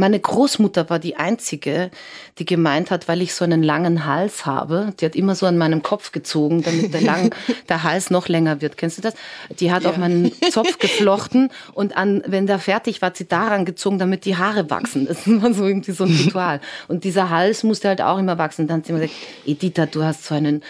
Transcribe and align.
meine 0.00 0.18
Großmutter 0.18 0.90
war 0.90 0.98
die 0.98 1.16
einzige, 1.16 1.90
die 2.38 2.44
gemeint 2.44 2.90
hat, 2.90 3.06
weil 3.06 3.22
ich 3.22 3.34
so 3.34 3.44
einen 3.44 3.62
langen 3.62 4.06
Hals 4.06 4.46
habe, 4.46 4.92
die 4.98 5.04
hat 5.04 5.14
immer 5.14 5.34
so 5.34 5.46
an 5.46 5.56
meinem 5.56 5.82
Kopf 5.82 6.10
gezogen, 6.10 6.62
damit 6.62 6.92
der, 6.92 7.02
lang, 7.02 7.34
der 7.68 7.84
Hals 7.84 8.10
noch 8.10 8.26
länger 8.26 8.60
wird. 8.60 8.76
Kennst 8.76 8.98
du 8.98 9.02
das? 9.02 9.14
Die 9.60 9.70
hat 9.70 9.84
ja. 9.84 9.90
auch 9.90 9.96
meinen 9.96 10.32
Zopf 10.50 10.78
geflochten 10.80 11.50
und 11.72 11.96
an, 11.96 12.22
wenn 12.26 12.46
der 12.46 12.58
fertig 12.58 13.00
war, 13.00 13.10
hat 13.10 13.16
sie 13.16 13.28
daran 13.28 13.64
gezogen, 13.64 13.98
damit 13.98 14.24
die 14.24 14.36
Haare 14.36 14.68
wachsen. 14.70 15.06
Das 15.06 15.28
war 15.28 15.54
so 15.54 15.66
irgendwie 15.66 15.92
so 15.92 16.04
ein 16.04 16.10
Ritual. 16.10 16.60
Und 16.88 17.04
dieser 17.04 17.30
Hals 17.30 17.62
musste 17.62 17.88
halt 17.88 18.00
auch 18.00 18.18
immer 18.18 18.38
wachsen. 18.38 18.62
Und 18.62 18.68
dann 18.68 18.78
hat 18.78 18.86
sie 18.86 18.92
immer 18.92 19.02
gesagt, 19.02 19.18
Editha, 19.46 19.86
du 19.86 20.02
hast 20.02 20.24
so 20.24 20.34
einen 20.34 20.62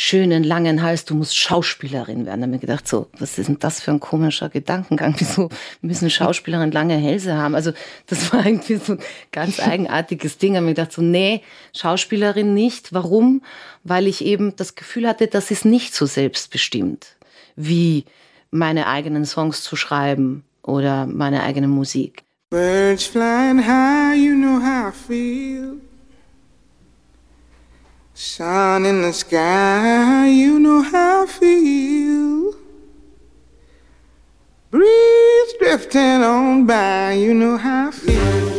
schönen 0.00 0.44
langen 0.44 0.80
Hals, 0.80 1.04
du 1.06 1.16
musst 1.16 1.36
Schauspielerin 1.36 2.24
werden. 2.24 2.40
Da 2.40 2.46
habe 2.46 2.54
ich 2.54 2.60
gedacht, 2.60 2.86
so, 2.86 3.08
was 3.18 3.36
ist 3.36 3.48
denn 3.48 3.58
das 3.58 3.80
für 3.80 3.90
ein 3.90 3.98
komischer 3.98 4.48
Gedankengang? 4.48 5.16
Wieso 5.18 5.48
müssen 5.80 6.08
Schauspielerinnen 6.08 6.70
lange 6.70 6.96
Hälse 6.96 7.36
haben? 7.36 7.56
Also 7.56 7.72
das 8.06 8.32
war 8.32 8.46
irgendwie 8.46 8.76
so 8.76 8.92
ein 8.92 9.00
ganz 9.32 9.58
eigenartiges 9.60 10.38
Ding. 10.38 10.52
Da 10.52 10.60
habe 10.60 10.70
ich 10.70 10.76
gedacht, 10.76 10.92
so, 10.92 11.02
nee, 11.02 11.42
Schauspielerin 11.76 12.54
nicht. 12.54 12.92
Warum? 12.92 13.42
Weil 13.82 14.06
ich 14.06 14.24
eben 14.24 14.54
das 14.54 14.76
Gefühl 14.76 15.08
hatte, 15.08 15.26
das 15.26 15.50
ist 15.50 15.64
nicht 15.64 15.92
so 15.92 16.06
selbstbestimmt, 16.06 17.16
wie 17.56 18.04
meine 18.52 18.86
eigenen 18.86 19.24
Songs 19.24 19.64
zu 19.64 19.74
schreiben 19.74 20.44
oder 20.62 21.06
meine 21.06 21.42
eigene 21.42 21.66
Musik. 21.66 22.22
Birds 22.50 23.04
flying 23.04 23.66
high, 23.66 24.16
you 24.16 24.36
know 24.36 24.60
how 24.60 24.90
I 24.90 24.96
feel. 24.96 25.87
Sun 28.20 28.84
in 28.84 29.02
the 29.02 29.12
sky, 29.12 30.26
you 30.26 30.58
know 30.58 30.82
how 30.82 31.22
I 31.22 31.26
feel. 31.28 32.52
Breeze 34.72 35.54
drifting 35.60 36.24
on 36.24 36.66
by, 36.66 37.12
you 37.12 37.32
know 37.32 37.56
how 37.56 37.90
I 37.90 37.92
feel. 37.92 38.58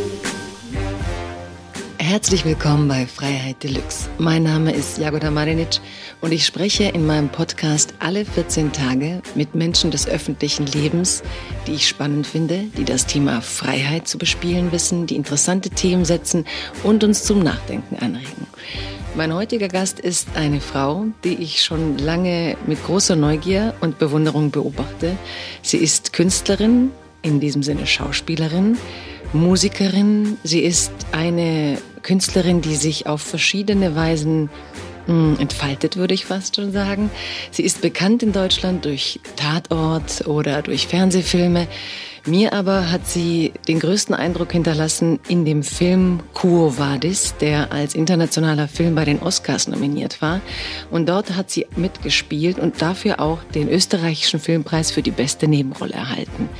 Herzlich 1.98 2.46
willkommen 2.46 2.88
bei 2.88 3.04
Freiheit 3.06 3.62
Deluxe. 3.62 4.08
Mein 4.16 4.44
Name 4.44 4.72
ist 4.72 4.96
Jagoda 4.96 5.30
Marinic 5.30 5.78
und 6.22 6.32
ich 6.32 6.46
spreche 6.46 6.84
in 6.84 7.06
meinem 7.06 7.28
Podcast 7.28 7.92
alle 7.98 8.24
14 8.24 8.72
Tage 8.72 9.20
mit 9.34 9.54
Menschen 9.54 9.90
des 9.90 10.08
öffentlichen 10.08 10.64
Lebens, 10.68 11.22
die 11.66 11.74
ich 11.74 11.86
spannend 11.86 12.26
finde, 12.26 12.64
die 12.78 12.86
das 12.86 13.04
Thema 13.04 13.42
Freiheit 13.42 14.08
zu 14.08 14.16
bespielen 14.16 14.72
wissen, 14.72 15.06
die 15.06 15.16
interessante 15.16 15.68
Themen 15.68 16.06
setzen 16.06 16.46
und 16.82 17.04
uns 17.04 17.24
zum 17.24 17.40
Nachdenken 17.40 17.96
anregen. 17.96 18.46
Mein 19.16 19.34
heutiger 19.34 19.66
Gast 19.66 19.98
ist 19.98 20.28
eine 20.36 20.60
Frau, 20.60 21.06
die 21.24 21.34
ich 21.34 21.64
schon 21.64 21.98
lange 21.98 22.56
mit 22.66 22.82
großer 22.84 23.16
Neugier 23.16 23.74
und 23.80 23.98
Bewunderung 23.98 24.52
beobachte. 24.52 25.16
Sie 25.62 25.78
ist 25.78 26.12
Künstlerin, 26.12 26.92
in 27.20 27.40
diesem 27.40 27.64
Sinne 27.64 27.88
Schauspielerin, 27.88 28.78
Musikerin. 29.32 30.38
Sie 30.44 30.60
ist 30.60 30.92
eine 31.10 31.78
Künstlerin, 32.02 32.60
die 32.60 32.76
sich 32.76 33.08
auf 33.08 33.20
verschiedene 33.20 33.96
Weisen 33.96 34.48
hm, 35.06 35.36
entfaltet, 35.40 35.96
würde 35.96 36.14
ich 36.14 36.24
fast 36.24 36.54
schon 36.54 36.70
sagen. 36.70 37.10
Sie 37.50 37.64
ist 37.64 37.80
bekannt 37.80 38.22
in 38.22 38.32
Deutschland 38.32 38.84
durch 38.84 39.18
Tatort 39.34 40.26
oder 40.28 40.62
durch 40.62 40.86
Fernsehfilme. 40.86 41.66
Mir 42.26 42.52
aber 42.52 42.92
hat 42.92 43.06
sie 43.06 43.52
den 43.66 43.80
größten 43.80 44.14
Eindruck 44.14 44.52
hinterlassen 44.52 45.20
in 45.28 45.46
dem 45.46 45.62
Film 45.62 46.20
Quo 46.34 46.76
Vadis, 46.76 47.34
der 47.40 47.72
als 47.72 47.94
internationaler 47.94 48.68
Film 48.68 48.94
bei 48.94 49.06
den 49.06 49.20
Oscars 49.20 49.68
nominiert 49.68 50.20
war. 50.20 50.42
Und 50.90 51.08
dort 51.08 51.34
hat 51.34 51.50
sie 51.50 51.66
mitgespielt 51.76 52.58
und 52.58 52.82
dafür 52.82 53.20
auch 53.20 53.42
den 53.54 53.70
österreichischen 53.70 54.38
Filmpreis 54.38 54.90
für 54.90 55.02
die 55.02 55.10
beste 55.10 55.48
Nebenrolle 55.48 55.94
erhalten. 55.94 56.50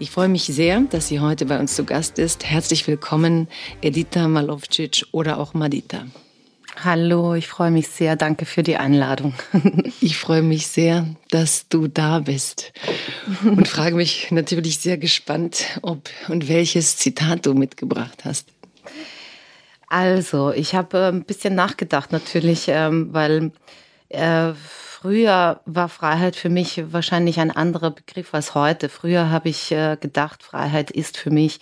Ich 0.00 0.10
freue 0.10 0.28
mich 0.28 0.44
sehr, 0.44 0.80
dass 0.90 1.06
sie 1.06 1.20
heute 1.20 1.46
bei 1.46 1.60
uns 1.60 1.76
zu 1.76 1.84
Gast 1.84 2.18
ist. 2.18 2.44
Herzlich 2.44 2.84
willkommen, 2.88 3.46
Edita 3.82 4.26
Malovcic 4.26 5.06
oder 5.12 5.38
auch 5.38 5.54
Madita. 5.54 6.06
Hallo, 6.82 7.34
ich 7.34 7.46
freue 7.46 7.70
mich 7.70 7.88
sehr. 7.88 8.16
Danke 8.16 8.46
für 8.46 8.62
die 8.62 8.76
Einladung. 8.76 9.34
Ich 10.00 10.18
freue 10.18 10.42
mich 10.42 10.66
sehr, 10.66 11.06
dass 11.30 11.68
du 11.68 11.88
da 11.88 12.18
bist 12.18 12.72
und 13.44 13.66
frage 13.68 13.96
mich 13.96 14.30
natürlich 14.30 14.78
sehr 14.78 14.98
gespannt, 14.98 15.64
ob 15.80 16.10
und 16.28 16.48
welches 16.48 16.98
Zitat 16.98 17.46
du 17.46 17.54
mitgebracht 17.54 18.24
hast. 18.24 18.48
Also, 19.88 20.52
ich 20.52 20.74
habe 20.74 20.98
äh, 20.98 21.08
ein 21.08 21.24
bisschen 21.24 21.54
nachgedacht 21.54 22.12
natürlich, 22.12 22.66
ähm, 22.68 23.14
weil 23.14 23.52
äh, 24.10 24.52
früher 24.54 25.60
war 25.64 25.88
Freiheit 25.88 26.36
für 26.36 26.50
mich 26.50 26.82
wahrscheinlich 26.92 27.40
ein 27.40 27.50
anderer 27.50 27.92
Begriff 27.92 28.34
als 28.34 28.54
heute. 28.54 28.88
Früher 28.88 29.30
habe 29.30 29.48
ich 29.48 29.70
äh, 29.72 29.96
gedacht, 29.98 30.42
Freiheit 30.42 30.90
ist 30.90 31.16
für 31.16 31.30
mich 31.30 31.60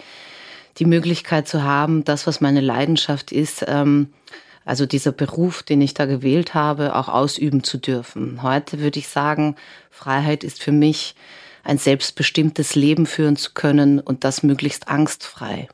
die 0.78 0.86
Möglichkeit 0.86 1.46
zu 1.46 1.62
haben, 1.62 2.04
das, 2.04 2.26
was 2.26 2.40
meine 2.40 2.60
Leidenschaft 2.60 3.30
ist, 3.30 3.64
ähm, 3.68 4.12
also 4.64 4.86
dieser 4.86 5.12
Beruf, 5.12 5.62
den 5.62 5.80
ich 5.80 5.94
da 5.94 6.06
gewählt 6.06 6.54
habe, 6.54 6.96
auch 6.96 7.08
ausüben 7.08 7.64
zu 7.64 7.78
dürfen. 7.78 8.42
Heute 8.42 8.80
würde 8.80 8.98
ich 8.98 9.08
sagen, 9.08 9.56
Freiheit 9.90 10.44
ist 10.44 10.62
für 10.62 10.72
mich 10.72 11.14
ein 11.64 11.78
selbstbestimmtes 11.78 12.74
Leben 12.74 13.06
führen 13.06 13.36
zu 13.36 13.52
können 13.52 14.00
und 14.00 14.24
das 14.24 14.42
möglichst 14.42 14.88
angstfrei. 14.88 15.68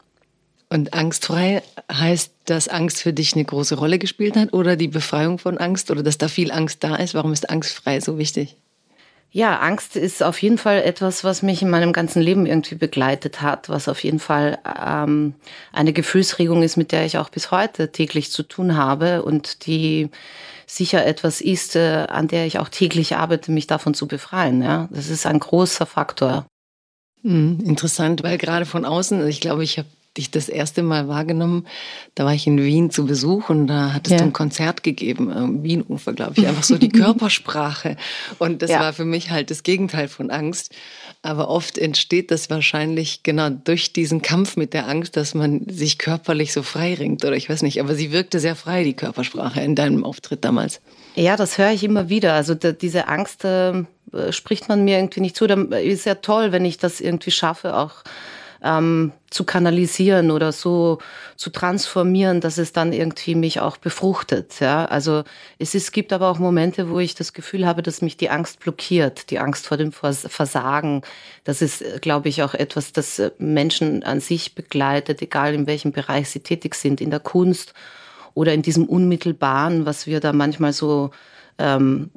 Und 0.70 0.92
angstfrei 0.92 1.62
heißt, 1.90 2.32
dass 2.44 2.68
Angst 2.68 3.02
für 3.02 3.14
dich 3.14 3.34
eine 3.34 3.44
große 3.44 3.76
Rolle 3.76 3.98
gespielt 3.98 4.36
hat 4.36 4.52
oder 4.52 4.76
die 4.76 4.88
Befreiung 4.88 5.38
von 5.38 5.56
Angst 5.56 5.90
oder 5.90 6.02
dass 6.02 6.18
da 6.18 6.28
viel 6.28 6.52
Angst 6.52 6.84
da 6.84 6.96
ist? 6.96 7.14
Warum 7.14 7.32
ist 7.32 7.48
angstfrei 7.48 8.00
so 8.00 8.18
wichtig? 8.18 8.56
Ja, 9.30 9.58
Angst 9.58 9.94
ist 9.94 10.22
auf 10.22 10.40
jeden 10.40 10.56
Fall 10.56 10.82
etwas, 10.82 11.22
was 11.22 11.42
mich 11.42 11.60
in 11.60 11.68
meinem 11.68 11.92
ganzen 11.92 12.22
Leben 12.22 12.46
irgendwie 12.46 12.76
begleitet 12.76 13.42
hat, 13.42 13.68
was 13.68 13.86
auf 13.88 14.02
jeden 14.02 14.20
Fall 14.20 14.58
ähm, 14.64 15.34
eine 15.70 15.92
Gefühlsregung 15.92 16.62
ist, 16.62 16.78
mit 16.78 16.92
der 16.92 17.04
ich 17.04 17.18
auch 17.18 17.28
bis 17.28 17.50
heute 17.50 17.92
täglich 17.92 18.30
zu 18.30 18.42
tun 18.42 18.76
habe 18.76 19.22
und 19.22 19.66
die 19.66 20.08
sicher 20.66 21.04
etwas 21.04 21.42
ist, 21.42 21.76
äh, 21.76 22.06
an 22.08 22.28
der 22.28 22.46
ich 22.46 22.58
auch 22.58 22.70
täglich 22.70 23.16
arbeite, 23.16 23.52
mich 23.52 23.66
davon 23.66 23.92
zu 23.92 24.08
befreien. 24.08 24.62
Ja, 24.62 24.88
das 24.90 25.08
ist 25.08 25.26
ein 25.26 25.40
großer 25.40 25.84
Faktor. 25.84 26.46
Hm, 27.22 27.60
interessant, 27.64 28.22
weil 28.22 28.38
gerade 28.38 28.64
von 28.64 28.86
außen, 28.86 29.26
ich 29.28 29.40
glaube, 29.40 29.62
ich 29.62 29.76
habe 29.78 29.88
dich 30.18 30.30
das 30.30 30.48
erste 30.48 30.82
Mal 30.82 31.08
wahrgenommen. 31.08 31.66
Da 32.14 32.24
war 32.24 32.34
ich 32.34 32.46
in 32.46 32.58
Wien 32.62 32.90
zu 32.90 33.06
Besuch 33.06 33.48
und 33.48 33.68
da 33.68 33.94
hat 33.94 34.06
es 34.06 34.12
ja. 34.12 34.18
ein 34.18 34.32
Konzert 34.32 34.82
gegeben, 34.82 35.32
am 35.32 35.62
Wienufer, 35.62 36.12
glaube 36.12 36.34
ich. 36.36 36.46
Einfach 36.46 36.64
so 36.64 36.76
die 36.76 36.88
Körpersprache. 36.90 37.96
Und 38.38 38.60
das 38.62 38.70
ja. 38.70 38.80
war 38.80 38.92
für 38.92 39.04
mich 39.04 39.30
halt 39.30 39.50
das 39.50 39.62
Gegenteil 39.62 40.08
von 40.08 40.30
Angst. 40.30 40.74
Aber 41.22 41.48
oft 41.48 41.78
entsteht 41.78 42.30
das 42.30 42.50
wahrscheinlich 42.50 43.22
genau 43.22 43.50
durch 43.50 43.92
diesen 43.92 44.22
Kampf 44.22 44.56
mit 44.56 44.74
der 44.74 44.88
Angst, 44.88 45.16
dass 45.16 45.34
man 45.34 45.66
sich 45.68 45.98
körperlich 45.98 46.52
so 46.52 46.62
frei 46.62 46.94
ringt 46.94 47.24
oder 47.24 47.36
ich 47.36 47.48
weiß 47.48 47.62
nicht. 47.62 47.80
Aber 47.80 47.94
sie 47.94 48.12
wirkte 48.12 48.40
sehr 48.40 48.56
frei, 48.56 48.84
die 48.84 48.94
Körpersprache 48.94 49.60
in 49.60 49.74
deinem 49.74 50.04
Auftritt 50.04 50.44
damals. 50.44 50.80
Ja, 51.14 51.36
das 51.36 51.58
höre 51.58 51.72
ich 51.72 51.82
immer 51.82 52.08
wieder. 52.08 52.34
Also 52.34 52.54
diese 52.54 53.08
Angst 53.08 53.44
äh, 53.44 53.84
spricht 54.30 54.68
man 54.68 54.84
mir 54.84 54.98
irgendwie 54.98 55.20
nicht 55.20 55.36
zu. 55.36 55.46
Dann 55.46 55.72
ist 55.72 56.06
ja 56.06 56.16
toll, 56.16 56.52
wenn 56.52 56.64
ich 56.64 56.78
das 56.78 57.00
irgendwie 57.00 57.30
schaffe, 57.30 57.76
auch 57.76 58.04
ähm, 58.62 59.12
zu 59.30 59.44
kanalisieren 59.44 60.30
oder 60.30 60.52
so 60.52 60.98
zu 61.36 61.50
transformieren, 61.50 62.40
dass 62.40 62.58
es 62.58 62.72
dann 62.72 62.92
irgendwie 62.92 63.34
mich 63.34 63.60
auch 63.60 63.76
befruchtet. 63.76 64.60
Ja, 64.60 64.86
also 64.86 65.24
es 65.58 65.74
ist, 65.74 65.92
gibt 65.92 66.12
aber 66.12 66.28
auch 66.28 66.38
Momente, 66.38 66.90
wo 66.90 66.98
ich 66.98 67.14
das 67.14 67.32
Gefühl 67.32 67.66
habe, 67.66 67.82
dass 67.82 68.02
mich 68.02 68.16
die 68.16 68.30
Angst 68.30 68.60
blockiert, 68.60 69.30
die 69.30 69.38
Angst 69.38 69.66
vor 69.66 69.76
dem 69.76 69.92
Versagen. 69.92 71.02
Das 71.44 71.62
ist, 71.62 71.84
glaube 72.00 72.28
ich, 72.28 72.42
auch 72.42 72.54
etwas, 72.54 72.92
das 72.92 73.20
Menschen 73.38 74.02
an 74.02 74.20
sich 74.20 74.54
begleitet, 74.54 75.22
egal 75.22 75.54
in 75.54 75.66
welchem 75.66 75.92
Bereich 75.92 76.30
sie 76.30 76.40
tätig 76.40 76.74
sind, 76.74 77.00
in 77.00 77.10
der 77.10 77.20
Kunst 77.20 77.74
oder 78.34 78.54
in 78.54 78.62
diesem 78.62 78.86
unmittelbaren, 78.86 79.86
was 79.86 80.06
wir 80.06 80.20
da 80.20 80.32
manchmal 80.32 80.72
so 80.72 81.10
ähm, 81.58 82.10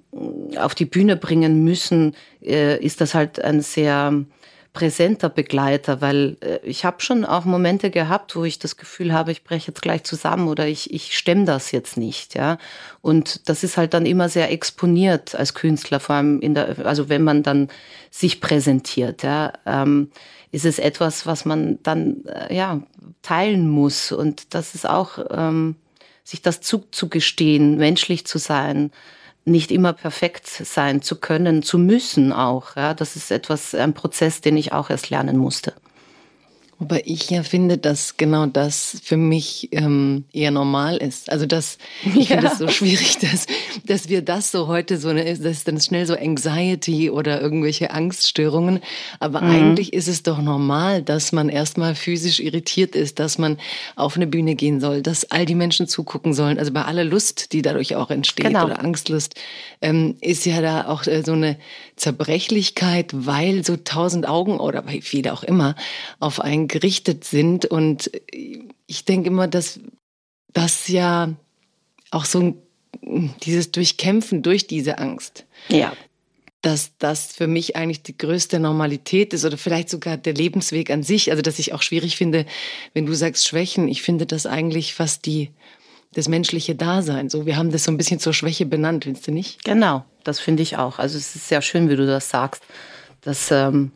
auf 0.58 0.76
die 0.76 0.86
Bühne 0.86 1.18
bringen 1.18 1.64
müssen, 1.64 2.16
äh, 2.42 2.78
ist 2.84 3.02
das 3.02 3.14
halt 3.14 3.44
ein 3.44 3.62
sehr 3.62 4.24
präsenter 4.74 5.30
Begleiter, 5.30 6.00
weil 6.00 6.38
äh, 6.42 6.60
ich 6.64 6.86
habe 6.86 7.02
schon 7.02 7.26
auch 7.26 7.44
Momente 7.46 7.92
gehabt, 7.92 8.36
wo 8.36 8.46
ich 8.46 8.58
das 8.58 8.78
Gefühl 8.78 9.14
habe, 9.14 9.32
ich 9.32 9.44
breche 9.44 9.68
jetzt 9.68 9.82
gleich 9.82 10.04
zusammen 10.04 10.48
oder 10.48 10.68
ich, 10.68 10.94
ich 10.94 11.18
stemme 11.18 11.46
das 11.46 11.72
jetzt 11.72 11.98
nicht, 11.98 12.36
ja. 12.36 12.58
Und 13.02 13.50
das 13.50 13.64
ist 13.64 13.78
halt 13.78 13.94
dann 13.94 14.06
immer 14.06 14.30
sehr 14.30 14.52
exponiert 14.52 15.36
als 15.36 15.54
Künstler, 15.54 16.00
vor 16.00 16.16
allem 16.16 16.40
in 16.40 16.54
der, 16.54 16.86
also 16.86 17.10
wenn 17.10 17.24
man 17.24 17.44
dann 17.44 17.68
sich 18.10 18.40
präsentiert, 18.40 19.24
ja, 19.24 19.54
ähm, 19.66 20.12
ist 20.52 20.66
es 20.66 20.80
etwas, 20.80 21.26
was 21.26 21.46
man 21.46 21.80
dann 21.84 22.26
äh, 22.26 22.56
ja 22.56 22.82
teilen 23.22 23.70
muss 23.70 24.12
und 24.12 24.54
das 24.54 24.74
ist 24.74 24.88
auch 24.88 25.20
ähm, 25.32 25.76
sich 26.24 26.42
das 26.42 26.62
zuzugestehen, 26.62 27.78
menschlich 27.78 28.26
zu 28.26 28.38
sein, 28.38 28.92
nicht 29.46 29.72
immer 29.72 29.94
perfekt 29.94 30.48
sein 30.48 31.02
zu 31.02 31.20
können, 31.20 31.64
zu 31.64 31.78
müssen 31.78 32.32
auch. 32.32 32.76
Ja, 32.76 32.94
das 32.94 33.16
ist 33.16 33.32
etwas, 33.32 33.74
ein 33.76 33.94
Prozess, 33.94 34.42
den 34.42 34.58
ich 34.58 34.74
auch 34.74 34.90
erst 34.90 35.10
lernen 35.10 35.38
musste. 35.38 35.74
Wobei 36.82 37.04
ich 37.06 37.30
ja 37.30 37.44
finde, 37.44 37.78
dass 37.78 38.18
genau 38.18 38.48
das 38.48 39.00
für 39.04 39.16
mich 39.16 39.70
ähm, 39.72 40.24
eher 40.34 40.50
normal 40.50 40.98
ist. 40.98 41.32
Also 41.32 41.46
dass 41.46 41.78
ich 42.04 42.30
ja. 42.30 42.38
finde 42.38 42.48
es 42.48 42.58
so 42.58 42.68
schwierig, 42.70 43.20
dass, 43.20 43.46
dass 43.86 44.10
wir 44.10 44.24
das 44.24 44.50
so 44.50 44.66
heute 44.66 44.98
so 44.98 45.10
eine, 45.10 45.24
das 45.24 45.38
ist 45.40 45.68
dann 45.68 45.80
schnell 45.80 46.08
so 46.08 46.16
Anxiety 46.16 47.12
oder 47.12 47.40
irgendwelche 47.40 47.92
Angststörungen. 47.92 48.80
Aber 49.20 49.42
mhm. 49.42 49.52
eigentlich 49.52 49.94
ist 49.94 50.08
es 50.08 50.24
doch 50.24 50.42
normal, 50.42 51.04
dass 51.04 51.32
man 51.32 51.50
erstmal 51.50 51.94
physisch 51.94 52.40
irritiert 52.40 52.96
ist, 52.96 53.20
dass 53.20 53.38
man 53.38 53.60
auf 53.96 54.16
eine 54.16 54.26
Bühne 54.26 54.56
gehen 54.56 54.82
soll, 54.82 55.04
dass 55.04 55.30
all 55.30 55.46
die 55.46 55.54
Menschen 55.54 55.88
zugucken 55.88 56.34
sollen. 56.34 56.58
Also 56.58 56.74
bei 56.74 56.82
aller 56.82 57.04
Lust, 57.04 57.54
die 57.54 57.62
dadurch 57.62 57.96
auch 57.96 58.10
entsteht 58.10 58.48
genau. 58.48 58.66
oder 58.66 58.80
Angstlust, 58.80 59.36
ähm, 59.82 60.16
ist 60.20 60.48
ja 60.48 60.62
da 60.62 60.88
auch 60.88 61.06
äh, 61.06 61.22
so 61.24 61.34
eine 61.34 61.58
Zerbrechlichkeit, 62.02 63.12
weil 63.14 63.64
so 63.64 63.78
tausend 63.78 64.28
Augen 64.28 64.60
oder 64.60 64.88
wie 64.88 65.02
viele 65.02 65.34
auch 65.34 65.44
immer 65.44 65.76
auf 66.20 66.40
einen 66.40 66.68
gerichtet 66.68 67.26
sind. 67.26 67.66
Und 67.66 68.10
ich 68.88 69.06
denke 69.06 69.28
immer, 69.28 69.48
dass 69.48 69.80
das 70.52 70.88
ja 70.88 71.32
auch 72.10 72.26
so 72.26 72.58
dieses 73.44 73.72
Durchkämpfen 73.72 74.42
durch 74.42 74.66
diese 74.66 74.98
Angst. 74.98 75.46
Ja. 75.70 75.94
Dass 76.64 76.92
das 76.98 77.28
für 77.34 77.46
mich 77.46 77.76
eigentlich 77.76 78.02
die 78.02 78.18
größte 78.18 78.60
Normalität 78.60 79.34
ist 79.34 79.46
oder 79.46 79.58
vielleicht 79.58 79.90
sogar 79.90 80.18
der 80.18 80.34
Lebensweg 80.34 80.90
an 80.90 81.04
sich. 81.04 81.30
Also, 81.30 81.44
dass 81.44 81.60
ich 81.60 81.72
auch 81.72 81.84
schwierig 81.84 82.18
finde, 82.18 82.48
wenn 82.96 83.06
du 83.06 83.14
sagst 83.14 83.48
Schwächen. 83.48 83.88
Ich 83.88 84.02
finde 84.02 84.26
das 84.26 84.48
eigentlich 84.48 84.96
fast 84.96 85.28
die, 85.28 85.52
das 86.14 86.28
menschliche 86.28 86.76
Dasein. 86.76 87.30
So, 87.30 87.46
wir 87.46 87.58
haben 87.58 87.72
das 87.72 87.86
so 87.86 87.92
ein 87.92 87.98
bisschen 87.98 88.20
zur 88.20 88.34
Schwäche 88.34 88.66
benannt, 88.66 89.06
findest 89.06 89.28
du 89.28 89.32
nicht? 89.32 89.64
Genau, 89.64 90.04
das 90.24 90.40
finde 90.40 90.64
ich 90.64 90.78
auch. 90.78 91.00
Also, 91.00 91.18
es 91.18 91.36
ist 91.36 91.48
sehr 91.48 91.62
schön, 91.62 91.90
wie 91.90 91.96
du 91.96 92.06
das 92.06 92.30
sagst. 92.30 92.64
Das 93.22 93.52
ähm, 93.52 93.92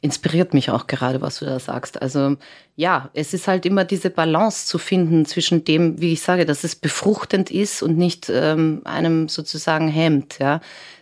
inspiriert 0.00 0.54
mich 0.54 0.70
auch 0.70 0.86
gerade, 0.86 1.20
was 1.20 1.40
du 1.40 1.44
da 1.44 1.58
sagst. 1.58 2.00
Also 2.00 2.36
ja, 2.76 3.10
es 3.14 3.34
ist 3.34 3.48
halt 3.48 3.66
immer 3.66 3.84
diese 3.84 4.10
Balance 4.10 4.66
zu 4.66 4.78
finden 4.78 5.26
zwischen 5.26 5.64
dem, 5.64 6.00
wie 6.00 6.12
ich 6.12 6.22
sage, 6.22 6.46
dass 6.46 6.64
es 6.64 6.76
befruchtend 6.76 7.50
ist 7.50 7.82
und 7.82 7.96
nicht 7.98 8.30
ähm, 8.32 8.82
einem 8.84 9.28
sozusagen 9.28 9.88
hemmt. 9.88 10.38
Ja, 10.38 10.60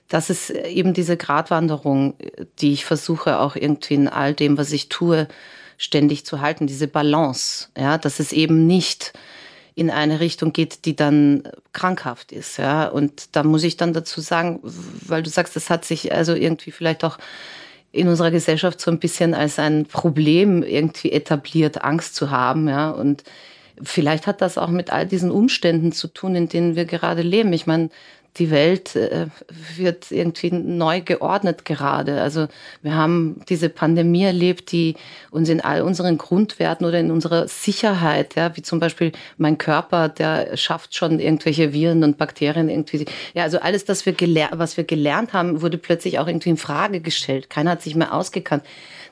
das 0.09 0.31
ist 0.31 0.51
eben 0.51 0.95
diese 0.95 1.17
Gratwanderung, 1.17 2.15
die 2.59 2.73
ich 2.73 2.85
versuche 2.85 3.39
auch 3.39 3.57
irgendwie 3.57 3.95
in 3.95 4.09
all 4.09 4.33
dem, 4.33 4.57
was 4.57 4.73
ich 4.73 4.89
tue, 4.89 5.29
ständig 5.77 6.25
zu 6.25 6.41
halten. 6.41 6.67
Diese 6.67 6.89
Balance, 6.89 7.69
ja, 7.77 7.99
dass 7.99 8.19
es 8.19 8.33
eben 8.33 8.67
nicht 8.67 9.13
in 9.77 9.91
eine 9.91 10.21
Richtung 10.21 10.55
geht, 10.55 10.87
die 10.87 10.97
dann 10.97 11.43
krankhaft 11.73 12.33
ist, 12.33 12.57
ja. 12.57 12.89
Und 12.89 13.37
da 13.37 13.45
muss 13.45 13.63
ich 13.63 13.77
dann 13.77 13.93
dazu 13.93 14.23
sagen, 14.23 14.59
weil 14.63 15.23
du 15.23 15.29
sagst, 15.29 15.55
das 15.55 15.69
hat 15.69 15.85
sich 15.85 16.13
also 16.13 16.35
irgendwie 16.35 16.71
vielleicht 16.73 17.05
auch 17.05 17.19
in 17.93 18.09
unserer 18.09 18.31
Gesellschaft 18.31 18.81
so 18.81 18.91
ein 18.91 18.99
bisschen 18.99 19.35
als 19.35 19.59
ein 19.59 19.85
Problem 19.85 20.63
irgendwie 20.63 21.13
etabliert, 21.13 21.85
Angst 21.85 22.15
zu 22.15 22.31
haben, 22.31 22.69
ja. 22.69 22.91
Und 22.91 23.23
vielleicht 23.83 24.27
hat 24.27 24.41
das 24.41 24.57
auch 24.57 24.71
mit 24.71 24.91
all 24.91 25.07
diesen 25.07 25.31
Umständen 25.31 25.93
zu 25.93 26.09
tun, 26.09 26.35
in 26.35 26.49
denen 26.49 26.75
wir 26.75 26.87
gerade 26.87 27.21
leben. 27.21 27.53
Ich 27.53 27.67
meine, 27.67 27.91
die 28.39 28.51
Welt 28.51 28.97
äh, 28.97 29.27
wird 29.77 30.11
irgendwie 30.11 30.51
neu 30.53 31.01
geordnet 31.01 31.65
gerade. 31.65 32.21
Also 32.21 32.49
wir 32.83 32.95
haben 32.95 33.41
diese 33.49 33.69
Pandemie 33.69 34.25
erlebt, 34.25 34.73
die 34.73 34.97
uns 35.31 35.49
in 35.49 35.61
all 35.61 35.83
unseren 35.83 36.19
Grundwerten 36.19 36.87
oder 36.87 37.01
in 37.01 37.11
unserer 37.11 37.49
Sicherheit, 37.49 38.35
ja, 38.37 38.57
wie 38.57 38.63
zum 38.63 38.81
Beispiel 38.81 39.13
mein 39.39 39.59
Körper, 39.59 40.09
der 40.09 40.57
schafft 40.57 40.95
schon 40.95 41.19
irgendwelche 41.19 41.73
Viren 41.73 42.05
und 42.05 42.19
Bakterien 42.19 42.69
irgendwie. 42.69 43.07
Ja, 43.35 43.45
also 43.45 43.59
alles, 43.59 43.85
das 43.85 44.07
wir 44.07 44.15
was 44.53 44.77
wir 44.77 44.85
gelernt 44.85 45.33
haben, 45.33 45.63
wurde 45.63 45.79
plötzlich 45.79 46.19
auch 46.19 46.27
irgendwie 46.27 46.51
in 46.51 46.57
Frage 46.57 47.01
gestellt. 47.01 47.51
Keiner 47.51 47.73
hat 47.73 47.83
sich 47.83 47.95
mehr 47.95 48.13
ausgekannt 48.13 48.65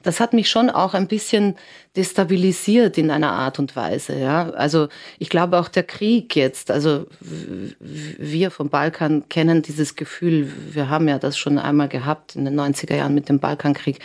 das 0.04 0.20
hat 0.20 0.32
mich 0.32 0.48
schon 0.48 0.70
auch 0.70 0.94
ein 0.94 1.08
bisschen 1.08 1.56
destabilisiert 1.96 2.98
in 2.98 3.10
einer 3.10 3.32
Art 3.32 3.58
und 3.58 3.74
Weise. 3.74 4.16
Ja, 4.16 4.50
also 4.50 4.88
ich 5.18 5.30
glaube 5.30 5.58
auch 5.58 5.68
der 5.68 5.82
Krieg 5.82 6.36
jetzt. 6.36 6.70
Also 6.70 7.06
wir 7.20 8.50
vom 8.50 8.68
Balkan 8.68 9.28
kennen 9.28 9.62
dieses 9.62 9.96
Gefühl. 9.96 10.52
Wir 10.70 10.88
haben 10.88 11.08
ja 11.08 11.18
das 11.18 11.36
schon 11.36 11.58
einmal 11.58 11.88
gehabt 11.88 12.36
in 12.36 12.44
den 12.44 12.58
90er 12.58 12.96
Jahren 12.96 13.14
mit 13.14 13.28
dem 13.28 13.40
Balkankrieg. 13.40 13.98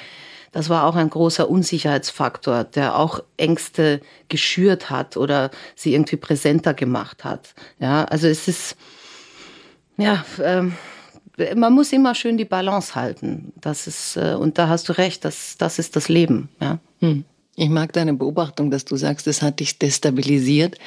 Das 0.51 0.69
war 0.69 0.85
auch 0.85 0.95
ein 0.95 1.09
großer 1.11 1.47
Unsicherheitsfaktor, 1.47 2.63
der 2.63 2.97
auch 2.97 3.21
Ängste 3.37 4.01
geschürt 4.29 4.89
hat 4.89 5.15
oder 5.15 5.51
sie 5.75 5.93
irgendwie 5.93 6.17
präsenter 6.17 6.73
gemacht 6.73 7.23
hat. 7.23 7.53
Ja, 7.79 8.05
also 8.05 8.27
es 8.27 8.47
ist 8.47 8.75
ja. 9.97 10.23
Ähm, 10.41 10.73
man 11.55 11.73
muss 11.73 11.91
immer 11.93 12.15
schön 12.15 12.37
die 12.37 12.45
Balance 12.45 12.95
halten. 12.95 13.51
Das 13.59 13.87
ist, 13.87 14.17
äh, 14.17 14.35
und 14.35 14.57
da 14.57 14.67
hast 14.67 14.89
du 14.89 14.93
recht, 14.93 15.25
das, 15.25 15.57
das 15.57 15.79
ist 15.79 15.95
das 15.95 16.09
Leben. 16.09 16.49
Ja. 16.61 16.79
Hm. 16.99 17.23
Ich 17.61 17.67
mag 17.67 17.91
deine 17.91 18.13
Beobachtung, 18.13 18.71
dass 18.71 18.85
du 18.85 18.95
sagst, 18.95 19.27
es 19.27 19.41
hat 19.41 19.59
dich 19.59 19.77
destabilisiert, 19.77 20.77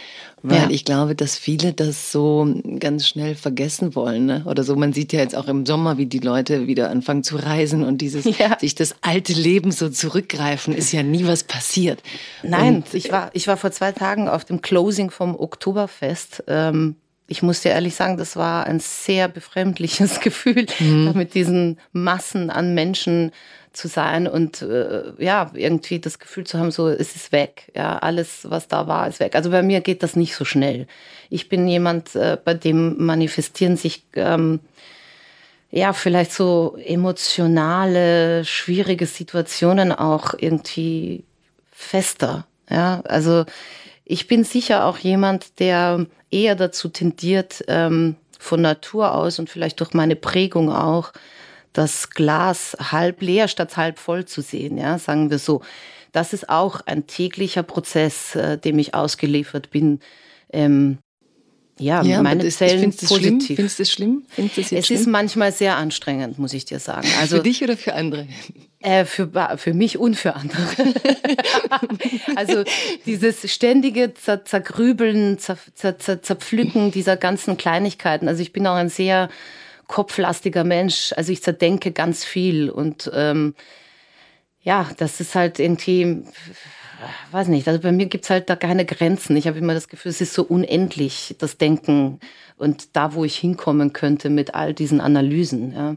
weil 0.42 0.56
ja. 0.56 0.70
ich 0.70 0.86
glaube, 0.86 1.14
dass 1.14 1.36
viele 1.36 1.74
das 1.74 2.10
so 2.10 2.48
ganz 2.80 3.06
schnell 3.06 3.34
vergessen 3.34 3.94
wollen. 3.94 4.24
Ne? 4.24 4.42
Oder 4.46 4.64
so, 4.64 4.74
man 4.74 4.94
sieht 4.94 5.12
ja 5.12 5.20
jetzt 5.20 5.36
auch 5.36 5.48
im 5.48 5.66
Sommer, 5.66 5.98
wie 5.98 6.06
die 6.06 6.20
Leute 6.20 6.66
wieder 6.66 6.88
anfangen 6.88 7.24
zu 7.24 7.36
reisen 7.36 7.84
und 7.84 7.98
dieses 7.98 8.24
ja. 8.38 8.58
sich 8.58 8.74
das 8.74 8.94
alte 9.02 9.34
Leben 9.34 9.70
so 9.70 9.90
zurückgreifen, 9.90 10.72
ist 10.72 10.92
ja 10.92 11.02
nie 11.02 11.26
was 11.26 11.44
passiert. 11.44 12.02
Nein, 12.42 12.76
und 12.76 12.94
ich 12.94 13.12
war, 13.12 13.28
ich 13.34 13.48
war 13.48 13.58
vor 13.58 13.70
zwei 13.70 13.92
Tagen 13.92 14.26
auf 14.26 14.46
dem 14.46 14.62
Closing 14.62 15.10
vom 15.10 15.38
Oktoberfest. 15.38 16.44
Ähm, 16.46 16.96
ich 17.26 17.42
muss 17.42 17.62
dir 17.62 17.70
ehrlich 17.70 17.94
sagen, 17.94 18.16
das 18.16 18.36
war 18.36 18.66
ein 18.66 18.80
sehr 18.80 19.28
befremdliches 19.28 20.20
Gefühl, 20.20 20.66
mhm. 20.78 21.12
mit 21.14 21.34
diesen 21.34 21.78
Massen 21.92 22.50
an 22.50 22.74
Menschen 22.74 23.32
zu 23.72 23.88
sein 23.88 24.26
und 24.26 24.60
äh, 24.62 25.12
ja, 25.18 25.50
irgendwie 25.54 25.98
das 25.98 26.18
Gefühl 26.18 26.44
zu 26.44 26.58
haben, 26.58 26.70
so 26.70 26.88
es 26.88 27.16
ist 27.16 27.32
weg. 27.32 27.72
Ja, 27.74 27.98
alles, 27.98 28.50
was 28.50 28.68
da 28.68 28.86
war, 28.86 29.08
ist 29.08 29.20
weg. 29.20 29.34
Also 29.34 29.50
bei 29.50 29.62
mir 29.62 29.80
geht 29.80 30.02
das 30.02 30.14
nicht 30.14 30.34
so 30.34 30.44
schnell. 30.44 30.86
Ich 31.30 31.48
bin 31.48 31.66
jemand, 31.66 32.14
äh, 32.14 32.36
bei 32.42 32.54
dem 32.54 33.02
manifestieren 33.04 33.76
sich 33.76 34.04
ähm, 34.14 34.60
ja 35.70 35.94
vielleicht 35.94 36.32
so 36.32 36.76
emotionale, 36.84 38.44
schwierige 38.44 39.06
Situationen 39.06 39.92
auch 39.92 40.34
irgendwie 40.36 41.24
fester. 41.70 42.46
Ja, 42.68 43.00
also 43.04 43.44
ich 44.04 44.28
bin 44.28 44.44
sicher 44.44 44.84
auch 44.84 44.98
jemand, 44.98 45.58
der 45.60 46.06
eher 46.32 46.54
dazu 46.56 46.88
tendiert, 46.88 47.64
ähm, 47.68 48.16
von 48.38 48.60
Natur 48.60 49.14
aus 49.14 49.38
und 49.38 49.48
vielleicht 49.48 49.80
durch 49.80 49.94
meine 49.94 50.16
Prägung 50.16 50.70
auch, 50.72 51.12
das 51.72 52.10
Glas 52.10 52.76
halb 52.78 53.22
leer 53.22 53.48
statt 53.48 53.76
halb 53.76 53.98
voll 53.98 54.24
zu 54.24 54.42
sehen, 54.42 54.76
ja, 54.76 54.98
sagen 54.98 55.30
wir 55.30 55.38
so. 55.38 55.62
Das 56.12 56.34
ist 56.34 56.50
auch 56.50 56.82
ein 56.84 57.06
täglicher 57.06 57.62
Prozess, 57.62 58.34
äh, 58.34 58.58
dem 58.58 58.78
ich 58.78 58.94
ausgeliefert 58.94 59.70
bin. 59.70 60.00
Ähm, 60.52 60.98
ja, 61.82 62.02
ja, 62.02 62.22
meine 62.22 62.44
ist, 62.44 62.58
Zellen 62.58 62.80
findest 62.80 63.08
positiv. 63.08 63.56
Findest 63.56 63.78
du 63.78 63.82
es 63.82 63.92
schlimm? 63.92 64.22
Findest 64.28 64.72
es 64.72 64.86
schlimm? 64.86 65.00
ist 65.00 65.06
manchmal 65.06 65.52
sehr 65.52 65.76
anstrengend, 65.76 66.38
muss 66.38 66.52
ich 66.52 66.64
dir 66.64 66.78
sagen. 66.78 67.08
Also, 67.20 67.36
für 67.36 67.42
dich 67.42 67.62
oder 67.62 67.76
für 67.76 67.94
andere? 67.94 68.26
Äh, 68.80 69.04
für, 69.04 69.30
für 69.56 69.74
mich 69.74 69.98
und 69.98 70.16
für 70.16 70.34
andere. 70.34 70.66
also 72.36 72.64
dieses 73.06 73.52
ständige 73.52 74.12
Zer 74.14 74.44
Zergrübeln, 74.44 75.38
Zer 75.38 75.56
Zer 75.74 75.98
Zerpflücken 75.98 76.90
dieser 76.90 77.16
ganzen 77.16 77.56
Kleinigkeiten. 77.56 78.26
Also 78.26 78.42
ich 78.42 78.52
bin 78.52 78.66
auch 78.66 78.74
ein 78.74 78.88
sehr 78.88 79.28
kopflastiger 79.86 80.64
Mensch. 80.64 81.12
Also 81.16 81.32
ich 81.32 81.42
zerdenke 81.42 81.92
ganz 81.92 82.24
viel 82.24 82.70
und 82.70 83.10
ähm, 83.14 83.54
ja, 84.62 84.88
das 84.96 85.20
ist 85.20 85.34
halt 85.34 85.58
irgendwie 85.58 86.24
weiß 87.30 87.48
nicht, 87.48 87.66
also 87.68 87.80
bei 87.80 87.92
mir 87.92 88.06
gibt's 88.06 88.30
halt 88.30 88.48
da 88.50 88.56
keine 88.56 88.84
Grenzen. 88.84 89.36
Ich 89.36 89.46
habe 89.46 89.58
immer 89.58 89.74
das 89.74 89.88
Gefühl, 89.88 90.10
es 90.10 90.20
ist 90.20 90.34
so 90.34 90.42
unendlich, 90.42 91.34
das 91.38 91.58
Denken 91.58 92.20
und 92.56 92.96
da, 92.96 93.14
wo 93.14 93.24
ich 93.24 93.36
hinkommen 93.36 93.92
könnte 93.92 94.30
mit 94.30 94.54
all 94.54 94.74
diesen 94.74 95.00
Analysen. 95.00 95.72
Ja. 95.72 95.96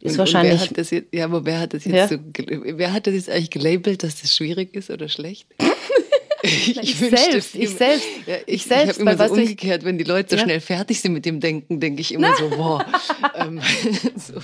Ist 0.00 0.12
und, 0.12 0.18
wahrscheinlich. 0.18 0.60
Und 0.60 0.60
wer 0.60 0.68
hat 0.68 0.78
das 0.78 0.90
jetzt, 0.90 1.14
ja, 1.14 1.24
aber 1.24 1.44
wer 1.44 1.60
hat 1.60 1.74
das 1.74 1.84
jetzt 1.84 1.94
ja? 1.94 2.08
so, 2.08 2.16
wer 2.46 2.92
hat 2.92 3.06
das 3.06 3.14
jetzt 3.14 3.30
eigentlich 3.30 3.50
gelabelt, 3.50 4.02
dass 4.02 4.20
das 4.20 4.34
schwierig 4.34 4.74
ist 4.74 4.90
oder 4.90 5.08
schlecht? 5.08 5.46
ich, 6.42 6.76
ich, 6.76 6.96
selbst, 6.96 7.54
ich 7.54 7.70
selbst, 7.70 8.06
ja, 8.26 8.36
ich, 8.46 8.56
ich 8.56 8.64
selbst. 8.64 8.98
Ich 8.98 9.06
habe 9.06 9.12
immer 9.12 9.28
so 9.28 9.34
umgekehrt, 9.34 9.80
ich, 9.80 9.86
wenn 9.86 9.96
die 9.96 10.04
Leute 10.04 10.30
so 10.30 10.36
ja? 10.36 10.42
schnell 10.42 10.60
fertig 10.60 11.00
sind 11.00 11.14
mit 11.14 11.24
dem 11.24 11.40
Denken, 11.40 11.80
denke 11.80 12.02
ich 12.02 12.12
immer 12.12 12.30
Na. 12.30 12.36
so, 12.36 12.50
boah, 12.50 12.84
ähm, 13.36 13.60
so, 14.16 14.34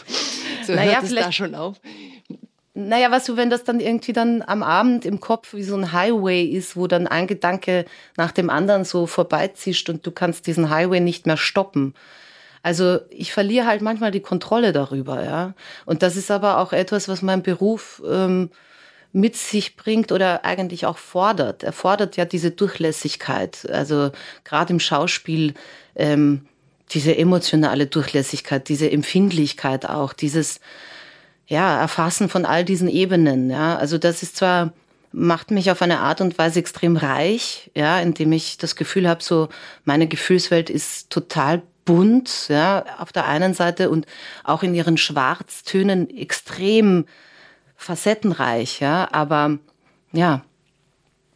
so 0.66 0.72
naja, 0.72 0.94
hört 0.94 1.04
es 1.04 1.14
da 1.14 1.30
schon 1.30 1.54
auf. 1.54 1.78
Naja, 2.74 3.10
weißt 3.10 3.28
du, 3.28 3.36
wenn 3.36 3.50
das 3.50 3.64
dann 3.64 3.80
irgendwie 3.80 4.12
dann 4.12 4.42
am 4.46 4.62
Abend 4.62 5.04
im 5.04 5.18
Kopf 5.18 5.54
wie 5.54 5.64
so 5.64 5.76
ein 5.76 5.92
Highway 5.92 6.44
ist, 6.44 6.76
wo 6.76 6.86
dann 6.86 7.08
ein 7.08 7.26
Gedanke 7.26 7.84
nach 8.16 8.30
dem 8.30 8.48
anderen 8.48 8.84
so 8.84 9.06
vorbeizischt 9.06 9.90
und 9.90 10.06
du 10.06 10.12
kannst 10.12 10.46
diesen 10.46 10.70
Highway 10.70 11.00
nicht 11.00 11.26
mehr 11.26 11.36
stoppen. 11.36 11.94
Also 12.62 13.00
ich 13.10 13.32
verliere 13.32 13.66
halt 13.66 13.82
manchmal 13.82 14.12
die 14.12 14.20
Kontrolle 14.20 14.72
darüber, 14.72 15.24
ja. 15.24 15.54
Und 15.84 16.02
das 16.02 16.16
ist 16.16 16.30
aber 16.30 16.58
auch 16.58 16.72
etwas, 16.72 17.08
was 17.08 17.22
mein 17.22 17.42
Beruf 17.42 18.02
ähm, 18.08 18.50
mit 19.12 19.36
sich 19.36 19.76
bringt 19.76 20.12
oder 20.12 20.44
eigentlich 20.44 20.86
auch 20.86 20.98
fordert. 20.98 21.64
Er 21.64 21.72
fordert 21.72 22.16
ja 22.16 22.24
diese 22.24 22.52
Durchlässigkeit. 22.52 23.68
Also 23.70 24.12
gerade 24.44 24.72
im 24.72 24.80
Schauspiel 24.80 25.54
ähm, 25.96 26.46
diese 26.90 27.16
emotionale 27.16 27.86
Durchlässigkeit, 27.86 28.68
diese 28.68 28.90
Empfindlichkeit 28.90 29.88
auch, 29.88 30.12
dieses 30.12 30.60
ja, 31.50 31.78
Erfassen 31.78 32.28
von 32.28 32.46
all 32.46 32.64
diesen 32.64 32.88
Ebenen. 32.88 33.50
Ja, 33.50 33.76
also 33.76 33.98
das 33.98 34.22
ist 34.22 34.36
zwar 34.36 34.72
macht 35.12 35.50
mich 35.50 35.72
auf 35.72 35.82
eine 35.82 35.98
Art 35.98 36.20
und 36.20 36.38
Weise 36.38 36.60
extrem 36.60 36.96
reich, 36.96 37.70
ja, 37.74 38.00
indem 38.00 38.30
ich 38.30 38.58
das 38.58 38.76
Gefühl 38.76 39.08
habe, 39.08 39.22
so 39.22 39.48
meine 39.84 40.06
Gefühlswelt 40.06 40.70
ist 40.70 41.10
total 41.10 41.62
bunt, 41.84 42.46
ja, 42.48 42.84
auf 42.98 43.10
der 43.10 43.26
einen 43.26 43.52
Seite 43.52 43.90
und 43.90 44.06
auch 44.44 44.62
in 44.62 44.72
ihren 44.72 44.96
Schwarztönen 44.96 46.08
extrem 46.16 47.06
facettenreich, 47.76 48.78
ja, 48.78 49.08
aber 49.10 49.58
ja. 50.12 50.44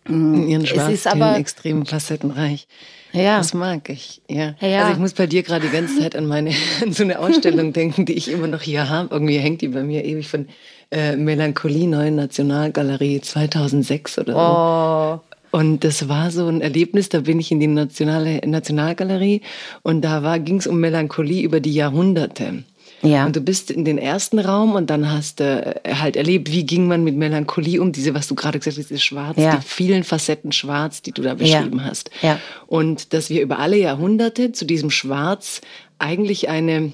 In 0.07 0.47
ihren 0.47 0.67
Schwarztönen 0.67 1.35
extrem 1.35 1.85
facettenreich. 1.85 2.69
Ja. 3.15 3.39
Das 3.39 3.55
mag 3.55 3.89
ich, 3.89 4.21
ja. 4.29 4.55
ja. 4.61 4.81
Also 4.81 4.93
ich 4.93 4.99
muss 4.99 5.15
bei 5.15 5.27
dir 5.27 5.43
gerade 5.43 5.67
die 5.67 5.73
ganze 5.73 5.99
Zeit 6.01 6.17
an 6.17 6.27
meine, 6.27 6.51
an 6.83 6.93
so 6.93 7.05
eine 7.05 7.19
Ausstellung 7.19 7.73
denken, 7.75 8.05
die 8.07 8.15
ich 8.15 8.31
immer 8.31 8.49
noch 8.49 8.63
hier 8.63 8.89
habe. 8.89 9.09
Irgendwie 9.13 9.39
hängt 9.39 9.61
die 9.63 9.69
bei 9.69 9.83
mir 9.83 10.05
ewig 10.05 10.29
von 10.29 10.49
äh, 10.91 11.17
Melancholie 11.17 11.87
Neuen 11.87 12.17
Nationalgalerie 12.17 13.21
2006 13.21 14.19
oder 14.19 14.33
so. 14.33 14.39
Oh. 14.39 15.35
Und 15.57 15.85
das 15.85 16.09
war 16.09 16.33
so 16.33 16.49
ein 16.49 16.61
Erlebnis, 16.61 17.11
da 17.11 17.21
bin 17.21 17.39
ich 17.39 17.53
in 17.53 17.61
die 17.61 17.69
Nationale, 17.69 18.41
Nationalgalerie 18.45 19.41
und 19.83 20.03
da 20.03 20.39
ging 20.39 20.57
es 20.57 20.67
um 20.67 20.81
Melancholie 20.81 21.45
über 21.45 21.61
die 21.61 21.75
Jahrhunderte. 21.75 22.65
Ja. 23.05 23.27
Und 23.27 23.37
du 23.37 23.41
bist 23.41 23.71
in 23.71 23.85
den 23.85 23.99
ersten 23.99 24.39
Raum 24.39 24.75
und 24.75 24.91
dann 24.91 25.11
hast 25.11 25.41
du 25.41 25.45
äh, 25.85 25.95
halt 25.95 26.17
erlebt, 26.17 26.51
wie 26.51 26.65
ging 26.65 26.89
man 26.89 27.05
mit 27.05 27.17
Melancholie 27.17 27.81
um, 27.81 27.93
diese, 27.93 28.15
was 28.15 28.27
du 28.27 28.35
gerade 28.35 28.59
gesagt 28.59 28.79
hast, 28.79 28.91
dieses 28.91 29.05
Schwarz, 29.05 29.37
ja. 29.37 29.57
die 29.57 29.63
vielen 29.63 30.05
Facetten 30.05 30.53
Schwarz, 30.53 31.03
die 31.03 31.13
du 31.13 31.23
da 31.23 31.35
beschrieben 31.35 31.79
ja. 31.79 31.85
hast. 31.85 32.11
Ja. 32.23 32.39
Und 32.67 33.13
dass 33.13 33.31
wir 33.31 33.43
über 33.43 33.59
alle 33.59 33.77
Jahrhunderte 33.77 34.53
zu 34.53 34.65
diesem 34.65 34.91
Schwarz 34.91 35.61
eigentlich 35.99 36.49
eine, 36.49 36.93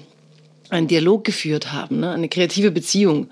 einen 0.69 0.87
Dialog 0.87 1.23
geführt 1.23 1.71
haben, 1.71 1.99
ne? 1.99 2.11
eine 2.11 2.29
kreative 2.29 2.71
Beziehung. 2.71 3.29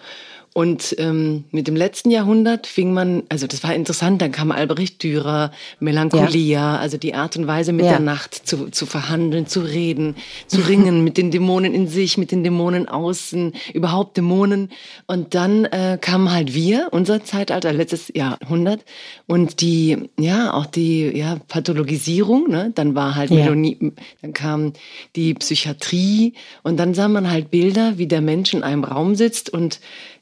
Und 0.59 0.93
ähm, 0.99 1.45
mit 1.51 1.69
dem 1.69 1.77
letzten 1.77 2.11
Jahrhundert 2.11 2.67
fing 2.67 2.91
man, 2.91 3.23
also 3.29 3.47
das 3.47 3.63
war 3.63 3.73
interessant, 3.73 4.21
dann 4.21 4.33
kam 4.33 4.51
Albrecht 4.51 5.01
Dürer, 5.01 5.53
Melancholia, 5.79 6.73
ja. 6.73 6.77
also 6.77 6.97
die 6.97 7.13
Art 7.13 7.37
und 7.37 7.47
Weise 7.47 7.71
mit 7.71 7.85
ja. 7.85 7.91
der 7.91 8.01
Nacht 8.01 8.45
zu, 8.45 8.69
zu 8.69 8.85
verhandeln, 8.85 9.47
zu 9.47 9.61
reden, 9.61 10.17
zu 10.47 10.59
ringen 10.67 11.01
mit 11.05 11.15
den 11.15 11.31
Dämonen 11.31 11.73
in 11.73 11.87
sich, 11.87 12.17
mit 12.17 12.33
den 12.33 12.43
Dämonen 12.43 12.89
außen, 12.89 13.53
überhaupt 13.73 14.17
Dämonen. 14.17 14.69
Und 15.07 15.33
dann 15.33 15.63
äh, 15.63 15.97
kamen 16.01 16.29
halt 16.29 16.53
wir, 16.53 16.89
unser 16.91 17.23
Zeitalter, 17.23 17.71
letztes 17.71 18.11
Jahrhundert, 18.13 18.83
und 19.27 19.61
die, 19.61 20.09
ja, 20.19 20.53
auch 20.53 20.65
die 20.65 21.05
ja, 21.17 21.37
Pathologisierung, 21.47 22.49
ne? 22.49 22.73
dann 22.75 22.95
war 22.95 23.15
halt 23.15 23.29
ja. 23.29 23.45
Melonie, 23.45 23.93
dann 24.21 24.33
kam 24.33 24.73
die 25.15 25.35
Psychiatrie 25.35 26.33
und 26.63 26.75
dann 26.75 26.93
sah 26.93 27.07
man 27.07 27.31
halt 27.31 27.49
Bilder, 27.49 27.97
wie 27.97 28.07
der 28.07 28.19
Mensch 28.19 28.53
in 28.53 28.63
einem 28.63 28.83
Raum 28.83 29.15
sitzt 29.15 29.49
und 29.49 29.79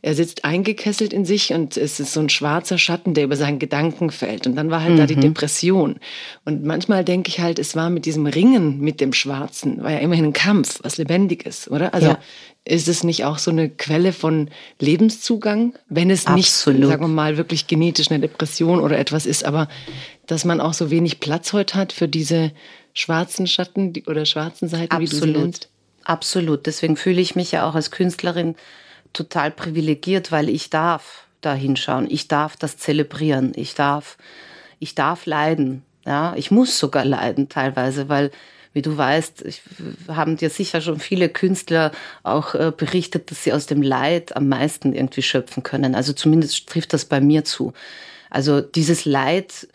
er 0.07 0.15
sitzt 0.15 0.45
eingekesselt 0.45 1.11
in 1.11 1.25
sich 1.25 1.51
und 1.51 1.75
es 1.75 1.99
ist 1.99 2.13
so 2.13 2.21
ein 2.21 2.29
schwarzer 2.29 2.77
Schatten, 2.77 3.13
der 3.13 3.25
über 3.25 3.35
seinen 3.35 3.59
Gedanken 3.59 4.09
fällt. 4.09 4.47
Und 4.47 4.55
dann 4.55 4.71
war 4.71 4.81
halt 4.81 4.93
mhm. 4.93 4.97
da 4.99 5.05
die 5.05 5.17
mhm. 5.17 5.21
Depression. 5.21 5.99
Und 6.45 6.63
manchmal 6.63 7.03
denke 7.03 7.27
ich 7.27 7.41
halt, 7.41 7.59
es 7.59 7.75
war 7.75 7.89
mit 7.89 8.05
diesem 8.05 8.25
Ringen 8.25 8.79
mit 8.79 9.01
dem 9.01 9.11
Schwarzen, 9.11 9.83
war 9.83 9.91
ja 9.91 9.97
immerhin 9.97 10.27
ein 10.27 10.33
Kampf, 10.33 10.79
was 10.81 10.97
Lebendiges, 10.97 11.69
oder? 11.69 11.93
Also 11.93 12.07
ja. 12.07 12.19
ist 12.63 12.87
es 12.87 13.03
nicht 13.03 13.25
auch 13.25 13.37
so 13.37 13.51
eine 13.51 13.69
Quelle 13.69 14.13
von 14.13 14.49
Lebenszugang, 14.79 15.73
wenn 15.89 16.09
es 16.09 16.29
nicht, 16.29 16.53
sagen 16.53 16.79
wir 16.81 17.07
mal, 17.09 17.35
wirklich 17.35 17.67
genetisch 17.67 18.09
eine 18.09 18.21
Depression 18.21 18.79
oder 18.79 18.97
etwas 18.97 19.25
ist, 19.25 19.43
aber 19.43 19.67
dass 20.25 20.45
man 20.45 20.61
auch 20.61 20.73
so 20.73 20.89
wenig 20.89 21.19
Platz 21.19 21.51
heute 21.51 21.75
hat 21.75 21.91
für 21.91 22.07
diese 22.07 22.53
schwarzen 22.93 23.45
Schatten 23.45 23.91
oder 24.07 24.25
schwarzen 24.25 24.69
Seiten, 24.69 24.93
Absolut. 24.93 25.11
wie 25.11 25.19
du 25.19 25.25
sie 25.33 25.43
nennst? 25.43 25.69
Absolut. 26.05 26.65
Deswegen 26.65 26.95
fühle 26.95 27.19
ich 27.19 27.35
mich 27.35 27.51
ja 27.51 27.67
auch 27.67 27.75
als 27.75 27.91
Künstlerin 27.91 28.55
total 29.13 29.51
privilegiert, 29.51 30.31
weil 30.31 30.49
ich 30.49 30.69
darf 30.69 31.27
da 31.41 31.53
hinschauen. 31.53 32.07
Ich 32.09 32.27
darf 32.27 32.55
das 32.55 32.77
zelebrieren. 32.77 33.53
Ich 33.55 33.75
darf, 33.75 34.17
ich 34.79 34.95
darf 34.95 35.25
leiden. 35.25 35.83
Ja, 36.05 36.33
ich 36.35 36.51
muss 36.51 36.79
sogar 36.79 37.05
leiden 37.05 37.49
teilweise, 37.49 38.09
weil 38.09 38.31
wie 38.73 38.81
du 38.83 38.95
weißt, 38.95 39.43
ich, 39.43 39.63
haben 40.07 40.37
dir 40.37 40.51
sicher 40.51 40.81
schon 40.81 40.99
viele 40.99 41.29
Künstler 41.29 41.91
auch 42.21 42.53
äh, 42.53 42.71
berichtet, 42.75 43.31
dass 43.31 43.43
sie 43.43 43.51
aus 43.51 43.65
dem 43.65 43.81
Leid 43.81 44.35
am 44.35 44.47
meisten 44.49 44.93
irgendwie 44.93 45.23
schöpfen 45.23 45.63
können. 45.63 45.95
Also 45.95 46.13
zumindest 46.13 46.67
trifft 46.67 46.93
das 46.93 47.05
bei 47.05 47.19
mir 47.19 47.43
zu. 47.43 47.73
Also 48.29 48.61
dieses 48.61 49.05
Leid 49.05 49.67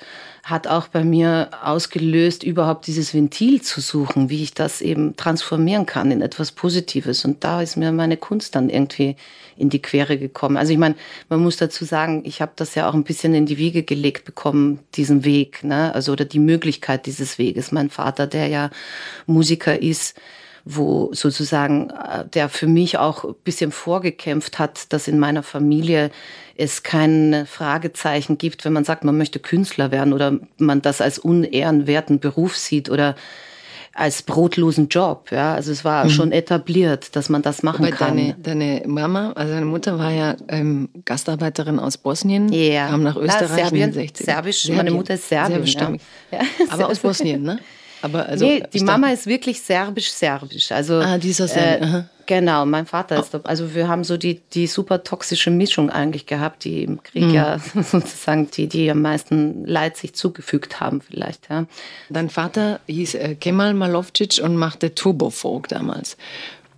hat 0.42 0.66
auch 0.66 0.88
bei 0.88 1.04
mir 1.04 1.50
ausgelöst, 1.62 2.42
überhaupt 2.42 2.88
dieses 2.88 3.14
Ventil 3.14 3.62
zu 3.62 3.80
suchen, 3.80 4.28
wie 4.28 4.42
ich 4.42 4.54
das 4.54 4.80
eben 4.80 5.14
transformieren 5.16 5.86
kann 5.86 6.10
in 6.10 6.20
etwas 6.20 6.50
Positives. 6.50 7.24
Und 7.24 7.44
da 7.44 7.62
ist 7.62 7.76
mir 7.76 7.92
meine 7.92 8.16
Kunst 8.16 8.56
dann 8.56 8.68
irgendwie 8.68 9.16
in 9.56 9.70
die 9.70 9.80
Quere 9.80 10.18
gekommen. 10.18 10.56
Also 10.56 10.72
ich 10.72 10.78
meine, 10.78 10.96
man 11.28 11.40
muss 11.40 11.58
dazu 11.58 11.84
sagen, 11.84 12.22
ich 12.24 12.40
habe 12.42 12.52
das 12.56 12.74
ja 12.74 12.88
auch 12.88 12.94
ein 12.94 13.04
bisschen 13.04 13.34
in 13.34 13.46
die 13.46 13.58
Wiege 13.58 13.84
gelegt 13.84 14.24
bekommen, 14.24 14.80
diesen 14.94 15.24
Weg, 15.24 15.62
ne? 15.62 15.94
Also 15.94 16.12
oder 16.12 16.24
die 16.24 16.40
Möglichkeit 16.40 17.06
dieses 17.06 17.38
Weges. 17.38 17.70
Mein 17.70 17.90
Vater, 17.90 18.26
der 18.26 18.48
ja 18.48 18.70
Musiker 19.26 19.80
ist, 19.80 20.18
wo 20.64 21.10
sozusagen 21.12 21.90
äh, 21.90 22.24
der 22.32 22.48
für 22.48 22.66
mich 22.66 22.98
auch 22.98 23.24
ein 23.24 23.34
bisschen 23.44 23.72
vorgekämpft 23.72 24.58
hat, 24.58 24.92
dass 24.92 25.08
in 25.08 25.18
meiner 25.18 25.42
Familie 25.42 26.10
es 26.56 26.82
kein 26.82 27.46
Fragezeichen 27.46 28.38
gibt, 28.38 28.64
wenn 28.64 28.72
man 28.72 28.84
sagt, 28.84 29.04
man 29.04 29.16
möchte 29.16 29.38
Künstler 29.38 29.90
werden 29.90 30.12
oder 30.12 30.38
man 30.58 30.82
das 30.82 31.00
als 31.00 31.18
unehrenwerten 31.18 32.20
Beruf 32.20 32.56
sieht 32.56 32.90
oder 32.90 33.16
als 33.94 34.22
brotlosen 34.22 34.88
Job. 34.88 35.30
Ja, 35.30 35.54
also 35.54 35.70
es 35.70 35.84
war 35.84 36.04
mhm. 36.04 36.10
schon 36.10 36.32
etabliert, 36.32 37.14
dass 37.14 37.28
man 37.28 37.42
das 37.42 37.62
machen 37.62 37.84
Wobei 37.84 37.96
kann. 37.96 38.16
Deine, 38.16 38.36
deine 38.42 38.82
Mama, 38.86 39.32
also 39.32 39.52
deine 39.52 39.66
Mutter 39.66 39.98
war 39.98 40.10
ja 40.10 40.36
ähm, 40.48 40.88
Gastarbeiterin 41.04 41.78
aus 41.78 41.98
Bosnien, 41.98 42.52
yeah. 42.52 42.88
kam 42.88 43.02
nach 43.02 43.16
Österreich 43.16 43.50
ja, 43.50 43.56
Serbien, 43.56 43.88
in 43.88 43.90
den 43.90 43.94
60 43.94 44.26
Serbisch, 44.26 44.62
Serbien. 44.62 44.76
meine 44.76 44.90
Mutter 44.92 45.14
ist. 45.14 45.28
Serbisch 45.28 45.74
ja. 45.74 45.92
ja. 46.30 46.40
Aber 46.70 46.88
aus 46.88 47.00
Bosnien, 47.00 47.42
ne? 47.42 47.58
Aber 48.02 48.26
also, 48.26 48.44
nee, 48.44 48.62
die 48.72 48.80
Mama 48.80 49.10
ist 49.10 49.26
wirklich 49.26 49.60
serbisch-serbisch. 49.62 50.72
Also, 50.72 50.96
ah, 50.96 51.18
dieser 51.18 51.46
Serbisch. 51.48 51.88
Äh, 51.88 52.02
genau, 52.26 52.66
mein 52.66 52.86
Vater 52.86 53.20
ist, 53.20 53.34
also 53.46 53.74
wir 53.74 53.88
haben 53.88 54.02
so 54.04 54.16
die, 54.16 54.40
die 54.52 54.66
super 54.66 55.04
toxische 55.04 55.50
Mischung 55.50 55.88
eigentlich 55.88 56.26
gehabt, 56.26 56.64
die 56.64 56.82
im 56.82 57.02
Krieg 57.02 57.24
mhm. 57.24 57.34
ja 57.34 57.58
sozusagen 57.74 58.50
die, 58.50 58.66
die 58.66 58.90
am 58.90 59.00
meisten 59.00 59.64
Leid 59.64 59.96
sich 59.96 60.14
zugefügt 60.14 60.80
haben 60.80 61.00
vielleicht, 61.00 61.48
ja. 61.48 61.66
Dein 62.10 62.28
Vater 62.28 62.80
hieß 62.86 63.14
äh, 63.14 63.34
Kemal 63.36 63.74
Malovcic 63.74 64.42
und 64.42 64.56
machte 64.56 64.94
Turbofolk 64.94 65.68
damals. 65.68 66.16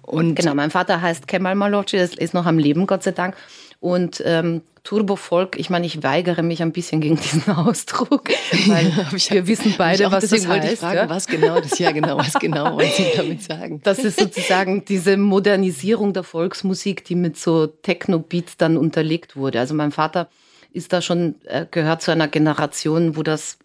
Und 0.02 0.34
genau, 0.34 0.54
mein 0.54 0.70
Vater 0.70 1.00
heißt 1.00 1.26
Kemal 1.26 1.54
Malovcic, 1.54 2.18
ist 2.18 2.34
noch 2.34 2.46
am 2.46 2.58
Leben, 2.58 2.86
Gott 2.86 3.02
sei 3.02 3.12
Dank. 3.12 3.34
Und 3.80 4.22
ähm, 4.26 4.62
Turbovolk, 4.84 5.58
ich 5.58 5.70
meine, 5.70 5.86
ich 5.86 6.02
weigere 6.02 6.42
mich 6.42 6.60
ein 6.60 6.70
bisschen 6.70 7.00
gegen 7.00 7.16
diesen 7.16 7.48
Ausdruck, 7.56 8.28
weil 8.66 8.92
wir 9.28 9.46
wissen 9.46 9.74
beide, 9.78 10.12
was 10.12 10.28
das 10.28 10.46
heißt. 10.46 10.72
Ich 10.74 10.78
fragen, 10.78 10.96
ja? 10.96 11.08
Was 11.08 11.26
genau 11.26 11.58
das, 11.58 11.78
ja 11.78 11.90
genau, 11.90 12.18
was 12.18 12.34
genau 12.34 12.76
wollen 12.76 12.90
Sie 12.94 13.06
damit 13.16 13.42
sagen? 13.42 13.80
Das 13.82 13.98
ist 14.00 14.20
sozusagen 14.20 14.84
diese 14.84 15.16
Modernisierung 15.16 16.12
der 16.12 16.22
Volksmusik, 16.22 17.02
die 17.06 17.14
mit 17.14 17.38
so 17.38 17.66
Techno-Beats 17.66 18.58
dann 18.58 18.76
unterlegt 18.76 19.36
wurde. 19.36 19.58
Also 19.58 19.74
mein 19.74 19.90
Vater 19.90 20.28
ist 20.70 20.92
da 20.92 21.00
schon, 21.00 21.36
äh, 21.44 21.64
gehört 21.70 22.02
zu 22.02 22.10
einer 22.10 22.28
Generation, 22.28 23.16
wo 23.16 23.22
das 23.22 23.56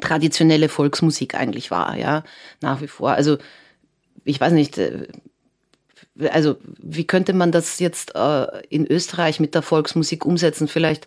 traditionelle 0.00 0.68
Volksmusik 0.68 1.36
eigentlich 1.36 1.70
war, 1.70 1.96
ja, 1.96 2.24
nach 2.60 2.80
wie 2.80 2.88
vor. 2.88 3.12
Also 3.12 3.38
ich 4.24 4.40
weiß 4.40 4.52
nicht, 4.52 4.78
äh, 4.78 5.06
also 6.30 6.56
wie 6.78 7.04
könnte 7.04 7.32
man 7.32 7.52
das 7.52 7.78
jetzt 7.78 8.14
äh, 8.14 8.46
in 8.68 8.86
Österreich 8.86 9.40
mit 9.40 9.54
der 9.54 9.62
Volksmusik 9.62 10.24
umsetzen? 10.24 10.68
Vielleicht 10.68 11.06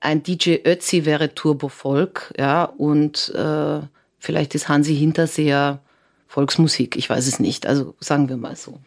ein 0.00 0.22
DJ 0.22 0.56
Ötzi 0.64 1.04
wäre 1.04 1.34
Turbovolk, 1.34 2.34
ja, 2.36 2.64
und 2.64 3.32
äh, 3.34 3.80
vielleicht 4.18 4.54
ist 4.54 4.68
Hansi 4.68 4.96
Hinterseher 4.96 5.80
Volksmusik, 6.26 6.96
ich 6.96 7.08
weiß 7.08 7.26
es 7.26 7.38
nicht, 7.38 7.66
also 7.66 7.94
sagen 8.00 8.28
wir 8.28 8.36
mal 8.36 8.56
so. 8.56 8.80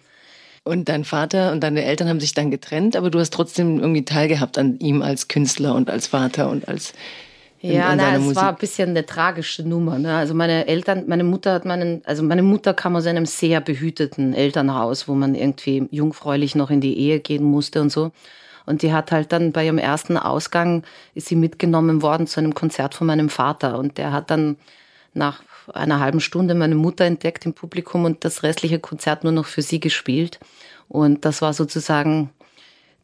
Und 0.64 0.90
dein 0.90 1.04
Vater 1.06 1.52
und 1.52 1.62
deine 1.62 1.86
Eltern 1.86 2.10
haben 2.10 2.20
sich 2.20 2.34
dann 2.34 2.50
getrennt, 2.50 2.96
aber 2.96 3.12
du 3.12 3.20
hast 3.20 3.32
trotzdem 3.32 3.80
irgendwie 3.80 4.04
teilgehabt 4.04 4.58
an 4.58 4.80
ihm 4.80 5.04
als 5.04 5.28
Künstler 5.28 5.75
und 5.75 5.92
als 5.92 6.08
Vater 6.08 6.50
und 6.50 6.68
als 6.68 6.94
ja, 7.74 7.91
in, 7.91 7.98
na, 7.98 8.15
es 8.15 8.36
war 8.36 8.50
ein 8.50 8.55
bisschen 8.55 8.89
eine 8.89 9.05
tragische 9.05 9.63
Nummer. 9.63 9.98
Ne? 9.98 10.15
Also 10.15 10.34
meine 10.34 10.67
Eltern, 10.67 11.05
meine 11.07 11.24
Mutter 11.24 11.53
hat 11.53 11.65
meinen, 11.65 12.01
also 12.05 12.24
meine 12.24 12.43
Mutter 12.43 12.74
kam 12.74 12.95
aus 12.95 13.05
einem 13.05 13.25
sehr 13.25 13.62
behüteten 13.62 14.34
Elternhaus, 14.34 15.07
wo 15.07 15.15
man 15.15 15.36
irgendwie 15.36 15.88
jungfräulich 15.91 16.55
noch 16.55 16.69
in 16.69 16.81
die 16.81 16.98
Ehe 16.98 17.19
gehen 17.19 17.43
musste 17.43 17.81
und 17.81 17.91
so. 17.91 18.12
Und 18.65 18.81
die 18.81 18.93
hat 18.93 19.12
halt 19.12 19.31
dann 19.31 19.51
bei 19.51 19.65
ihrem 19.65 19.77
ersten 19.77 20.17
Ausgang 20.17 20.84
ist 21.13 21.27
sie 21.27 21.36
mitgenommen 21.36 22.01
worden 22.01 22.27
zu 22.27 22.39
einem 22.39 22.55
Konzert 22.55 22.95
von 22.95 23.07
meinem 23.07 23.29
Vater. 23.29 23.77
Und 23.77 23.98
der 23.98 24.12
hat 24.12 24.31
dann 24.31 24.57
nach 25.13 25.43
einer 25.74 26.00
halben 26.00 26.19
Stunde 26.19 26.55
meine 26.55 26.75
Mutter 26.75 27.05
entdeckt 27.05 27.45
im 27.45 27.53
Publikum 27.53 28.05
und 28.05 28.25
das 28.25 28.43
restliche 28.43 28.79
Konzert 28.79 29.24
nur 29.24 29.34
noch 29.34 29.45
für 29.45 29.62
sie 29.62 29.79
gespielt. 29.79 30.39
Und 30.88 31.25
das 31.25 31.41
war 31.41 31.53
sozusagen 31.53 32.29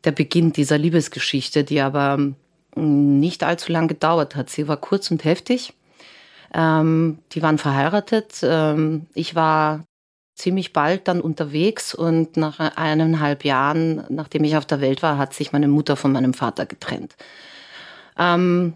der 0.04 0.12
Beginn 0.12 0.52
dieser 0.52 0.78
Liebesgeschichte, 0.78 1.64
die 1.64 1.82
aber 1.82 2.34
nicht 2.76 3.44
allzu 3.44 3.72
lang 3.72 3.88
gedauert 3.88 4.36
hat. 4.36 4.50
Sie 4.50 4.68
war 4.68 4.78
kurz 4.78 5.12
und 5.12 5.24
heftig. 5.24 5.74
Ähm, 6.54 7.20
die 7.32 7.42
waren 7.42 7.58
verheiratet. 7.58 8.42
Ähm, 8.44 9.08
ich 9.14 9.36
war 9.36 9.86
ziemlich 10.36 10.74
bald 10.74 11.08
dann 11.08 11.22
unterwegs 11.22 11.94
und 11.94 12.36
nach 12.38 12.60
eineinhalb 12.60 13.46
Jahren, 13.46 14.04
nachdem 14.10 14.44
ich 14.44 14.58
auf 14.58 14.66
der 14.66 14.82
Welt 14.82 15.04
war, 15.04 15.18
hat 15.18 15.34
sich 15.34 15.52
meine 15.52 15.68
Mutter 15.68 15.96
von 15.96 16.12
meinem 16.12 16.34
Vater 16.34 16.66
getrennt. 16.66 17.16
Ähm, 18.18 18.74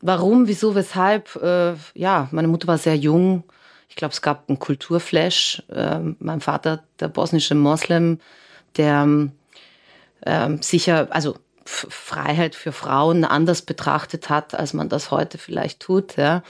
warum, 0.00 0.48
wieso, 0.48 0.74
weshalb? 0.74 1.36
Äh, 1.36 1.74
ja, 1.94 2.28
meine 2.32 2.48
Mutter 2.48 2.66
war 2.66 2.78
sehr 2.78 2.96
jung. 2.96 3.44
Ich 3.88 3.96
glaube, 3.96 4.12
es 4.12 4.22
gab 4.22 4.48
einen 4.48 4.58
Kulturflash. 4.58 5.62
Äh, 5.68 6.00
mein 6.18 6.40
Vater, 6.40 6.82
der 7.00 7.08
bosnische 7.08 7.54
Moslem, 7.54 8.18
der 8.76 9.28
äh, 10.22 10.56
sicher, 10.60 11.08
also 11.10 11.36
Freiheit 11.68 12.54
für 12.54 12.72
Frauen 12.72 13.24
anders 13.24 13.62
betrachtet 13.62 14.30
hat, 14.30 14.54
als 14.54 14.72
man 14.72 14.88
das 14.88 15.10
heute 15.10 15.38
vielleicht 15.38 15.80
tut. 15.80 16.16
Ja. 16.16 16.42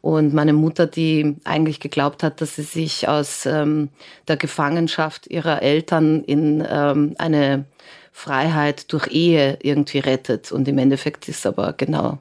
Und 0.00 0.32
meine 0.32 0.52
Mutter, 0.52 0.86
die 0.86 1.36
eigentlich 1.44 1.80
geglaubt 1.80 2.22
hat, 2.22 2.40
dass 2.40 2.56
sie 2.56 2.62
sich 2.62 3.08
aus 3.08 3.44
ähm, 3.46 3.90
der 4.28 4.36
Gefangenschaft 4.36 5.26
ihrer 5.26 5.60
Eltern 5.62 6.24
in 6.24 6.66
ähm, 6.68 7.14
eine 7.18 7.64
Freiheit 8.12 8.92
durch 8.92 9.08
Ehe 9.08 9.58
irgendwie 9.60 9.98
rettet. 9.98 10.52
Und 10.52 10.68
im 10.68 10.78
Endeffekt 10.78 11.28
ist 11.28 11.44
aber 11.46 11.74
genau 11.74 12.18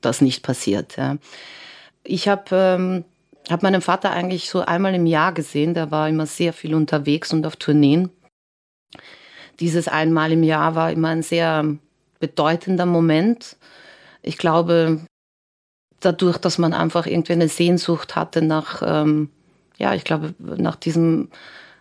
das 0.00 0.20
nicht 0.20 0.42
passiert. 0.42 0.96
Ja. 0.96 1.16
Ich 2.04 2.28
habe 2.28 2.44
ähm, 2.52 3.04
hab 3.50 3.62
meinen 3.62 3.82
Vater 3.82 4.10
eigentlich 4.10 4.48
so 4.48 4.60
einmal 4.60 4.94
im 4.94 5.06
Jahr 5.06 5.32
gesehen. 5.32 5.74
Der 5.74 5.90
war 5.90 6.08
immer 6.08 6.26
sehr 6.26 6.52
viel 6.52 6.74
unterwegs 6.74 7.32
und 7.32 7.46
auf 7.46 7.56
Tourneen. 7.56 8.10
Dieses 9.62 9.86
einmal 9.86 10.32
im 10.32 10.42
Jahr 10.42 10.74
war 10.74 10.90
immer 10.90 11.10
ein 11.10 11.22
sehr 11.22 11.64
bedeutender 12.18 12.84
Moment. 12.84 13.56
Ich 14.20 14.36
glaube, 14.36 15.06
dadurch, 16.00 16.36
dass 16.38 16.58
man 16.58 16.72
einfach 16.72 17.06
irgendwie 17.06 17.34
eine 17.34 17.46
Sehnsucht 17.46 18.16
hatte 18.16 18.42
nach, 18.42 18.82
ähm, 18.84 19.30
ja, 19.78 19.94
ich 19.94 20.02
glaube, 20.02 20.34
nach 20.40 20.74
diesem 20.74 21.28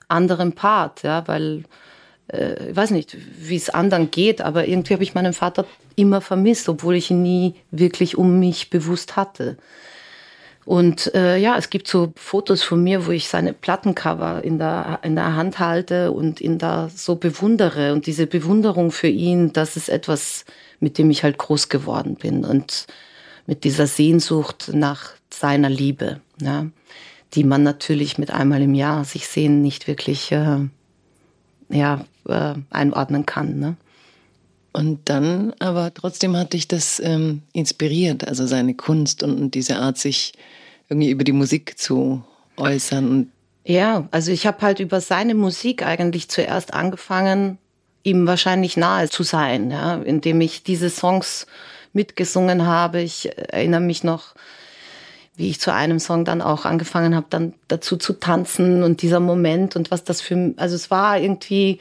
anderen 0.08 0.54
Part, 0.54 1.02
ja, 1.02 1.28
weil 1.28 1.64
äh, 2.32 2.70
ich 2.70 2.76
weiß 2.76 2.92
nicht, 2.92 3.18
wie 3.40 3.56
es 3.56 3.72
anderen 3.72 4.12
geht, 4.12 4.42
aber 4.42 4.68
irgendwie 4.68 4.94
habe 4.94 5.04
ich 5.04 5.16
meinen 5.16 5.34
Vater 5.34 5.66
immer 5.96 6.22
vermisst, 6.22 6.70
obwohl 6.70 6.94
ich 6.94 7.10
ihn 7.10 7.24
nie 7.24 7.56
wirklich 7.72 8.16
um 8.16 8.40
mich 8.40 8.70
bewusst 8.70 9.16
hatte. 9.16 9.58
Und 10.66 11.14
äh, 11.16 11.38
ja, 11.38 11.58
es 11.58 11.70
gibt 11.70 11.88
so 11.88 12.14
Fotos 12.16 12.62
von 12.62 12.84
mir, 12.84 13.08
wo 13.08 13.12
ich 13.12 13.28
seine 13.28 13.54
Plattencover 13.54 14.44
in 14.44 14.60
der, 14.60 15.00
in 15.02 15.16
der 15.16 15.36
Hand 15.36 15.60
halte 15.60 16.12
und 16.12 16.40
ihn 16.40 16.60
da 16.60 16.90
so 16.90 17.16
bewundere. 17.16 17.94
Und 17.94 18.06
diese 18.06 18.28
Bewunderung 18.28 18.92
für 18.92 19.08
ihn, 19.08 19.54
das 19.54 19.76
ist 19.76 19.90
etwas, 19.90 20.46
mit 20.80 20.98
dem 20.98 21.10
ich 21.10 21.24
halt 21.24 21.38
groß 21.38 21.70
geworden 21.70 22.16
bin. 22.16 22.46
Und 22.46 22.86
mit 23.48 23.64
dieser 23.64 23.88
Sehnsucht 23.88 24.70
nach 24.74 25.14
seiner 25.34 25.70
Liebe, 25.70 26.22
ja, 26.40 26.68
die 27.34 27.44
man 27.44 27.64
natürlich 27.64 28.18
mit 28.18 28.32
einmal 28.32 28.62
im 28.62 28.76
Jahr 28.76 29.04
sich 29.04 29.28
sehen 29.28 29.62
nicht 29.62 29.88
wirklich 29.88 30.32
äh, 30.32 30.60
ja, 31.70 32.06
äh, 32.28 32.54
einordnen 32.70 33.26
kann. 33.26 33.60
Ne? 33.60 33.78
Und 34.74 35.10
dann 35.10 35.54
aber 35.60 35.94
trotzdem 35.94 36.36
hat 36.38 36.54
dich 36.54 36.68
das 36.68 37.00
ähm, 37.00 37.42
inspiriert, 37.54 38.28
also 38.28 38.46
seine 38.46 38.74
Kunst 38.74 39.22
und, 39.22 39.40
und, 39.40 39.56
diese 39.56 39.78
Art, 39.78 39.98
sich 39.98 40.34
irgendwie 40.88 41.10
über 41.10 41.24
die 41.24 41.34
Musik 41.34 41.78
zu 41.78 42.24
äußern. 42.58 43.32
Ja, 43.66 44.08
also 44.12 44.32
ich 44.32 44.48
habe 44.48 44.62
halt 44.62 44.80
über 44.80 45.02
seine 45.02 45.36
Musik 45.36 45.86
eigentlich 45.86 46.30
zuerst 46.30 46.74
angefangen, 46.74 47.58
ihm 48.04 48.26
wahrscheinlich 48.26 48.78
nahe 48.78 49.10
zu 49.10 49.24
sein, 49.24 49.72
ja, 49.72 49.96
indem 49.96 50.42
ich 50.42 50.64
diese 50.64 50.90
Songs 50.90 51.48
mitgesungen 51.94 52.66
habe. 52.66 53.02
Ich 53.02 53.30
erinnere 53.38 53.82
mich 53.82 54.04
noch, 54.04 54.36
wie 55.36 55.50
ich 55.50 55.60
zu 55.60 55.74
einem 55.74 56.00
Song 56.00 56.26
dann 56.26 56.42
auch 56.42 56.66
angefangen 56.66 57.16
habe, 57.16 57.28
dann 57.30 57.54
dazu 57.68 57.98
zu 57.98 58.14
tanzen 58.14 58.84
und 58.84 59.02
dieser 59.02 59.20
Moment 59.20 59.76
und 59.76 59.92
was 59.92 60.04
das 60.04 60.22
für, 60.22 60.54
also 60.58 60.76
es 60.76 60.90
war 60.90 61.20
irgendwie 61.20 61.80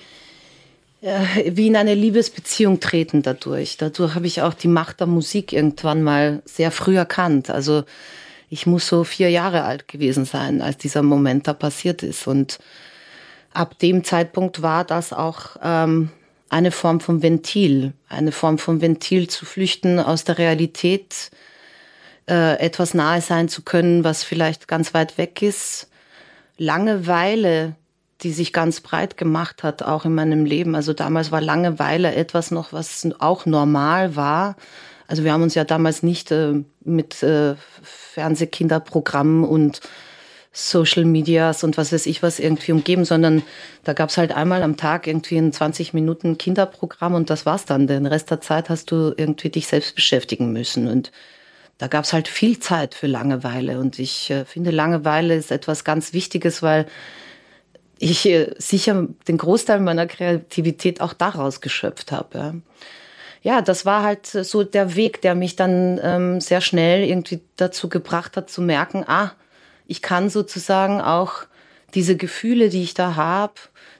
wie 1.02 1.66
in 1.66 1.76
eine 1.76 1.94
Liebesbeziehung 1.94 2.80
treten 2.80 3.22
dadurch. 3.22 3.76
Dadurch 3.78 4.14
habe 4.14 4.26
ich 4.26 4.42
auch 4.42 4.54
die 4.54 4.68
Macht 4.68 5.00
der 5.00 5.06
Musik 5.06 5.52
irgendwann 5.52 6.02
mal 6.02 6.42
sehr 6.44 6.70
früh 6.70 6.96
erkannt. 6.96 7.48
Also 7.48 7.84
ich 8.50 8.66
muss 8.66 8.86
so 8.86 9.04
vier 9.04 9.30
Jahre 9.30 9.64
alt 9.64 9.88
gewesen 9.88 10.24
sein, 10.24 10.60
als 10.60 10.76
dieser 10.76 11.02
Moment 11.02 11.46
da 11.46 11.54
passiert 11.54 12.02
ist. 12.02 12.26
Und 12.26 12.58
ab 13.52 13.78
dem 13.78 14.04
Zeitpunkt 14.04 14.60
war 14.60 14.84
das 14.84 15.12
auch 15.12 15.56
ähm, 15.62 16.10
eine 16.50 16.72
Form 16.72 17.00
von 17.00 17.22
Ventil, 17.22 17.94
eine 18.08 18.32
Form 18.32 18.58
von 18.58 18.80
Ventil 18.82 19.28
zu 19.28 19.46
flüchten 19.46 20.00
aus 20.00 20.24
der 20.24 20.36
Realität, 20.36 21.30
äh, 22.28 22.58
etwas 22.58 22.92
nahe 22.92 23.22
sein 23.22 23.48
zu 23.48 23.62
können, 23.62 24.04
was 24.04 24.24
vielleicht 24.24 24.68
ganz 24.68 24.92
weit 24.92 25.16
weg 25.16 25.40
ist. 25.42 25.88
Langeweile, 26.58 27.76
die 28.22 28.32
sich 28.32 28.52
ganz 28.52 28.80
breit 28.80 29.16
gemacht 29.16 29.62
hat, 29.62 29.82
auch 29.82 30.04
in 30.04 30.14
meinem 30.14 30.44
Leben. 30.44 30.74
Also 30.74 30.92
damals 30.92 31.32
war 31.32 31.40
Langeweile 31.40 32.14
etwas 32.14 32.50
noch, 32.50 32.72
was 32.72 33.08
auch 33.18 33.46
normal 33.46 34.16
war. 34.16 34.56
Also 35.06 35.24
wir 35.24 35.32
haben 35.32 35.42
uns 35.42 35.54
ja 35.54 35.64
damals 35.64 36.02
nicht 36.02 36.30
äh, 36.30 36.62
mit 36.84 37.22
äh, 37.22 37.56
Fernsehkinderprogrammen 37.82 39.44
und 39.44 39.80
Social 40.52 41.04
Medias 41.04 41.62
und 41.62 41.76
was 41.78 41.92
weiß 41.92 42.06
ich 42.06 42.22
was 42.22 42.40
irgendwie 42.40 42.72
umgeben, 42.72 43.04
sondern 43.04 43.42
da 43.84 43.92
gab's 43.92 44.18
halt 44.18 44.32
einmal 44.32 44.62
am 44.62 44.76
Tag 44.76 45.06
irgendwie 45.06 45.36
ein 45.36 45.52
20 45.52 45.94
Minuten 45.94 46.38
Kinderprogramm 46.38 47.14
und 47.14 47.30
das 47.30 47.46
war's 47.46 47.66
dann. 47.66 47.86
Den 47.86 48.06
Rest 48.06 48.30
der 48.30 48.40
Zeit 48.40 48.68
hast 48.68 48.90
du 48.90 49.14
irgendwie 49.16 49.50
dich 49.50 49.68
selbst 49.68 49.94
beschäftigen 49.94 50.52
müssen 50.52 50.88
und 50.88 51.12
da 51.78 51.86
gab's 51.86 52.12
halt 52.12 52.28
viel 52.28 52.58
Zeit 52.58 52.94
für 52.94 53.06
Langeweile 53.06 53.78
und 53.78 53.98
ich 53.98 54.30
äh, 54.30 54.44
finde 54.44 54.70
Langeweile 54.70 55.34
ist 55.34 55.50
etwas 55.52 55.84
ganz 55.84 56.12
Wichtiges, 56.12 56.62
weil 56.62 56.86
ich 58.00 58.26
äh, 58.26 58.54
sicher 58.58 59.06
den 59.28 59.36
Großteil 59.36 59.78
meiner 59.78 60.06
Kreativität 60.06 61.00
auch 61.00 61.12
daraus 61.12 61.60
geschöpft 61.60 62.10
habe. 62.10 62.62
Ja. 63.42 63.60
das 63.62 63.86
war 63.86 64.02
halt 64.02 64.26
so 64.26 64.64
der 64.64 64.96
Weg, 64.96 65.20
der 65.20 65.34
mich 65.34 65.54
dann 65.54 66.00
ähm, 66.02 66.40
sehr 66.40 66.62
schnell 66.62 67.04
irgendwie 67.04 67.40
dazu 67.56 67.88
gebracht 67.88 68.36
hat 68.36 68.50
zu 68.50 68.62
merken, 68.62 69.04
ah, 69.06 69.32
ich 69.86 70.02
kann 70.02 70.30
sozusagen 70.30 71.00
auch 71.00 71.44
diese 71.94 72.16
Gefühle, 72.16 72.70
die 72.70 72.82
ich 72.82 72.94
da 72.94 73.16
habe, 73.16 73.54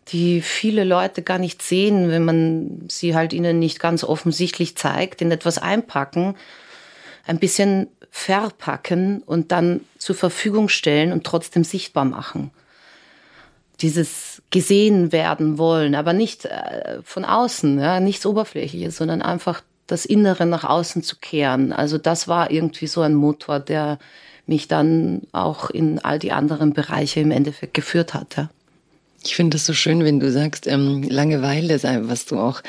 die 0.09 0.41
viele 0.41 0.85
Leute 0.85 1.23
gar 1.23 1.39
nicht 1.39 1.63
sehen, 1.63 2.11
wenn 2.11 2.25
man 2.25 2.87
sie 2.89 3.15
halt 3.15 3.33
ihnen 3.33 3.59
nicht 3.59 3.81
ganz 3.81 4.03
offensichtlich 4.03 4.77
zeigt, 4.77 5.21
in 5.21 5.31
etwas 5.31 5.59
einpacken, 5.59 6.37
ein 7.27 7.39
bisschen 7.39 7.89
verpacken 8.11 9.23
und 9.25 9.53
dann 9.53 9.83
zur 9.99 10.17
Verfügung 10.17 10.69
stellen 10.69 11.13
und 11.13 11.25
trotzdem 11.25 11.65
sichtbar 11.65 12.05
machen. 12.05 12.51
Dieses 13.83 14.43
gesehen 14.51 15.13
werden 15.13 15.59
wollen, 15.59 15.95
aber 15.95 16.13
nicht 16.13 16.45
äh, 16.45 16.99
von 17.03 17.25
außen, 17.25 17.79
ja, 17.79 18.01
nichts 18.01 18.27
Oberflächliches, 18.27 18.97
sondern 18.97 19.23
einfach 19.23 19.63
das 19.87 20.05
Innere 20.05 20.47
nach 20.47 20.65
außen 20.65 21.03
zu 21.03 21.17
kehren. 21.17 21.73
Also 21.73 21.99
das 21.99 22.29
war 22.29 22.51
irgendwie 22.51 22.87
so 22.87 23.01
ein 23.01 23.15
Motor, 23.15 23.61
der 23.61 23.99
mich 24.47 24.69
dann 24.69 25.23
auch 25.33 25.71
in 25.71 25.99
all 26.01 26.19
die 26.19 26.33
anderen 26.33 26.73
Bereiche 26.73 27.21
im 27.21 27.31
Endeffekt 27.31 27.75
geführt 27.75 28.15
hat. 28.15 28.49
Ich 29.23 29.37
finde 29.37 29.57
es 29.59 29.67
so 29.67 29.75
schön, 29.75 30.03
wenn 30.05 30.19
du 30.19 30.31
sagst, 30.31 30.67
ähm, 30.67 31.03
Langeweile 31.03 31.79
sei, 31.79 32.01
was 32.03 32.25
du 32.25 32.39
auch 32.39 32.63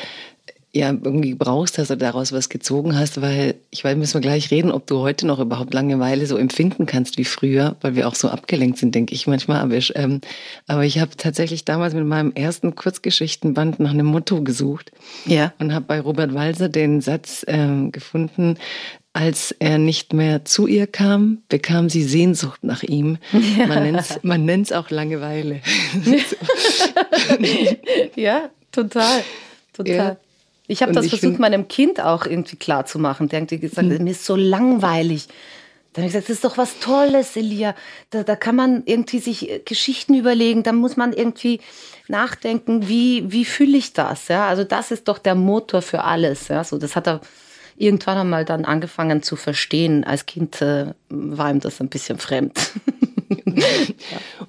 ja 0.74 0.90
irgendwie 0.90 1.34
brauchst 1.34 1.78
hast 1.78 1.92
oder 1.92 1.98
daraus 1.98 2.32
was 2.32 2.48
gezogen 2.48 2.98
hast, 2.98 3.22
weil 3.22 3.56
ich 3.72 3.84
weiß, 3.84 3.98
müssen 3.98 4.14
wir 4.16 4.22
gleich 4.22 4.52
reden, 4.52 4.72
ob 4.72 4.88
du 4.88 5.00
heute 5.00 5.28
noch 5.28 5.40
überhaupt 5.40 5.74
Langeweile 5.74 6.26
so 6.26 6.38
empfinden 6.38 6.86
kannst 6.86 7.18
wie 7.18 7.26
früher, 7.26 7.76
weil 7.82 7.96
wir 7.96 8.08
auch 8.08 8.16
so 8.16 8.30
abgelenkt 8.30 8.78
sind, 8.78 8.96
denke 8.96 9.14
ich 9.14 9.28
manchmal. 9.28 9.60
Aber 9.60 9.76
ich, 9.76 9.94
ähm, 9.96 10.22
aber 10.68 10.86
ich 10.86 11.00
habe 11.00 11.12
tatsächlich 11.18 11.66
damals 11.66 11.94
mit 11.94 12.06
meinem 12.06 12.32
ersten 12.34 12.76
Kurzgeschichtenband 12.76 13.82
nach 13.82 13.92
einem 13.92 14.06
Motto 14.06 14.42
gesucht 14.44 14.94
ja. 15.26 15.54
und 15.60 15.74
habe 15.74 15.86
bei 15.86 16.00
Robert 16.00 16.34
Walser 16.34 16.70
den 16.70 17.02
Satz 17.02 17.44
ähm, 17.48 17.92
gefunden, 17.92 18.58
als 19.12 19.54
er 19.60 19.78
nicht 19.78 20.14
mehr 20.14 20.46
zu 20.46 20.68
ihr 20.68 20.88
kam, 20.88 21.40
bekam 21.50 21.90
sie 21.90 22.04
Sehnsucht 22.04 22.64
nach 22.64 22.84
ihm. 22.84 23.18
Ja. 23.58 23.68
Man 24.24 24.46
nennt 24.46 24.68
es 24.68 24.72
auch 24.72 24.90
Langeweile. 24.90 25.60
ja, 28.16 28.50
total. 28.72 29.22
Total. 29.74 29.96
Ja. 29.96 30.18
Ich 30.68 30.82
habe 30.82 30.92
das 30.92 31.06
ich 31.06 31.20
versucht, 31.20 31.40
meinem 31.40 31.68
Kind 31.68 32.00
auch 32.00 32.26
irgendwie 32.26 32.56
klar 32.56 32.86
zu 32.86 33.00
machen. 33.00 33.30
Der 33.30 33.42
hat 33.42 33.50
gesagt, 33.50 33.88
mhm. 33.88 34.04
mir 34.04 34.12
ist 34.12 34.26
so 34.26 34.36
langweilig. 34.36 35.28
Dann 35.94 36.04
habe 36.04 36.08
ich 36.08 36.14
gesagt, 36.14 36.30
das 36.30 36.36
ist 36.38 36.46
doch 36.46 36.58
was 36.58 36.80
Tolles, 36.80 37.36
Elia. 37.36 37.76
Da, 38.12 38.24
da 38.24 38.38
kann 38.38 38.56
man 38.56 38.84
irgendwie 38.86 39.20
sich 39.20 39.50
äh, 39.50 39.60
Geschichten 39.60 40.14
überlegen. 40.14 40.64
Da 40.64 40.72
muss 40.72 40.96
man 40.96 41.12
irgendwie 41.12 41.60
nachdenken, 42.08 42.88
wie, 42.88 43.32
wie 43.32 43.44
fühle 43.44 43.78
ich 43.78 43.92
das? 43.94 44.30
Ja, 44.30 44.48
also 44.48 44.64
das 44.64 44.92
ist 44.92 45.08
doch 45.08 45.18
der 45.18 45.36
Motor 45.36 45.82
für 45.82 46.04
alles. 46.04 46.48
Ja, 46.48 46.64
so 46.64 46.78
das 46.78 46.96
hat 46.96 47.08
er 47.08 47.20
irgendwann 47.76 48.18
einmal 48.18 48.46
dann 48.46 48.64
angefangen 48.64 49.24
zu 49.24 49.36
verstehen. 49.36 50.04
Als 50.06 50.26
Kind 50.26 50.62
äh, 50.62 50.94
war 51.10 51.52
ihm 51.52 51.60
das 51.60 51.82
ein 51.82 51.90
bisschen 51.90 52.20
fremd. 52.20 52.58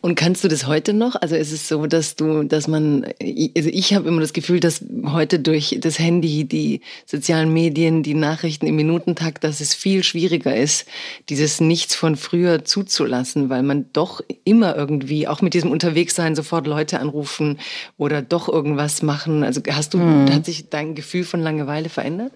Und 0.00 0.14
kannst 0.14 0.44
du 0.44 0.48
das 0.48 0.66
heute 0.66 0.92
noch? 0.92 1.16
Also 1.16 1.36
ist 1.36 1.52
es 1.52 1.68
so, 1.68 1.86
dass 1.86 2.16
du, 2.16 2.42
dass 2.42 2.68
man, 2.68 3.04
also 3.04 3.70
ich 3.72 3.94
habe 3.94 4.08
immer 4.08 4.20
das 4.20 4.32
Gefühl, 4.32 4.60
dass 4.60 4.84
heute 5.06 5.38
durch 5.38 5.78
das 5.80 5.98
Handy, 5.98 6.44
die 6.44 6.80
sozialen 7.06 7.52
Medien, 7.52 8.02
die 8.02 8.14
Nachrichten 8.14 8.66
im 8.66 8.76
Minutentakt, 8.76 9.44
dass 9.44 9.60
es 9.60 9.74
viel 9.74 10.02
schwieriger 10.02 10.54
ist, 10.54 10.86
dieses 11.28 11.60
Nichts 11.60 11.94
von 11.94 12.16
früher 12.16 12.64
zuzulassen, 12.64 13.50
weil 13.50 13.62
man 13.62 13.86
doch 13.92 14.20
immer 14.44 14.76
irgendwie, 14.76 15.28
auch 15.28 15.42
mit 15.42 15.54
diesem 15.54 15.70
Unterwegssein, 15.70 16.34
sofort 16.34 16.66
Leute 16.66 17.00
anrufen 17.00 17.58
oder 17.96 18.22
doch 18.22 18.48
irgendwas 18.48 19.02
machen. 19.02 19.44
Also 19.44 19.60
hast 19.70 19.94
du, 19.94 19.98
hm. 19.98 20.32
hat 20.32 20.44
sich 20.44 20.68
dein 20.68 20.94
Gefühl 20.94 21.24
von 21.24 21.40
Langeweile 21.40 21.88
verändert? 21.88 22.32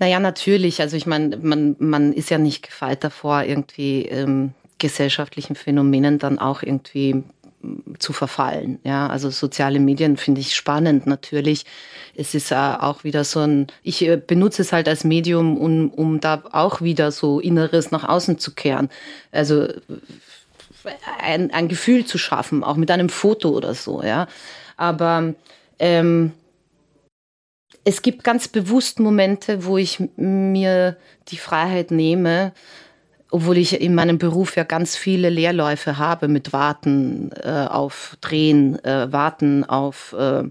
Naja, 0.00 0.18
natürlich. 0.18 0.80
Also 0.80 0.96
ich 0.96 1.06
meine, 1.06 1.36
man, 1.36 1.76
man 1.78 2.14
ist 2.14 2.30
ja 2.30 2.38
nicht 2.38 2.62
gefeit 2.62 3.04
davor, 3.04 3.44
irgendwie 3.44 4.06
ähm, 4.06 4.54
gesellschaftlichen 4.80 5.54
Phänomenen 5.54 6.18
dann 6.18 6.40
auch 6.40 6.62
irgendwie 6.62 7.22
zu 7.98 8.12
verfallen. 8.12 8.78
Ja, 8.84 9.06
also 9.08 9.30
soziale 9.30 9.80
Medien 9.80 10.16
finde 10.16 10.40
ich 10.40 10.54
spannend 10.54 11.06
natürlich. 11.06 11.66
Es 12.16 12.34
ist 12.34 12.50
äh, 12.50 12.54
auch 12.54 13.04
wieder 13.04 13.24
so 13.24 13.40
ein, 13.40 13.66
ich 13.82 14.02
äh, 14.02 14.16
benutze 14.16 14.62
es 14.62 14.72
halt 14.72 14.88
als 14.88 15.04
Medium, 15.04 15.58
um, 15.58 15.90
um 15.90 16.20
da 16.20 16.42
auch 16.52 16.80
wieder 16.80 17.12
so 17.12 17.38
Inneres 17.38 17.90
nach 17.90 18.08
außen 18.08 18.38
zu 18.38 18.54
kehren. 18.54 18.88
Also 19.30 19.68
ein, 21.18 21.52
ein 21.52 21.68
Gefühl 21.68 22.06
zu 22.06 22.16
schaffen, 22.16 22.64
auch 22.64 22.76
mit 22.76 22.90
einem 22.90 23.10
Foto 23.10 23.50
oder 23.50 23.74
so, 23.74 24.02
ja. 24.02 24.26
Aber 24.78 25.34
ähm, 25.78 26.32
es 27.84 28.00
gibt 28.00 28.24
ganz 28.24 28.48
bewusst 28.48 29.00
Momente, 29.00 29.66
wo 29.66 29.76
ich 29.76 30.02
mir 30.16 30.96
die 31.28 31.36
Freiheit 31.36 31.90
nehme, 31.90 32.52
obwohl 33.30 33.58
ich 33.58 33.80
in 33.80 33.94
meinem 33.94 34.18
Beruf 34.18 34.56
ja 34.56 34.64
ganz 34.64 34.96
viele 34.96 35.30
Leerläufe 35.30 35.98
habe 35.98 36.28
mit 36.28 36.52
Warten 36.52 37.30
äh, 37.42 37.66
auf 37.68 38.16
Drehen, 38.20 38.82
äh, 38.84 39.12
Warten 39.12 39.64
auf 39.64 40.14
äh, 40.18 40.44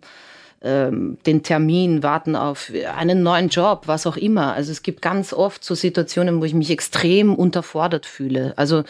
ähm, 0.62 1.18
den 1.26 1.42
Termin, 1.42 2.04
warten 2.04 2.36
auf 2.36 2.70
einen 2.98 3.24
neuen 3.24 3.48
Job, 3.48 3.84
was 3.86 4.06
auch 4.06 4.18
immer. 4.18 4.54
Also 4.54 4.74
es 4.74 4.84
gibt 4.84 5.02
ganz 5.02 5.32
oft 5.32 5.64
so 5.64 5.74
Situationen, 5.74 6.42
wo 6.42 6.46
ich 6.46 6.54
mich 6.54 6.70
extrem 6.70 7.34
unterfordert 7.34 8.06
fühle. 8.06 8.54
Also 8.58 8.84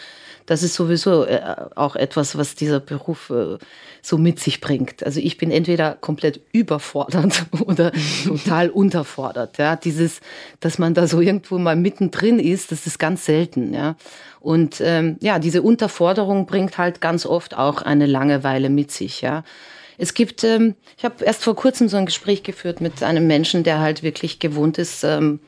das 0.46 0.64
ist 0.64 0.74
sowieso 0.74 1.24
äh, 1.26 1.40
auch 1.76 1.94
etwas, 1.94 2.36
was 2.36 2.56
dieser 2.56 2.80
Beruf 2.80 3.30
äh, 3.30 3.58
so 4.02 4.18
mit 4.18 4.40
sich 4.40 4.60
bringt. 4.60 5.04
Also 5.04 5.20
ich 5.20 5.38
bin 5.38 5.50
entweder 5.50 5.94
komplett 6.00 6.40
überfordert 6.52 7.46
oder 7.66 7.92
total 8.24 8.70
unterfordert. 8.70 9.58
Ja, 9.58 9.76
dieses, 9.76 10.20
dass 10.60 10.78
man 10.78 10.94
da 10.94 11.06
so 11.06 11.20
irgendwo 11.20 11.58
mal 11.58 11.76
mittendrin 11.76 12.38
ist, 12.38 12.72
das 12.72 12.86
ist 12.86 12.98
ganz 12.98 13.24
selten. 13.24 13.74
Ja, 13.74 13.96
und 14.40 14.80
ähm, 14.84 15.16
ja, 15.20 15.38
diese 15.38 15.62
Unterforderung 15.62 16.46
bringt 16.46 16.78
halt 16.78 17.00
ganz 17.00 17.26
oft 17.26 17.56
auch 17.56 17.82
eine 17.82 18.06
Langeweile 18.06 18.70
mit 18.70 18.90
sich. 18.90 19.20
Ja. 19.20 19.44
Es 19.98 20.14
gibt, 20.14 20.44
ähm, 20.44 20.76
ich 20.96 21.04
habe 21.04 21.22
erst 21.24 21.44
vor 21.44 21.54
kurzem 21.54 21.88
so 21.88 21.98
ein 21.98 22.06
Gespräch 22.06 22.42
geführt 22.42 22.80
mit 22.80 23.02
einem 23.02 23.26
Menschen, 23.26 23.64
der 23.64 23.80
halt 23.80 24.02
wirklich 24.02 24.38
gewohnt 24.38 24.78
ist, 24.78 25.04
ähm, 25.04 25.40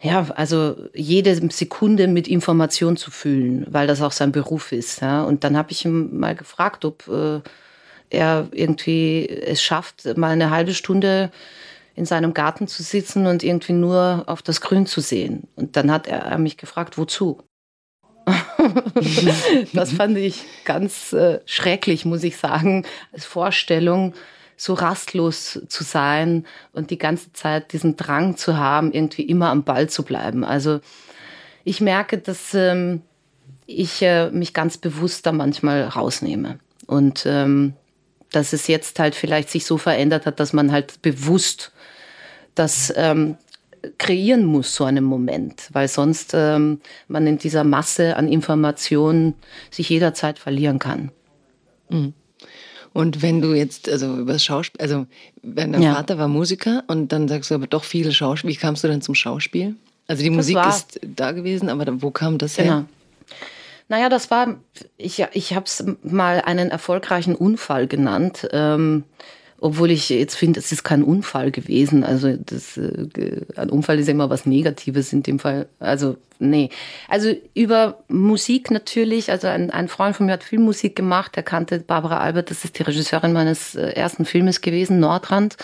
ja, 0.00 0.26
also 0.34 0.76
jede 0.94 1.34
Sekunde 1.50 2.06
mit 2.06 2.28
Information 2.28 2.96
zu 2.96 3.10
füllen, 3.10 3.66
weil 3.70 3.86
das 3.86 4.02
auch 4.02 4.12
sein 4.12 4.30
Beruf 4.32 4.72
ist. 4.72 5.00
Ja. 5.00 5.22
Und 5.24 5.42
dann 5.42 5.56
habe 5.56 5.72
ich 5.72 5.84
ihn 5.84 6.18
mal 6.18 6.34
gefragt, 6.34 6.84
ob 6.84 7.08
äh, 7.08 7.40
er 8.10 8.48
irgendwie 8.52 9.26
es 9.26 9.62
schafft, 9.62 10.04
mal 10.16 10.32
eine 10.32 10.50
halbe 10.50 10.74
Stunde 10.74 11.30
in 11.94 12.04
seinem 12.04 12.34
Garten 12.34 12.68
zu 12.68 12.82
sitzen 12.82 13.26
und 13.26 13.42
irgendwie 13.42 13.72
nur 13.72 14.24
auf 14.26 14.42
das 14.42 14.60
Grün 14.60 14.86
zu 14.86 15.00
sehen. 15.00 15.48
Und 15.56 15.76
dann 15.76 15.90
hat 15.90 16.06
er 16.06 16.36
mich 16.38 16.58
gefragt, 16.58 16.98
wozu? 16.98 17.40
das 19.72 19.92
fand 19.92 20.18
ich 20.18 20.44
ganz 20.64 21.12
äh, 21.12 21.40
schrecklich, 21.46 22.04
muss 22.04 22.22
ich 22.22 22.36
sagen, 22.36 22.84
als 23.12 23.24
Vorstellung, 23.24 24.14
so 24.56 24.74
rastlos 24.74 25.60
zu 25.68 25.84
sein 25.84 26.46
und 26.72 26.90
die 26.90 26.98
ganze 26.98 27.32
Zeit 27.32 27.72
diesen 27.72 27.96
Drang 27.96 28.36
zu 28.36 28.56
haben, 28.56 28.92
irgendwie 28.92 29.22
immer 29.22 29.50
am 29.50 29.64
Ball 29.64 29.88
zu 29.88 30.02
bleiben. 30.02 30.44
Also 30.44 30.80
ich 31.64 31.80
merke, 31.80 32.18
dass 32.18 32.54
ähm, 32.54 33.02
ich 33.66 34.00
äh, 34.02 34.30
mich 34.30 34.54
ganz 34.54 34.78
bewusst 34.78 35.26
da 35.26 35.32
manchmal 35.32 35.82
rausnehme. 35.82 36.58
Und 36.86 37.24
ähm, 37.26 37.74
dass 38.30 38.52
es 38.52 38.66
jetzt 38.66 38.98
halt 38.98 39.14
vielleicht 39.14 39.50
sich 39.50 39.66
so 39.66 39.78
verändert 39.78 40.26
hat, 40.26 40.40
dass 40.40 40.52
man 40.52 40.72
halt 40.72 41.02
bewusst 41.02 41.72
das 42.54 42.92
ähm, 42.96 43.36
kreieren 43.98 44.44
muss, 44.44 44.74
so 44.74 44.84
einen 44.84 45.04
Moment, 45.04 45.68
weil 45.72 45.88
sonst 45.88 46.32
ähm, 46.34 46.80
man 47.08 47.26
in 47.26 47.38
dieser 47.38 47.64
Masse 47.64 48.16
an 48.16 48.28
Informationen 48.28 49.34
sich 49.70 49.88
jederzeit 49.88 50.38
verlieren 50.38 50.78
kann. 50.78 51.12
Mhm. 51.88 52.14
Und 52.96 53.20
wenn 53.20 53.42
du 53.42 53.52
jetzt, 53.52 53.90
also 53.90 54.16
über 54.16 54.32
das 54.32 54.42
Schauspiel, 54.42 54.80
also 54.80 55.06
wenn 55.42 55.74
dein 55.74 55.82
ja. 55.82 55.94
Vater 55.94 56.16
war 56.16 56.28
Musiker 56.28 56.82
und 56.86 57.12
dann 57.12 57.28
sagst 57.28 57.50
du 57.50 57.54
aber 57.54 57.66
doch 57.66 57.84
viele 57.84 58.10
Schauspiel, 58.10 58.48
wie 58.48 58.56
kamst 58.56 58.84
du 58.84 58.88
denn 58.88 59.02
zum 59.02 59.14
Schauspiel? 59.14 59.76
Also 60.06 60.22
die 60.22 60.30
das 60.30 60.36
Musik 60.36 60.56
ist 60.66 61.00
da 61.02 61.32
gewesen, 61.32 61.68
aber 61.68 62.00
wo 62.00 62.10
kam 62.10 62.38
das 62.38 62.56
her? 62.56 62.64
Genau. 62.64 62.84
Naja, 63.88 64.08
das 64.08 64.30
war, 64.30 64.56
ich, 64.96 65.22
ich 65.34 65.54
habe 65.54 65.66
es 65.66 65.84
mal 66.02 66.40
einen 66.40 66.70
erfolgreichen 66.70 67.34
Unfall 67.34 67.86
genannt. 67.86 68.48
Ähm, 68.52 69.04
obwohl 69.58 69.90
ich 69.90 70.10
jetzt 70.10 70.34
finde, 70.34 70.60
es 70.60 70.70
ist 70.70 70.84
kein 70.84 71.02
Unfall 71.02 71.50
gewesen. 71.50 72.04
Also 72.04 72.36
das, 72.36 72.76
äh, 72.76 73.40
ein 73.56 73.70
Unfall 73.70 73.98
ist 73.98 74.08
immer 74.08 74.28
was 74.28 74.46
Negatives 74.46 75.12
in 75.12 75.22
dem 75.22 75.38
Fall. 75.38 75.66
Also 75.78 76.16
nee. 76.38 76.68
Also 77.08 77.32
über 77.54 77.98
Musik 78.08 78.70
natürlich. 78.70 79.30
Also 79.30 79.48
ein, 79.48 79.70
ein 79.70 79.88
Freund 79.88 80.14
von 80.14 80.26
mir 80.26 80.32
hat 80.32 80.44
Filmmusik 80.44 80.94
gemacht. 80.94 81.36
Der 81.36 81.42
kannte 81.42 81.80
Barbara 81.80 82.18
Albert. 82.18 82.50
Das 82.50 82.64
ist 82.64 82.78
die 82.78 82.82
Regisseurin 82.82 83.32
meines 83.32 83.74
äh, 83.74 83.88
ersten 83.90 84.24
Filmes 84.24 84.60
gewesen, 84.60 85.00
Nordrand. 85.00 85.56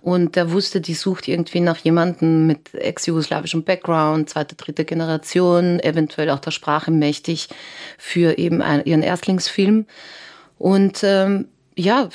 Und 0.00 0.36
der 0.36 0.52
wusste, 0.52 0.82
die 0.82 0.92
sucht 0.92 1.28
irgendwie 1.28 1.60
nach 1.60 1.78
jemandem 1.78 2.46
mit 2.46 2.74
ex-jugoslawischem 2.74 3.64
Background, 3.64 4.28
zweite, 4.28 4.54
dritte 4.54 4.84
Generation, 4.84 5.80
eventuell 5.80 6.28
auch 6.28 6.40
der 6.40 6.50
Sprache 6.50 6.90
mächtig 6.90 7.48
für 7.96 8.36
eben 8.36 8.60
einen, 8.60 8.84
ihren 8.84 9.02
Erstlingsfilm. 9.02 9.86
Und 10.58 11.02
ähm, 11.02 11.48
ja, 11.74 12.08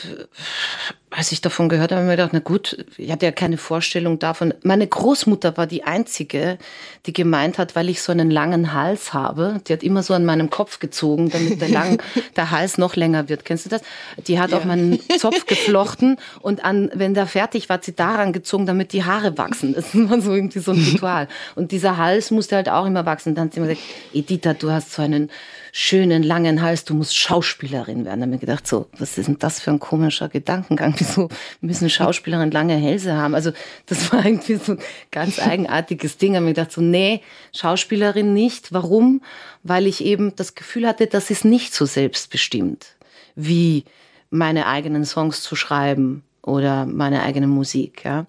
als 1.11 1.31
ich 1.31 1.41
davon 1.41 1.69
gehört 1.69 1.91
habe, 1.91 2.01
habe 2.01 2.05
ich 2.05 2.09
mir 2.09 2.17
gedacht, 2.17 2.33
na 2.33 2.39
gut, 2.39 2.85
ich 2.97 3.11
hatte 3.11 3.25
ja 3.25 3.31
keine 3.31 3.57
Vorstellung 3.57 4.19
davon. 4.19 4.53
Meine 4.61 4.85
Großmutter 4.85 5.57
war 5.57 5.65
die 5.65 5.83
einzige, 5.83 6.59
die 7.07 7.13
gemeint 7.13 7.57
hat, 7.57 7.75
weil 7.75 7.89
ich 7.89 8.03
so 8.03 8.11
einen 8.11 8.29
langen 8.29 8.73
Hals 8.73 9.11
habe, 9.11 9.59
die 9.67 9.73
hat 9.73 9.81
immer 9.81 10.03
so 10.03 10.13
an 10.13 10.23
meinem 10.23 10.51
Kopf 10.51 10.77
gezogen, 10.79 11.29
damit 11.29 11.61
der, 11.61 11.69
lang, 11.69 12.01
der 12.35 12.51
Hals 12.51 12.77
noch 12.77 12.95
länger 12.95 13.27
wird. 13.27 13.43
Kennst 13.43 13.65
du 13.65 13.69
das? 13.69 13.81
Die 14.27 14.39
hat 14.39 14.51
ja. 14.51 14.57
auf 14.57 14.65
meinen 14.65 14.99
Zopf 15.17 15.45
geflochten 15.47 16.17
und 16.41 16.63
an, 16.63 16.91
wenn 16.93 17.15
der 17.15 17.25
fertig 17.25 17.69
war, 17.69 17.75
hat 17.75 17.85
sie 17.85 17.95
daran 17.95 18.31
gezogen, 18.31 18.67
damit 18.67 18.93
die 18.93 19.03
Haare 19.03 19.37
wachsen. 19.37 19.73
Das 19.73 19.87
ist 19.87 19.95
immer 19.95 20.21
so 20.21 20.33
irgendwie 20.33 20.59
so 20.59 20.73
ein 20.73 20.77
Ritual. 20.91 21.27
Und 21.55 21.71
dieser 21.71 21.97
Hals 21.97 22.29
musste 22.29 22.55
halt 22.55 22.69
auch 22.69 22.85
immer 22.85 23.07
wachsen. 23.07 23.33
dann 23.33 23.45
hat 23.45 23.53
sie 23.53 23.59
immer 23.59 23.69
gesagt, 23.69 23.87
Editha, 24.13 24.53
du 24.53 24.71
hast 24.71 24.93
so 24.93 25.01
einen 25.01 25.31
schönen, 25.71 26.23
langen 26.23 26.61
Hals, 26.61 26.85
du 26.85 26.93
musst 26.93 27.17
Schauspielerin 27.17 28.05
werden. 28.05 28.19
Da 28.19 28.25
habe 28.25 28.35
ich 28.35 28.41
gedacht, 28.41 28.67
so, 28.67 28.87
was 28.97 29.17
ist 29.17 29.27
denn 29.27 29.39
das 29.39 29.59
für 29.59 29.71
ein 29.71 29.79
komischer 29.79 30.29
Gedankengang? 30.29 30.95
Wieso 30.97 31.29
müssen 31.61 31.89
Schauspielerinnen 31.89 32.51
lange 32.51 32.75
Hälse 32.75 33.15
haben? 33.15 33.35
Also 33.35 33.51
das 33.85 34.11
war 34.11 34.25
irgendwie 34.25 34.55
so 34.55 34.73
ein 34.73 34.79
ganz 35.11 35.39
eigenartiges 35.39 36.17
Ding. 36.17 36.33
Da 36.33 36.39
habe 36.39 36.49
ich 36.49 36.55
gedacht, 36.55 36.71
so, 36.71 36.81
nee, 36.81 37.21
Schauspielerin 37.53 38.33
nicht. 38.33 38.73
Warum? 38.73 39.21
Weil 39.63 39.87
ich 39.87 40.03
eben 40.03 40.35
das 40.35 40.55
Gefühl 40.55 40.87
hatte, 40.87 41.07
das 41.07 41.29
ist 41.29 41.45
nicht 41.45 41.73
so 41.73 41.85
selbstbestimmt, 41.85 42.95
wie 43.35 43.83
meine 44.29 44.67
eigenen 44.67 45.05
Songs 45.05 45.41
zu 45.41 45.55
schreiben 45.55 46.23
oder 46.41 46.85
meine 46.85 47.23
eigene 47.23 47.47
Musik. 47.47 48.03
Ja. 48.05 48.25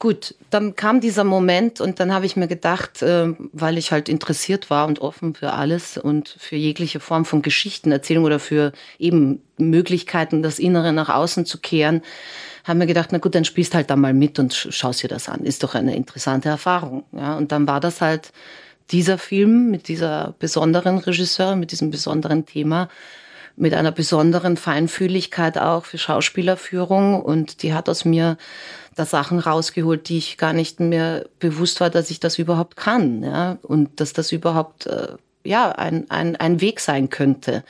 Gut, 0.00 0.34
dann 0.48 0.76
kam 0.76 1.02
dieser 1.02 1.24
Moment 1.24 1.82
und 1.82 2.00
dann 2.00 2.14
habe 2.14 2.24
ich 2.24 2.34
mir 2.34 2.48
gedacht, 2.48 3.02
äh, 3.02 3.34
weil 3.52 3.76
ich 3.76 3.92
halt 3.92 4.08
interessiert 4.08 4.70
war 4.70 4.86
und 4.86 5.00
offen 5.00 5.34
für 5.34 5.52
alles 5.52 5.98
und 5.98 6.34
für 6.38 6.56
jegliche 6.56 7.00
Form 7.00 7.26
von 7.26 7.42
Geschichtenerzählung 7.42 8.24
oder 8.24 8.38
für 8.38 8.72
eben 8.98 9.42
Möglichkeiten, 9.58 10.42
das 10.42 10.58
Innere 10.58 10.94
nach 10.94 11.10
außen 11.10 11.44
zu 11.44 11.58
kehren, 11.58 12.00
haben 12.64 12.78
mir 12.78 12.86
gedacht, 12.86 13.10
na 13.12 13.18
gut, 13.18 13.34
dann 13.34 13.44
spielst 13.44 13.74
halt 13.74 13.90
da 13.90 13.96
mal 13.96 14.14
mit 14.14 14.38
und 14.38 14.54
schaust 14.54 15.02
dir 15.02 15.08
das 15.08 15.28
an. 15.28 15.44
Ist 15.44 15.64
doch 15.64 15.74
eine 15.74 15.94
interessante 15.94 16.48
Erfahrung. 16.48 17.04
Ja, 17.12 17.36
und 17.36 17.52
dann 17.52 17.68
war 17.68 17.80
das 17.80 18.00
halt 18.00 18.32
dieser 18.92 19.18
Film 19.18 19.70
mit 19.70 19.86
dieser 19.88 20.34
besonderen 20.38 20.96
Regisseur, 20.96 21.56
mit 21.56 21.72
diesem 21.72 21.90
besonderen 21.90 22.46
Thema, 22.46 22.88
mit 23.60 23.74
einer 23.74 23.92
besonderen 23.92 24.56
Feinfühligkeit 24.56 25.58
auch 25.58 25.84
für 25.84 25.98
Schauspielerführung. 25.98 27.22
Und 27.22 27.62
die 27.62 27.74
hat 27.74 27.88
aus 27.88 28.04
mir 28.04 28.38
da 28.96 29.04
Sachen 29.04 29.38
rausgeholt, 29.38 30.08
die 30.08 30.18
ich 30.18 30.38
gar 30.38 30.52
nicht 30.52 30.80
mehr 30.80 31.26
bewusst 31.38 31.80
war, 31.80 31.90
dass 31.90 32.10
ich 32.10 32.20
das 32.20 32.38
überhaupt 32.38 32.76
kann, 32.76 33.22
ja, 33.22 33.58
und 33.62 34.00
dass 34.00 34.12
das 34.12 34.32
überhaupt 34.32 34.86
äh, 34.86 35.08
ja 35.44 35.70
ein, 35.72 36.10
ein, 36.10 36.36
ein 36.36 36.60
Weg 36.60 36.80
sein 36.80 37.10
könnte. 37.10 37.62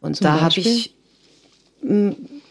Und 0.00 0.16
Zum 0.16 0.24
da 0.24 0.40
habe 0.40 0.60
ich 0.60 0.94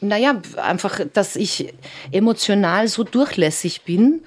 naja, 0.02 0.42
einfach, 0.58 1.00
dass 1.14 1.38
ich 1.38 1.74
emotional 2.12 2.90
so 2.90 3.06
durchlässig 3.06 3.84
bin, 3.84 4.24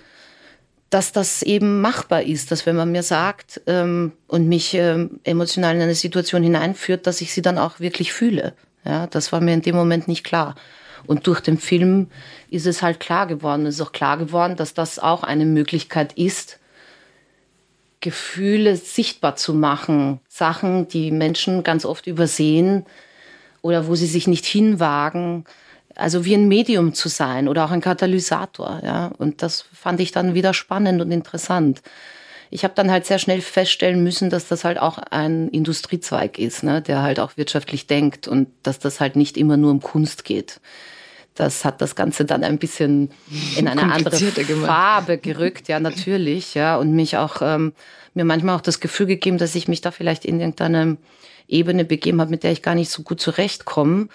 dass 0.90 1.12
das 1.12 1.42
eben 1.42 1.80
machbar 1.80 2.22
ist, 2.22 2.50
dass 2.50 2.66
wenn 2.66 2.76
man 2.76 2.92
mir 2.92 3.02
sagt 3.02 3.60
ähm, 3.66 4.12
und 4.28 4.48
mich 4.48 4.74
ähm, 4.74 5.20
emotional 5.24 5.74
in 5.74 5.82
eine 5.82 5.94
Situation 5.94 6.42
hineinführt, 6.42 7.06
dass 7.06 7.20
ich 7.20 7.32
sie 7.32 7.42
dann 7.42 7.58
auch 7.58 7.80
wirklich 7.80 8.12
fühle. 8.12 8.54
Ja, 8.84 9.06
das 9.06 9.32
war 9.32 9.40
mir 9.40 9.54
in 9.54 9.62
dem 9.62 9.74
Moment 9.74 10.08
nicht 10.08 10.24
klar. 10.24 10.54
Und 11.06 11.26
durch 11.26 11.40
den 11.40 11.58
Film 11.58 12.08
ist 12.50 12.66
es 12.66 12.82
halt 12.82 13.00
klar 13.00 13.26
geworden. 13.26 13.66
Es 13.66 13.76
ist 13.76 13.80
auch 13.80 13.92
klar 13.92 14.16
geworden, 14.16 14.56
dass 14.56 14.74
das 14.74 14.98
auch 14.98 15.22
eine 15.22 15.46
Möglichkeit 15.46 16.12
ist, 16.14 16.58
Gefühle 18.00 18.76
sichtbar 18.76 19.36
zu 19.36 19.54
machen. 19.54 20.20
Sachen, 20.28 20.88
die 20.88 21.10
Menschen 21.10 21.62
ganz 21.62 21.84
oft 21.84 22.06
übersehen 22.06 22.84
oder 23.62 23.86
wo 23.86 23.94
sie 23.94 24.06
sich 24.06 24.26
nicht 24.26 24.44
hinwagen, 24.44 25.46
also 25.96 26.24
wie 26.24 26.34
ein 26.34 26.48
Medium 26.48 26.94
zu 26.94 27.08
sein 27.08 27.48
oder 27.48 27.64
auch 27.64 27.70
ein 27.70 27.80
Katalysator, 27.80 28.80
ja. 28.84 29.12
Und 29.18 29.42
das 29.42 29.64
fand 29.72 30.00
ich 30.00 30.12
dann 30.12 30.34
wieder 30.34 30.54
spannend 30.54 31.00
und 31.00 31.10
interessant. 31.10 31.82
Ich 32.50 32.62
habe 32.62 32.74
dann 32.74 32.90
halt 32.90 33.06
sehr 33.06 33.18
schnell 33.18 33.40
feststellen 33.40 34.02
müssen, 34.02 34.30
dass 34.30 34.46
das 34.46 34.64
halt 34.64 34.78
auch 34.78 34.98
ein 34.98 35.48
Industriezweig 35.48 36.38
ist, 36.38 36.62
ne, 36.62 36.82
der 36.82 37.02
halt 37.02 37.18
auch 37.18 37.36
wirtschaftlich 37.36 37.86
denkt 37.86 38.28
und 38.28 38.48
dass 38.62 38.78
das 38.78 39.00
halt 39.00 39.16
nicht 39.16 39.36
immer 39.36 39.56
nur 39.56 39.70
um 39.70 39.80
Kunst 39.80 40.24
geht. 40.24 40.60
Das 41.34 41.64
hat 41.64 41.80
das 41.80 41.96
Ganze 41.96 42.24
dann 42.24 42.44
ein 42.44 42.58
bisschen 42.58 43.10
in 43.56 43.66
eine 43.66 43.92
andere 43.92 44.16
Farbe 44.16 45.18
gerückt, 45.18 45.66
ja, 45.66 45.80
natürlich, 45.80 46.54
ja, 46.54 46.76
und 46.76 46.92
mich 46.92 47.16
auch, 47.16 47.42
ähm, 47.42 47.72
mir 48.14 48.24
manchmal 48.24 48.54
auch 48.54 48.60
das 48.60 48.78
Gefühl 48.78 49.06
gegeben, 49.06 49.38
dass 49.38 49.56
ich 49.56 49.66
mich 49.66 49.80
da 49.80 49.90
vielleicht 49.90 50.24
in 50.24 50.38
irgendeine 50.38 50.96
Ebene 51.48 51.84
begeben 51.84 52.20
habe, 52.20 52.30
mit 52.30 52.44
der 52.44 52.52
ich 52.52 52.62
gar 52.62 52.76
nicht 52.76 52.90
so 52.90 53.02
gut 53.02 53.20
zurechtkomme. 53.20 54.08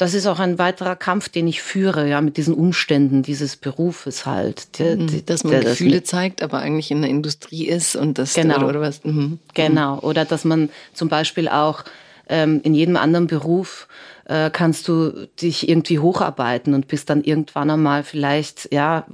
Das 0.00 0.14
ist 0.14 0.26
auch 0.26 0.38
ein 0.38 0.58
weiterer 0.58 0.96
Kampf, 0.96 1.28
den 1.28 1.46
ich 1.46 1.60
führe, 1.60 2.08
ja, 2.08 2.22
mit 2.22 2.38
diesen 2.38 2.54
Umständen 2.54 3.22
dieses 3.22 3.56
Berufes 3.56 4.24
halt. 4.24 4.78
Der, 4.78 4.96
mhm, 4.96 5.26
dass 5.26 5.44
man 5.44 5.52
der, 5.52 5.60
Gefühle 5.64 6.00
das 6.00 6.08
zeigt, 6.08 6.42
aber 6.42 6.60
eigentlich 6.60 6.90
in 6.90 7.02
der 7.02 7.10
Industrie 7.10 7.66
ist 7.66 7.96
und 7.96 8.16
das 8.16 8.32
genau. 8.32 8.56
oder, 8.56 8.68
oder 8.68 8.80
was. 8.80 9.04
Mhm. 9.04 9.40
Genau. 9.52 9.98
Oder 9.98 10.24
dass 10.24 10.46
man 10.46 10.70
zum 10.94 11.10
Beispiel 11.10 11.48
auch 11.48 11.84
ähm, 12.30 12.62
in 12.64 12.74
jedem 12.74 12.96
anderen 12.96 13.26
Beruf 13.26 13.88
äh, 14.24 14.48
kannst 14.48 14.88
du 14.88 15.28
dich 15.42 15.68
irgendwie 15.68 15.98
hocharbeiten 15.98 16.72
und 16.72 16.88
bist 16.88 17.10
dann 17.10 17.22
irgendwann 17.22 17.68
einmal 17.68 18.02
vielleicht 18.02 18.72
ja 18.72 19.04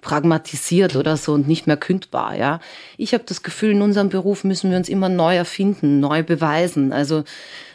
pragmatisiert 0.00 0.96
oder 0.96 1.16
so 1.16 1.34
und 1.34 1.46
nicht 1.46 1.68
mehr 1.68 1.76
kündbar. 1.76 2.36
Ja, 2.36 2.58
ich 2.96 3.14
habe 3.14 3.22
das 3.24 3.44
Gefühl, 3.44 3.70
in 3.70 3.82
unserem 3.82 4.08
Beruf 4.08 4.42
müssen 4.42 4.72
wir 4.72 4.78
uns 4.78 4.88
immer 4.88 5.08
neu 5.08 5.36
erfinden, 5.36 6.00
neu 6.00 6.24
beweisen. 6.24 6.92
Also 6.92 7.22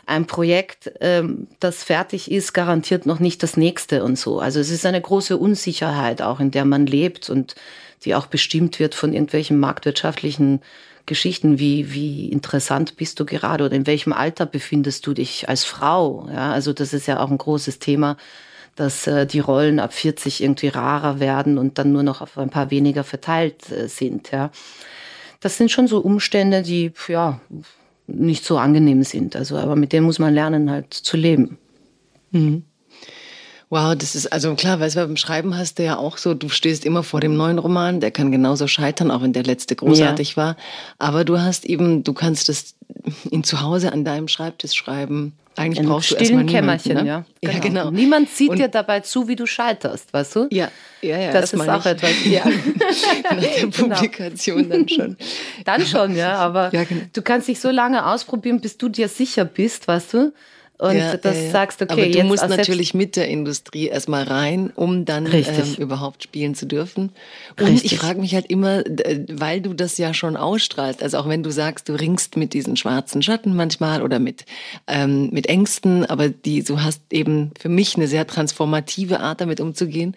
ein 0.10 0.26
Projekt, 0.26 0.91
ähm, 1.02 1.48
das 1.60 1.84
fertig 1.84 2.32
ist, 2.32 2.54
garantiert 2.54 3.06
noch 3.06 3.19
nicht 3.19 3.43
das 3.43 3.58
nächste 3.58 4.04
und 4.04 4.17
so. 4.17 4.39
Also 4.39 4.60
es 4.60 4.69
ist 4.69 4.86
eine 4.86 5.00
große 5.00 5.38
Unsicherheit 5.38 6.22
auch, 6.22 6.39
in 6.39 6.52
der 6.52 6.65
man 6.65 6.86
lebt 6.86 7.30
und 7.30 7.56
die 8.04 8.15
auch 8.15 8.28
bestimmt 8.28 8.80
wird 8.80 8.95
von 8.95 9.13
irgendwelchen 9.13 9.60
marktwirtschaftlichen 9.60 10.62
Geschichten, 11.06 11.60
wie, 11.60 11.93
wie 11.93 12.30
interessant 12.30 12.98
bist 12.98 13.19
du 13.19 13.26
gerade 13.26 13.65
oder 13.65 13.76
in 13.76 13.88
welchem 13.88 14.13
Alter 14.13 14.45
befindest 14.45 15.06
du 15.08 15.13
dich 15.13 15.50
als 15.50 15.63
Frau? 15.63 16.28
Ja, 16.32 16.52
also 16.52 16.74
das 16.74 16.93
ist 16.93 17.08
ja 17.08 17.19
auch 17.19 17.32
ein 17.32 17.38
großes 17.38 17.80
Thema, 17.80 18.17
dass 18.76 19.08
äh, 19.08 19.26
die 19.26 19.39
Rollen 19.39 19.80
ab 19.80 19.93
40 19.93 20.41
irgendwie 20.41 20.69
rarer 20.69 21.19
werden 21.19 21.58
und 21.58 21.78
dann 21.78 21.91
nur 21.91 22.04
noch 22.04 22.22
auf 22.22 22.38
ein 22.38 22.50
paar 22.50 22.72
weniger 22.72 23.04
verteilt 23.04 23.72
äh, 23.72 23.88
sind. 23.88 24.32
Ja, 24.32 24.52
das 25.39 25.58
sind 25.58 25.72
schon 25.72 25.88
so 25.88 26.00
Umstände, 26.00 26.62
die 26.62 26.91
ja 27.08 27.39
nicht 28.13 28.45
so 28.45 28.58
angenehm 28.58 29.04
sind. 29.04 29.36
Also, 29.36 29.58
aber 29.58 29.76
mit 29.76 29.93
denen 29.93 30.06
muss 30.06 30.19
man 30.19 30.34
lernen, 30.34 30.69
halt 30.69 30.93
zu 30.93 31.17
leben. 31.17 31.58
Mhm. 32.32 32.63
Wow, 33.72 33.95
das 33.95 34.15
ist 34.15 34.34
also 34.34 34.56
klar, 34.56 34.80
weißt 34.80 34.95
du, 34.95 35.02
beim 35.02 35.15
Schreiben 35.15 35.56
hast 35.56 35.78
du 35.78 35.84
ja 35.84 35.98
auch 35.98 36.17
so, 36.17 36.34
du 36.34 36.50
stehst 36.50 36.86
immer 36.86 37.04
vor 37.04 37.19
dem 37.19 37.38
neuen 37.38 37.60
Roman, 37.60 38.00
der 38.00 38.10
kann 38.10 38.32
genauso 38.32 38.65
scheitern, 38.65 39.12
auch 39.12 39.22
wenn 39.22 39.34
der 39.34 39.43
letzte 39.43 39.76
großartig 39.76 40.32
ja. 40.32 40.38
war. 40.38 40.58
Aber 40.98 41.24
du 41.24 41.39
hast 41.39 41.65
eben, 41.65 42.04
du 42.04 42.13
kannst 42.13 42.50
das 42.50 42.74
ihn 43.30 43.43
zu 43.43 43.62
Hause 43.62 43.93
an 43.93 44.04
deinem 44.04 44.28
Schreibtisch 44.28 44.74
schreiben. 44.74 45.34
Eigentlich 45.60 45.80
In 45.80 45.89
brauchst 45.89 46.12
du 46.12 46.15
Kämmerchen, 46.15 46.93
niemanden, 46.93 46.93
ne? 46.93 47.06
ja. 47.06 47.26
Genau. 47.41 47.54
Ja, 47.54 47.60
genau. 47.60 47.91
Niemand 47.91 48.30
sieht 48.30 48.52
und, 48.52 48.60
dir 48.60 48.69
dabei 48.69 49.02
zu, 49.02 49.28
wie 49.28 49.36
du 49.36 49.45
scheiterst, 49.45 50.13
weißt 50.13 50.36
du? 50.38 50.48
Ja, 50.52 50.69
ja, 51.02 51.17
ja. 51.17 51.32
Das 51.34 51.52
ist 51.52 51.69
auch 51.69 51.86
etwas. 51.86 52.12
Ja. 52.26 52.45
Nach 53.24 53.39
der 53.39 53.50
genau. 53.60 53.95
Publikation 53.95 54.58
genau. 54.58 54.69
dann 54.69 54.89
schon. 54.89 55.17
Dann 55.65 55.86
schon, 55.86 56.15
ja. 56.15 56.36
Aber 56.36 56.74
ja, 56.74 56.86
genau. 56.86 57.02
du 57.12 57.22
kannst 57.22 57.50
dich 57.50 57.60
so 57.60 57.72
lange 57.72 58.06
ausprobieren, 58.06 58.62
bis 58.62 58.78
du 58.78 58.88
dir 58.88 59.10
sicher 59.10 59.43
bist, 59.43 59.88
weißt 59.88 60.13
du? 60.13 60.34
Und 60.79 60.95
ja, 60.95 61.17
das 61.17 61.35
ja, 61.35 61.43
ja. 61.43 61.51
sagst, 61.51 61.81
okay, 61.81 61.91
Aber 61.91 62.01
du 62.03 62.07
jetzt 62.07 62.25
musst 62.25 62.47
natürlich 62.47 62.93
mit 62.93 63.17
der 63.17 63.27
Industrie 63.27 63.87
erstmal 63.87 64.23
rein, 64.23 64.71
um 64.73 65.03
dann 65.03 65.25
ähm, 65.25 65.75
überhaupt 65.77 66.23
spielen 66.23 66.55
zu 66.55 66.65
dürfen. 66.65 67.11
Und 67.59 67.67
Richtig. 67.67 67.91
ich 67.91 67.99
frage 67.99 68.21
mich 68.21 68.33
halt 68.33 68.45
immer, 68.45 68.83
weil 69.27 69.59
du 69.59 69.73
das 69.73 69.97
ja 69.97 70.13
schon 70.13 70.37
ausstrahlst, 70.37 71.03
also 71.03 71.17
auch 71.17 71.27
wenn 71.27 71.43
du 71.43 71.51
sagst, 71.51 71.89
du 71.89 71.99
ringst 71.99 72.37
mit 72.37 72.53
diesen 72.53 72.77
schwarzen 72.77 73.21
Schatten 73.21 73.57
manchmal 73.57 74.01
oder 74.01 74.19
mit, 74.19 74.45
ähm, 74.87 75.29
mit 75.31 75.47
Ängsten, 75.47 76.05
aber 76.05 76.29
die, 76.29 76.63
du 76.63 76.81
hast 76.81 77.01
eben 77.11 77.51
für 77.59 77.69
mich 77.69 77.97
eine 77.97 78.07
sehr 78.07 78.25
transformative 78.25 79.19
Art, 79.19 79.41
damit 79.41 79.59
umzugehen. 79.59 80.15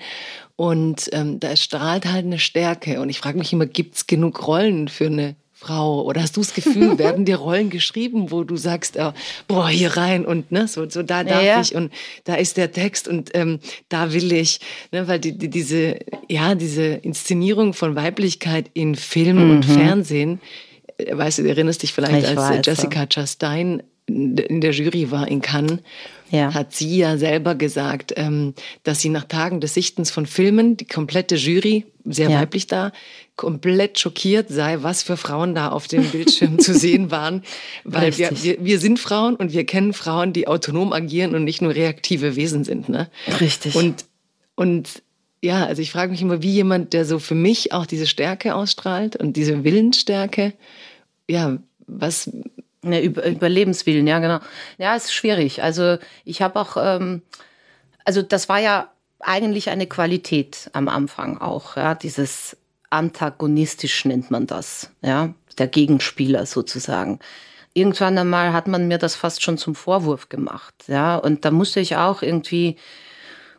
Und 0.54 1.08
ähm, 1.12 1.40
da 1.40 1.56
strahlt 1.56 2.06
halt 2.06 2.24
eine 2.24 2.38
Stärke. 2.38 3.00
Und 3.00 3.08
ich 3.08 3.18
frage 3.18 3.36
mich 3.36 3.52
immer, 3.52 3.66
gibt's 3.66 4.06
genug 4.06 4.46
Rollen 4.46 4.86
für 4.86 5.06
eine 5.06 5.34
Frau? 5.62 6.02
Oder 6.02 6.22
hast 6.22 6.36
du 6.36 6.40
das 6.40 6.54
Gefühl, 6.54 6.98
werden 6.98 7.24
dir 7.24 7.36
Rollen 7.36 7.70
geschrieben, 7.70 8.30
wo 8.30 8.44
du 8.44 8.56
sagst, 8.56 8.96
äh, 8.96 9.12
boah, 9.46 9.68
hier 9.68 9.96
rein 9.96 10.26
und 10.26 10.50
ne, 10.50 10.66
so, 10.66 10.88
so 10.88 11.02
da 11.02 11.22
darf 11.24 11.42
ja. 11.42 11.60
ich 11.60 11.74
und 11.74 11.92
da 12.24 12.34
ist 12.34 12.56
der 12.56 12.72
Text 12.72 13.06
und 13.06 13.30
ähm, 13.34 13.60
da 13.88 14.12
will 14.12 14.32
ich, 14.32 14.60
ne, 14.90 15.06
weil 15.06 15.20
die, 15.20 15.38
die, 15.38 15.48
diese, 15.48 15.98
ja, 16.28 16.54
diese 16.54 16.84
Inszenierung 16.84 17.74
von 17.74 17.94
Weiblichkeit 17.94 18.70
in 18.74 18.94
Film 18.96 19.44
mhm. 19.44 19.50
und 19.50 19.64
Fernsehen, 19.64 20.40
äh, 20.98 21.16
weißt 21.16 21.38
du, 21.38 21.42
du 21.44 21.48
erinnerst 21.48 21.82
dich 21.82 21.92
vielleicht, 21.92 22.24
ich 22.24 22.28
als 22.28 22.36
weiß, 22.36 22.66
Jessica 22.66 23.06
Chastain 23.06 23.82
in 24.06 24.60
der 24.60 24.72
Jury 24.72 25.10
war 25.10 25.28
in 25.28 25.40
Cannes, 25.40 25.78
ja. 26.32 26.52
hat 26.52 26.74
sie 26.74 26.96
ja 26.96 27.16
selber 27.16 27.54
gesagt, 27.54 28.12
ähm, 28.16 28.54
dass 28.82 29.00
sie 29.00 29.10
nach 29.10 29.24
Tagen 29.24 29.60
des 29.60 29.74
Sichtens 29.74 30.10
von 30.10 30.26
Filmen, 30.26 30.76
die 30.76 30.86
komplette 30.86 31.36
Jury, 31.36 31.84
sehr 32.04 32.30
ja. 32.30 32.40
weiblich 32.40 32.66
da, 32.66 32.90
komplett 33.36 33.98
schockiert 33.98 34.48
sei, 34.48 34.82
was 34.82 35.02
für 35.02 35.16
Frauen 35.16 35.54
da 35.54 35.68
auf 35.68 35.86
dem 35.86 36.04
Bildschirm 36.04 36.58
zu 36.58 36.74
sehen 36.74 37.10
waren. 37.10 37.42
Weil 37.84 38.16
wir, 38.18 38.30
wir, 38.42 38.64
wir 38.64 38.78
sind 38.80 38.98
Frauen 38.98 39.36
und 39.36 39.52
wir 39.52 39.64
kennen 39.64 39.92
Frauen, 39.92 40.32
die 40.32 40.48
autonom 40.48 40.92
agieren 40.92 41.34
und 41.34 41.44
nicht 41.44 41.62
nur 41.62 41.74
reaktive 41.74 42.34
Wesen 42.34 42.64
sind. 42.64 42.88
Ne? 42.88 43.08
Richtig. 43.40 43.76
Und, 43.76 44.04
und 44.56 45.02
ja, 45.42 45.66
also 45.66 45.82
ich 45.82 45.90
frage 45.92 46.12
mich 46.12 46.22
immer, 46.22 46.42
wie 46.42 46.52
jemand, 46.52 46.92
der 46.92 47.04
so 47.04 47.18
für 47.18 47.34
mich 47.34 47.72
auch 47.72 47.86
diese 47.86 48.06
Stärke 48.06 48.54
ausstrahlt 48.54 49.16
und 49.16 49.36
diese 49.36 49.64
Willensstärke, 49.64 50.54
ja, 51.28 51.58
was. 51.86 52.30
Ja, 52.84 53.00
Über 53.00 53.26
Überlebenswillen, 53.26 54.06
ja, 54.06 54.18
genau. 54.18 54.40
Ja, 54.78 54.96
es 54.96 55.04
ist 55.04 55.14
schwierig. 55.14 55.62
Also 55.62 55.98
ich 56.24 56.42
habe 56.42 56.60
auch, 56.60 56.76
ähm, 56.76 57.22
also 58.04 58.22
das 58.22 58.48
war 58.48 58.58
ja 58.58 58.90
eigentlich 59.20 59.70
eine 59.70 59.86
Qualität 59.86 60.68
am 60.72 60.88
Anfang 60.88 61.38
auch, 61.38 61.76
ja, 61.76 61.94
dieses 61.94 62.56
antagonistisch 62.90 64.04
nennt 64.04 64.30
man 64.30 64.46
das, 64.46 64.90
ja, 65.00 65.32
der 65.58 65.68
Gegenspieler 65.68 66.44
sozusagen. 66.44 67.20
Irgendwann 67.72 68.18
einmal 68.18 68.52
hat 68.52 68.68
man 68.68 68.88
mir 68.88 68.98
das 68.98 69.14
fast 69.14 69.42
schon 69.42 69.56
zum 69.56 69.74
Vorwurf 69.74 70.28
gemacht, 70.28 70.74
ja, 70.88 71.16
und 71.16 71.44
da 71.44 71.50
musste 71.50 71.80
ich 71.80 71.96
auch 71.96 72.22
irgendwie 72.22 72.76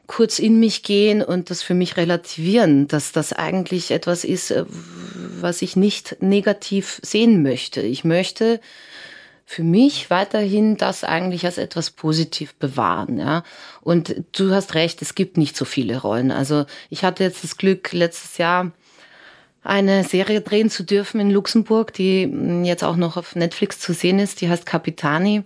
kurz 0.05 0.37
in 0.37 0.59
mich 0.59 0.83
gehen 0.83 1.23
und 1.23 1.49
das 1.49 1.63
für 1.63 1.73
mich 1.73 1.95
relativieren, 1.97 2.87
dass 2.87 3.13
das 3.13 3.31
eigentlich 3.31 3.89
etwas 3.91 4.25
ist, 4.25 4.51
äh, 4.51 4.65
was 5.39 5.61
ich 5.61 5.75
nicht 5.75 6.17
negativ 6.21 6.99
sehen 7.01 7.41
möchte. 7.41 7.81
Ich 7.81 8.03
möchte 8.03 8.59
für 9.53 9.63
mich 9.63 10.09
weiterhin 10.09 10.77
das 10.77 11.03
eigentlich 11.03 11.45
als 11.45 11.59
etwas 11.59 11.91
positiv 11.91 12.55
bewahren, 12.55 13.19
ja. 13.19 13.43
Und 13.81 14.15
du 14.31 14.51
hast 14.51 14.73
recht, 14.73 15.03
es 15.03 15.13
gibt 15.13 15.37
nicht 15.37 15.55
so 15.55 15.63
viele 15.63 16.01
Rollen. 16.01 16.31
Also 16.31 16.65
ich 16.89 17.03
hatte 17.03 17.23
jetzt 17.23 17.43
das 17.43 17.57
Glück, 17.57 17.93
letztes 17.93 18.39
Jahr 18.39 18.71
eine 19.61 20.03
Serie 20.05 20.41
drehen 20.41 20.71
zu 20.71 20.83
dürfen 20.83 21.21
in 21.21 21.29
Luxemburg, 21.29 21.93
die 21.93 22.25
mm, 22.25 22.65
jetzt 22.65 22.83
auch 22.83 22.95
noch 22.95 23.15
auf 23.15 23.35
Netflix 23.35 23.79
zu 23.79 23.93
sehen 23.93 24.17
ist. 24.17 24.41
Die 24.41 24.49
heißt 24.49 24.65
Capitani. 24.65 25.43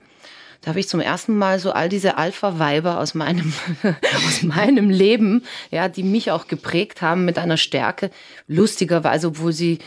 Da 0.61 0.69
habe 0.69 0.79
ich 0.79 0.87
zum 0.87 1.01
ersten 1.01 1.37
Mal 1.37 1.59
so 1.59 1.73
all 1.73 1.89
diese 1.89 2.17
Alpha-Weiber 2.17 2.99
aus 2.99 3.13
meinem, 3.13 3.51
aus 4.27 4.41
meinem 4.41 4.89
Leben, 4.89 5.43
ja, 5.69 5.89
die 5.89 6.03
mich 6.03 6.31
auch 6.31 6.47
geprägt 6.47 7.01
haben 7.01 7.25
mit 7.25 7.37
einer 7.37 7.57
Stärke. 7.57 8.09
Lustigerweise, 8.47 9.27
obwohl 9.27 9.51
sie 9.51 9.79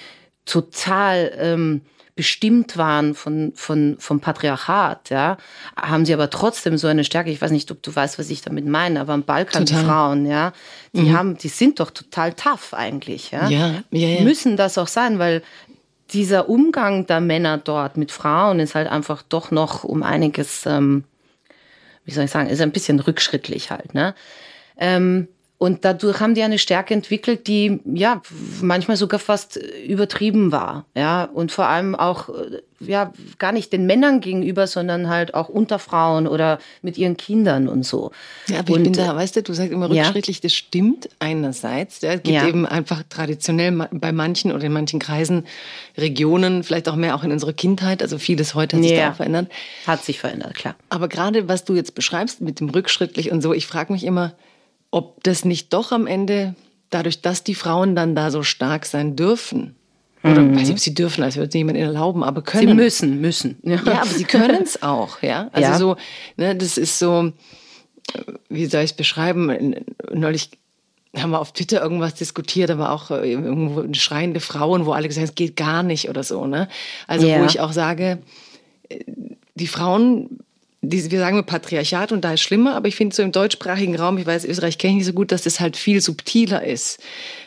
total 0.45 1.33
ähm, 1.39 1.81
bestimmt 2.21 2.77
waren 2.77 3.15
von, 3.15 3.53
von, 3.55 3.97
vom 3.99 4.21
Patriarchat, 4.21 5.09
ja, 5.09 5.39
haben 5.75 6.05
sie 6.05 6.13
aber 6.13 6.29
trotzdem 6.29 6.77
so 6.77 6.87
eine 6.87 7.03
Stärke. 7.03 7.31
Ich 7.31 7.41
weiß 7.41 7.51
nicht, 7.51 7.71
ob 7.71 7.83
du 7.83 7.97
weißt, 7.97 8.19
was 8.19 8.29
ich 8.29 8.43
damit 8.43 8.67
meine, 8.67 9.01
aber 9.01 9.15
am 9.15 9.23
Balkan 9.23 9.65
total. 9.65 9.81
die 9.81 9.89
Frauen, 9.89 10.27
ja, 10.27 10.53
die 10.93 11.01
mhm. 11.01 11.17
haben, 11.17 11.39
die 11.39 11.49
sind 11.49 11.81
doch 11.81 11.91
total 11.91 12.35
tough 12.35 12.75
eigentlich, 12.75 13.31
ja. 13.31 13.49
Ja, 13.49 13.83
ja, 13.91 14.09
ja. 14.09 14.21
Müssen 14.21 14.59
das 14.59 14.77
auch 14.77 14.87
sein, 14.87 15.19
weil 15.19 15.41
dieser 16.11 16.51
Umgang 16.51 17.07
der 17.07 17.23
Männer 17.23 17.57
dort 17.57 17.97
mit 17.97 18.13
Frauen 18.13 18.61
ist 18.61 18.75
halt 18.75 18.89
einfach 18.89 19.23
doch 19.23 19.51
noch 19.51 19.83
um 19.83 20.03
einiges, 20.03 20.67
ähm, 20.67 21.05
wie 22.05 22.13
soll 22.13 22.25
ich 22.25 22.31
sagen, 22.31 22.51
ist 22.51 22.61
ein 22.61 22.73
bisschen 22.73 23.01
rückschrittlich 23.01 23.71
halt, 23.71 23.95
ne? 23.95 24.15
Ähm, 24.77 25.27
Und 25.63 25.85
dadurch 25.85 26.21
haben 26.21 26.35
die 26.35 26.43
eine 26.43 26.59
Stärke 26.59 26.95
entwickelt, 26.95 27.47
die 27.47 27.81
ja 27.85 28.23
manchmal 28.63 28.97
sogar 28.97 29.21
fast 29.21 29.61
übertrieben 29.87 30.53
war. 30.53 30.87
Ja, 30.97 31.25
und 31.25 31.53
vor 31.53 31.67
allem 31.67 31.95
auch 31.95 32.31
ja 32.81 33.13
gar 33.37 33.53
nicht 33.53 33.71
den 33.71 33.85
Männern 33.85 34.23
gegenüber, 34.23 34.67
sondern 34.67 35.11
halt 35.11 35.35
auch 35.35 35.51
unter 35.51 35.79
Frauen 35.79 36.27
oder 36.27 36.61
mit 36.81 36.97
ihren 36.97 37.19
Kindern 37.19 37.69
und 37.69 37.85
so. 37.85 38.11
Ja, 38.49 38.61
aber 38.61 38.73
und, 38.73 38.79
ich 38.79 38.85
bin 38.85 38.93
da, 38.95 39.15
weißt 39.15 39.37
du, 39.37 39.43
du 39.43 39.53
sagst 39.53 39.71
immer 39.71 39.91
rückschrittlich, 39.91 40.39
ja. 40.39 40.41
das 40.45 40.55
stimmt 40.55 41.11
einerseits. 41.19 42.01
Ja, 42.01 42.15
es 42.15 42.23
gibt 42.23 42.37
ja. 42.37 42.49
eben 42.49 42.65
einfach 42.65 43.03
traditionell 43.11 43.87
bei 43.91 44.13
manchen 44.13 44.53
oder 44.53 44.65
in 44.65 44.73
manchen 44.73 44.99
Kreisen, 44.99 45.47
Regionen, 45.99 46.65
vielleicht 46.65 46.89
auch 46.89 46.97
mehr 46.97 47.15
auch 47.15 47.23
in 47.23 47.33
unserer 47.33 47.53
Kindheit, 47.53 48.03
also 48.03 48.17
vieles 48.17 48.55
heute 48.55 48.79
hat 48.79 48.83
sich 48.83 48.93
ja. 48.93 49.05
da 49.05 49.11
auch 49.11 49.17
verändert. 49.17 49.53
Hat 49.87 50.03
sich 50.03 50.21
verändert, 50.21 50.55
klar. 50.55 50.75
Aber 50.89 51.09
gerade 51.09 51.49
was 51.49 51.67
du 51.67 51.75
jetzt 51.75 51.95
beschreibst 51.95 52.41
mit 52.41 52.61
dem 52.61 52.71
rückschrittlich 52.71 53.31
und 53.31 53.43
so, 53.43 53.53
ich 53.53 53.67
frage 53.67 53.93
mich 53.93 54.05
immer, 54.05 54.33
ob 54.91 55.23
das 55.23 55.45
nicht 55.45 55.73
doch 55.73 55.93
am 55.93 56.07
Ende, 56.07 56.55
dadurch, 56.91 57.23
dass 57.23 57.45
die 57.45 57.55
Frauen 57.55 57.95
dann 57.95 58.15
da 58.15 58.31
so 58.31 58.43
stark 58.43 58.87
sein 58.87 59.17
dürfen, 59.17 59.77
oder 60.23 60.43
mhm. 60.43 60.55
weiß 60.55 60.63
nicht, 60.63 60.73
ob 60.73 60.79
sie 60.79 60.95
dürfen, 60.95 61.25
als 61.25 61.37
würde 61.37 61.57
niemand 61.57 61.79
erlauben, 61.79 62.23
aber 62.23 62.43
können. 62.43 62.69
Sie 62.69 62.75
müssen, 62.75 63.21
müssen. 63.21 63.59
Ja, 63.63 63.81
ja 63.87 64.03
aber 64.03 64.11
sie 64.11 64.25
können 64.25 64.63
es 64.63 64.83
auch, 64.83 65.23
ja. 65.23 65.49
Also 65.53 65.69
ja. 65.69 65.79
so, 65.79 65.97
ne, 66.37 66.55
das 66.55 66.77
ist 66.77 66.99
so, 66.99 67.33
wie 68.49 68.67
soll 68.67 68.83
ich 68.83 68.91
es 68.91 68.97
beschreiben? 68.97 69.85
Neulich 70.13 70.51
haben 71.17 71.31
wir 71.31 71.41
auf 71.41 71.53
Twitter 71.53 71.83
irgendwas 71.83 72.15
diskutiert, 72.15 72.71
aber 72.71 72.93
auch 72.93 73.11
äh, 73.11 73.33
irgendwo 73.33 73.93
schreiende 73.95 74.41
Frauen, 74.41 74.87
wo 74.87 74.93
alle 74.93 75.09
gesagt 75.09 75.23
haben, 75.23 75.31
es 75.31 75.35
geht 75.35 75.57
gar 75.57 75.83
nicht 75.83 76.09
oder 76.09 76.23
so, 76.23 76.47
ne? 76.47 76.69
Also 77.07 77.27
ja. 77.27 77.41
wo 77.41 77.47
ich 77.47 77.61
auch 77.61 77.73
sage, 77.73 78.19
äh, 78.89 79.01
die 79.55 79.67
Frauen 79.67 80.41
diese, 80.83 81.11
wir 81.11 81.19
sagen 81.19 81.45
Patriarchat 81.45 82.11
und 82.11 82.25
da 82.25 82.33
ist 82.33 82.41
schlimmer, 82.41 82.75
aber 82.75 82.89
ich 82.89 82.97
finde 82.97 83.15
so 83.15 83.23
im 83.23 83.33
deutschsprachigen 83.33 83.97
Raum, 83.97 84.17
ich 84.17 84.27
weiß, 84.27 84.47
Österreich 84.47 84.79
kenne 84.79 84.93
ich 84.93 84.99
nicht 84.99 85.07
so 85.07 85.13
gut, 85.13 85.31
dass 85.31 85.43
das 85.43 85.61
halt 85.61 85.77
viel 85.77 86.01
subtiler 86.01 86.65
ist, 86.65 87.01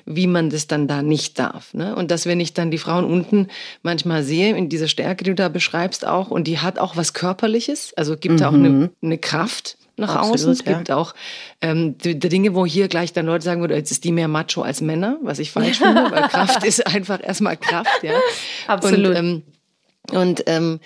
wie 0.05 0.27
man 0.27 0.51
das 0.51 0.67
dann 0.67 0.87
da 0.87 1.01
nicht 1.01 1.39
darf. 1.39 1.73
Ne? 1.73 1.95
Und 1.95 2.11
dass 2.11 2.27
wenn 2.27 2.39
ich 2.39 2.53
dann 2.53 2.69
die 2.69 2.77
Frauen 2.77 3.05
unten 3.05 3.47
manchmal 3.81 4.23
sehe, 4.23 4.55
in 4.55 4.69
dieser 4.69 4.87
Stärke, 4.87 5.23
die 5.23 5.31
du 5.31 5.35
da 5.35 5.49
beschreibst 5.49 6.05
auch, 6.05 6.29
und 6.29 6.45
die 6.45 6.59
hat 6.59 6.77
auch 6.77 6.95
was 6.95 7.13
Körperliches, 7.13 7.93
also 7.95 8.17
gibt 8.17 8.39
mhm. 8.39 8.45
auch 8.45 8.53
eine, 8.53 8.69
mhm. 8.69 8.89
eine 9.01 9.17
Kraft 9.17 9.77
nach 9.97 10.15
Absolut, 10.15 10.35
außen. 10.35 10.51
Es 10.51 10.63
gibt 10.63 10.89
ja. 10.89 10.95
auch 10.95 11.15
ähm, 11.61 11.97
die, 11.97 12.19
die, 12.19 12.29
Dinge, 12.29 12.53
wo 12.53 12.67
hier 12.67 12.87
gleich 12.87 13.13
dann 13.13 13.25
Leute 13.25 13.45
sagen 13.45 13.61
würden, 13.61 13.75
jetzt 13.75 13.91
ist 13.91 14.03
die 14.03 14.11
mehr 14.11 14.27
Macho 14.27 14.61
als 14.61 14.81
Männer, 14.81 15.17
was 15.23 15.39
ich 15.39 15.51
falsch 15.51 15.77
finde, 15.79 16.11
weil 16.11 16.27
Kraft 16.29 16.63
ist 16.63 16.85
einfach 16.85 17.19
erstmal 17.23 17.57
Kraft. 17.57 18.03
Ja? 18.03 18.13
Absolut. 18.67 19.07
Und, 19.07 19.15
ähm, 19.15 19.43
und 20.11 20.43
ähm, 20.45 20.79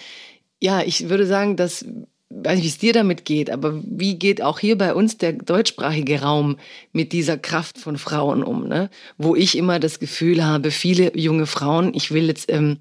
ja, 0.62 0.82
ich 0.82 1.10
würde 1.10 1.26
sagen, 1.26 1.58
dass 1.58 1.86
weiß 2.30 2.56
nicht, 2.56 2.66
wie 2.66 2.70
es 2.70 2.78
dir 2.78 2.94
damit 2.94 3.26
geht, 3.26 3.50
aber 3.50 3.82
wie 3.86 4.16
geht 4.16 4.42
auch 4.42 4.60
hier 4.60 4.78
bei 4.78 4.94
uns 4.94 5.18
der 5.18 5.34
deutschsprachige 5.34 6.22
Raum 6.22 6.58
mit 6.92 7.14
dieser 7.14 7.38
Kraft 7.38 7.78
von 7.78 7.98
Frauen 7.98 8.44
um? 8.44 8.68
Ne? 8.68 8.90
Wo 9.18 9.36
ich 9.36 9.58
immer 9.58 9.80
das 9.80 10.00
Gefühl 10.00 10.46
habe, 10.46 10.72
viele 10.72 11.18
junge 11.18 11.46
Frauen, 11.46 11.94
ich 11.94 12.12
will 12.12 12.28
jetzt, 12.28 12.52
ähm, 12.52 12.78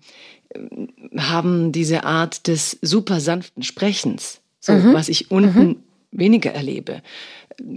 haben 1.17 1.73
diese 1.73 2.05
Art 2.05 2.47
des 2.49 2.79
super 2.83 3.21
sanften 3.21 3.63
Sprechens, 3.63 4.41
so 4.59 4.73
mhm. 4.73 4.95
was 4.95 5.09
ich 5.09 5.31
unten 5.31 5.67
mhm. 5.69 5.77
weniger 6.11 6.53
erlebe. 6.53 7.03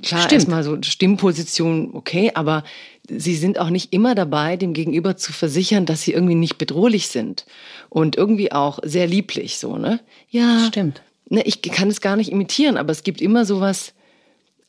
Klar, 0.01 0.29
erstmal 0.31 0.63
so 0.63 0.77
Stimmposition, 0.81 1.91
okay, 1.93 2.31
aber 2.33 2.63
sie 3.09 3.35
sind 3.35 3.59
auch 3.59 3.69
nicht 3.69 3.93
immer 3.93 4.13
dabei, 4.13 4.57
dem 4.57 4.73
Gegenüber 4.73 5.17
zu 5.17 5.31
versichern, 5.31 5.85
dass 5.85 6.01
sie 6.01 6.13
irgendwie 6.13 6.35
nicht 6.35 6.57
bedrohlich 6.57 7.07
sind 7.07 7.45
und 7.89 8.17
irgendwie 8.17 8.51
auch 8.51 8.79
sehr 8.83 9.07
lieblich, 9.07 9.57
so, 9.57 9.77
ne? 9.77 10.01
Ja. 10.29 10.65
Stimmt 10.67 11.01
ne, 11.29 11.43
ich 11.43 11.61
kann 11.61 11.89
es 11.89 12.01
gar 12.01 12.15
nicht 12.15 12.31
imitieren, 12.31 12.77
aber 12.77 12.91
es 12.91 13.03
gibt 13.03 13.21
immer 13.21 13.45
sowas. 13.45 13.93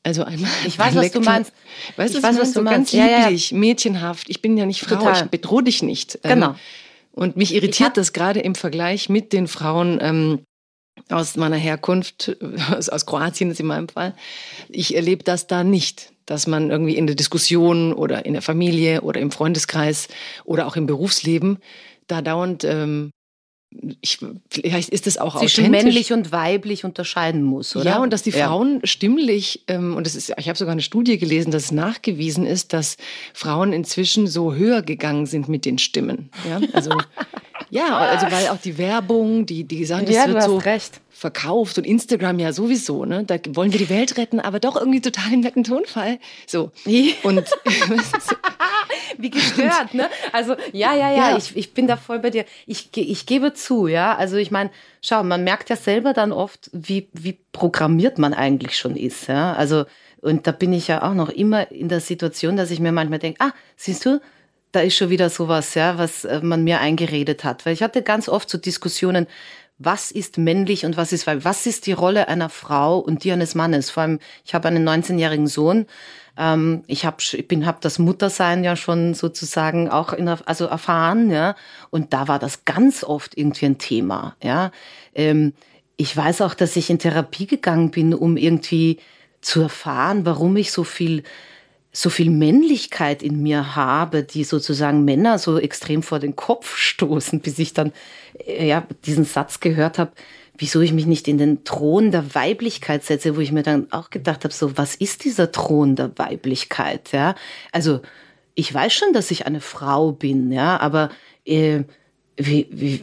Also 0.02 0.24
einmal. 0.24 0.50
Ich 0.66 0.78
weiß, 0.78 0.94
was 0.94 1.12
du 1.12 1.20
meinst. 1.20 1.52
Weißt 1.96 2.14
ich 2.14 2.22
weiß, 2.22 2.38
was 2.38 2.48
du 2.48 2.60
so 2.60 2.62
meinst. 2.62 2.92
Ganz 2.92 2.92
lieblich, 2.92 3.50
ja, 3.50 3.54
ja. 3.56 3.60
mädchenhaft. 3.60 4.30
Ich 4.30 4.40
bin 4.40 4.56
ja 4.56 4.64
nicht 4.64 4.80
Frau, 4.80 4.96
Total. 4.96 5.24
ich 5.24 5.30
bedrohe 5.30 5.62
dich 5.62 5.82
nicht. 5.82 6.18
Ähm, 6.22 6.40
genau. 6.40 6.54
Und 7.12 7.36
mich 7.36 7.54
irritiert 7.54 7.96
das 7.96 8.12
gerade 8.12 8.40
im 8.40 8.54
Vergleich 8.54 9.10
mit 9.10 9.32
den 9.34 9.46
Frauen 9.46 9.98
ähm, 10.00 10.40
aus 11.10 11.36
meiner 11.36 11.56
Herkunft, 11.56 12.36
aus 12.90 13.04
Kroatien 13.04 13.50
ist 13.50 13.60
in 13.60 13.66
meinem 13.66 13.88
Fall. 13.88 14.14
Ich 14.68 14.94
erlebe 14.94 15.22
das 15.22 15.46
da 15.46 15.64
nicht, 15.64 16.12
dass 16.24 16.46
man 16.46 16.70
irgendwie 16.70 16.96
in 16.96 17.06
der 17.06 17.16
Diskussion 17.16 17.92
oder 17.92 18.24
in 18.24 18.32
der 18.32 18.42
Familie 18.42 19.02
oder 19.02 19.20
im 19.20 19.30
Freundeskreis 19.30 20.08
oder 20.44 20.66
auch 20.66 20.76
im 20.76 20.86
Berufsleben 20.86 21.58
da 22.06 22.22
dauernd 22.22 22.64
ähm, 22.64 23.10
ich, 24.00 24.18
vielleicht 24.48 24.88
ist 24.88 25.06
es 25.06 25.18
auch 25.18 25.38
Zwischen 25.38 25.70
männlich 25.70 26.12
und 26.12 26.33
weiblich 26.33 26.85
unterscheiden 26.85 27.42
muss, 27.42 27.76
oder? 27.76 27.85
Ja, 27.85 28.02
und 28.02 28.12
dass 28.12 28.22
die 28.22 28.33
Frauen 28.33 28.80
ja. 28.80 28.87
stimmlich, 28.87 29.62
ähm, 29.68 29.96
und 29.96 30.06
das 30.06 30.16
ist, 30.16 30.33
ich 30.37 30.48
habe 30.48 30.59
sogar 30.59 30.72
eine 30.72 30.83
Studie 30.83 31.18
gelesen, 31.18 31.52
dass 31.52 31.64
es 31.64 31.72
nachgewiesen 31.72 32.46
ist, 32.46 32.72
dass 32.72 32.96
Frauen 33.33 33.72
inzwischen 33.72 34.26
so 34.26 34.54
höher 34.54 34.83
gegangen 34.83 35.26
sind 35.26 35.48
mit 35.48 35.64
den 35.64 35.78
Stimmen. 35.78 36.30
Ja, 36.48 36.61
also, 36.72 36.90
ja, 37.70 37.96
also 37.96 38.26
weil 38.26 38.48
auch 38.48 38.61
die 38.61 38.76
Werbung, 38.76 39.46
die, 39.46 39.62
die 39.62 39.85
sagen, 39.85 40.06
das 40.06 40.16
ja, 40.16 40.26
wird 40.26 40.42
so 40.42 40.59
recht. 40.59 41.00
Verkauft 41.10 41.76
und 41.78 41.84
Instagram 41.84 42.38
ja 42.38 42.52
sowieso, 42.52 43.04
ne? 43.04 43.24
Da 43.24 43.36
wollen 43.50 43.72
wir 43.72 43.78
die 43.78 43.90
Welt 43.90 44.16
retten, 44.16 44.40
aber 44.40 44.60
doch 44.60 44.76
irgendwie 44.76 45.00
total 45.00 45.32
im 45.32 45.40
netten 45.40 45.64
Tonfall. 45.64 46.18
So. 46.46 46.70
Und 47.22 47.44
wie 49.18 49.30
gestört, 49.30 49.94
ne? 49.94 50.08
Also, 50.32 50.54
ja, 50.72 50.94
ja, 50.94 51.10
ja, 51.10 51.30
ja, 51.30 51.36
Ich, 51.36 51.56
ich 51.56 51.74
bin 51.74 51.86
da 51.86 51.96
voll 51.96 52.20
bei 52.20 52.30
dir. 52.30 52.44
Ich, 52.66 52.90
ich 52.96 53.26
gebe 53.26 53.52
zu, 53.52 53.86
ja. 53.86 54.16
Also, 54.16 54.36
ich 54.36 54.50
meine, 54.50 54.70
schau, 55.02 55.22
man 55.22 55.44
merkt 55.44 55.70
ja 55.70 55.76
selber 55.76 56.12
dann 56.12 56.32
oft, 56.32 56.70
wie, 56.72 57.08
wie 57.12 57.38
programmiert 57.52 58.18
man 58.18 58.34
eigentlich 58.34 58.78
schon 58.78 58.96
ist, 58.96 59.28
ja. 59.28 59.52
Also, 59.54 59.84
und 60.20 60.46
da 60.46 60.52
bin 60.52 60.72
ich 60.72 60.88
ja 60.88 61.02
auch 61.02 61.14
noch 61.14 61.30
immer 61.30 61.70
in 61.70 61.88
der 61.88 62.00
Situation, 62.00 62.56
dass 62.56 62.70
ich 62.70 62.80
mir 62.80 62.92
manchmal 62.92 63.18
denke, 63.18 63.40
ah, 63.40 63.52
siehst 63.76 64.04
du, 64.04 64.20
da 64.72 64.80
ist 64.80 64.96
schon 64.96 65.10
wieder 65.10 65.30
sowas, 65.30 65.74
ja, 65.74 65.98
was 65.98 66.24
äh, 66.24 66.40
man 66.42 66.62
mir 66.62 66.80
eingeredet 66.80 67.44
hat. 67.44 67.66
Weil 67.66 67.72
ich 67.72 67.82
hatte 67.82 68.02
ganz 68.02 68.28
oft 68.28 68.48
so 68.48 68.58
Diskussionen, 68.58 69.26
was 69.80 70.12
ist 70.12 70.38
männlich 70.38 70.84
und 70.84 70.96
was 70.96 71.12
ist 71.12 71.26
weiblich? 71.26 71.44
Was 71.44 71.66
ist 71.66 71.86
die 71.86 71.92
Rolle 71.92 72.28
einer 72.28 72.50
Frau 72.50 72.98
und 72.98 73.24
die 73.24 73.32
eines 73.32 73.54
Mannes? 73.54 73.90
Vor 73.90 74.04
allem, 74.04 74.18
ich 74.44 74.54
habe 74.54 74.68
einen 74.68 74.88
19-jährigen 74.88 75.48
Sohn 75.48 75.86
ähm, 76.40 76.82
ich 76.86 77.04
habe 77.04 77.18
ich 77.20 77.46
bin 77.46 77.66
habe 77.66 77.78
das 77.80 77.98
Muttersein 77.98 78.64
ja 78.64 78.74
schon 78.74 79.14
sozusagen 79.14 79.88
auch 79.88 80.12
in 80.12 80.28
also 80.28 80.64
erfahren, 80.66 81.30
ja, 81.30 81.54
und 81.90 82.12
da 82.12 82.28
war 82.28 82.38
das 82.38 82.64
ganz 82.64 83.04
oft 83.04 83.36
irgendwie 83.36 83.66
ein 83.66 83.78
Thema, 83.78 84.36
ja. 84.42 84.72
Ähm, 85.14 85.52
ich 85.96 86.16
weiß 86.16 86.40
auch, 86.40 86.54
dass 86.54 86.76
ich 86.76 86.88
in 86.88 86.98
Therapie 86.98 87.46
gegangen 87.46 87.90
bin, 87.90 88.14
um 88.14 88.38
irgendwie 88.38 88.98
zu 89.42 89.60
erfahren, 89.60 90.24
warum 90.24 90.56
ich 90.56 90.72
so 90.72 90.82
viel 90.82 91.24
so 91.92 92.11
viel 92.11 92.31
Männlichkeit 92.31 93.22
in 93.22 93.42
mir 93.42 93.74
habe, 93.74 94.22
die 94.22 94.44
sozusagen 94.44 95.05
Männer 95.05 95.38
so 95.38 95.59
extrem 95.59 96.03
vor 96.03 96.20
den 96.20 96.37
Kopf 96.37 96.76
stoßen, 96.76 97.40
bis 97.40 97.59
ich 97.59 97.74
dann 97.74 97.92
äh, 98.46 98.68
ja 98.68 98.87
diesen 99.05 99.24
Satz 99.24 99.61
gehört 99.61 99.98
habe, 99.98 100.12
wieso 100.57 100.81
ich 100.81 100.92
mich 100.92 101.07
nicht 101.07 101.26
in 101.26 101.38
den 101.38 101.64
Thron 101.64 102.11
der 102.11 102.35
Weiblichkeit 102.35 103.03
setze, 103.05 103.37
wo 103.37 103.40
ich 103.40 103.50
mir 103.50 103.62
dann 103.62 103.90
auch 103.90 104.11
gedacht 104.11 104.44
habe, 104.44 104.55
so, 104.55 104.76
was 104.76 104.94
ist 104.94 105.24
dieser 105.24 105.50
Thron 105.50 105.96
der 105.96 106.16
Weiblichkeit, 106.16 107.12
ja? 107.12 107.35
Also, 107.72 108.00
ich 108.55 108.72
weiß 108.72 108.92
schon, 108.92 109.12
dass 109.12 109.31
ich 109.31 109.46
eine 109.46 109.61
Frau 109.61 110.12
bin, 110.12 110.53
ja, 110.53 110.79
aber 110.79 111.11
äh, 111.46 111.85
wie, 112.37 112.68
wie, 112.70 113.00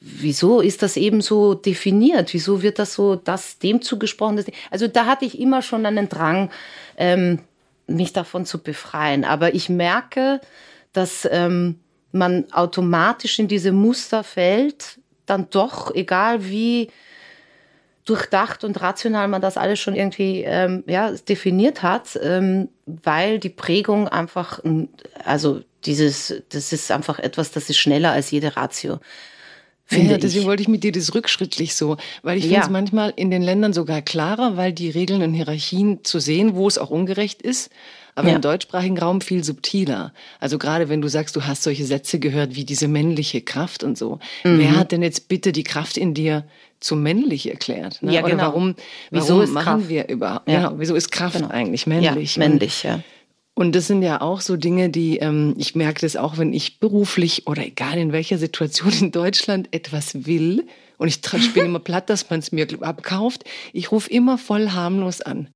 wieso 0.00 0.60
ist 0.60 0.82
das 0.82 0.96
eben 0.96 1.20
so 1.20 1.54
definiert? 1.54 2.32
Wieso 2.32 2.62
wird 2.62 2.78
das 2.78 2.94
so, 2.94 3.16
das 3.16 3.58
dem 3.58 3.82
zugesprochen? 3.82 4.44
Also 4.70 4.88
da 4.88 5.06
hatte 5.06 5.24
ich 5.24 5.38
immer 5.38 5.62
schon 5.62 5.86
einen 5.86 6.08
Drang, 6.08 6.50
ähm, 6.96 7.40
mich 7.90 8.12
davon 8.12 8.46
zu 8.46 8.62
befreien. 8.62 9.24
Aber 9.24 9.54
ich 9.54 9.68
merke, 9.68 10.40
dass 10.92 11.28
ähm, 11.30 11.80
man 12.12 12.50
automatisch 12.52 13.38
in 13.38 13.48
diese 13.48 13.72
Muster 13.72 14.24
fällt, 14.24 14.98
dann 15.26 15.48
doch, 15.50 15.94
egal 15.94 16.44
wie 16.48 16.90
durchdacht 18.04 18.64
und 18.64 18.80
rational 18.80 19.28
man 19.28 19.42
das 19.42 19.56
alles 19.56 19.78
schon 19.78 19.94
irgendwie 19.94 20.42
ähm, 20.42 20.82
ja, 20.86 21.12
definiert 21.12 21.82
hat, 21.82 22.18
ähm, 22.20 22.68
weil 22.86 23.38
die 23.38 23.50
Prägung 23.50 24.08
einfach, 24.08 24.60
also 25.24 25.60
dieses, 25.84 26.42
das 26.48 26.72
ist 26.72 26.90
einfach 26.90 27.18
etwas, 27.18 27.52
das 27.52 27.70
ist 27.70 27.78
schneller 27.78 28.10
als 28.12 28.30
jede 28.30 28.56
Ratio. 28.56 28.98
Finde 29.90 30.12
ja, 30.12 30.18
deswegen 30.18 30.42
ich. 30.42 30.46
wollte 30.46 30.62
ich 30.62 30.68
mit 30.68 30.84
dir 30.84 30.92
das 30.92 31.16
rückschrittlich 31.16 31.74
so, 31.74 31.96
weil 32.22 32.38
ich 32.38 32.44
finde 32.44 32.60
es 32.60 32.70
manchmal 32.70 33.12
in 33.16 33.32
den 33.32 33.42
Ländern 33.42 33.72
sogar 33.72 34.02
klarer, 34.02 34.56
weil 34.56 34.72
die 34.72 34.88
Regeln 34.88 35.20
und 35.20 35.34
Hierarchien 35.34 36.04
zu 36.04 36.20
sehen, 36.20 36.54
wo 36.54 36.68
es 36.68 36.78
auch 36.78 36.90
ungerecht 36.90 37.42
ist, 37.42 37.70
aber 38.14 38.28
ja. 38.28 38.36
im 38.36 38.40
deutschsprachigen 38.40 38.96
Raum 38.98 39.20
viel 39.20 39.42
subtiler. 39.42 40.12
Also 40.38 40.58
gerade 40.58 40.88
wenn 40.88 41.02
du 41.02 41.08
sagst, 41.08 41.34
du 41.34 41.44
hast 41.44 41.64
solche 41.64 41.84
Sätze 41.84 42.20
gehört 42.20 42.54
wie 42.54 42.64
diese 42.64 42.86
männliche 42.86 43.40
Kraft 43.40 43.82
und 43.82 43.98
so. 43.98 44.20
Mhm. 44.44 44.58
Wer 44.60 44.76
hat 44.76 44.92
denn 44.92 45.02
jetzt 45.02 45.26
bitte 45.26 45.50
die 45.50 45.64
Kraft 45.64 45.96
in 45.96 46.14
dir 46.14 46.44
zu 46.78 46.94
männlich 46.94 47.50
erklärt? 47.50 48.00
Ne? 48.00 48.14
Ja, 48.14 48.20
Oder 48.20 48.30
genau. 48.30 48.42
warum, 48.44 48.76
wieso 49.10 49.38
warum 49.40 49.52
machen 49.52 49.64
Kraft? 49.64 49.88
wir 49.88 50.08
überhaupt? 50.08 50.48
Ja. 50.48 50.68
Genau, 50.68 50.74
wieso 50.78 50.94
ist 50.94 51.10
Kraft 51.10 51.38
genau. 51.38 51.48
eigentlich 51.48 51.88
männlich? 51.88 52.36
Ja, 52.36 52.48
männlich, 52.48 52.84
ja. 52.84 52.94
Und 52.94 53.02
das 53.72 53.86
sind 53.86 54.02
ja 54.02 54.20
auch 54.20 54.40
so 54.40 54.56
Dinge, 54.56 54.88
die 54.90 55.18
ähm, 55.18 55.54
ich 55.58 55.74
merke 55.74 56.00
das 56.00 56.16
auch, 56.16 56.38
wenn 56.38 56.52
ich 56.52 56.78
beruflich 56.80 57.46
oder 57.46 57.64
egal 57.66 57.98
in 57.98 58.12
welcher 58.12 58.38
Situation 58.38 58.92
in 59.00 59.10
Deutschland 59.12 59.68
etwas 59.72 60.26
will 60.26 60.66
und 60.98 61.08
ich 61.08 61.20
bin 61.54 61.66
immer 61.66 61.78
platt, 61.78 62.08
dass 62.10 62.28
man 62.30 62.40
es 62.40 62.52
mir 62.52 62.66
abkauft. 62.80 63.44
Ich 63.72 63.92
rufe 63.92 64.10
immer 64.10 64.38
voll 64.38 64.70
harmlos 64.70 65.20
an. 65.20 65.48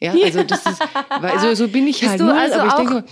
Ja, 0.00 0.12
also 0.24 0.42
das 0.42 0.66
ist, 0.66 0.80
weil 1.20 1.38
so, 1.38 1.54
so 1.54 1.68
bin 1.68 1.86
ich 1.86 2.00
Bist 2.00 2.10
halt 2.10 2.20
du 2.20 2.24
null, 2.24 2.34
also 2.34 2.58
aber 2.58 2.68
ich 2.68 2.74
denke, 2.74 3.04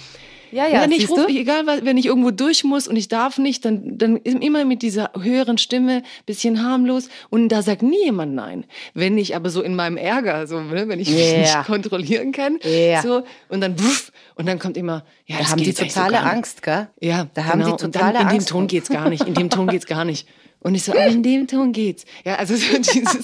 Ja, 0.51 0.67
ja, 0.67 0.85
nee, 0.89 0.97
ich 0.97 1.09
ruf, 1.09 1.29
egal, 1.29 1.65
was- 1.69 1.85
wenn 1.85 1.97
ich 1.97 2.07
irgendwo 2.07 2.33
durch 2.33 2.65
muss 2.65 2.89
und 2.89 2.97
ich 2.97 3.07
darf 3.07 3.39
nicht, 3.39 3.65
dann, 3.65 3.97
dann 3.97 4.17
immer 4.17 4.65
mit 4.65 4.83
dieser 4.83 5.13
höheren 5.17 5.57
Stimme, 5.59 6.03
bisschen 6.27 6.65
harmlos 6.65 7.09
und 7.29 7.51
da 7.51 7.63
sagt 7.63 7.83
nie 7.85 8.03
jemand 8.07 8.35
nein. 8.35 8.65
Wenn 8.93 9.17
ich 9.17 9.37
aber 9.37 9.51
so 9.51 9.63
in 9.63 9.77
meinem 9.77 9.97
Ärger, 9.97 10.49
so, 10.49 10.59
ne, 10.61 10.89
wenn 10.89 10.99
ich 10.99 11.09
mich 11.09 11.31
Ja. 11.33 11.39
nicht 11.59 11.67
kontrollieren 11.67 12.33
kann, 12.33 12.59
Ja. 12.65 13.01
so, 13.03 13.23
und 13.49 13.61
dann, 13.61 13.79
wuff, 13.79 14.11
und 14.35 14.47
dann 14.47 14.59
kommt 14.59 14.77
immer, 14.77 15.05
ja, 15.27 15.39
Da 15.39 15.49
haben 15.51 15.63
die 15.63 15.75
totale 15.75 16.19
so. 16.19 16.23
Angst, 16.25 16.63
gell? 16.63 16.89
Ja, 17.01 17.27
Da 17.35 17.45
haben 17.45 17.61
genau. 17.61 17.77
die 17.77 17.85
totale 17.85 18.13
dann, 18.13 18.23
in 18.23 18.29
Angst. 18.29 18.49
dem 18.49 18.53
Ton 18.53 18.67
geht's 18.67 18.89
gar 18.89 19.09
nicht, 19.09 19.27
in 19.27 19.35
dem 19.35 19.51
Ton 19.51 19.67
geht's 19.69 19.87
gar 19.87 20.05
nicht. 20.05 20.29
Und 20.61 20.75
ich 20.75 20.85
so, 20.85 20.93
aber 20.93 21.07
in 21.07 21.23
dem 21.23 21.47
Ton 21.47 21.73
geht's. 21.73 22.05
Ja, 22.25 22.37
also 22.37 22.55
so 22.57 22.77
dieses, 22.79 23.23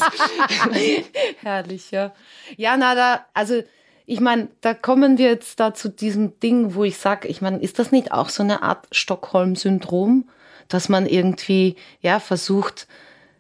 Herrlich, 1.43 1.91
ja. 1.91 2.13
Ja, 2.57 2.77
na, 2.77 2.95
da, 2.95 3.27
also 3.35 3.63
ich 4.07 4.21
meine, 4.21 4.49
da 4.61 4.73
kommen 4.73 5.19
wir 5.19 5.27
jetzt 5.29 5.59
da 5.59 5.75
zu 5.75 5.89
diesem 5.89 6.39
Ding, 6.41 6.75
wo 6.75 6.85
ich 6.85 6.97
sage, 6.97 7.29
ich 7.29 7.43
meine, 7.43 7.59
ist 7.59 7.79
das 7.79 7.91
nicht 7.93 8.13
auch 8.13 8.29
so 8.29 8.43
eine 8.43 8.63
Art 8.63 8.87
Stockholm-Syndrom, 8.93 10.29
dass 10.69 10.89
man 10.89 11.07
irgendwie, 11.07 11.77
ja, 12.01 12.21
versucht, 12.21 12.87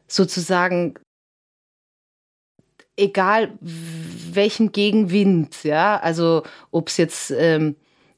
sozusagen, 0.08 0.94
egal 2.96 3.50
welchen 3.60 4.72
Gegenwind, 4.72 5.64
ja, 5.64 5.98
also 5.98 6.42
ob 6.70 6.88
es 6.88 6.96
jetzt 6.96 7.30
ähm, 7.30 7.76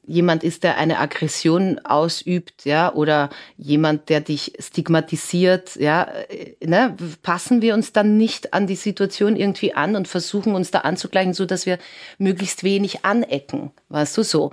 jemand 0.09 0.43
ist, 0.43 0.63
der 0.63 0.77
eine 0.77 0.99
Aggression 0.99 1.79
ausübt, 1.85 2.65
ja, 2.65 2.93
oder 2.93 3.29
jemand, 3.57 4.09
der 4.09 4.21
dich 4.21 4.53
stigmatisiert, 4.59 5.75
ja, 5.75 6.03
äh, 6.29 6.55
ne, 6.65 6.95
passen 7.21 7.61
wir 7.61 7.75
uns 7.75 7.93
dann 7.93 8.17
nicht 8.17 8.53
an 8.53 8.65
die 8.65 8.75
Situation 8.75 9.35
irgendwie 9.35 9.73
an 9.75 9.95
und 9.95 10.07
versuchen 10.07 10.55
uns 10.55 10.71
da 10.71 10.79
anzugleichen, 10.79 11.33
so 11.33 11.45
dass 11.45 11.65
wir 11.65 11.77
möglichst 12.17 12.63
wenig 12.63 13.05
anecken, 13.05 13.71
weißt 13.89 14.17
du 14.17 14.23
so. 14.23 14.51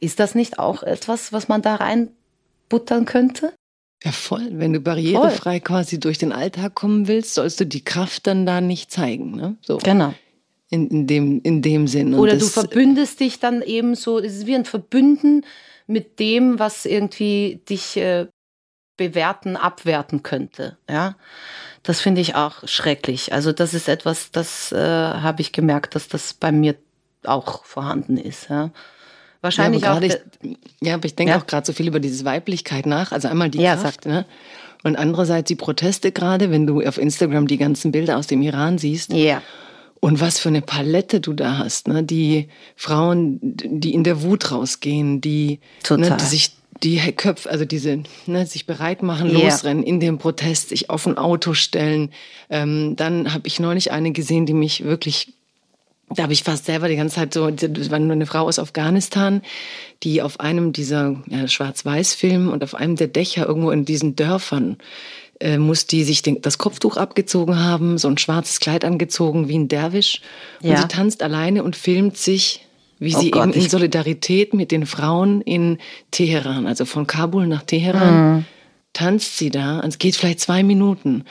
Ist 0.00 0.20
das 0.20 0.34
nicht 0.34 0.58
auch 0.58 0.82
etwas, 0.82 1.32
was 1.32 1.48
man 1.48 1.62
da 1.62 1.76
reinbuttern 1.76 3.04
könnte? 3.04 3.52
Ja, 4.02 4.12
voll. 4.12 4.48
Wenn 4.52 4.72
du 4.72 4.80
barrierefrei 4.80 5.60
quasi 5.60 5.98
durch 5.98 6.18
den 6.18 6.32
Alltag 6.32 6.74
kommen 6.74 7.08
willst, 7.08 7.34
sollst 7.34 7.60
du 7.60 7.66
die 7.66 7.84
Kraft 7.84 8.26
dann 8.26 8.44
da 8.44 8.60
nicht 8.60 8.90
zeigen. 8.90 9.36
Ne? 9.36 9.56
So. 9.62 9.78
Genau. 9.78 10.14
In, 10.70 10.88
in, 10.88 11.06
dem, 11.06 11.40
in 11.42 11.62
dem 11.62 11.86
Sinn. 11.86 12.14
Und 12.14 12.20
Oder 12.20 12.36
du 12.36 12.46
verbündest 12.46 13.20
dich 13.20 13.38
dann 13.38 13.62
eben 13.62 13.94
so, 13.94 14.18
es 14.18 14.36
ist 14.36 14.46
wie 14.46 14.54
ein 14.54 14.64
Verbünden 14.64 15.46
mit 15.86 16.18
dem, 16.18 16.58
was 16.58 16.84
irgendwie 16.84 17.60
dich 17.68 17.96
äh, 17.96 18.26
bewerten, 18.96 19.56
abwerten 19.56 20.22
könnte. 20.22 20.76
Ja, 20.88 21.16
das 21.82 22.00
finde 22.00 22.20
ich 22.20 22.34
auch 22.34 22.66
schrecklich. 22.66 23.32
Also 23.32 23.52
das 23.52 23.74
ist 23.74 23.88
etwas, 23.88 24.30
das 24.30 24.72
äh, 24.72 24.78
habe 24.78 25.42
ich 25.42 25.52
gemerkt, 25.52 25.94
dass 25.94 26.08
das 26.08 26.34
bei 26.34 26.52
mir 26.52 26.76
auch 27.24 27.64
vorhanden 27.64 28.16
ist. 28.16 28.48
Ja. 28.48 28.70
Wahrscheinlich 29.44 29.82
ja, 29.82 29.96
auch. 29.96 30.00
ich, 30.00 30.16
ja, 30.80 30.94
aber 30.94 31.04
ich 31.04 31.14
denke 31.14 31.32
Ja. 31.32 31.38
auch 31.38 31.46
gerade 31.46 31.66
so 31.66 31.72
viel 31.74 31.86
über 31.86 32.00
diese 32.00 32.24
Weiblichkeit 32.24 32.86
nach. 32.86 33.12
Also 33.12 33.28
einmal 33.28 33.50
die 33.50 33.60
Ja, 33.60 33.76
Kraft, 33.76 34.06
ne? 34.06 34.24
Und 34.82 34.96
andererseits 34.96 35.48
die 35.48 35.54
Proteste 35.54 36.12
gerade, 36.12 36.50
wenn 36.50 36.66
du 36.66 36.80
auf 36.82 36.98
Instagram 36.98 37.46
die 37.46 37.56
ganzen 37.58 37.92
Bilder 37.92 38.16
aus 38.18 38.26
dem 38.26 38.42
Iran 38.42 38.78
siehst. 38.78 39.12
ja, 39.12 39.40
Und 40.00 40.20
was 40.20 40.38
für 40.38 40.48
eine 40.48 40.60
Palette 40.62 41.20
du 41.20 41.32
da 41.34 41.58
hast, 41.58 41.88
ne? 41.88 42.02
Die 42.02 42.48
Frauen, 42.74 43.38
die 43.42 43.94
in 43.94 44.02
der 44.04 44.22
Wut 44.22 44.50
rausgehen, 44.50 45.20
die, 45.20 45.60
Total. 45.82 46.10
Ne, 46.10 46.16
die 46.18 46.24
sich 46.26 46.56
die 46.82 46.98
Köpfe, 47.12 47.48
also 47.50 47.64
diese, 47.64 48.02
ne, 48.26 48.44
sich 48.46 48.66
bereit 48.66 49.02
machen, 49.02 49.30
Ja. 49.30 49.38
losrennen 49.38 49.82
in 49.84 50.00
dem 50.00 50.18
Protest, 50.18 50.70
sich 50.70 50.90
auf 50.90 51.06
ein 51.06 51.16
Auto 51.16 51.54
stellen. 51.54 52.10
Ähm, 52.50 52.96
dann 52.96 53.32
habe 53.32 53.46
ich 53.46 53.60
neulich 53.60 53.92
eine 53.92 54.12
gesehen, 54.12 54.44
die 54.44 54.54
mich 54.54 54.84
wirklich 54.84 55.32
da 56.10 56.24
habe 56.24 56.32
ich 56.32 56.42
fast 56.44 56.66
selber 56.66 56.88
die 56.88 56.96
ganze 56.96 57.16
Zeit 57.16 57.34
so, 57.34 57.50
das 57.50 57.90
war 57.90 57.98
nur 57.98 58.12
eine 58.12 58.26
Frau 58.26 58.42
aus 58.46 58.58
Afghanistan, 58.58 59.42
die 60.02 60.22
auf 60.22 60.38
einem 60.40 60.72
dieser 60.72 61.16
ja, 61.26 61.48
Schwarz-Weiß-Filme 61.48 62.50
und 62.50 62.62
auf 62.62 62.74
einem 62.74 62.96
der 62.96 63.08
Dächer 63.08 63.46
irgendwo 63.46 63.70
in 63.70 63.84
diesen 63.84 64.14
Dörfern 64.16 64.76
äh, 65.40 65.58
muss 65.58 65.86
die 65.86 66.04
sich 66.04 66.22
den, 66.22 66.40
das 66.42 66.58
Kopftuch 66.58 66.96
abgezogen 66.96 67.58
haben, 67.62 67.98
so 67.98 68.08
ein 68.08 68.18
schwarzes 68.18 68.60
Kleid 68.60 68.84
angezogen 68.84 69.48
wie 69.48 69.58
ein 69.58 69.68
Derwisch. 69.68 70.20
Und 70.62 70.70
Ja. 70.70 70.76
sie 70.82 70.88
tanzt 70.88 71.22
alleine 71.22 71.64
und 71.64 71.74
filmt 71.74 72.16
sich, 72.16 72.66
wie 73.00 73.14
Oh 73.16 73.18
sie 73.18 73.30
Gott, 73.32 73.48
eben 73.48 73.52
in 73.64 73.68
Solidarität 73.68 74.54
mit 74.54 74.70
den 74.70 74.86
Frauen 74.86 75.40
in 75.40 75.78
Teheran, 76.12 76.66
also 76.66 76.84
von 76.84 77.06
Kabul 77.08 77.46
nach 77.48 77.62
Teheran, 77.62 78.36
Mhm. 78.36 78.44
tanzt 78.92 79.36
sie 79.36 79.50
da. 79.50 79.80
Und 79.80 79.88
es 79.88 79.98
geht 79.98 80.14
vielleicht 80.14 80.38
zwei 80.40 80.62
Minuten. 80.62 81.24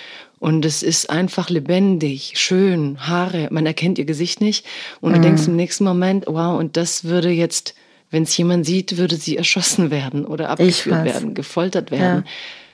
Und 0.44 0.66
es 0.66 0.84
ist 0.84 1.10
einfach 1.10 1.50
lebendig, 1.50 2.34
schön, 2.36 2.98
Haare, 3.08 3.48
man 3.50 3.66
erkennt 3.66 3.98
ihr 3.98 4.04
Gesicht 4.04 4.42
nicht. 4.42 4.66
Und 5.00 5.12
Mhm. 5.12 5.16
du 5.16 5.22
denkst 5.22 5.48
im 5.48 5.56
nächsten 5.56 5.86
Moment, 5.86 6.26
wow, 6.28 6.60
und 6.60 6.76
das 6.76 7.06
würde 7.06 7.30
jetzt, 7.30 7.76
wenn 8.12 8.24
es 8.24 8.36
jemand 8.36 8.66
sieht, 8.66 8.98
würde 8.98 9.16
sie 9.16 9.38
erschossen 9.38 9.90
werden 9.90 10.26
oder 10.26 10.50
abgeführt 10.50 11.06
werden, 11.06 11.34
gefoltert 11.34 11.92
werden. 11.92 12.26
Ja. 12.26 12.32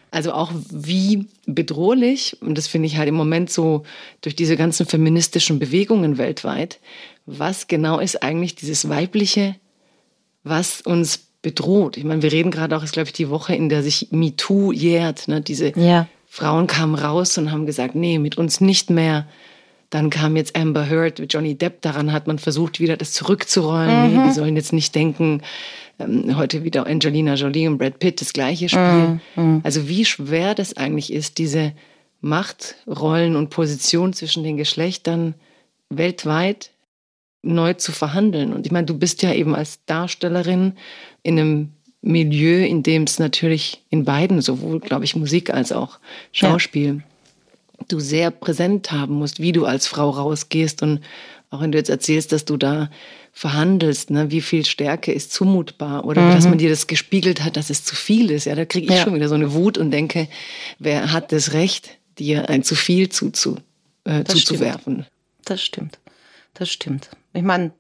Also 0.10 0.32
auch 0.34 0.52
wie 0.72 1.28
bedrohlich, 1.46 2.38
und 2.42 2.58
das 2.58 2.66
finde 2.68 2.88
ich 2.88 2.98
halt 2.98 3.08
im 3.08 3.14
Moment 3.14 3.52
so 3.52 3.84
durch 4.22 4.36
diese 4.36 4.58
ganzen 4.58 4.88
feministischen 4.88 5.60
Bewegungen 5.60 6.18
weltweit, 6.18 6.80
was 7.28 7.68
genau 7.68 8.00
ist 8.00 8.24
eigentlich 8.24 8.56
dieses 8.56 8.90
Weibliche, 8.90 9.54
was 10.44 10.82
uns 10.82 11.20
bedroht. 11.44 11.98
Ich 11.98 12.04
meine, 12.04 12.24
wir 12.24 12.32
reden 12.32 12.50
gerade 12.50 12.76
auch, 12.76 12.82
ist 12.82 12.94
glaube 12.94 13.10
ich 13.10 13.14
die 13.14 13.30
Woche, 13.30 13.54
in 13.54 13.70
der 13.70 13.84
sich 13.84 14.08
MeToo 14.10 14.72
jährt. 14.72 15.28
Ne? 15.28 15.42
Diese 15.42 15.72
Ja. 15.80 16.08
Frauen 16.32 16.68
kamen 16.68 16.94
raus 16.94 17.38
und 17.40 17.52
haben 17.52 17.66
gesagt, 17.66 17.96
nee, 17.96 18.20
mit 18.20 18.38
uns 18.38 18.62
nicht 18.62 18.92
mehr. 18.92 19.28
Dann 19.90 20.12
kam 20.12 20.38
jetzt 20.38 20.56
Amber 20.56 20.88
Heard, 20.88 21.22
Johnny 21.34 21.56
Depp, 21.56 21.82
daran 21.82 22.14
hat 22.14 22.28
man 22.28 22.38
versucht, 22.38 22.80
wieder 22.80 22.96
das 22.96 23.14
zurückzurollen. 23.14 24.14
Nee, 24.14 24.28
die 24.28 24.34
sollen 24.34 24.56
jetzt 24.56 24.72
nicht 24.72 24.94
denken, 24.94 25.42
ähm, 25.98 26.38
heute 26.38 26.64
wieder 26.64 26.86
Angelina 26.86 27.34
Jolie 27.34 27.68
und 27.68 27.80
Brad 27.80 27.98
Pitt 27.98 28.22
das 28.22 28.32
gleiche 28.32 28.70
Spiel. 28.70 29.20
Also 29.64 29.88
wie 29.90 30.06
schwer 30.06 30.54
das 30.54 30.78
eigentlich 30.78 31.12
ist, 31.12 31.40
diese 31.40 31.74
Machtrollen 32.22 33.36
und 33.36 33.50
Positionen 33.50 34.14
zwischen 34.14 34.44
den 34.44 34.58
Geschlechtern 34.58 35.34
weltweit 35.90 36.70
neu 37.42 37.74
zu 37.74 37.92
verhandeln. 37.92 38.54
Und 38.54 38.68
ich 38.68 38.72
meine, 38.72 38.86
du 38.86 39.00
bist 39.00 39.24
ja 39.24 39.34
eben 39.34 39.56
als 39.56 39.84
Darstellerin 39.86 40.74
in 41.24 41.40
einem 41.40 41.70
Milieu, 42.02 42.64
in 42.66 42.82
dem 42.84 43.04
es 43.04 43.20
natürlich 43.20 43.82
in 43.90 44.06
beiden, 44.06 44.42
sowohl, 44.42 44.80
glaube 44.80 45.06
ich, 45.06 45.16
Musik 45.16 45.54
als 45.54 45.72
auch 45.72 46.00
Schauspiel, 46.32 47.04
du 47.88 48.00
sehr 48.00 48.32
präsent 48.32 48.92
haben 48.92 49.16
musst, 49.16 49.40
wie 49.40 49.52
du 49.52 49.66
als 49.66 49.88
Frau 49.88 50.10
rausgehst. 50.10 50.82
Und 50.82 51.02
auch 51.50 51.62
wenn 51.62 51.72
du 51.72 51.78
jetzt 51.78 51.90
erzählst, 51.90 52.32
dass 52.32 52.46
du 52.46 52.58
da 52.58 52.90
verhandelst, 53.34 54.10
ne, 54.12 54.32
wie 54.32 54.42
viel 54.42 54.66
Stärke 54.66 55.12
ist 55.12 55.32
zumutbar 55.32 56.06
oder 56.06 56.32
dass 56.32 56.46
man 56.48 56.58
dir 56.58 56.70
das 56.70 56.88
gespiegelt 56.88 57.44
hat, 57.44 57.58
dass 57.58 57.70
es 57.70 57.84
zu 57.84 57.96
viel 57.96 58.32
ist. 58.32 58.46
Ja, 58.46 58.56
da 58.56 58.66
kriege 58.66 58.88
ich 58.88 58.98
Ja. 59.00 59.04
schon 59.04 59.16
wieder 59.16 59.30
so 59.30 59.36
eine 59.36 59.54
Wut 59.54 59.78
und 59.78 59.92
denke, 59.92 60.28
wer 60.78 61.12
hat 61.12 61.32
das 61.32 61.54
Recht, 61.54 61.90
dir 62.18 62.50
ein 62.50 62.64
zu 62.64 62.76
viel 62.76 63.10
zuzu, 63.10 63.58
äh, 64.04 64.24
Das 64.24 64.36
zuzuwerfen? 64.36 65.06
Das 65.46 65.62
stimmt. 65.62 66.00
Das 66.54 66.70
stimmt. 66.70 67.10
Ich 67.34 67.44
meine, 67.44 67.72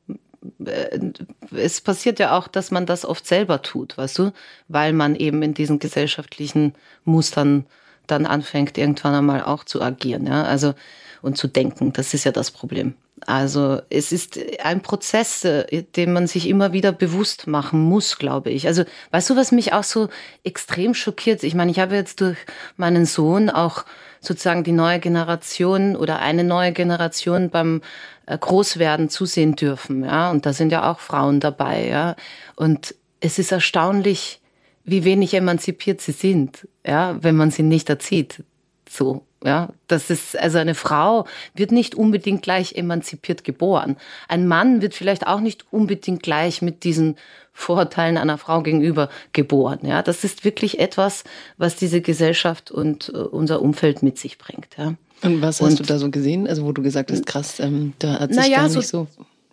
es 1.51 1.81
passiert 1.81 2.19
ja 2.19 2.37
auch, 2.37 2.47
dass 2.47 2.71
man 2.71 2.85
das 2.85 3.05
oft 3.05 3.25
selber 3.25 3.61
tut, 3.61 3.97
weißt 3.97 4.19
du, 4.19 4.31
weil 4.67 4.93
man 4.93 5.15
eben 5.15 5.41
in 5.41 5.53
diesen 5.53 5.79
gesellschaftlichen 5.79 6.73
Mustern 7.03 7.65
dann 8.07 8.25
anfängt, 8.25 8.77
irgendwann 8.77 9.13
einmal 9.13 9.43
auch 9.43 9.63
zu 9.63 9.81
agieren, 9.81 10.27
ja, 10.27 10.43
also 10.43 10.73
und 11.21 11.37
zu 11.37 11.47
denken. 11.47 11.93
Das 11.93 12.13
ist 12.13 12.23
ja 12.23 12.31
das 12.31 12.51
Problem. 12.51 12.93
Also 13.25 13.81
es 13.89 14.13
ist 14.13 14.39
ein 14.63 14.81
Prozess, 14.81 15.43
äh, 15.43 15.83
den 15.83 16.13
man 16.13 16.27
sich 16.27 16.47
immer 16.47 16.71
wieder 16.71 16.91
bewusst 16.91 17.47
machen 17.47 17.81
muss, 17.81 18.17
glaube 18.17 18.49
ich. 18.49 18.67
Also 18.67 18.83
weißt 19.11 19.29
du, 19.29 19.35
was 19.35 19.51
mich 19.51 19.73
auch 19.73 19.83
so 19.83 20.07
extrem 20.43 20.93
schockiert? 20.93 21.43
Ich 21.43 21.55
meine, 21.55 21.71
ich 21.71 21.79
habe 21.79 21.95
jetzt 21.95 22.21
durch 22.21 22.37
meinen 22.77 23.05
Sohn 23.05 23.49
auch 23.49 23.83
sozusagen 24.21 24.63
die 24.63 24.71
neue 24.71 24.99
Generation 24.99 25.95
oder 25.95 26.19
eine 26.19 26.43
neue 26.43 26.71
Generation 26.71 27.49
beim 27.49 27.81
äh, 28.30 28.38
Großwerden 28.38 29.09
zusehen 29.09 29.55
dürfen, 29.55 30.03
ja. 30.03 30.30
Und 30.30 30.45
da 30.45 30.53
sind 30.53 30.71
ja 30.71 30.89
auch 30.89 30.99
Frauen 30.99 31.39
dabei, 31.39 31.88
ja. 31.88 32.15
Und 32.55 32.95
es 33.19 33.39
ist 33.39 33.51
erstaunlich, 33.51 34.39
wie 34.84 35.03
wenig 35.03 35.34
emanzipiert 35.34 35.99
sie 35.99 36.11
sind, 36.11 36.67
ja, 36.86 37.21
wenn 37.21 37.36
man 37.36 37.49
sie 37.49 37.63
nicht 37.63 37.89
erzieht. 37.89 38.43
So, 38.88 39.25
ja. 39.43 39.69
Das 39.87 40.09
ist, 40.09 40.37
also 40.37 40.57
eine 40.57 40.75
Frau 40.75 41.25
wird 41.55 41.71
nicht 41.71 41.95
unbedingt 41.95 42.41
gleich 42.41 42.75
emanzipiert 42.75 43.43
geboren. 43.43 43.97
Ein 44.27 44.47
Mann 44.47 44.81
wird 44.81 44.93
vielleicht 44.93 45.27
auch 45.27 45.39
nicht 45.39 45.65
unbedingt 45.71 46.23
gleich 46.23 46.61
mit 46.61 46.83
diesen 46.83 47.15
Vorurteilen 47.53 48.17
einer 48.17 48.37
Frau 48.37 48.61
gegenüber 48.61 49.09
geboren, 49.33 49.79
ja. 49.83 50.01
Das 50.01 50.23
ist 50.23 50.45
wirklich 50.45 50.79
etwas, 50.79 51.23
was 51.57 51.75
diese 51.75 51.99
Gesellschaft 52.01 52.71
und 52.71 53.09
äh, 53.13 53.17
unser 53.17 53.61
Umfeld 53.61 54.01
mit 54.01 54.17
sich 54.17 54.37
bringt, 54.37 54.67
ja. 54.77 54.93
Und 55.21 55.41
was 55.41 55.59
hast 55.59 55.71
Und- 55.71 55.79
du 55.81 55.83
da 55.83 55.99
so 55.99 56.09
gesehen? 56.09 56.47
Also 56.47 56.63
wo 56.65 56.71
du 56.71 56.81
gesagt 56.81 57.11
hast, 57.11 57.25
krass, 57.25 57.59
ähm, 57.59 57.91
da 57.99 58.21
hat 58.21 58.29
sich 58.33 58.41
Naja, 58.41 58.59
gar 58.59 58.69
so- 58.69 58.79
nicht 58.79 58.87
so. 58.87 59.07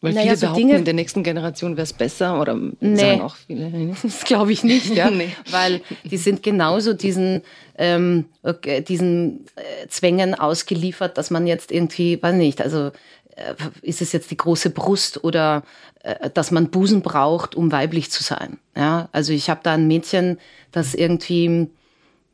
Weil 0.07 0.15
naja, 0.15 0.25
viele 0.27 0.37
so 0.37 0.47
behaupten, 0.47 0.61
Dinge- 0.69 0.79
in 0.79 0.85
der 0.85 0.95
nächsten 0.95 1.23
Generation 1.23 1.77
wäre 1.77 1.85
es 1.85 1.93
besser 1.93 2.41
oder 2.41 2.55
Nee. 2.81 2.97
sagen 2.97 3.21
auch 3.23 3.37
viele. 3.37 3.95
Das 4.03 4.25
glaube 4.25 4.53
ich 4.53 4.65
nicht, 4.65 4.95
ja. 4.95 5.11
Nee. 5.11 5.31
Weil 5.51 5.81
die 6.05 6.17
sind 6.17 6.43
genauso 6.43 6.95
diesen, 6.95 7.43
ähm, 7.79 8.27
okay, 8.43 8.81
diesen 8.81 9.47
äh, 9.57 9.87
Zwängen 9.89 10.35
ausgeliefert, 10.35 11.19
dass 11.19 11.31
man 11.31 11.47
jetzt 11.47 11.71
irgendwie, 11.73 12.23
weiß 12.23 12.35
nicht, 12.35 12.61
also 12.63 12.93
äh, 13.37 13.55
ist 13.83 14.01
es 14.03 14.13
jetzt 14.13 14.31
die 14.31 14.37
große 14.37 14.71
Brust 14.71 15.23
oder 15.25 15.63
äh, 16.03 16.31
dass 16.31 16.51
man 16.51 16.71
Busen 16.71 17.03
braucht, 17.03 17.55
um 17.55 17.71
weiblich 17.73 18.11
zu 18.11 18.23
sein. 18.23 18.59
Ja, 18.77 19.09
also 19.13 19.33
ich 19.33 19.51
habe 19.51 19.61
da 19.63 19.75
ein 19.75 19.87
Mädchen, 19.87 20.39
das 20.73 20.95
irgendwie 20.95 21.69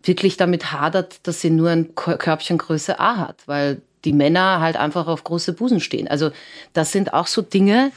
wirklich 0.05 0.37
damit 0.37 0.73
hadert, 0.73 1.21
dass 1.27 1.41
sie 1.41 1.51
nur 1.51 1.71
ein 1.71 1.95
Körbchen 1.95 2.59
Größe 2.59 2.99
A 2.99 3.19
hat, 3.19 3.43
weil 3.47 3.83
die 4.05 4.13
Männer 4.13 4.61
halt 4.61 4.77
einfach 4.77 5.07
auf 5.07 5.25
große 5.25 5.53
Busen 5.53 5.81
stehen. 5.81 6.09
Also 6.09 6.31
das 6.73 6.93
sind 6.93 7.15
auch 7.15 7.27
so 7.27 7.43
Dinge, 7.43 7.93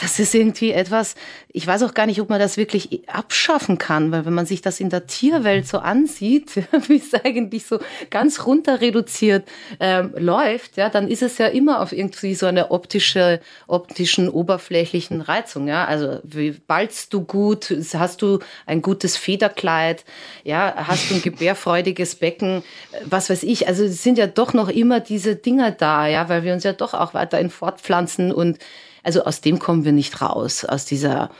das 0.00 0.18
ist 0.18 0.34
irgendwie 0.34 0.72
etwas, 0.72 1.14
ich 1.52 1.66
weiß 1.66 1.82
auch 1.82 1.94
gar 1.94 2.06
nicht, 2.06 2.20
ob 2.20 2.30
man 2.30 2.40
das 2.40 2.56
wirklich 2.56 3.08
abschaffen 3.08 3.76
kann, 3.76 4.12
weil 4.12 4.24
wenn 4.24 4.32
man 4.32 4.46
sich 4.46 4.62
das 4.62 4.80
in 4.80 4.88
der 4.88 5.06
Tierwelt 5.06 5.66
so 5.66 5.78
ansieht, 5.78 6.56
wie 6.88 6.96
es 6.96 7.12
eigentlich 7.12 7.66
so 7.66 7.78
ganz 8.08 8.46
runter 8.46 8.80
reduziert 8.80 9.46
ähm, 9.78 10.14
läuft, 10.16 10.76
ja, 10.76 10.88
dann 10.88 11.08
ist 11.08 11.22
es 11.22 11.38
ja 11.38 11.48
immer 11.48 11.80
auf 11.80 11.92
irgendwie 11.92 12.34
so 12.34 12.46
eine 12.46 12.70
optische, 12.70 13.40
optischen, 13.66 14.28
oberflächlichen 14.28 15.20
Reizung, 15.20 15.68
ja. 15.68 15.84
Also 15.84 16.20
wie 16.22 16.52
ballst 16.52 17.12
du 17.12 17.22
gut, 17.22 17.74
hast 17.94 18.22
du 18.22 18.38
ein 18.66 18.80
gutes 18.80 19.16
Federkleid, 19.16 20.04
ja, 20.44 20.74
hast 20.76 21.10
du 21.10 21.16
ein 21.16 21.22
gebärfreudiges 21.22 22.14
Becken, 22.14 22.62
was 23.04 23.28
weiß 23.28 23.42
ich. 23.42 23.68
Also 23.68 23.84
es 23.84 24.02
sind 24.02 24.18
ja 24.18 24.26
doch 24.26 24.54
noch 24.54 24.68
immer 24.68 25.00
diese 25.00 25.36
Dinge 25.36 25.72
da, 25.72 26.06
ja, 26.06 26.28
weil 26.28 26.44
wir 26.44 26.54
uns 26.54 26.64
ja 26.64 26.72
doch 26.72 26.94
auch 26.94 27.12
weiterhin 27.12 27.50
fortpflanzen 27.50 28.32
und 28.32 28.58
also 29.02 29.24
aus 29.24 29.40
dem 29.40 29.58
kommen 29.58 29.84
wir 29.84 29.92
nicht 29.92 30.20
raus, 30.20 30.64
aus 30.64 30.84
dieser, 30.84 31.30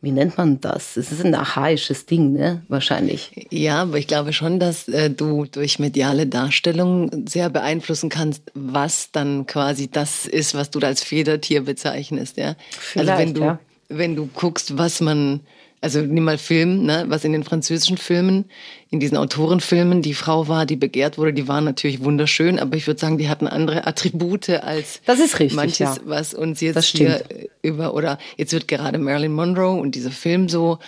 wie 0.00 0.12
nennt 0.12 0.38
man 0.38 0.60
das? 0.60 0.96
Es 0.96 1.12
ist 1.12 1.24
ein 1.24 1.34
archaisches 1.34 2.06
Ding, 2.06 2.32
ne? 2.32 2.62
Wahrscheinlich. 2.68 3.48
Ja, 3.50 3.82
aber 3.82 3.98
ich 3.98 4.06
glaube 4.06 4.32
schon, 4.32 4.60
dass 4.60 4.88
äh, 4.88 5.10
du 5.10 5.44
durch 5.44 5.78
mediale 5.78 6.26
Darstellung 6.26 7.26
sehr 7.28 7.50
beeinflussen 7.50 8.08
kannst, 8.08 8.42
was 8.54 9.10
dann 9.10 9.46
quasi 9.46 9.90
das 9.90 10.26
ist, 10.26 10.54
was 10.54 10.70
du 10.70 10.78
da 10.78 10.88
als 10.88 11.02
Federtier 11.02 11.64
bezeichnest, 11.64 12.36
ja. 12.36 12.54
Vielleicht, 12.70 13.10
also 13.10 13.22
wenn 13.22 13.34
du, 13.34 13.40
ja. 13.42 13.58
wenn 13.88 14.16
du 14.16 14.28
guckst, 14.32 14.78
was 14.78 15.00
man 15.00 15.40
also 15.80 16.00
nimm 16.00 16.24
mal 16.24 16.38
Film, 16.38 16.84
ne, 16.84 17.04
was 17.08 17.24
in 17.24 17.32
den 17.32 17.44
französischen 17.44 17.96
Filmen, 17.96 18.46
in 18.90 19.00
diesen 19.00 19.16
Autorenfilmen 19.16 20.02
die 20.02 20.14
Frau 20.14 20.48
war, 20.48 20.66
die 20.66 20.76
begehrt 20.76 21.18
wurde, 21.18 21.32
die 21.32 21.46
waren 21.46 21.64
natürlich 21.64 22.02
wunderschön, 22.02 22.58
aber 22.58 22.76
ich 22.76 22.86
würde 22.86 23.00
sagen, 23.00 23.18
die 23.18 23.28
hatten 23.28 23.46
andere 23.46 23.86
Attribute 23.86 24.48
als 24.50 25.00
das 25.06 25.20
ist 25.20 25.38
richtig, 25.38 25.56
manches, 25.56 25.78
ja. 25.78 25.96
was 26.04 26.34
uns 26.34 26.60
jetzt 26.60 26.84
hier 26.84 27.22
über 27.62 27.94
oder 27.94 28.18
jetzt 28.36 28.52
wird 28.52 28.66
gerade 28.66 28.98
Marilyn 28.98 29.32
Monroe 29.32 29.80
und 29.80 29.94
dieser 29.94 30.10
Film 30.10 30.48
so 30.48 30.78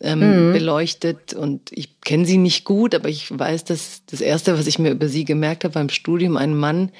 ähm, 0.00 0.48
mhm. 0.48 0.52
beleuchtet 0.52 1.32
und 1.32 1.70
ich 1.72 2.00
kenne 2.00 2.26
sie 2.26 2.36
nicht 2.36 2.64
gut, 2.64 2.94
aber 2.94 3.08
ich 3.08 3.26
weiß, 3.30 3.64
dass 3.64 4.02
das 4.06 4.20
erste, 4.20 4.58
was 4.58 4.66
ich 4.66 4.78
mir 4.78 4.90
über 4.90 5.08
sie 5.08 5.24
gemerkt 5.24 5.64
habe 5.64 5.74
beim 5.74 5.88
Studium, 5.88 6.36
ein 6.36 6.54
Mann, 6.54 6.90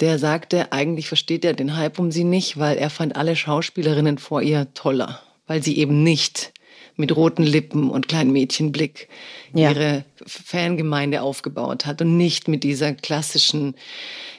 der 0.00 0.18
sagte, 0.18 0.72
eigentlich 0.72 1.06
versteht 1.06 1.44
er 1.44 1.52
den 1.52 1.76
Hype 1.76 1.98
um 2.00 2.10
sie 2.10 2.24
nicht, 2.24 2.58
weil 2.58 2.76
er 2.76 2.90
fand 2.90 3.14
alle 3.14 3.36
Schauspielerinnen 3.36 4.18
vor 4.18 4.42
ihr 4.42 4.72
toller, 4.74 5.20
weil 5.46 5.62
sie 5.62 5.78
eben 5.78 6.02
nicht 6.02 6.52
mit 6.96 7.14
roten 7.16 7.42
Lippen 7.42 7.90
und 7.90 8.08
kleinen 8.08 8.32
Mädchenblick 8.32 9.08
ja. 9.54 9.70
ihre 9.70 10.04
Fangemeinde 10.26 11.22
aufgebaut 11.22 11.86
hat 11.86 12.02
und 12.02 12.16
nicht 12.16 12.48
mit 12.48 12.64
dieser 12.64 12.92
klassischen 12.92 13.74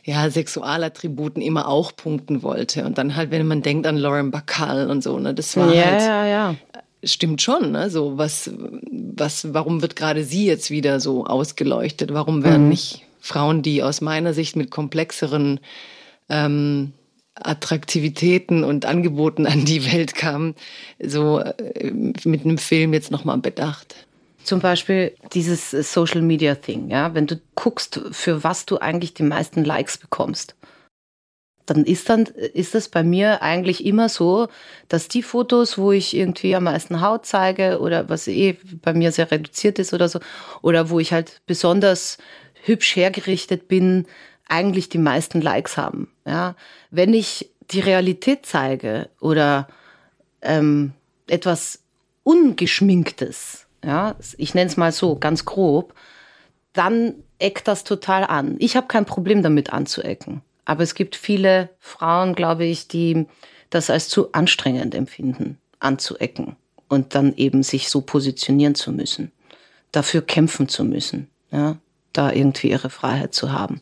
ja, 0.04 0.30
Sexualattributen 0.30 1.42
immer 1.42 1.68
auch 1.68 1.96
punkten 1.96 2.44
wollte. 2.44 2.86
Und 2.86 2.98
dann 2.98 3.16
halt, 3.16 3.32
wenn 3.32 3.48
man 3.48 3.62
denkt 3.62 3.88
an 3.88 3.98
Lauren 3.98 4.32
Bacall 4.32 4.90
und 4.90 5.04
so, 5.04 5.18
ne, 5.20 5.34
das 5.34 5.56
war 5.56 5.74
ja, 5.74 5.86
halt. 5.86 6.02
Ja, 6.02 6.26
ja. 6.26 6.56
Stimmt 7.06 7.42
schon, 7.42 7.72
ne? 7.72 7.90
So, 7.90 8.18
was, 8.18 8.50
was, 8.92 9.54
warum 9.54 9.82
wird 9.82 9.98
gerade 9.98 10.24
sie 10.24 10.46
jetzt 10.46 10.72
wieder 10.72 11.02
so 11.02 11.26
ausgeleuchtet? 11.26 12.14
Warum 12.14 12.44
werden 12.44 12.64
mhm. 12.64 12.70
nicht 12.70 13.04
Frauen, 13.20 13.62
die 13.62 13.84
aus 13.84 14.00
meiner 14.00 14.34
Sicht 14.34 14.56
mit 14.56 14.72
komplexeren 14.72 15.60
ähm, 16.30 16.94
Attraktivitäten 17.36 18.64
und 18.64 18.86
Angeboten 18.86 19.46
an 19.48 19.66
die 19.66 19.92
Welt 19.92 20.16
kamen, 20.16 20.56
so 21.00 21.40
äh, 21.40 21.92
mit 21.92 22.46
einem 22.46 22.58
Film 22.58 22.94
jetzt 22.94 23.12
nochmal 23.12 23.38
bedacht. 23.38 24.08
Zum 24.44 24.60
Beispiel 24.60 25.16
dieses 25.34 25.72
Social 25.72 26.22
Media 26.22 26.56
Thing, 26.56 26.90
ja, 26.90 27.14
wenn 27.14 27.28
du 27.28 27.40
guckst, 27.56 28.02
für 28.12 28.44
was 28.44 28.66
du 28.66 28.78
eigentlich 28.78 29.14
die 29.14 29.24
meisten 29.24 29.64
Likes 29.64 29.98
bekommst, 29.98 30.56
dann 31.66 31.86
ist 31.86 32.10
dann 32.10 32.24
ist 32.26 32.76
es 32.76 32.90
bei 32.90 33.04
mir 33.04 33.42
eigentlich 33.42 33.86
immer 33.86 34.10
so, 34.10 34.50
dass 34.90 35.08
die 35.08 35.24
Fotos, 35.24 35.78
wo 35.78 35.94
ich 35.94 36.16
irgendwie 36.16 36.56
am 36.56 36.66
meisten 36.66 37.02
Haut 37.02 37.26
zeige 37.26 37.80
oder 37.80 38.10
was 38.10 38.28
eh 38.28 38.58
bei 38.82 38.94
mir 38.94 39.14
sehr 39.14 39.32
reduziert 39.32 39.80
ist 39.80 39.94
oder 39.94 40.10
so, 40.10 40.20
oder 40.62 40.90
wo 40.90 41.00
ich 41.00 41.14
halt 41.14 41.42
besonders 41.46 42.18
hübsch 42.64 42.96
hergerichtet 42.96 43.68
bin, 43.68 44.06
eigentlich 44.48 44.90
die 44.90 44.98
meisten 44.98 45.42
Likes 45.42 45.78
haben. 45.78 46.12
Ja, 46.26 46.56
wenn 46.92 47.14
ich 47.14 47.50
die 47.72 47.80
Realität 47.80 48.46
zeige 48.46 49.10
oder 49.20 49.68
ähm, 50.42 50.94
etwas 51.28 51.80
ungeschminktes, 52.24 53.68
ja, 53.84 54.16
ich 54.38 54.54
nenne 54.54 54.70
es 54.70 54.78
mal 54.78 54.92
so 54.92 55.16
ganz 55.16 55.46
grob, 55.46 55.94
dann 56.74 57.16
eckt 57.40 57.68
das 57.68 57.84
total 57.84 58.24
an. 58.24 58.56
Ich 58.60 58.76
habe 58.76 58.88
kein 58.88 59.06
Problem 59.06 59.44
damit 59.44 59.72
anzuecken, 59.72 60.42
aber 60.66 60.84
es 60.84 60.96
gibt 60.96 61.16
viele 61.16 61.70
Frauen, 61.80 62.36
glaube 62.36 62.66
ich, 62.66 62.88
die 62.88 63.28
das 63.70 63.90
als 63.90 64.08
zu 64.08 64.32
anstrengend 64.34 64.96
empfinden, 64.96 65.58
anzuecken 65.80 66.56
und 66.88 67.16
dann 67.16 67.34
eben 67.36 67.64
sich 67.64 67.90
so 67.90 68.02
positionieren 68.02 68.76
zu 68.76 68.92
müssen, 68.92 69.32
dafür 69.92 70.22
kämpfen 70.22 70.70
zu 70.70 70.84
müssen, 70.84 71.30
ja, 71.52 71.78
da 72.14 72.32
irgendwie 72.32 72.70
ihre 72.70 72.90
Freiheit 72.90 73.34
zu 73.34 73.52
haben. 73.52 73.82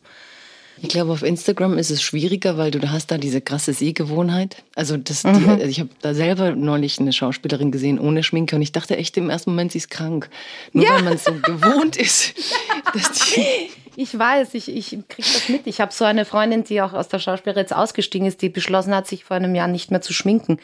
Ich 0.83 0.89
glaube, 0.89 1.11
auf 1.11 1.21
Instagram 1.21 1.77
ist 1.77 1.91
es 1.91 2.01
schwieriger, 2.01 2.57
weil 2.57 2.71
du 2.71 2.91
hast 2.91 3.11
da 3.11 3.17
diese 3.19 3.39
krasse 3.39 3.71
Sehgewohnheit. 3.73 4.63
Also, 4.75 4.97
das, 4.97 5.23
Mhm. 5.23 5.33
die, 5.39 5.49
also 5.49 5.65
ich 5.67 5.79
habe 5.79 5.89
da 6.01 6.13
selber 6.13 6.51
neulich 6.55 6.99
eine 6.99 7.13
Schauspielerin 7.13 7.71
gesehen 7.71 7.99
ohne 7.99 8.23
Schminke 8.23 8.55
und 8.55 8.61
ich 8.63 8.71
dachte 8.71 8.97
echt 8.97 9.15
im 9.17 9.29
ersten 9.29 9.51
Moment, 9.51 9.71
sie 9.73 9.77
ist 9.77 9.91
krank. 9.91 10.29
Nur 10.73 10.85
weil 10.89 11.03
man 11.03 11.17
so 11.17 11.33
gewohnt 11.33 11.97
ist, 11.97 12.33
dass 12.93 13.11
die 13.11 13.69
Ich 13.95 14.17
weiß, 14.17 14.53
ich, 14.55 14.69
ich 14.75 14.89
kriege 15.07 15.27
das 15.33 15.49
mit. 15.49 15.67
Ich 15.67 15.81
habe 15.81 15.91
so 15.93 16.05
eine 16.05 16.25
Freundin, 16.25 16.63
die 16.63 16.81
auch 16.81 16.93
aus 16.93 17.09
der 17.09 17.19
Schauspielerei 17.19 17.59
jetzt 17.61 17.75
ausgestiegen 17.75 18.25
ist, 18.25 18.41
die 18.41 18.49
beschlossen 18.49 18.95
hat, 18.95 19.05
sich 19.05 19.23
vor 19.25 19.35
einem 19.35 19.53
Jahr 19.53 19.67
nicht 19.67 19.91
mehr 19.91 20.01
zu 20.01 20.13
schminken. 20.13 20.57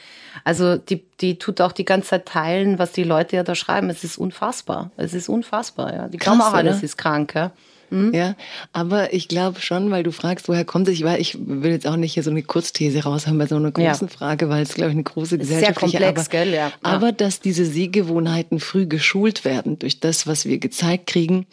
Also 0.45 0.77
die, 0.77 1.03
die 1.21 1.37
tut 1.37 1.59
auch 1.61 1.73
die 1.73 1.85
ganze 1.85 2.09
Zeit 2.09 2.25
teilen, 2.25 2.79
was 2.79 2.93
die 2.93 3.03
Leute 3.03 3.35
ja 3.35 3.43
da 3.43 3.53
schreiben. 3.53 3.89
Es 3.89 4.03
ist 4.03 4.17
unfassbar. 4.17 4.91
Es 4.97 5.13
ist 5.13 5.29
unfassbar, 5.29 5.93
ja. 5.93 6.07
Die 6.07 6.17
glauben 6.17 6.39
Krass, 6.39 6.49
auch 6.49 6.53
alle, 6.53 6.69
oder? 6.69 6.79
sie 6.79 6.85
ist 6.85 6.97
krank, 6.97 7.35
ja. 7.35 7.51
Ja, 7.89 8.35
aber 8.73 9.13
ich 9.13 9.27
glaube 9.27 9.61
schon, 9.61 9.89
weil 9.91 10.03
du 10.03 10.11
fragst, 10.11 10.49
woher 10.49 10.65
kommt 10.65 10.87
es? 10.87 10.95
Ich, 10.95 11.03
ich 11.05 11.37
will 11.39 11.71
jetzt 11.71 11.87
auch 11.87 11.95
nicht 11.95 12.13
hier 12.13 12.23
so 12.23 12.29
eine 12.31 12.43
Kurzthese 12.43 13.03
raushaben 13.03 13.37
bei 13.37 13.47
so 13.47 13.55
einer 13.55 13.71
Ja. 13.77 13.91
großen 13.91 14.09
Frage, 14.09 14.49
weil 14.49 14.63
es, 14.63 14.73
glaube 14.73 14.89
ich, 14.91 14.95
eine 14.95 15.03
große 15.03 15.35
Ist 15.37 15.47
sehr 15.47 15.59
gesellschaftliche 15.59 15.97
komplex, 15.97 16.21
aber, 16.21 16.29
gell? 16.29 16.49
Ja. 16.53 16.55
Ja. 16.67 16.71
aber 16.81 17.11
dass 17.11 17.39
diese 17.39 17.65
Sehgewohnheiten 17.65 18.59
früh 18.59 18.85
geschult 18.87 19.45
werden 19.45 19.79
durch 19.79 19.99
das, 19.99 20.27
was 20.27 20.45
wir 20.45 20.57
gezeigt 20.57 21.07
kriegen. 21.07 21.45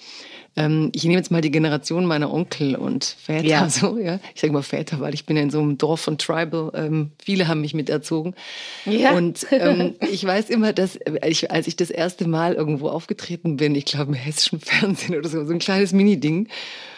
Ähm, 0.57 0.91
ich 0.95 1.03
nehme 1.05 1.17
jetzt 1.17 1.31
mal 1.31 1.41
die 1.41 1.51
Generation 1.51 2.07
meiner 2.07 2.33
Onkel 2.33 2.77
und 2.77 3.05
Väter 3.05 3.45
Ja. 3.47 3.69
so, 3.69 3.99
ja. 3.99 4.21
Ich 4.35 4.41
sage 4.41 4.53
mal 4.53 4.63
Väter, 4.63 5.01
weil 5.01 5.13
ich 5.15 5.27
bin 5.27 5.37
ja 5.37 5.43
in 5.43 5.51
so 5.51 5.61
einem 5.61 5.79
Dorf 5.79 6.01
von 6.01 6.17
Tribal. 6.17 6.71
Ähm, 6.75 7.11
viele 7.23 7.49
haben 7.49 7.61
mich 7.61 7.75
miterzogen. 7.75 8.35
Ja. 8.85 9.13
Und 9.13 9.47
ähm, 9.51 9.95
ich 10.13 10.25
weiß 10.25 10.51
immer, 10.51 10.73
dass 10.73 10.99
ich, 11.27 11.51
als 11.51 11.67
ich 11.67 11.77
das 11.77 11.91
erste 11.91 12.29
Mal 12.29 12.55
irgendwo 12.55 12.89
aufgetreten 12.89 13.57
bin, 13.57 13.75
ich 13.75 13.85
glaube 13.85 14.13
im 14.13 14.15
hessischen 14.15 14.61
Fernsehen 14.61 15.17
oder 15.17 15.29
so, 15.29 15.45
so 15.45 15.53
ein 15.53 15.59
kleines 15.59 15.93
Mini-Ding. 15.93 16.49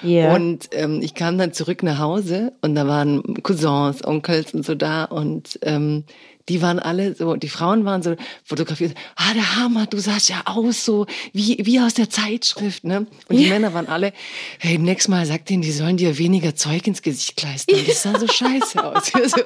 Ja. 0.03 0.35
Und 0.35 0.69
ähm, 0.73 1.01
ich 1.03 1.15
kam 1.15 1.39
dann 1.39 1.53
zurück 1.53 1.83
nach 1.83 1.99
Hause 1.99 2.53
und 2.61 2.75
da 2.75 2.87
waren 2.87 3.43
Cousins, 3.43 4.05
Onkels 4.05 4.53
und 4.53 4.65
so 4.67 4.75
da 4.75 5.05
und 5.05 5.59
ähm, 5.63 6.05
die 6.49 6.63
waren 6.63 6.79
alle 6.79 7.15
so, 7.15 7.37
die 7.37 7.49
Frauen 7.49 7.85
waren 7.85 8.03
so 8.03 8.17
fotografiert. 8.45 8.95
Ah, 9.17 9.35
der 9.35 9.57
Hammer, 9.57 9.87
du 9.87 9.99
sahst 9.99 10.29
ja 10.29 10.43
aus 10.45 10.85
so 10.85 11.07
wie, 11.33 11.59
wie 11.63 11.81
aus 11.81 11.95
der 11.95 12.09
Zeitschrift, 12.11 12.85
ne? 12.85 13.07
Und 13.29 13.37
die 13.37 13.49
Männer 13.49 13.75
waren 13.75 13.89
alle, 13.89 14.13
hey, 14.59 14.79
nächstes 14.79 15.09
Mal 15.09 15.27
sag 15.27 15.45
denen, 15.47 15.63
die 15.63 15.73
sollen 15.73 15.97
dir 15.97 16.19
weniger 16.19 16.55
Zeug 16.55 16.87
ins 16.87 17.03
Gesicht 17.03 17.37
kleistern. 17.37 17.81
Das 17.87 18.03
sah 18.03 18.19
so 18.19 18.27
scheiße 18.33 18.85
aus. 18.85 19.13
Also, 19.15 19.37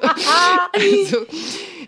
also, 0.73 1.17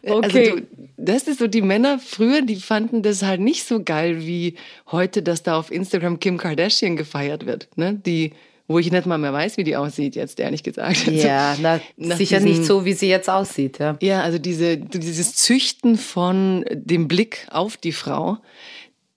Okay. 0.06 0.52
also 0.52 0.62
das 0.98 1.24
ist 1.28 1.40
so, 1.40 1.48
die 1.48 1.62
Männer 1.62 1.98
früher, 2.00 2.42
die 2.42 2.58
fanden 2.58 3.04
das 3.04 3.24
halt 3.24 3.40
nicht 3.40 3.66
so 3.66 3.82
geil 3.84 4.26
wie 4.26 4.56
heute, 4.92 5.22
dass 5.24 5.44
da 5.44 5.58
auf 5.58 5.72
Instagram 5.72 6.20
Kim 6.20 6.38
Kardashian 6.38 6.98
gefeiert 6.98 7.46
wird, 7.46 7.70
ne? 7.78 7.94
Die, 8.06 8.34
wo 8.74 8.80
ich 8.80 8.92
nicht 8.92 9.06
mal 9.06 9.18
mehr 9.18 9.32
weiß, 9.32 9.56
wie 9.58 9.64
die 9.64 9.78
aussieht 9.78 10.16
jetzt, 10.16 10.40
ehrlich 10.40 10.64
gesagt. 10.64 11.08
Also, 11.08 11.12
Ja, 11.12 11.56
na, 11.62 11.80
sicher 12.18 12.40
diesen- 12.40 12.44
nicht 12.50 12.66
so, 12.66 12.84
wie 12.84 12.92
sie 12.94 13.08
jetzt 13.08 13.30
aussieht, 13.30 13.80
ja. 13.80 13.98
ja, 14.02 14.22
also 14.22 14.38
diese, 14.40 14.76
dieses 14.78 15.36
Züchten 15.36 15.96
von 15.98 16.66
dem 16.74 17.08
Blick 17.08 17.48
auf 17.52 17.78
die 17.78 17.94
Frau, 17.94 18.38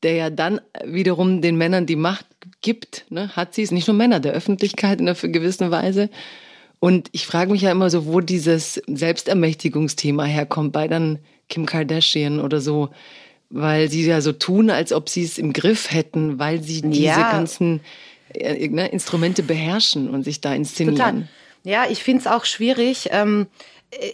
der 0.04 0.14
ja 0.14 0.30
dann 0.30 0.60
wiederum 0.84 1.40
den 1.42 1.56
Männern 1.56 1.86
die 1.86 1.96
Macht 1.96 2.26
gibt, 2.60 3.06
ne, 3.10 3.34
hat 3.34 3.54
sie 3.54 3.62
es, 3.62 3.72
nicht 3.72 3.88
nur 3.88 3.96
Männer, 3.96 4.20
der 4.20 4.32
Öffentlichkeit 4.32 5.00
in 5.00 5.08
einer 5.08 5.16
gewissen 5.18 5.70
Weise. 5.72 6.10
Und 6.78 7.08
ich 7.12 7.26
frage 7.26 7.50
mich 7.50 7.62
ja 7.62 7.72
immer 7.72 7.88
so, 7.90 8.06
wo 8.06 8.20
dieses 8.20 8.80
Selbstermächtigungsthema 8.86 10.24
herkommt 10.24 10.72
bei 10.72 10.88
dann 10.88 11.18
Kim 11.48 11.66
Kardashian 11.66 12.40
oder 12.40 12.60
so, 12.60 12.90
weil 13.50 13.90
sie 13.90 14.04
ja 14.04 14.20
so 14.20 14.32
tun, 14.32 14.70
als 14.70 14.92
ob 14.92 15.08
sie 15.08 15.22
es 15.24 15.38
im 15.38 15.52
Griff 15.52 15.90
hätten, 15.92 16.38
weil 16.38 16.62
sie 16.62 16.82
diese 16.82 17.04
Ja. 17.04 17.30
ganzen 17.32 17.80
ne, 18.70 18.88
Instrumente 18.88 19.42
beherrschen 19.42 20.10
und 20.10 20.22
sich 20.22 20.40
da 20.40 20.54
inszenieren. 20.54 20.96
Total. 20.96 21.28
Ja, 21.64 21.86
ich 21.90 22.02
finde 22.02 22.20
es 22.20 22.26
auch 22.26 22.44
schwierig. 22.44 23.08
Ähm, 23.10 23.48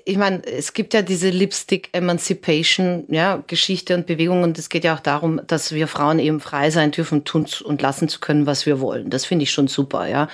ich 0.04 0.16
meine, 0.16 0.44
es 0.44 0.74
gibt 0.74 0.94
ja 0.94 1.02
diese 1.02 1.30
Lipstick 1.30 1.88
Emancipation, 1.92 3.04
ja, 3.08 3.42
Geschichte 3.46 3.94
und 3.94 4.06
Bewegung 4.06 4.42
und 4.42 4.58
es 4.58 4.68
geht 4.68 4.84
ja 4.84 4.94
auch 4.94 5.00
darum, 5.00 5.40
dass 5.46 5.72
wir 5.72 5.88
Frauen 5.88 6.18
eben 6.18 6.40
frei 6.40 6.70
sein 6.70 6.90
dürfen, 6.90 7.24
tun 7.24 7.46
und 7.64 7.80
lassen 7.80 8.08
zu 8.08 8.20
können, 8.20 8.46
was 8.46 8.66
wir 8.66 8.80
wollen. 8.80 9.10
Das 9.10 9.24
finde 9.24 9.44
ich 9.44 9.50
schon 9.50 9.68
super, 9.68 10.06
ja. 10.06 10.28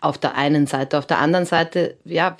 Auf 0.00 0.18
der 0.18 0.34
einen 0.34 0.66
Seite. 0.66 0.98
Auf 0.98 1.06
der 1.06 1.18
anderen 1.18 1.46
Seite, 1.46 1.96
ja, 2.04 2.36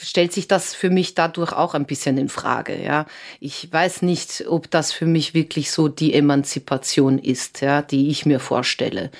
stellt 0.00 0.32
sich 0.32 0.48
das 0.48 0.74
für 0.74 0.90
mich 0.90 1.14
dadurch 1.14 1.52
auch 1.52 1.74
ein 1.74 1.86
bisschen 1.86 2.18
in 2.18 2.28
Frage, 2.28 2.80
ja. 2.82 3.06
Ich 3.40 3.72
weiß 3.72 4.02
nicht, 4.02 4.44
ob 4.48 4.70
das 4.70 4.92
für 4.92 5.06
mich 5.06 5.34
wirklich 5.34 5.70
so 5.70 5.88
die 5.88 6.14
Emanzipation 6.14 7.18
ist, 7.18 7.60
ja, 7.60 7.82
die 7.82 8.08
ich 8.10 8.26
mir 8.26 8.40
vorstelle. 8.40 9.10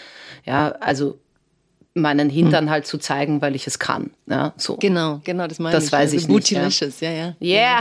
Ja, 0.45 0.73
also 0.81 1.19
meinen 1.97 2.29
Hintern 2.31 2.67
hm. 2.67 2.71
halt 2.71 2.87
zu 2.87 2.99
zeigen, 2.99 3.41
weil 3.41 3.55
ich 3.55 3.67
es 3.67 3.79
kann. 3.79 4.11
Ja, 4.27 4.53
so. 4.57 4.77
Genau, 4.77 5.21
genau, 5.25 5.47
das 5.47 5.59
meine 5.59 5.75
das 5.75 5.85
ich. 5.85 5.91
Das 5.91 5.99
weiß 5.99 6.13
also 6.13 6.17
ich 6.17 6.29
Bootylicious, 6.29 7.01
ja, 7.01 7.11
ja. 7.11 7.35
Ja, 7.41 7.81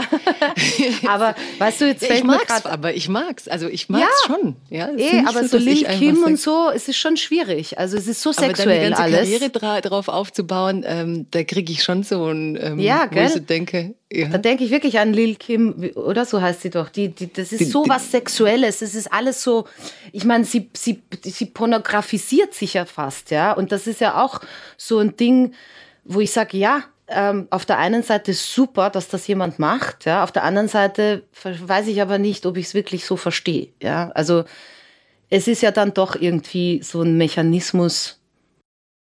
aber 1.14 1.34
weißt 1.58 1.80
du, 1.82 1.86
jetzt 1.86 2.04
fällt 2.06 2.20
ich 2.20 2.24
mag's, 2.24 2.46
grad, 2.46 2.66
aber 2.66 2.94
ich 2.94 3.08
mag's, 3.08 3.46
also 3.46 3.68
ich 3.68 3.88
mag's 3.88 4.04
ja. 4.26 4.34
schon. 4.34 4.56
Ja, 4.70 4.88
eh, 4.96 5.22
aber 5.26 5.42
so, 5.42 5.58
so 5.58 5.64
Lil 5.64 5.84
Kim 5.84 6.22
und 6.22 6.38
so, 6.38 6.70
es 6.74 6.88
ist 6.88 6.96
schon 6.96 7.16
schwierig. 7.16 7.78
Also 7.78 7.96
es 7.96 8.06
ist 8.06 8.22
so 8.22 8.30
aber 8.30 8.46
sexuell 8.46 8.90
dann 8.90 9.06
die 9.06 9.12
ganze 9.12 9.16
alles. 9.18 9.40
Karriere 9.60 9.80
drauf 9.82 10.08
aufzubauen, 10.08 10.84
ähm, 10.86 11.26
da 11.30 11.44
kriege 11.44 11.72
ich 11.72 11.82
schon 11.82 12.02
so 12.02 12.26
ein, 12.26 12.58
ähm, 12.60 12.78
ja, 12.78 13.06
gell? 13.06 13.24
wo 13.24 13.26
ich 13.26 13.32
so 13.34 13.40
denke, 13.40 13.94
ja. 14.16 14.28
Da 14.28 14.38
denke 14.38 14.64
ich 14.64 14.70
wirklich 14.70 14.98
an 14.98 15.12
Lil 15.12 15.36
Kim, 15.36 15.90
oder 15.94 16.24
so 16.24 16.40
heißt 16.40 16.62
sie 16.62 16.70
doch. 16.70 16.88
Die, 16.88 17.08
die, 17.08 17.32
das 17.32 17.52
ist 17.52 17.60
die, 17.60 17.64
so 17.64 17.84
die, 17.84 17.90
was 17.90 18.10
Sexuelles. 18.10 18.82
Es 18.82 18.94
ist 18.94 19.12
alles 19.12 19.42
so, 19.42 19.66
ich 20.12 20.24
meine, 20.24 20.44
sie, 20.44 20.70
sie, 20.74 21.02
sie 21.22 21.46
pornografisiert 21.46 22.54
sich 22.54 22.74
ja 22.74 22.84
fast, 22.86 23.30
ja. 23.30 23.52
Und 23.52 23.72
das 23.72 23.86
ist 23.86 24.00
ja 24.00 24.22
auch 24.22 24.40
so 24.76 24.98
ein 24.98 25.16
Ding, 25.16 25.52
wo 26.04 26.20
ich 26.20 26.32
sage, 26.32 26.56
ja, 26.56 26.84
ähm, 27.08 27.46
auf 27.50 27.64
der 27.66 27.78
einen 27.78 28.02
Seite 28.02 28.32
super, 28.32 28.90
dass 28.90 29.08
das 29.08 29.26
jemand 29.26 29.58
macht, 29.58 30.06
ja. 30.06 30.24
Auf 30.24 30.32
der 30.32 30.44
anderen 30.44 30.68
Seite 30.68 31.24
weiß 31.42 31.86
ich 31.88 32.00
aber 32.00 32.18
nicht, 32.18 32.46
ob 32.46 32.56
ich 32.56 32.66
es 32.66 32.74
wirklich 32.74 33.04
so 33.04 33.16
verstehe, 33.16 33.68
ja. 33.82 34.10
Also 34.14 34.44
es 35.28 35.48
ist 35.48 35.62
ja 35.62 35.70
dann 35.72 35.92
doch 35.92 36.16
irgendwie 36.16 36.80
so 36.82 37.02
ein 37.02 37.16
Mechanismus, 37.16 38.15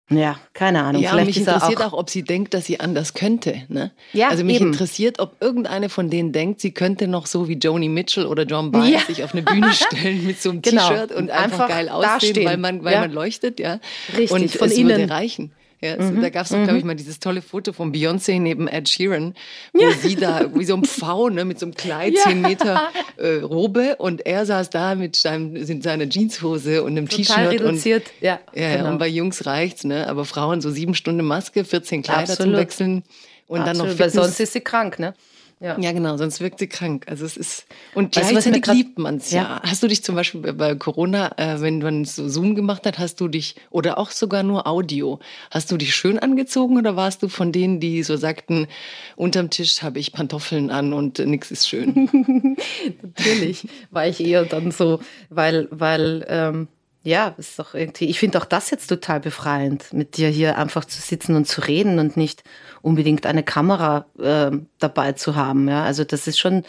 ja, 0.10 0.38
keine 0.53 0.84
Ahnung. 0.84 1.01
Ja, 1.01 1.12
Vielleicht 1.12 1.28
mich 1.28 1.38
interessiert 1.38 1.82
auch, 1.82 1.93
auch, 1.93 1.99
ob 1.99 2.10
sie 2.10 2.24
denkt, 2.24 2.53
dass 2.53 2.66
sie 2.66 2.80
anders 2.80 3.14
könnte. 3.14 3.64
Ne? 3.68 3.91
Ja, 4.14 4.30
also 4.30 4.45
mich 4.45 4.55
eben. 4.55 4.68
interessiert, 4.68 5.20
ob 5.20 5.36
irgendeine 5.41 5.89
von 5.89 6.10
denen 6.10 6.32
denkt, 6.32 6.62
sie 6.62 6.72
könnte 6.72 7.08
noch 7.08 7.26
so 7.26 7.49
wie 7.49 7.55
Joni 7.55 7.89
Mitchell 7.89 8.26
oder 8.26 8.43
John 8.43 8.72
Baez 8.72 8.89
ja. 8.89 8.99
sich 9.01 9.24
auf 9.24 9.34
eine 9.34 9.43
Bühne 9.43 9.72
stellen 9.74 10.26
mit 10.26 10.41
so 10.41 10.51
einem 10.51 10.62
genau. 10.62 10.88
T-Shirt 10.88 11.12
und 11.12 11.30
einfach, 11.30 11.60
einfach 11.62 11.68
geil 11.70 11.89
aussehen, 11.89 12.45
weil 12.45 12.58
man, 12.58 12.84
weil 12.86 12.93
ja. 12.93 13.01
man 13.01 13.12
leuchtet, 13.12 13.60
ja. 13.60 13.80
Richtig, 14.18 14.32
und 14.32 14.51
von 14.51 14.70
es 14.70 14.78
innen. 14.78 14.97
würde 14.97 15.10
reichen. 15.10 15.51
Ja, 15.80 15.96
mhm. 15.96 16.22
Da 16.22 16.30
gab 16.30 16.46
es, 16.46 16.52
mhm. 16.52 16.64
glaube 16.64 16.80
ich, 16.80 16.86
mal 16.86 16.96
dieses 16.96 17.20
tolle 17.20 17.44
Foto 17.44 17.72
von 17.72 17.94
Beyoncé 17.94 18.40
neben 18.40 18.68
Ed 18.68 18.90
Sheeran, 18.90 19.36
wo 19.74 19.82
ja. 19.82 19.92
sie 19.92 20.16
da 20.16 20.50
wie 20.56 20.66
so 20.66 20.76
ein 20.76 20.84
Pfau, 20.84 21.30
ne, 21.30 21.46
mit 21.46 21.60
so 21.60 21.68
einem 21.68 21.76
Kleid, 21.76 22.14
ja. 22.16 22.24
10 22.24 22.42
Meter 22.42 22.90
äh, 23.18 23.36
Robe 23.42 23.96
und 23.98 24.26
er 24.26 24.46
saß 24.48 24.72
da 24.72 24.96
mit, 24.96 25.16
seinem, 25.16 25.64
seiner 25.82 26.10
Jeanshose 26.10 26.84
und 26.84 26.98
einem 26.98 27.08
T-Shirt. 27.08 27.52
reduziert, 27.52 28.08
und, 28.08 28.26
ja. 28.26 28.40
Ja, 28.56 28.78
genau. 28.78 28.90
und 28.90 28.98
bei 28.98 29.08
Jungs 29.08 29.46
reicht's, 29.46 29.84
ne? 29.84 30.08
aber 30.08 30.26
Frauen 30.26 30.62
so 30.62 30.72
sieben 30.72 30.96
Stunden 30.96 31.26
Maske, 31.26 31.64
14 31.64 32.02
Kleider 32.02 32.22
Absolut. 32.22 32.54
zum 32.54 32.60
Wechseln 32.60 33.04
und 33.46 33.60
Absolut, 33.60 33.68
dann 33.68 33.78
noch 33.78 33.86
Fitness. 33.86 34.16
Weil 34.16 34.24
sonst 34.24 34.40
ist 34.40 34.54
sie 34.54 34.62
krank, 34.62 34.98
ne? 34.98 35.14
Ja. 35.60 35.80
ja, 35.80 35.91
genau, 35.91 36.18
sonst 36.18 36.39
wirkt 36.39 36.60
sie 36.60 36.68
krank. 36.68 37.05
Also 37.08 37.26
es 37.26 37.36
ist 37.36 37.66
und 37.95 38.16
weißt 38.16 38.30
gleichzeitig 38.30 38.62
grad, 38.62 38.76
liebt 38.76 38.99
man 38.99 39.18
es 39.18 39.32
ja. 39.32 39.41
ja. 39.41 39.62
Hast 39.64 39.82
du 39.82 39.88
dich 39.88 40.03
zum 40.03 40.14
Beispiel 40.14 40.53
bei 40.53 40.76
Corona, 40.76 41.32
äh, 41.38 41.60
wenn 41.62 41.80
man 41.80 42.05
so 42.05 42.30
Zoom 42.30 42.53
gemacht 42.53 42.86
hat, 42.86 42.99
hast 42.99 43.20
du 43.22 43.28
dich 43.28 43.55
oder 43.72 43.97
auch 43.97 44.12
sogar 44.12 44.43
nur 44.43 44.68
Audio, 44.68 45.20
hast 45.49 45.72
du 45.72 45.78
dich 45.78 45.95
schön 45.95 46.20
angezogen 46.20 46.78
oder 46.78 46.95
warst 46.95 47.24
du 47.24 47.28
von 47.28 47.51
denen, 47.51 47.80
die 47.80 48.03
so 48.03 48.18
sagten, 48.18 48.68
unterm 49.16 49.49
Tisch 49.49 49.82
habe 49.82 49.97
ich 49.97 50.14
Pantoffeln 50.14 50.70
an 50.70 50.93
und 50.93 51.18
nichts 51.20 51.49
ist 51.49 51.68
schön? 51.68 52.08
Natürlich 53.01 53.68
war 53.89 54.05
ich 54.05 54.20
eher 54.20 54.45
dann 54.45 54.70
so, 54.70 54.99
weil 55.30 55.68
weil 55.72 56.24
ähm, 56.30 56.68
ja, 57.08 57.34
ist 57.38 57.58
doch 57.58 57.74
irgendwie, 57.74 58.05
ich 58.05 58.20
finde 58.20 58.38
auch 58.38 58.45
das 58.45 58.70
jetzt 58.70 58.88
total 58.88 59.22
befreiend, 59.22 59.93
mit 59.93 60.18
dir 60.18 60.28
hier 60.28 60.58
einfach 60.58 60.84
zu 60.84 61.01
sitzen 61.01 61.36
und 61.36 61.47
zu 61.47 61.62
reden 61.62 61.99
und 61.99 62.18
nicht 62.18 62.43
unbedingt 62.88 63.26
eine 63.26 63.44
Kamera 63.44 64.06
äh, 64.20 64.52
dabei 64.80 65.12
zu 65.14 65.36
haben. 65.36 65.68
Ja, 65.68 65.84
also 65.84 66.04
das 66.04 66.28
ist 66.28 66.40
schon 66.40 66.64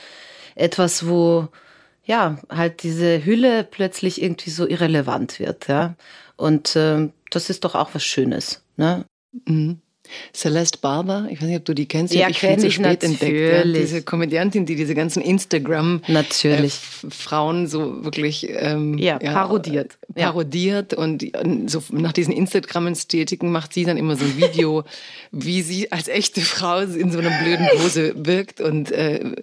etwas, 0.54 1.06
wo 1.06 1.48
ja 2.04 2.38
halt 2.50 2.82
diese 2.82 3.24
Hülle 3.24 3.64
plötzlich 3.64 4.20
irgendwie 4.22 4.50
so 4.50 4.66
irrelevant 4.66 5.38
wird. 5.38 5.68
Ja, 5.68 5.94
und 6.36 6.76
äh, 6.76 7.10
das 7.30 7.50
ist 7.50 7.64
doch 7.64 7.74
auch 7.74 7.90
was 7.94 8.04
Schönes. 8.04 8.64
Ne? 8.76 9.04
Mhm. 9.46 9.80
Celeste 10.34 10.78
Barber, 10.78 11.26
ich 11.30 11.40
weiß 11.40 11.48
nicht, 11.48 11.58
ob 11.58 11.64
du 11.64 11.74
die 11.74 11.86
kennst, 11.86 12.14
ja, 12.14 12.28
ich 12.28 12.38
viel 12.38 12.58
zu 12.58 12.70
spät 12.70 13.02
natürlich. 13.02 13.22
entdeckt. 13.22 13.66
Ja, 13.66 13.72
diese 13.72 14.02
Komödiantin, 14.02 14.66
die 14.66 14.76
diese 14.76 14.94
ganzen 14.94 15.22
Instagram 15.22 16.02
natürlich 16.06 16.74
äh, 17.02 17.66
so 17.66 18.04
wirklich 18.04 18.48
ähm, 18.50 18.98
ja, 18.98 19.18
ja, 19.22 19.32
parodiert, 19.32 19.98
parodiert 20.14 20.94
und 20.94 21.24
so 21.66 21.82
nach 21.90 22.12
diesen 22.12 22.32
Instagram-Ästhetiken 22.32 23.50
macht 23.50 23.74
sie 23.74 23.84
dann 23.84 23.96
immer 23.96 24.16
so 24.16 24.24
ein 24.24 24.36
Video, 24.36 24.84
wie 25.30 25.62
sie 25.62 25.92
als 25.92 26.08
echte 26.08 26.40
Frau 26.40 26.80
in 26.80 27.10
so 27.10 27.18
einer 27.18 27.30
blöden 27.42 27.68
Pose 27.76 28.14
wirkt 28.16 28.60
und 28.60 28.92
äh, 28.92 29.34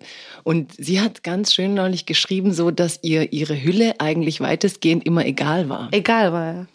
und 0.43 0.73
sie 0.77 1.01
hat 1.01 1.23
ganz 1.23 1.53
schön 1.53 1.73
neulich 1.73 2.05
geschrieben, 2.05 2.53
so 2.53 2.69
dass 2.69 2.99
ihr 3.01 3.33
ihre 3.33 3.61
Hülle 3.61 3.95
eigentlich 3.99 4.41
weitestgehend 4.41 5.05
immer 5.05 5.25
egal 5.25 5.69
war. 5.69 5.89
Egal 5.91 6.31
war. 6.33 6.53
Ja. 6.53 6.67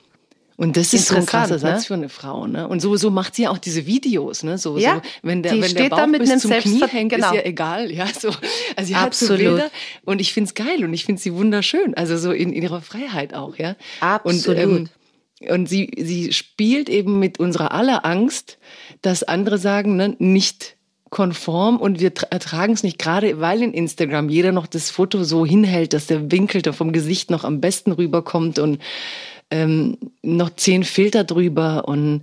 Und 0.61 0.77
das 0.77 0.93
ist 0.93 1.09
so 1.09 1.17
ein 1.17 1.25
krasser 1.25 1.59
Satz 1.59 1.81
ne? 1.81 1.87
für 1.87 1.95
eine 1.95 2.09
Frau, 2.11 2.47
ne? 2.47 2.69
Und 2.69 2.81
so, 2.81 2.95
so 2.95 3.09
macht 3.09 3.35
sie 3.35 3.45
ja 3.45 3.51
auch 3.51 3.57
diese 3.57 3.87
Videos, 3.87 4.43
ne? 4.43 4.59
So, 4.59 4.77
ja, 4.77 4.97
so 4.97 5.01
wenn 5.23 5.43
der, 5.43 5.53
wenn 5.53 5.73
der 5.73 5.89
Bauch 5.89 6.07
bis 6.19 6.39
zum 6.41 6.51
Knie 6.51 6.85
hängt, 6.87 7.13
genau. 7.13 7.29
ist 7.29 7.35
ja 7.35 7.45
egal, 7.47 7.91
ja. 7.91 8.07
So, 8.07 8.29
also 8.77 8.87
sie 8.87 8.95
hat 8.95 9.15
so 9.15 9.35
Bilder 9.35 9.71
und 10.05 10.21
ich 10.21 10.35
find's 10.35 10.53
geil 10.53 10.85
und 10.85 10.93
ich 10.93 11.07
finde 11.07 11.19
sie 11.19 11.33
wunderschön, 11.33 11.95
also 11.95 12.19
so 12.19 12.31
in, 12.31 12.53
in 12.53 12.63
ihrer 12.63 12.83
Freiheit 12.83 13.33
auch, 13.33 13.57
ja. 13.57 13.75
Absolut. 14.01 14.63
Und, 14.63 14.91
ähm, 15.41 15.51
und 15.51 15.67
sie, 15.67 15.93
sie 15.97 16.35
spielt 16.35 16.91
eben 16.91 17.19
mit 17.19 17.41
unserer 17.41 17.73
aller 17.73 18.05
Angst, 18.05 18.59
dass 19.01 19.23
andere 19.23 19.57
sagen, 19.57 19.97
ne, 19.97 20.15
nicht 20.19 20.77
konform 21.09 21.79
und 21.79 22.01
wir 22.01 22.13
ertragen 22.29 22.75
es 22.75 22.83
nicht, 22.83 22.99
gerade 22.99 23.41
weil 23.41 23.63
in 23.63 23.73
Instagram 23.73 24.29
jeder 24.29 24.53
noch 24.53 24.67
das 24.67 24.91
Foto 24.91 25.25
so 25.25 25.47
hinhält, 25.47 25.95
dass 25.95 26.07
der 26.07 26.31
Winkel 26.31 26.61
da 26.61 26.73
vom 26.73 26.93
Gesicht 26.93 27.31
noch 27.31 27.45
am 27.45 27.63
besten 27.63 27.93
rüberkommt 27.93 28.59
und 28.59 28.79
ähm, 29.51 29.99
noch 30.23 30.51
zehn 30.51 30.85
Filter 30.85 31.25
drüber 31.25 31.89
und 31.89 32.23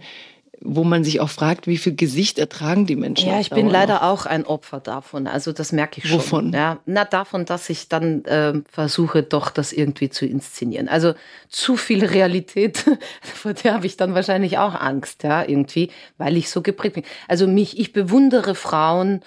wo 0.59 0.83
man 0.83 1.03
sich 1.03 1.19
auch 1.19 1.29
fragt, 1.29 1.67
wie 1.67 1.77
viel 1.77 1.95
Gesicht 1.95 2.39
ertragen 2.39 2.87
die 2.87 2.95
Menschen. 2.95 3.29
Ja, 3.29 3.39
ich 3.39 3.51
bin 3.51 3.69
leider 3.69 4.03
auch 4.03 4.25
ein 4.25 4.45
Opfer 4.45 4.79
davon. 4.79 5.27
Also 5.27 5.51
das 5.51 5.71
merke 5.71 5.99
ich 5.99 6.09
schon. 6.09 6.17
Wovon? 6.17 6.53
Ja, 6.53 6.79
na 6.85 7.05
davon, 7.05 7.45
dass 7.45 7.69
ich 7.69 7.89
dann 7.89 8.25
äh, 8.25 8.53
versuche, 8.69 9.23
doch 9.23 9.51
das 9.51 9.71
irgendwie 9.71 10.09
zu 10.09 10.25
inszenieren. 10.25 10.87
Also 10.87 11.13
zu 11.47 11.77
viel 11.77 12.03
Realität, 12.03 12.83
vor 13.21 13.53
der 13.53 13.75
habe 13.75 13.85
ich 13.85 13.97
dann 13.97 14.15
wahrscheinlich 14.15 14.57
auch 14.57 14.73
Angst, 14.73 15.23
ja, 15.23 15.43
irgendwie, 15.47 15.91
weil 16.17 16.37
ich 16.37 16.49
so 16.49 16.61
geprägt 16.61 16.95
bin. 16.95 17.03
Also 17.27 17.47
mich, 17.47 17.79
ich 17.79 17.93
bewundere 17.93 18.55
Frauen, 18.55 19.21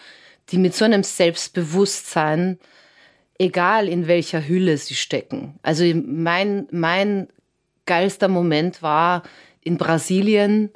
die 0.51 0.59
mit 0.59 0.74
so 0.74 0.84
einem 0.84 1.05
Selbstbewusstsein, 1.05 2.59
egal 3.38 3.88
in 3.88 4.09
welcher 4.09 4.46
Hülle 4.46 4.76
sie 4.76 4.96
stecken. 4.96 5.59
Also 5.62 5.84
mein, 5.94 6.66
mein 6.72 7.28
geilster 7.86 8.28
Moment 8.28 8.82
war 8.82 9.22
in 9.62 9.76
Brasilien, 9.76 10.70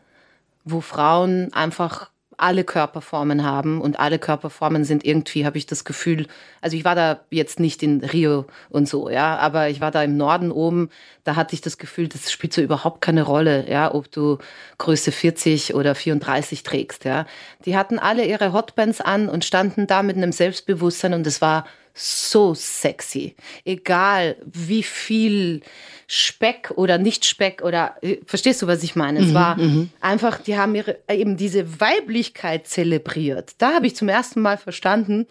wo 0.65 0.81
Frauen 0.81 1.53
einfach 1.53 2.11
alle 2.37 2.65
Körperformen 2.65 3.45
haben 3.45 3.81
und 3.81 3.99
alle 3.99 4.19
Körperformen 4.19 4.85
sind 4.85 5.05
irgendwie, 5.05 5.47
habe 5.47 5.59
ich 5.59 5.67
das 5.67 5.85
Gefühl, 5.85 6.27
also 6.61 6.77
ich 6.77 6.85
war 6.85 6.95
da 6.95 7.21
jetzt 7.31 7.61
nicht 7.61 7.83
in 7.83 8.03
Rio 8.03 8.47
und 8.71 8.89
so, 8.89 9.09
ja, 9.09 9.37
aber 9.37 9.69
ich 9.69 9.81
war 9.81 9.91
da 9.91 10.03
im 10.03 10.17
Norden 10.17 10.51
oben, 10.51 10.91
da 11.23 11.37
hatte 11.37 11.55
ich 11.55 11.61
das 11.61 11.79
Gefühl, 11.79 12.09
das 12.09 12.33
spielt 12.33 12.53
so 12.53 12.61
überhaupt 12.61 13.01
keine 13.01 13.23
Rolle, 13.23 13.69
ja, 13.71 13.95
ob 13.95 14.11
du 14.11 14.39
Größe 14.79 15.13
40 15.13 15.75
oder 15.75 15.95
34 15.95 16.63
trägst, 16.63 17.05
ja. 17.05 17.27
Die 17.65 17.77
hatten 17.77 17.99
alle 17.99 18.25
ihre 18.27 18.53
Hotbands 18.53 19.01
an 19.01 19.29
und 19.29 19.45
standen 19.45 19.87
da 19.87 20.03
mit 20.03 20.17
einem 20.17 20.33
Selbstbewusstsein 20.33 21.15
und 21.15 21.27
es 21.27 21.41
war 21.41 21.65
so 21.95 22.55
sexy. 22.55 23.37
Egal 23.65 24.37
wie 24.45 24.83
viel 24.83 25.61
Speck 26.09 26.73
oder 26.75 26.99
nicht 26.99 27.25
Speck 27.25 27.63
oder 27.63 27.97
äh, 28.03 28.19
verstehst 28.27 28.61
du, 28.63 28.67
was 28.67 28.83
ich 28.83 28.97
meine? 28.97 29.21
Es 29.21 29.29
mhm, 29.29 29.35
war 29.35 29.57
mhm. 29.57 29.91
einfach, 30.01 30.41
die 30.41 30.59
haben 30.59 30.75
ihre, 30.75 30.99
eben 31.09 31.37
diese 31.37 31.81
Weiblichkeit 31.81 32.67
zelebriert. 32.67 33.55
Da 33.59 33.75
habe 33.75 33.87
ich 33.87 33.95
zum 33.97 34.09
ersten 34.09 34.41
Mal 34.41 34.59
verstanden, 34.59 35.27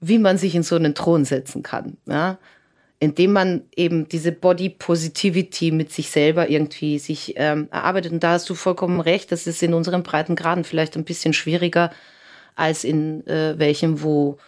wie 0.00 0.18
man 0.18 0.36
sich 0.36 0.54
in 0.54 0.62
so 0.62 0.76
einen 0.76 0.94
Thron 0.94 1.24
setzen 1.24 1.62
kann. 1.62 1.96
Ja? 2.06 2.38
Indem 3.00 3.32
man 3.32 3.62
eben 3.74 4.06
diese 4.06 4.30
Body 4.30 4.68
Positivity 4.68 5.70
mit 5.70 5.90
sich 5.90 6.10
selber 6.10 6.50
irgendwie 6.50 6.98
sich 6.98 7.34
ähm, 7.36 7.68
erarbeitet. 7.70 8.12
Und 8.12 8.22
da 8.22 8.32
hast 8.32 8.48
du 8.50 8.54
vollkommen 8.54 9.00
recht, 9.00 9.32
das 9.32 9.46
ist 9.46 9.62
in 9.62 9.72
unseren 9.72 10.02
Breitengraden 10.02 10.64
vielleicht 10.64 10.96
ein 10.96 11.04
bisschen 11.04 11.32
schwieriger 11.32 11.90
als 12.54 12.84
in 12.84 13.26
äh, 13.26 13.58
welchem, 13.58 14.02
wo 14.02 14.38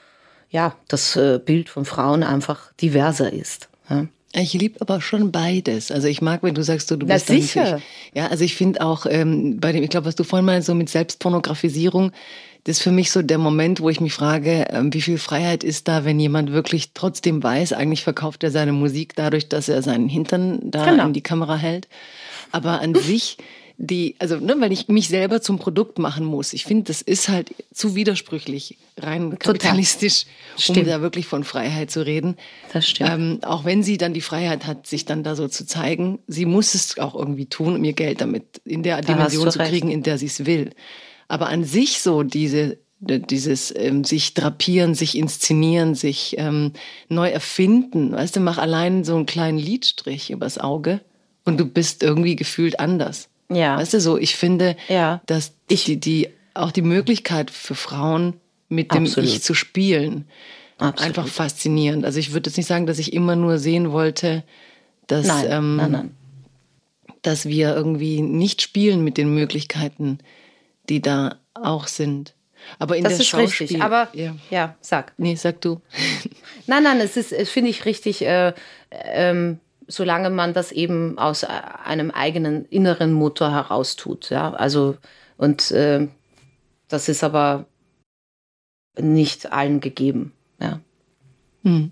ja 0.51 0.74
das 0.88 1.16
äh, 1.16 1.38
Bild 1.44 1.68
von 1.68 1.84
Frauen 1.84 2.22
einfach 2.22 2.72
diverser 2.80 3.32
ist. 3.32 3.68
Ja? 3.90 4.07
Ich 4.32 4.53
liebe 4.53 4.80
aber 4.80 5.01
schon 5.01 5.32
beides. 5.32 5.90
Also 5.90 6.09
ich 6.09 6.20
mag, 6.20 6.42
wenn 6.42 6.55
du 6.55 6.62
sagst, 6.62 6.90
du, 6.90 6.97
du 6.97 7.07
Na, 7.07 7.14
bist 7.14 7.28
sicher. 7.28 7.64
Dann 7.64 7.74
nicht, 7.76 7.86
ja, 8.14 8.26
also 8.26 8.44
ich 8.44 8.55
finde 8.55 8.82
auch 8.82 9.07
ähm, 9.09 9.59
bei 9.61 9.72
dem, 9.72 9.82
ich 9.82 9.88
glaube, 9.88 10.07
was 10.07 10.14
du 10.14 10.24
vorhin 10.24 10.44
meinst, 10.44 10.66
so 10.66 10.74
mit 10.74 10.88
Selbstpornografisierung, 10.90 12.12
das 12.64 12.78
ist 12.78 12.82
für 12.82 12.90
mich 12.90 13.12
so 13.12 13.22
der 13.22 13.38
Moment, 13.38 13.80
wo 13.80 13.88
ich 13.88 14.01
mich 14.01 14.12
frage, 14.12 14.66
ähm, 14.70 14.92
wie 14.92 15.01
viel 15.01 15.18
Freiheit 15.18 15.62
ist 15.64 15.88
da, 15.88 16.05
wenn 16.05 16.18
jemand 16.18 16.53
wirklich 16.53 16.90
trotzdem 16.94 17.42
weiß, 17.42 17.72
eigentlich 17.72 18.03
verkauft 18.03 18.42
er 18.42 18.51
seine 18.51 18.72
Musik 18.72 19.14
dadurch, 19.14 19.49
dass 19.49 19.68
er 19.68 19.82
seinen 19.82 20.09
Hintern 20.09 20.59
da 20.70 20.84
Genau. 20.84 21.07
in 21.07 21.12
die 21.12 21.22
Kamera 21.22 21.57
hält. 21.57 21.86
Aber 22.53 22.80
an 22.80 22.94
sich 22.94 23.38
die, 23.79 24.16
also 24.18 24.37
ne, 24.37 24.57
wenn 24.59 24.72
ich 24.72 24.89
mich 24.89 25.09
selber 25.09 25.43
zum 25.43 25.59
Produkt 25.59 25.99
machen 25.99 26.24
muss, 26.24 26.55
ich 26.55 26.64
finde, 26.64 26.85
das 26.85 27.03
ist 27.03 27.29
halt 27.29 27.55
zu 27.74 27.95
widersprüchlich, 27.95 28.79
rein 28.97 29.39
kapitalistisch, 29.39 30.24
um 30.57 30.62
Stimmt. 30.62 30.89
da 30.89 31.03
wirklich 31.03 31.27
von 31.27 31.45
Freiheit 31.45 31.91
zu 31.91 32.07
reden. 32.07 32.37
Das 32.72 32.89
stimmt. 32.89 33.11
Ähm, 33.11 33.39
auch 33.43 33.64
wenn 33.64 33.83
sie 33.83 33.99
dann 33.99 34.14
die 34.14 34.22
Freiheit 34.22 34.66
hat, 34.66 34.87
sich 34.87 35.05
dann 35.05 35.22
da 35.22 35.37
so 35.37 35.49
zu 35.49 35.66
zeigen, 35.66 36.20
sie 36.27 36.47
muss 36.47 36.74
es 36.74 36.99
auch 36.99 37.14
irgendwie 37.14 37.47
tun, 37.47 37.77
um 37.77 37.85
ihr 37.85 37.93
Geld 37.93 38.22
damit 38.22 38.45
in 38.64 38.83
der 38.83 38.97
hast 38.97 39.09
Dimension 39.09 39.51
zu 39.51 39.59
kriegen, 39.59 39.91
in 39.91 40.03
der 40.03 40.16
sie 40.16 40.27
es 40.27 40.47
will. 40.47 40.70
Aber 41.29 41.49
an 41.49 41.64
sich 41.64 42.01
so 42.01 42.22
diese 42.22 42.79
dieses 42.99 43.74
ähm, 43.77 44.05
sich 44.05 44.33
drapieren, 44.33 44.95
sich 44.95 45.18
inszenieren, 45.18 45.95
sich 45.95 46.37
ähm, 46.39 46.72
neu 47.11 47.29
erfinden. 47.29 48.12
Weißt 48.12 48.37
du, 48.37 48.41
mach 48.41 48.57
allein 48.57 49.05
so 49.05 49.14
einen 49.16 49.27
kleinen 49.27 49.59
Lidstrich 49.59 50.31
übers 50.31 50.57
Auge 50.57 51.03
und 51.45 51.59
du 51.59 51.66
bist 51.66 52.03
irgendwie 52.03 52.37
gefühlt 52.37 52.81
anders. 52.81 53.29
Ja. 53.49 53.76
Weißt 53.78 53.94
du, 53.94 54.01
so 54.01 54.18
ich 54.18 54.36
finde, 54.36 54.76
Ja. 54.88 55.20
dass 55.26 55.53
die, 55.70 55.99
die 55.99 56.28
auch 56.55 56.72
die 56.72 56.82
Möglichkeit 56.82 57.51
für 57.51 57.74
Frauen 57.74 58.34
mit 58.68 58.92
dem 58.92 59.05
Absolut. 59.05 59.28
Ich 59.28 59.42
zu 59.42 59.55
spielen 59.55 60.26
Absolut. 60.78 61.01
einfach 61.03 61.28
faszinierend. 61.28 62.05
Also 62.05 62.18
ich 62.18 62.32
würde 62.32 62.51
jetzt 62.51 62.57
nicht 62.57 62.66
sagen, 62.66 62.86
dass 62.86 62.99
ich 62.99 63.12
immer 63.12 63.36
nur 63.36 63.59
sehen 63.59 63.92
wollte, 63.92 64.42
dass 65.07 65.26
nein, 65.26 65.47
ähm, 65.49 65.76
nein, 65.76 65.90
nein. 65.92 66.14
dass 67.22 67.47
wir 67.47 67.74
irgendwie 67.74 68.22
nicht 68.22 68.62
spielen 68.62 69.05
mit 69.05 69.16
den 69.18 69.32
Möglichkeiten, 69.34 70.18
die 70.88 71.01
da 71.01 71.36
auch 71.55 71.86
sind. 71.86 72.34
Aber 72.78 72.97
in 72.97 73.05
Das 73.05 73.12
der 73.14 73.20
ist 73.20 73.28
Schauspiel, 73.28 73.66
richtig. 73.66 73.82
Aber 73.82 74.09
ja. 74.12 74.34
ja, 74.51 74.74
sag. 74.80 75.12
Nee, 75.18 75.36
sag 75.36 75.61
du. 75.61 75.80
Nein, 76.66 76.82
nein, 76.82 76.99
es 77.01 77.16
ist, 77.16 77.32
es 77.32 77.49
finde 77.51 77.70
ich 77.70 77.84
richtig, 77.84 78.22
äh, 78.22 78.53
ähm, 78.90 79.61
solange 79.89 80.30
man 80.30 80.53
das 80.53 80.72
eben 80.72 81.18
aus 81.18 81.45
einem 81.45 82.11
eigenen 82.11 82.64
inneren 82.66 83.12
Motor 83.12 83.53
heraus 83.53 83.97
tut. 83.97 84.30
Ja, 84.30 84.53
also, 84.53 84.97
und 85.37 85.70
äh, 85.70 86.09
das 86.89 87.09
ist 87.09 87.24
aber 87.24 87.66
nicht 88.99 89.53
allen 89.53 89.80
gegeben. 89.80 90.32
Ja. 90.61 90.80
Hm. 91.62 91.91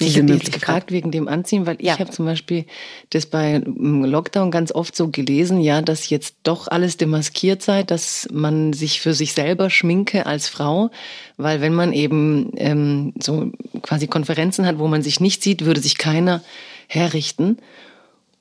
Ich 0.00 0.18
habe 0.18 0.32
jetzt 0.32 0.52
gefragt 0.52 0.90
wegen 0.90 1.12
dem 1.12 1.28
Anziehen, 1.28 1.66
weil 1.66 1.76
ich 1.78 1.86
Ja. 1.86 1.98
habe 1.98 2.10
zum 2.10 2.24
Beispiel 2.24 2.66
das 3.10 3.26
bei 3.26 3.54
im 3.54 4.04
Lockdown 4.04 4.50
ganz 4.50 4.72
oft 4.72 4.96
so 4.96 5.08
gelesen, 5.08 5.60
ja, 5.60 5.82
dass 5.82 6.10
jetzt 6.10 6.36
doch 6.42 6.66
alles 6.66 6.96
demaskiert 6.96 7.62
sei, 7.62 7.84
dass 7.84 8.28
man 8.32 8.72
sich 8.72 9.00
für 9.00 9.14
sich 9.14 9.34
selber 9.34 9.70
schminke 9.70 10.26
als 10.26 10.48
Frau, 10.48 10.90
weil 11.36 11.60
wenn 11.60 11.74
man 11.74 11.92
eben 11.92 12.50
ähm, 12.56 13.14
so 13.20 13.52
quasi 13.82 14.08
Konferenzen 14.08 14.66
hat, 14.66 14.80
wo 14.80 14.88
man 14.88 15.02
sich 15.02 15.20
nicht 15.20 15.44
sieht, 15.44 15.64
würde 15.64 15.80
sich 15.80 15.96
keiner 15.96 16.42
herrichten. 16.88 17.58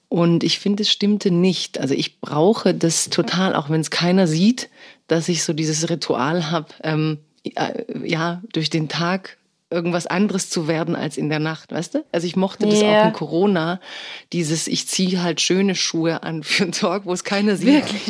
Und 0.10 0.44
ich 0.44 0.60
finde, 0.60 0.84
es 0.84 0.92
stimmte 0.92 1.32
nicht. 1.32 1.80
Also 1.80 1.96
ich 1.96 2.22
brauche 2.22 2.74
das 2.74 3.10
total, 3.10 3.56
auch 3.56 3.70
wenn 3.70 3.82
es 3.82 3.90
keiner 3.90 4.28
sieht, 4.28 4.70
dass 5.08 5.28
ich 5.28 5.44
so 5.44 5.54
dieses 5.54 5.90
Ritual 5.90 6.52
habe, 6.52 6.68
ähm, 6.84 7.18
äh, 7.44 7.84
ja, 8.08 8.42
durch 8.52 8.70
den 8.70 8.90
Tag 8.90 9.38
irgendwas 9.74 10.08
anderes 10.08 10.50
zu 10.50 10.68
werden 10.70 10.96
als 10.96 11.18
in 11.18 11.28
der 11.30 11.40
Nacht, 11.40 11.72
weißt 11.74 11.96
du? 11.96 12.06
Also 12.12 12.26
ich 12.28 12.36
mochte 12.36 12.68
das 12.68 12.82
auch 12.84 13.06
in 13.08 13.12
Corona, 13.14 13.82
dieses, 14.32 14.68
ich 14.68 14.88
ziehe 14.88 15.22
halt 15.24 15.42
schöne 15.42 15.76
Schuhe 15.76 16.24
an 16.24 16.44
für 16.44 16.64
einen 16.64 16.72
Talk, 16.72 17.06
wo 17.06 17.12
es 17.14 17.24
keiner 17.24 17.56
sieht. 17.58 17.68
Wirklich? 17.68 18.02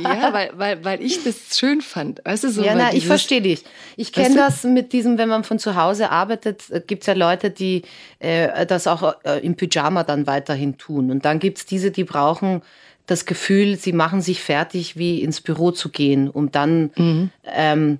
ja, 0.00 0.32
weil, 0.32 0.50
weil, 0.56 0.84
weil 0.84 1.02
ich 1.02 1.22
das 1.22 1.56
schön 1.58 1.80
fand. 1.82 2.20
Weißt 2.24 2.44
du, 2.44 2.50
so, 2.50 2.64
ja, 2.64 2.74
na, 2.74 2.86
ich 2.88 2.94
dieses- 2.94 3.06
verstehe 3.08 3.42
dich. 3.42 3.62
Ich 3.96 4.12
kenne 4.12 4.30
du? 4.34 4.40
das 4.40 4.64
mit 4.64 4.92
diesem, 4.92 5.18
wenn 5.18 5.28
man 5.28 5.44
von 5.44 5.58
zu 5.58 5.76
Hause 5.76 6.10
arbeitet, 6.10 6.62
gibt 6.86 7.02
es 7.02 7.06
ja 7.06 7.14
Leute, 7.14 7.50
die 7.50 7.82
äh, 8.18 8.66
das 8.66 8.86
auch 8.86 9.14
äh, 9.24 9.38
im 9.44 9.54
Pyjama 9.56 10.02
dann 10.02 10.26
weiterhin 10.26 10.78
tun. 10.78 11.10
Und 11.10 11.24
dann 11.24 11.38
gibt 11.38 11.58
es 11.58 11.66
diese, 11.66 11.90
die 11.90 12.04
brauchen 12.04 12.62
das 13.06 13.26
Gefühl, 13.26 13.76
sie 13.76 13.92
machen 13.92 14.22
sich 14.22 14.40
fertig, 14.42 14.96
wie 14.96 15.20
ins 15.20 15.42
Büro 15.42 15.72
zu 15.72 15.90
gehen, 15.90 16.30
um 16.30 16.50
dann 16.50 16.90
Mhm. 16.96 17.30
ähm, 17.44 17.98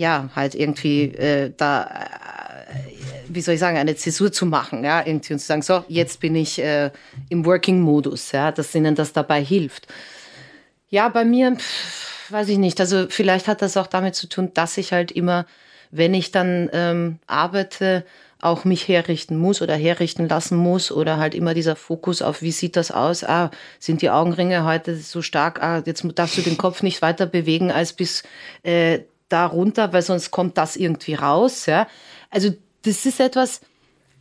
ja 0.00 0.30
halt 0.34 0.54
irgendwie 0.54 1.04
äh, 1.14 1.52
da, 1.56 1.84
äh, 1.84 2.74
wie 3.28 3.42
soll 3.42 3.54
ich 3.54 3.60
sagen, 3.60 3.76
eine 3.76 3.94
Zäsur 3.94 4.32
zu 4.32 4.46
machen, 4.46 4.82
ja, 4.82 5.06
irgendwie 5.06 5.34
und 5.34 5.38
zu 5.38 5.46
sagen, 5.46 5.62
so, 5.62 5.84
jetzt 5.88 6.20
bin 6.20 6.34
ich 6.34 6.58
äh, 6.58 6.90
im 7.28 7.44
Working-Modus, 7.44 8.32
ja, 8.32 8.50
dass 8.50 8.74
ihnen 8.74 8.94
das 8.94 9.12
dabei 9.12 9.44
hilft. 9.44 9.86
Ja, 10.88 11.08
bei 11.08 11.24
mir, 11.24 11.54
pff, 11.54 12.32
weiß 12.32 12.48
ich 12.48 12.58
nicht. 12.58 12.80
Also 12.80 13.06
vielleicht 13.08 13.46
hat 13.46 13.62
das 13.62 13.76
auch 13.76 13.86
damit 13.86 14.14
zu 14.14 14.26
tun, 14.28 14.50
dass 14.54 14.78
ich 14.78 14.92
halt 14.92 15.12
immer, 15.12 15.46
wenn 15.90 16.14
ich 16.14 16.32
dann 16.32 16.70
ähm, 16.72 17.18
arbeite, 17.26 18.04
auch 18.42 18.64
mich 18.64 18.88
herrichten 18.88 19.36
muss 19.36 19.60
oder 19.60 19.76
herrichten 19.76 20.26
lassen 20.26 20.56
muss 20.56 20.90
oder 20.90 21.18
halt 21.18 21.34
immer 21.34 21.52
dieser 21.52 21.76
Fokus 21.76 22.22
auf, 22.22 22.40
wie 22.40 22.52
sieht 22.52 22.74
das 22.74 22.90
aus? 22.90 23.22
Ah, 23.22 23.50
sind 23.78 24.00
die 24.00 24.08
Augenringe 24.08 24.64
heute 24.64 24.96
so 24.96 25.20
stark? 25.20 25.62
Ah, 25.62 25.82
jetzt 25.84 26.06
darfst 26.14 26.38
du 26.38 26.40
den 26.40 26.56
Kopf 26.56 26.82
nicht 26.82 27.02
weiter 27.02 27.26
bewegen 27.26 27.70
als 27.70 27.92
bis 27.92 28.22
äh, 28.62 29.00
da 29.32 29.46
runter, 29.46 29.92
weil 29.92 30.02
sonst 30.02 30.30
kommt 30.30 30.58
das 30.58 30.76
irgendwie 30.76 31.14
raus. 31.14 31.66
Ja, 31.66 31.86
also 32.30 32.50
das 32.82 33.06
ist 33.06 33.20
etwas. 33.20 33.60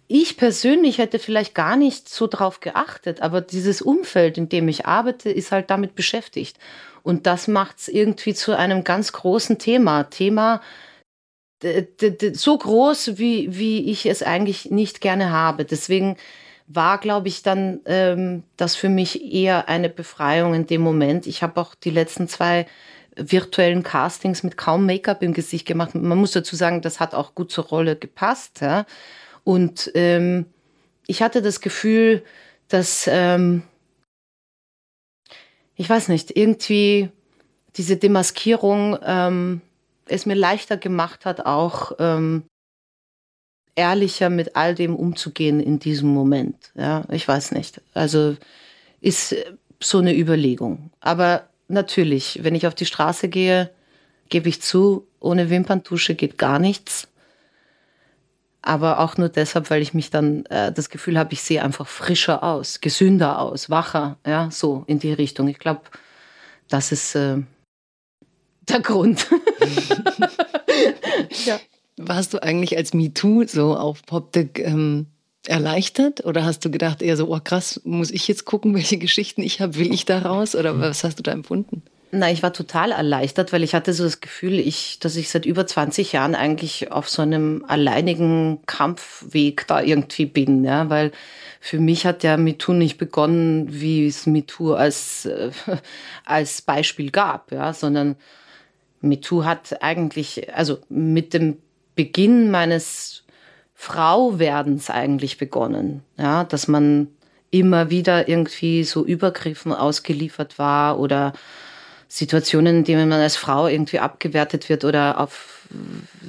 Ich 0.07 0.37
persönlich 0.37 0.97
hätte 0.97 1.19
vielleicht 1.19 1.53
gar 1.53 1.75
nicht 1.75 2.09
so 2.09 2.25
drauf 2.27 2.61
geachtet, 2.61 3.21
aber 3.21 3.41
dieses 3.41 3.81
Umfeld, 3.81 4.37
in 4.37 4.49
dem 4.49 4.67
ich 4.67 4.87
arbeite, 4.87 5.29
ist 5.29 5.51
halt 5.51 5.69
damit 5.69 5.93
beschäftigt. 5.93 6.57
Und 7.03 7.27
das 7.27 7.47
macht 7.47 7.77
es 7.79 7.87
irgendwie 7.87 8.33
zu 8.33 8.57
einem 8.57 8.83
ganz 8.83 9.11
großen 9.11 9.59
Thema. 9.59 10.03
Thema 10.09 10.61
so 12.33 12.57
groß, 12.57 13.17
wie, 13.17 13.57
wie 13.57 13.91
ich 13.91 14.05
es 14.05 14.23
eigentlich 14.23 14.71
nicht 14.71 15.01
gerne 15.01 15.31
habe. 15.31 15.65
Deswegen 15.65 16.17
war, 16.67 16.99
glaube 16.99 17.27
ich, 17.27 17.43
dann 17.43 17.81
ähm, 17.85 18.43
das 18.55 18.75
für 18.75 18.89
mich 18.89 19.33
eher 19.33 19.67
eine 19.67 19.89
Befreiung 19.89 20.53
in 20.53 20.67
dem 20.67 20.81
Moment. 20.81 21.27
Ich 21.27 21.43
habe 21.43 21.59
auch 21.59 21.75
die 21.75 21.89
letzten 21.89 22.27
zwei 22.27 22.67
virtuellen 23.19 23.83
Castings 23.83 24.43
mit 24.43 24.57
kaum 24.57 24.85
Make-up 24.85 25.21
im 25.23 25.33
Gesicht 25.33 25.65
gemacht. 25.65 25.95
Man 25.95 26.17
muss 26.17 26.31
dazu 26.31 26.55
sagen, 26.55 26.81
das 26.81 26.99
hat 26.99 27.13
auch 27.13 27.35
gut 27.35 27.51
zur 27.51 27.65
Rolle 27.65 27.95
gepasst. 27.95 28.61
Ja? 28.61 28.85
Und 29.43 29.91
ähm, 29.95 30.45
ich 31.07 31.21
hatte 31.21 31.41
das 31.41 31.61
Gefühl, 31.61 32.23
dass 32.67 33.09
ähm, 33.11 33.63
ich 35.75 35.89
weiß 35.89 36.09
nicht, 36.09 36.35
irgendwie 36.35 37.09
diese 37.77 37.97
Demaskierung 37.97 38.97
ähm, 39.01 39.61
es 40.07 40.25
mir 40.25 40.35
leichter 40.35 40.75
gemacht 40.75 41.25
hat, 41.25 41.45
auch 41.45 41.93
ähm, 41.99 42.43
ehrlicher 43.75 44.29
mit 44.29 44.55
all 44.55 44.75
dem 44.75 44.95
umzugehen 44.95 45.59
in 45.59 45.79
diesem 45.79 46.09
Moment. 46.09 46.71
Ja, 46.75 47.05
ich 47.09 47.27
weiß 47.27 47.53
nicht. 47.53 47.81
Also 47.93 48.35
ist 48.99 49.35
so 49.79 49.99
eine 49.99 50.15
Überlegung. 50.15 50.91
Aber 50.99 51.48
natürlich, 51.69 52.39
wenn 52.43 52.55
ich 52.55 52.67
auf 52.67 52.75
die 52.75 52.85
Straße 52.85 53.29
gehe, 53.29 53.69
gebe 54.29 54.49
ich 54.49 54.61
zu, 54.61 55.07
ohne 55.19 55.49
Wimperntusche 55.49 56.15
geht 56.15 56.37
gar 56.37 56.59
nichts. 56.59 57.07
Aber 58.61 58.99
auch 58.99 59.17
nur 59.17 59.29
deshalb, 59.29 59.69
weil 59.69 59.81
ich 59.81 59.93
mich 59.93 60.09
dann 60.09 60.45
äh, 60.47 60.71
das 60.71 60.89
Gefühl 60.89 61.17
habe, 61.17 61.33
ich 61.33 61.41
sehe 61.41 61.63
einfach 61.63 61.87
frischer 61.87 62.43
aus, 62.43 62.81
gesünder 62.81 63.39
aus, 63.39 63.69
wacher, 63.69 64.17
ja, 64.25 64.49
so 64.51 64.83
in 64.87 64.99
die 64.99 65.13
Richtung. 65.13 65.47
Ich 65.47 65.59
glaube, 65.59 65.81
das 66.67 66.91
ist 66.91 67.15
äh, 67.15 67.37
der 68.67 68.81
Grund. 68.81 69.27
ja. 71.45 71.59
Warst 71.97 72.33
du 72.33 72.43
eigentlich 72.43 72.77
als 72.77 72.93
MeToo 72.93 73.45
so 73.45 73.75
aufpoppte 73.75 74.49
ähm, 74.55 75.07
erleichtert? 75.49 76.25
Oder 76.25 76.45
hast 76.45 76.63
du 76.63 76.71
gedacht 76.71 77.01
eher 77.01 77.17
so, 77.17 77.33
oh 77.33 77.39
krass, 77.43 77.81
muss 77.83 78.11
ich 78.11 78.27
jetzt 78.27 78.45
gucken, 78.45 78.73
welche 78.75 78.97
Geschichten 78.97 79.41
ich 79.41 79.61
habe? 79.61 79.75
Will 79.75 79.93
ich 79.93 80.05
da 80.05 80.19
raus? 80.19 80.55
Oder 80.55 80.79
was 80.79 81.03
hast 81.03 81.19
du 81.19 81.23
da 81.23 81.31
empfunden? 81.31 81.83
Na, 82.11 82.31
ich 82.31 82.41
war 82.41 82.53
total 82.53 82.91
erleichtert, 82.91 83.53
weil 83.53 83.61
ich 83.61 83.75
hatte 83.75 83.93
so 83.93 84.03
das 84.03 84.19
Gefühl, 84.19 84.57
ich, 84.57 84.97
dass 84.99 85.15
ich 85.15 85.29
seit 85.29 85.45
über 85.45 85.67
20 85.67 86.11
Jahren 86.11 86.33
eigentlich 86.33 86.91
auf 86.91 87.07
so 87.07 87.21
einem 87.21 87.63
alleinigen 87.67 88.61
Kampfweg 88.65 89.67
da 89.67 89.79
irgendwie 89.79 90.25
bin, 90.25 90.63
ja, 90.63 90.89
weil 90.89 91.11
für 91.59 91.79
mich 91.79 92.07
hat 92.07 92.23
ja 92.23 92.35
MeToo 92.37 92.73
nicht 92.73 92.97
begonnen, 92.97 93.67
wie 93.69 94.07
es 94.07 94.25
MeToo 94.25 94.73
als, 94.73 95.25
äh, 95.25 95.51
als 96.25 96.63
Beispiel 96.63 97.11
gab, 97.11 97.51
ja, 97.51 97.73
sondern 97.73 98.15
MeToo 99.01 99.43
hat 99.43 99.83
eigentlich, 99.83 100.51
also 100.55 100.79
mit 100.89 101.35
dem 101.35 101.57
Beginn 101.95 102.49
meines 102.49 103.23
Frauwerdens 103.81 104.89
eigentlich 104.89 105.37
begonnen, 105.37 106.03
ja, 106.17 106.43
dass 106.43 106.67
man 106.67 107.07
immer 107.49 107.89
wieder 107.89 108.27
irgendwie 108.27 108.83
so 108.83 109.05
Übergriffen 109.05 109.71
ausgeliefert 109.71 110.59
war 110.59 110.99
oder 110.99 111.31
Situationen, 112.09 112.79
in 112.79 112.83
denen 112.83 113.07
man 113.07 113.21
als 113.21 113.37
Frau 113.37 113.67
irgendwie 113.67 113.99
abgewertet 113.99 114.67
wird 114.67 114.83
oder 114.83 115.17
auf 115.21 115.61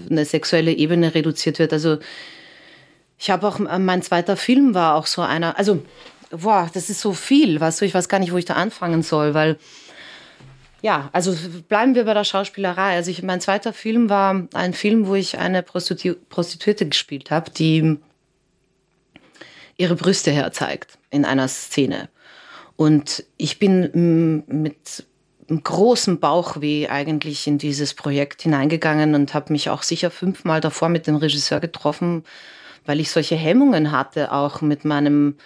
eine 0.08 0.24
sexuelle 0.24 0.70
Ebene 0.70 1.12
reduziert 1.12 1.58
wird. 1.58 1.72
Also 1.72 1.98
ich 3.18 3.30
habe 3.30 3.48
auch, 3.48 3.58
mein 3.58 4.02
zweiter 4.02 4.36
Film 4.36 4.72
war 4.74 4.94
auch 4.94 5.06
so 5.06 5.20
einer, 5.20 5.58
also, 5.58 5.82
boah, 6.30 6.70
das 6.72 6.88
ist 6.88 7.00
so 7.00 7.14
viel, 7.14 7.60
weißt 7.60 7.80
du, 7.80 7.84
ich 7.84 7.94
weiß 7.94 8.08
gar 8.08 8.20
nicht, 8.20 8.32
wo 8.32 8.36
ich 8.36 8.44
da 8.44 8.54
anfangen 8.54 9.02
soll, 9.02 9.34
weil, 9.34 9.58
ja, 10.82 11.10
also 11.12 11.34
bleiben 11.68 11.94
wir 11.94 12.04
bei 12.04 12.14
der 12.14 12.24
Schauspielerei. 12.24 12.94
Also 12.96 13.10
ich, 13.10 13.22
mein 13.22 13.40
zweiter 13.40 13.72
Film 13.72 14.08
war 14.08 14.48
ein 14.54 14.74
Film, 14.74 15.06
wo 15.06 15.14
ich 15.14 15.38
eine 15.38 15.62
Prostitu 15.62 16.14
Prostituierte 16.28 16.86
gespielt 16.86 17.30
habe, 17.30 17.50
die 17.50 17.98
ihre 19.76 19.96
Brüste 19.96 20.30
herzeigt 20.30 20.98
in 21.10 21.24
einer 21.24 21.48
Szene. 21.48 22.08
Und 22.76 23.24
ich 23.36 23.58
bin 23.58 24.44
mit 24.46 25.04
einem 25.48 25.62
großen 25.62 26.20
Bauchweh 26.20 26.88
eigentlich 26.88 27.46
in 27.46 27.58
dieses 27.58 27.94
Projekt 27.94 28.42
hineingegangen 28.42 29.14
und 29.14 29.34
habe 29.34 29.52
mich 29.52 29.68
auch 29.68 29.82
sicher 29.82 30.10
fünfmal 30.10 30.60
davor 30.60 30.88
mit 30.88 31.06
dem 31.06 31.16
Regisseur 31.16 31.60
getroffen, 31.60 32.24
weil 32.86 33.00
ich 33.00 33.10
solche 33.10 33.36
Hemmungen 33.36 33.92
hatte, 33.92 34.32
auch 34.32 34.60
mit 34.60 34.84
meinem 34.84 35.36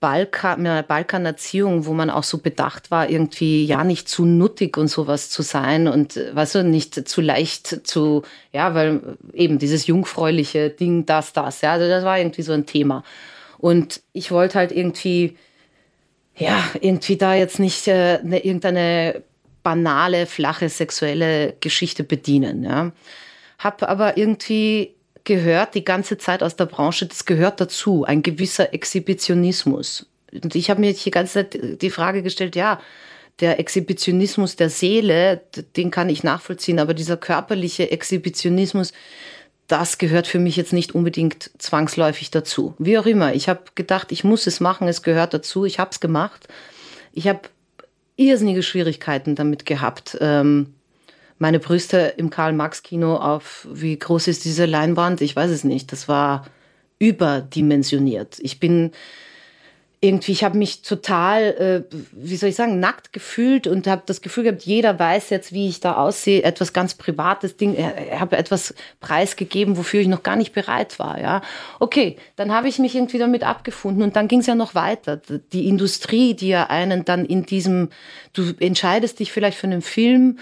Balkan, 0.00 0.60
einer 0.60 0.82
Balkanerziehung, 0.82 1.86
wo 1.86 1.94
man 1.94 2.10
auch 2.10 2.22
so 2.22 2.38
bedacht 2.38 2.90
war, 2.90 3.08
irgendwie 3.08 3.64
ja 3.64 3.82
nicht 3.82 4.08
zu 4.08 4.26
nuttig 4.26 4.76
und 4.76 4.88
sowas 4.88 5.30
zu 5.30 5.42
sein 5.42 5.88
und 5.88 6.16
weißt 6.16 6.56
du, 6.56 6.64
nicht 6.64 7.08
zu 7.08 7.22
leicht 7.22 7.86
zu, 7.86 8.22
ja, 8.52 8.74
weil 8.74 9.16
eben 9.32 9.58
dieses 9.58 9.86
jungfräuliche 9.86 10.68
Ding, 10.68 11.06
das, 11.06 11.32
das, 11.32 11.62
ja, 11.62 11.72
also 11.72 11.88
das 11.88 12.04
war 12.04 12.18
irgendwie 12.18 12.42
so 12.42 12.52
ein 12.52 12.66
Thema. 12.66 13.04
Und 13.58 14.02
ich 14.12 14.30
wollte 14.30 14.58
halt 14.58 14.70
irgendwie, 14.70 15.38
ja, 16.36 16.62
irgendwie 16.80 17.16
da 17.16 17.34
jetzt 17.34 17.58
nicht 17.58 17.88
äh, 17.88 18.22
ne, 18.22 18.44
irgendeine 18.44 19.22
banale, 19.62 20.26
flache 20.26 20.68
sexuelle 20.68 21.54
Geschichte 21.60 22.04
bedienen, 22.04 22.64
ja. 22.64 22.92
Hab 23.58 23.82
aber 23.82 24.18
irgendwie 24.18 24.95
gehört 25.26 25.74
die 25.74 25.84
ganze 25.84 26.16
Zeit 26.16 26.42
aus 26.42 26.56
der 26.56 26.64
Branche, 26.64 27.04
das 27.04 27.26
gehört 27.26 27.60
dazu, 27.60 28.04
ein 28.04 28.22
gewisser 28.22 28.72
Exhibitionismus. 28.72 30.06
Und 30.32 30.54
ich 30.54 30.70
habe 30.70 30.80
mir 30.80 30.94
die 30.94 31.10
ganze 31.10 31.34
Zeit 31.34 31.82
die 31.82 31.90
Frage 31.90 32.22
gestellt, 32.22 32.56
ja, 32.56 32.80
der 33.40 33.60
Exhibitionismus 33.60 34.56
der 34.56 34.70
Seele, 34.70 35.42
den 35.76 35.90
kann 35.90 36.08
ich 36.08 36.22
nachvollziehen, 36.22 36.78
aber 36.78 36.94
dieser 36.94 37.18
körperliche 37.18 37.90
Exhibitionismus, 37.90 38.92
das 39.66 39.98
gehört 39.98 40.26
für 40.26 40.38
mich 40.38 40.56
jetzt 40.56 40.72
nicht 40.72 40.94
unbedingt 40.94 41.50
zwangsläufig 41.58 42.30
dazu. 42.30 42.74
Wie 42.78 42.96
auch 42.96 43.04
immer, 43.04 43.34
ich 43.34 43.48
habe 43.48 43.64
gedacht, 43.74 44.12
ich 44.12 44.24
muss 44.24 44.46
es 44.46 44.60
machen, 44.60 44.88
es 44.88 45.02
gehört 45.02 45.34
dazu, 45.34 45.64
ich 45.64 45.78
habe 45.78 45.90
es 45.90 46.00
gemacht. 46.00 46.48
Ich 47.12 47.28
habe 47.28 47.40
irrsinnige 48.14 48.62
Schwierigkeiten 48.62 49.34
damit 49.34 49.66
gehabt, 49.66 50.16
ähm, 50.20 50.75
meine 51.38 51.58
Brüste 51.58 52.14
im 52.16 52.30
Karl-Marx-Kino 52.30 53.16
auf, 53.16 53.66
wie 53.70 53.98
groß 53.98 54.28
ist 54.28 54.44
diese 54.44 54.64
Leinwand? 54.66 55.20
Ich 55.20 55.36
weiß 55.36 55.50
es 55.50 55.64
nicht. 55.64 55.92
Das 55.92 56.08
war 56.08 56.46
überdimensioniert. 56.98 58.38
Ich 58.40 58.58
bin 58.58 58.92
irgendwie, 60.00 60.32
ich 60.32 60.44
habe 60.44 60.58
mich 60.58 60.82
total, 60.82 61.86
äh, 61.90 61.96
wie 62.12 62.36
soll 62.36 62.50
ich 62.50 62.54
sagen, 62.54 62.80
nackt 62.80 63.12
gefühlt 63.12 63.66
und 63.66 63.86
habe 63.86 64.02
das 64.04 64.20
Gefühl 64.20 64.44
gehabt, 64.44 64.62
jeder 64.62 64.98
weiß 64.98 65.30
jetzt, 65.30 65.52
wie 65.52 65.68
ich 65.68 65.80
da 65.80 65.96
aussehe, 65.96 66.42
etwas 66.42 66.74
ganz 66.74 66.94
Privates 66.94 67.56
Ding, 67.56 67.74
ich 67.74 68.20
habe 68.20 68.36
etwas 68.36 68.74
preisgegeben, 69.00 69.76
wofür 69.78 70.00
ich 70.00 70.08
noch 70.08 70.22
gar 70.22 70.36
nicht 70.36 70.52
bereit 70.52 70.98
war, 70.98 71.18
ja. 71.20 71.40
Okay, 71.80 72.16
dann 72.36 72.52
habe 72.52 72.68
ich 72.68 72.78
mich 72.78 72.94
irgendwie 72.94 73.18
damit 73.18 73.42
abgefunden 73.42 74.02
und 74.02 74.16
dann 74.16 74.28
ging 74.28 74.40
es 74.40 74.46
ja 74.46 74.54
noch 74.54 74.74
weiter. 74.74 75.20
Die 75.52 75.66
Industrie, 75.66 76.34
die 76.34 76.48
ja 76.48 76.66
einen 76.66 77.06
dann 77.06 77.24
in 77.24 77.44
diesem, 77.44 77.88
du 78.34 78.52
entscheidest 78.60 79.18
dich 79.18 79.32
vielleicht 79.32 79.58
für 79.58 79.66
einen 79.66 79.82
Film, 79.82 80.38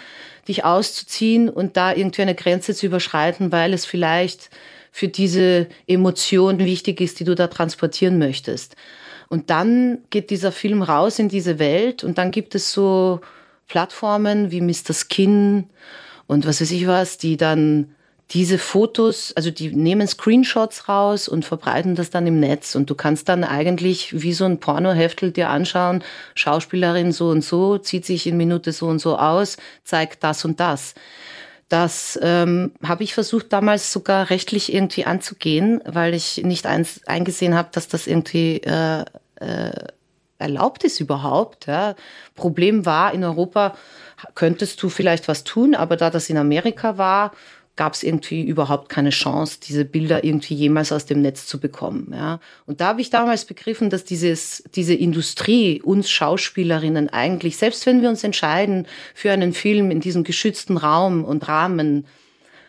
dich 0.48 0.64
auszuziehen 0.64 1.48
und 1.48 1.76
da 1.76 1.94
irgendwie 1.94 2.22
eine 2.22 2.34
Grenze 2.34 2.74
zu 2.74 2.86
überschreiten, 2.86 3.52
weil 3.52 3.72
es 3.72 3.86
vielleicht 3.86 4.50
für 4.92 5.08
diese 5.08 5.68
Emotion 5.86 6.58
wichtig 6.58 7.00
ist, 7.00 7.18
die 7.18 7.24
du 7.24 7.34
da 7.34 7.48
transportieren 7.48 8.18
möchtest. 8.18 8.76
Und 9.28 9.50
dann 9.50 9.98
geht 10.10 10.30
dieser 10.30 10.52
Film 10.52 10.82
raus 10.82 11.18
in 11.18 11.28
diese 11.28 11.58
Welt 11.58 12.04
und 12.04 12.18
dann 12.18 12.30
gibt 12.30 12.54
es 12.54 12.72
so 12.72 13.20
Plattformen 13.66 14.50
wie 14.50 14.60
Mr. 14.60 14.92
Skin 14.92 15.68
und 16.26 16.46
was 16.46 16.60
weiß 16.60 16.70
ich 16.70 16.86
was, 16.86 17.18
die 17.18 17.36
dann 17.36 17.94
diese 18.30 18.58
Fotos, 18.58 19.32
also 19.36 19.50
die 19.50 19.74
nehmen 19.74 20.06
Screenshots 20.06 20.88
raus 20.88 21.28
und 21.28 21.44
verbreiten 21.44 21.94
das 21.94 22.10
dann 22.10 22.26
im 22.26 22.40
Netz 22.40 22.74
und 22.74 22.88
du 22.88 22.94
kannst 22.94 23.28
dann 23.28 23.44
eigentlich 23.44 24.22
wie 24.22 24.32
so 24.32 24.44
ein 24.44 24.60
Pornoheftel 24.60 25.30
dir 25.30 25.50
anschauen, 25.50 26.02
Schauspielerin 26.34 27.12
so 27.12 27.28
und 27.28 27.44
so, 27.44 27.78
zieht 27.78 28.06
sich 28.06 28.26
in 28.26 28.36
Minute 28.36 28.72
so 28.72 28.86
und 28.86 28.98
so 28.98 29.18
aus, 29.18 29.56
zeigt 29.84 30.24
das 30.24 30.44
und 30.44 30.58
das. 30.58 30.94
Das 31.68 32.18
ähm, 32.22 32.72
habe 32.82 33.04
ich 33.04 33.14
versucht 33.14 33.52
damals 33.52 33.92
sogar 33.92 34.30
rechtlich 34.30 34.72
irgendwie 34.72 35.06
anzugehen, 35.06 35.80
weil 35.84 36.14
ich 36.14 36.42
nicht 36.44 36.66
eins, 36.66 37.00
eingesehen 37.06 37.54
habe, 37.54 37.70
dass 37.72 37.88
das 37.88 38.06
irgendwie 38.06 38.58
äh, 38.58 39.04
äh, 39.36 39.70
erlaubt 40.38 40.84
ist 40.84 41.00
überhaupt. 41.00 41.66
Ja. 41.66 41.94
Problem 42.34 42.86
war, 42.86 43.12
in 43.12 43.24
Europa 43.24 43.76
könntest 44.34 44.82
du 44.82 44.88
vielleicht 44.88 45.28
was 45.28 45.44
tun, 45.44 45.74
aber 45.74 45.96
da 45.96 46.10
das 46.10 46.30
in 46.30 46.36
Amerika 46.36 46.98
war, 46.98 47.32
gab 47.76 47.94
es 47.94 48.02
irgendwie 48.02 48.42
überhaupt 48.42 48.88
keine 48.88 49.10
Chance, 49.10 49.58
diese 49.66 49.84
Bilder 49.84 50.22
irgendwie 50.22 50.54
jemals 50.54 50.92
aus 50.92 51.06
dem 51.06 51.22
Netz 51.22 51.46
zu 51.46 51.58
bekommen. 51.58 52.12
Ja. 52.12 52.40
Und 52.66 52.80
da 52.80 52.86
habe 52.88 53.00
ich 53.00 53.10
damals 53.10 53.44
begriffen, 53.44 53.90
dass 53.90 54.04
dieses, 54.04 54.62
diese 54.74 54.94
Industrie 54.94 55.82
uns 55.82 56.08
Schauspielerinnen 56.10 57.08
eigentlich, 57.08 57.56
selbst 57.56 57.84
wenn 57.86 58.00
wir 58.00 58.08
uns 58.08 58.22
entscheiden 58.22 58.86
für 59.14 59.32
einen 59.32 59.52
Film 59.52 59.90
in 59.90 60.00
diesem 60.00 60.22
geschützten 60.22 60.76
Raum 60.76 61.24
und 61.24 61.48
Rahmen, 61.48 62.06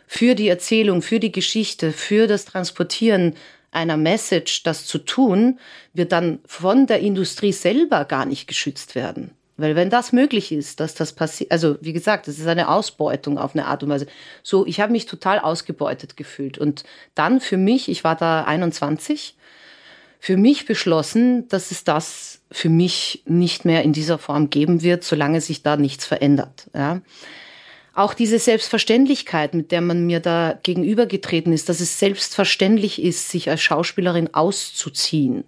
für 0.07 0.35
die 0.35 0.47
Erzählung, 0.47 1.01
für 1.01 1.19
die 1.19 1.31
Geschichte, 1.31 1.91
für 1.91 2.27
das 2.27 2.45
Transportieren 2.45 3.33
einer 3.71 3.97
Message, 3.97 4.63
das 4.63 4.85
zu 4.85 4.99
tun, 4.99 5.59
wir 5.93 6.05
dann 6.05 6.39
von 6.45 6.87
der 6.87 6.99
Industrie 6.99 7.51
selber 7.51 8.05
gar 8.05 8.25
nicht 8.25 8.47
geschützt 8.47 8.95
werden. 8.95 9.31
Weil 9.57 9.75
wenn 9.75 9.89
das 9.89 10.11
möglich 10.11 10.51
ist, 10.51 10.81
dass 10.81 10.95
das 10.95 11.13
passiert, 11.13 11.51
also 11.51 11.77
wie 11.79 11.93
gesagt, 11.93 12.27
das 12.27 12.39
ist 12.39 12.47
eine 12.47 12.67
Ausbeutung 12.67 13.37
auf 13.37 13.55
eine 13.55 13.67
Art 13.67 13.83
und 13.83 13.89
Weise. 13.89 14.07
So, 14.43 14.65
ich 14.65 14.81
habe 14.81 14.91
mich 14.91 15.05
total 15.05 15.39
ausgebeutet 15.39 16.17
gefühlt. 16.17 16.57
Und 16.57 16.83
dann 17.13 17.39
für 17.39 17.55
mich, 17.55 17.87
ich 17.87 18.03
war 18.03 18.15
da 18.15 18.43
21, 18.43 19.37
für 20.19 20.35
mich 20.35 20.65
beschlossen, 20.65 21.47
dass 21.47 21.71
es 21.71 21.83
das 21.83 22.41
für 22.51 22.69
mich 22.69 23.23
nicht 23.25 23.63
mehr 23.63 23.83
in 23.83 23.93
dieser 23.93 24.17
Form 24.17 24.49
geben 24.49 24.81
wird, 24.81 25.03
solange 25.03 25.39
sich 25.39 25.63
da 25.63 25.77
nichts 25.77 26.05
verändert. 26.05 26.69
Ja. 26.73 27.01
Auch 27.93 28.13
diese 28.13 28.39
Selbstverständlichkeit, 28.39 29.53
mit 29.53 29.71
der 29.71 29.79
man 29.79 30.05
mir 30.05 30.19
da 30.19 30.59
gegenübergetreten 30.63 31.53
ist, 31.53 31.69
dass 31.69 31.79
es 31.79 31.97
selbstverständlich 31.97 33.01
ist, 33.01 33.29
sich 33.29 33.49
als 33.49 33.61
Schauspielerin 33.61 34.33
auszuziehen 34.33 35.45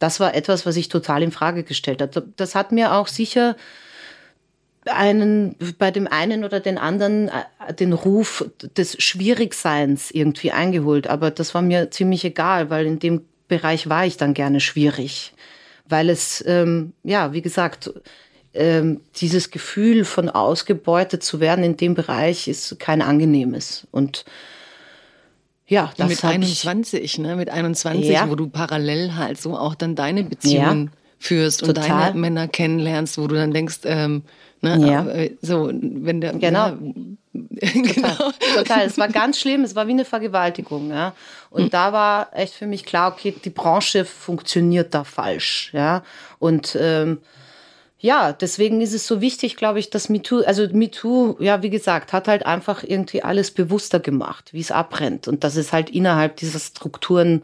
das 0.00 0.18
war 0.18 0.34
etwas, 0.34 0.66
was 0.66 0.76
ich 0.76 0.88
total 0.88 1.22
in 1.22 1.30
Frage 1.30 1.62
gestellt 1.62 2.02
habe. 2.02 2.26
Das 2.36 2.56
hat 2.56 2.72
mir 2.72 2.94
auch 2.94 3.06
sicher 3.06 3.54
einen, 4.86 5.54
bei 5.78 5.90
dem 5.90 6.08
einen 6.08 6.42
oder 6.42 6.58
den 6.58 6.78
anderen 6.78 7.28
äh, 7.28 7.74
den 7.74 7.92
Ruf 7.92 8.44
des 8.76 9.00
Schwierigseins 9.00 10.10
irgendwie 10.10 10.52
eingeholt. 10.52 11.06
Aber 11.06 11.30
das 11.30 11.54
war 11.54 11.62
mir 11.62 11.90
ziemlich 11.90 12.24
egal, 12.24 12.70
weil 12.70 12.86
in 12.86 12.98
dem 12.98 13.26
Bereich 13.46 13.88
war 13.88 14.06
ich 14.06 14.16
dann 14.16 14.32
gerne 14.32 14.60
schwierig. 14.60 15.34
Weil 15.86 16.08
es, 16.08 16.42
ähm, 16.46 16.94
ja, 17.04 17.34
wie 17.34 17.42
gesagt, 17.42 17.92
ähm, 18.54 19.02
dieses 19.16 19.50
Gefühl 19.50 20.06
von 20.06 20.30
ausgebeutet 20.30 21.22
zu 21.22 21.40
werden 21.40 21.62
in 21.62 21.76
dem 21.76 21.94
Bereich 21.94 22.48
ist 22.48 22.80
kein 22.80 23.02
angenehmes. 23.02 23.86
Und 23.90 24.24
ja, 25.70 25.92
das 25.96 26.08
mit 26.08 26.24
21, 26.24 27.00
ich, 27.00 27.18
ne? 27.18 27.36
Mit 27.36 27.48
21, 27.48 28.10
ja. 28.10 28.28
wo 28.28 28.34
du 28.34 28.48
parallel 28.48 29.14
halt 29.14 29.40
so 29.40 29.56
auch 29.56 29.76
dann 29.76 29.94
deine 29.94 30.24
Beziehungen 30.24 30.86
ja. 30.86 30.92
führst 31.20 31.62
und 31.62 31.76
Total. 31.76 32.06
deine 32.06 32.18
Männer 32.18 32.48
kennenlernst, 32.48 33.18
wo 33.18 33.28
du 33.28 33.36
dann 33.36 33.52
denkst, 33.52 33.78
ähm, 33.84 34.22
ne, 34.62 34.84
ja. 34.84 35.06
Äh, 35.06 35.36
so, 35.40 35.70
wenn 35.72 36.20
der 36.20 36.32
genau. 36.32 36.72
genau. 37.32 38.32
Total. 38.56 38.84
Es 38.84 38.98
war 38.98 39.06
ganz 39.06 39.38
schlimm, 39.38 39.62
es 39.62 39.76
war 39.76 39.86
wie 39.86 39.92
eine 39.92 40.04
Vergewaltigung, 40.04 40.90
ja. 40.90 41.14
Und 41.50 41.62
mhm. 41.66 41.70
da 41.70 41.92
war 41.92 42.30
echt 42.32 42.54
für 42.54 42.66
mich 42.66 42.84
klar, 42.84 43.12
okay, 43.12 43.32
die 43.44 43.50
Branche 43.50 44.04
funktioniert 44.04 44.92
da 44.92 45.04
falsch, 45.04 45.70
ja. 45.72 46.02
Und 46.40 46.76
ähm, 46.80 47.18
ja, 48.02 48.32
deswegen 48.32 48.80
ist 48.80 48.94
es 48.94 49.06
so 49.06 49.20
wichtig, 49.20 49.56
glaube 49.56 49.78
ich, 49.78 49.90
dass 49.90 50.08
MeToo, 50.08 50.42
also 50.46 50.66
MeToo, 50.72 51.36
ja, 51.38 51.62
wie 51.62 51.68
gesagt, 51.68 52.14
hat 52.14 52.28
halt 52.28 52.46
einfach 52.46 52.82
irgendwie 52.82 53.22
alles 53.22 53.50
bewusster 53.50 54.00
gemacht, 54.00 54.54
wie 54.54 54.60
es 54.60 54.72
abbrennt. 54.72 55.28
Und 55.28 55.44
dass 55.44 55.56
es 55.56 55.74
halt 55.74 55.90
innerhalb 55.90 56.36
dieser 56.36 56.58
Strukturen, 56.60 57.42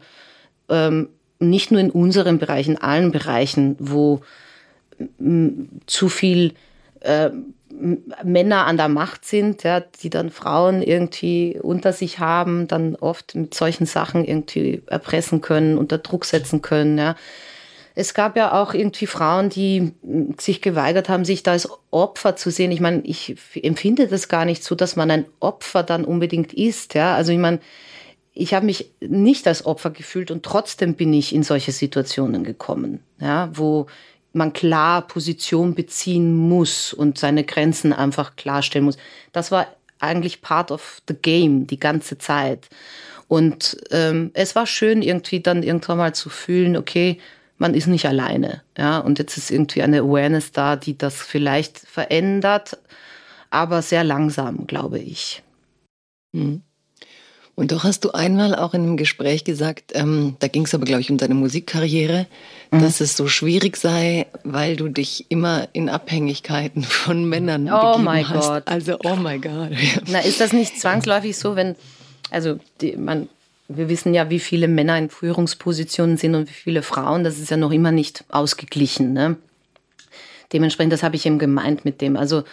ähm, 0.67 1.09
nicht 1.37 1.69
nur 1.69 1.79
in 1.79 1.91
unseren 1.91 2.39
Bereichen, 2.39 2.71
in 2.71 2.81
allen 2.81 3.11
Bereichen, 3.11 3.75
wo 3.77 4.21
zu 5.85 6.09
viel 6.09 6.55
äh, 7.01 7.29
Männer 8.23 8.65
an 8.65 8.77
der 8.77 8.87
Macht 8.87 9.25
sind, 9.25 9.61
ja, 9.61 9.79
die 9.79 10.09
dann 10.09 10.31
Frauen 10.31 10.81
irgendwie 10.81 11.59
unter 11.61 11.93
sich 11.93 12.17
haben, 12.17 12.67
dann 12.67 12.95
oft 12.95 13.35
mit 13.35 13.53
solchen 13.53 13.85
Sachen 13.85 14.25
irgendwie 14.25 14.81
erpressen 14.87 15.41
können, 15.41 15.77
unter 15.77 15.99
Druck 15.99 16.25
setzen 16.25 16.63
können, 16.63 16.97
ja 16.97 17.15
es 17.99 18.13
gab 18.13 18.37
ja 18.37 18.61
auch 18.61 18.75
irgendwie 18.75 19.07
Frauen, 19.07 19.49
die 19.49 19.91
sich 20.39 20.61
geweigert 20.61 21.09
haben, 21.09 21.25
sich 21.25 21.41
da 21.41 21.53
als 21.53 21.67
Opfer 21.89 22.35
zu 22.35 22.51
sehen. 22.51 22.71
Ich 22.71 22.79
meine, 22.79 23.01
ich 23.01 23.35
empfinde 23.55 24.07
das 24.07 24.27
gar 24.27 24.45
nicht 24.45 24.63
so, 24.63 24.75
dass 24.75 24.95
man 24.95 25.09
ein 25.09 25.25
Opfer 25.39 25.81
dann 25.81 26.05
unbedingt 26.05 26.53
ist. 26.53 26.93
Ja, 26.93 27.15
also 27.15 27.31
ich 27.31 27.39
meine, 27.39 27.59
ich 28.33 28.53
habe 28.53 28.67
mich 28.67 28.91
nicht 28.99 29.47
als 29.47 29.65
Opfer 29.65 29.89
gefühlt 29.89 30.29
und 30.29 30.43
trotzdem 30.43 30.93
bin 30.93 31.11
ich 31.11 31.33
in 31.33 31.41
solche 31.41 31.71
Situationen 31.71 32.43
gekommen, 32.43 32.99
ja, 33.19 33.49
wo 33.53 33.87
man 34.31 34.53
klar 34.53 35.07
Position 35.07 35.73
beziehen 35.73 36.35
muss 36.35 36.93
und 36.93 37.17
seine 37.17 37.45
Grenzen 37.45 37.93
einfach 37.93 38.35
klarstellen 38.35 38.85
muss. 38.85 38.97
Das 39.31 39.49
war 39.51 39.65
eigentlich 39.97 40.43
part 40.43 40.69
of 40.69 41.01
the 41.07 41.15
game 41.15 41.65
die 41.65 41.79
ganze 41.79 42.19
Zeit. 42.19 42.69
Und 43.27 43.75
ähm, 43.89 44.29
es 44.35 44.55
war 44.55 44.67
schön, 44.67 45.01
irgendwie 45.01 45.39
dann 45.39 45.63
irgendwann 45.63 45.97
mal 45.97 46.13
zu 46.13 46.29
fühlen, 46.29 46.77
okay, 46.77 47.17
man 47.57 47.73
ist 47.73 47.87
nicht 47.87 48.05
alleine. 48.05 48.61
Ja, 48.77 48.99
und 48.99 49.19
jetzt 49.19 49.37
ist 49.37 49.51
irgendwie 49.51 49.81
eine 49.81 50.01
Awareness 50.01 50.51
da, 50.51 50.75
die 50.75 50.97
das 50.97 51.15
vielleicht 51.15 51.77
verändert, 51.77 52.77
aber 53.49 53.81
sehr 53.81 54.03
langsam, 54.03 54.67
glaube 54.67 54.99
ich. 54.99 55.41
Mhm. 56.33 56.61
Und 57.59 57.71
doch 57.71 57.83
hast 57.83 58.05
du 58.05 58.11
einmal 58.11 58.53
auch 58.53 58.75
in 58.75 58.83
einem 58.83 58.97
Gespräch 58.97 59.43
gesagt, 59.43 59.93
ähm, 59.95 60.35
da 60.37 60.47
ging 60.47 60.65
es 60.65 60.75
aber, 60.75 60.85
glaube 60.85 61.01
ich, 61.01 61.09
um 61.09 61.17
deine 61.17 61.33
Musikkarriere, 61.33 62.27
mhm. 62.69 62.81
dass 62.81 63.01
es 63.01 63.17
so 63.17 63.27
schwierig 63.27 63.77
sei, 63.77 64.27
weil 64.43 64.75
du 64.75 64.89
dich 64.89 65.25
immer 65.29 65.67
in 65.73 65.89
Abhängigkeiten 65.89 66.83
von 66.83 67.27
Männern 67.27 67.67
oh 67.73 67.97
mein 67.97 68.29
hast. 68.29 68.47
Gott. 68.47 68.67
Also, 68.67 68.99
oh 69.03 69.15
mein 69.15 69.41
Gott. 69.41 69.71
Na, 70.05 70.19
ist 70.19 70.39
das 70.39 70.53
nicht 70.53 70.79
zwangsläufig 70.79 71.35
so, 71.35 71.55
wenn, 71.55 71.75
also 72.29 72.59
die, 72.79 72.95
man, 72.95 73.27
wir 73.67 73.89
wissen 73.89 74.13
ja, 74.13 74.29
wie 74.29 74.39
viele 74.39 74.67
Männer 74.67 74.97
in 74.97 75.09
Führungspositionen 75.09 76.17
sind 76.17 76.35
und 76.35 76.49
wie 76.49 76.53
viele 76.53 76.81
Frauen, 76.81 77.23
das 77.23 77.37
ist 77.37 77.51
ja 77.51 77.57
noch 77.57 77.71
immer 77.71 77.91
nicht 77.91 78.23
ausgeglichen. 78.29 79.13
Ne? 79.13 79.35
Dementsprechend, 80.53 80.93
das 80.93 81.03
habe 81.03 81.15
ich 81.15 81.25
eben 81.25 81.39
gemeint 81.39 81.83
mit 81.83 82.01
dem. 82.01 82.15
Also 82.15 82.43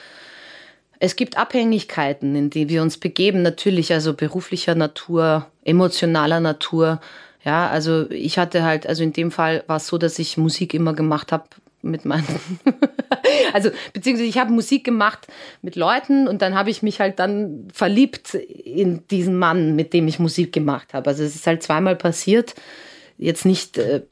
es 0.98 1.16
gibt 1.16 1.36
Abhängigkeiten, 1.36 2.34
in 2.34 2.50
die 2.50 2.68
wir 2.68 2.82
uns 2.82 2.98
begeben, 2.98 3.42
natürlich, 3.42 3.92
also 3.92 4.14
beruflicher 4.14 4.74
Natur, 4.74 5.46
emotionaler 5.64 6.40
Natur. 6.40 7.00
Ja, 7.44 7.68
also 7.68 8.10
ich 8.10 8.38
hatte 8.38 8.64
halt, 8.64 8.86
also 8.86 9.02
in 9.02 9.12
dem 9.12 9.30
Fall 9.30 9.62
war 9.66 9.76
es 9.76 9.86
so, 9.86 9.98
dass 9.98 10.18
ich 10.18 10.36
Musik 10.36 10.74
immer 10.74 10.94
gemacht 10.94 11.30
habe 11.30 11.44
mit 11.84 12.04
meinen, 12.04 12.26
also 13.52 13.70
beziehungsweise 13.92 14.28
ich 14.28 14.38
habe 14.38 14.52
Musik 14.52 14.84
gemacht 14.84 15.26
mit 15.62 15.76
Leuten 15.76 16.26
und 16.28 16.42
dann 16.42 16.54
habe 16.54 16.70
ich 16.70 16.82
mich 16.82 17.00
halt 17.00 17.18
dann 17.18 17.68
verliebt 17.72 18.34
in 18.34 19.06
diesen 19.08 19.38
Mann, 19.38 19.76
mit 19.76 19.92
dem 19.92 20.08
ich 20.08 20.18
Musik 20.18 20.52
gemacht 20.52 20.94
habe. 20.94 21.10
Also 21.10 21.22
es 21.22 21.34
ist 21.34 21.46
halt 21.46 21.62
zweimal 21.62 21.96
passiert. 21.96 22.54
Jetzt 23.16 23.44
nicht, 23.44 23.78
äh, 23.78 24.02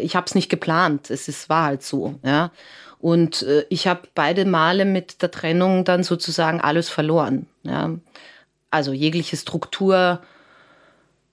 ich 0.00 0.14
habe 0.14 0.26
es 0.26 0.34
nicht 0.34 0.48
geplant. 0.48 1.10
Es 1.10 1.28
ist, 1.28 1.48
war 1.48 1.64
halt 1.64 1.82
so, 1.82 2.14
ja. 2.22 2.52
Und 2.98 3.42
äh, 3.42 3.64
ich 3.68 3.86
habe 3.86 4.08
beide 4.14 4.44
Male 4.44 4.84
mit 4.84 5.22
der 5.22 5.30
Trennung 5.30 5.84
dann 5.84 6.02
sozusagen 6.02 6.60
alles 6.60 6.88
verloren. 6.88 7.46
Ja. 7.62 7.90
Also 8.70 8.92
jegliche 8.92 9.36
Struktur, 9.36 10.20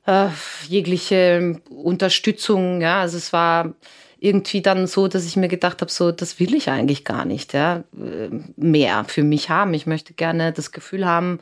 äh, 0.05 0.27
jegliche 0.67 1.61
Unterstützung. 1.69 2.81
Ja. 2.81 3.01
Also 3.01 3.17
es 3.17 3.31
war 3.31 3.73
irgendwie 4.23 4.61
dann 4.61 4.87
so, 4.87 5.07
dass 5.07 5.25
ich 5.25 5.35
mir 5.35 5.49
gedacht 5.49 5.81
habe, 5.81 5.91
so 5.91 6.11
das 6.11 6.39
will 6.39 6.55
ich 6.55 6.69
eigentlich 6.69 7.03
gar 7.03 7.25
nicht. 7.25 7.53
Ja. 7.53 7.83
Äh, 7.93 8.29
mehr 8.55 9.03
für 9.05 9.23
mich 9.23 9.49
haben. 9.49 9.73
Ich 9.73 9.85
möchte 9.85 10.13
gerne 10.13 10.53
das 10.53 10.71
Gefühl 10.71 11.05
haben, 11.05 11.39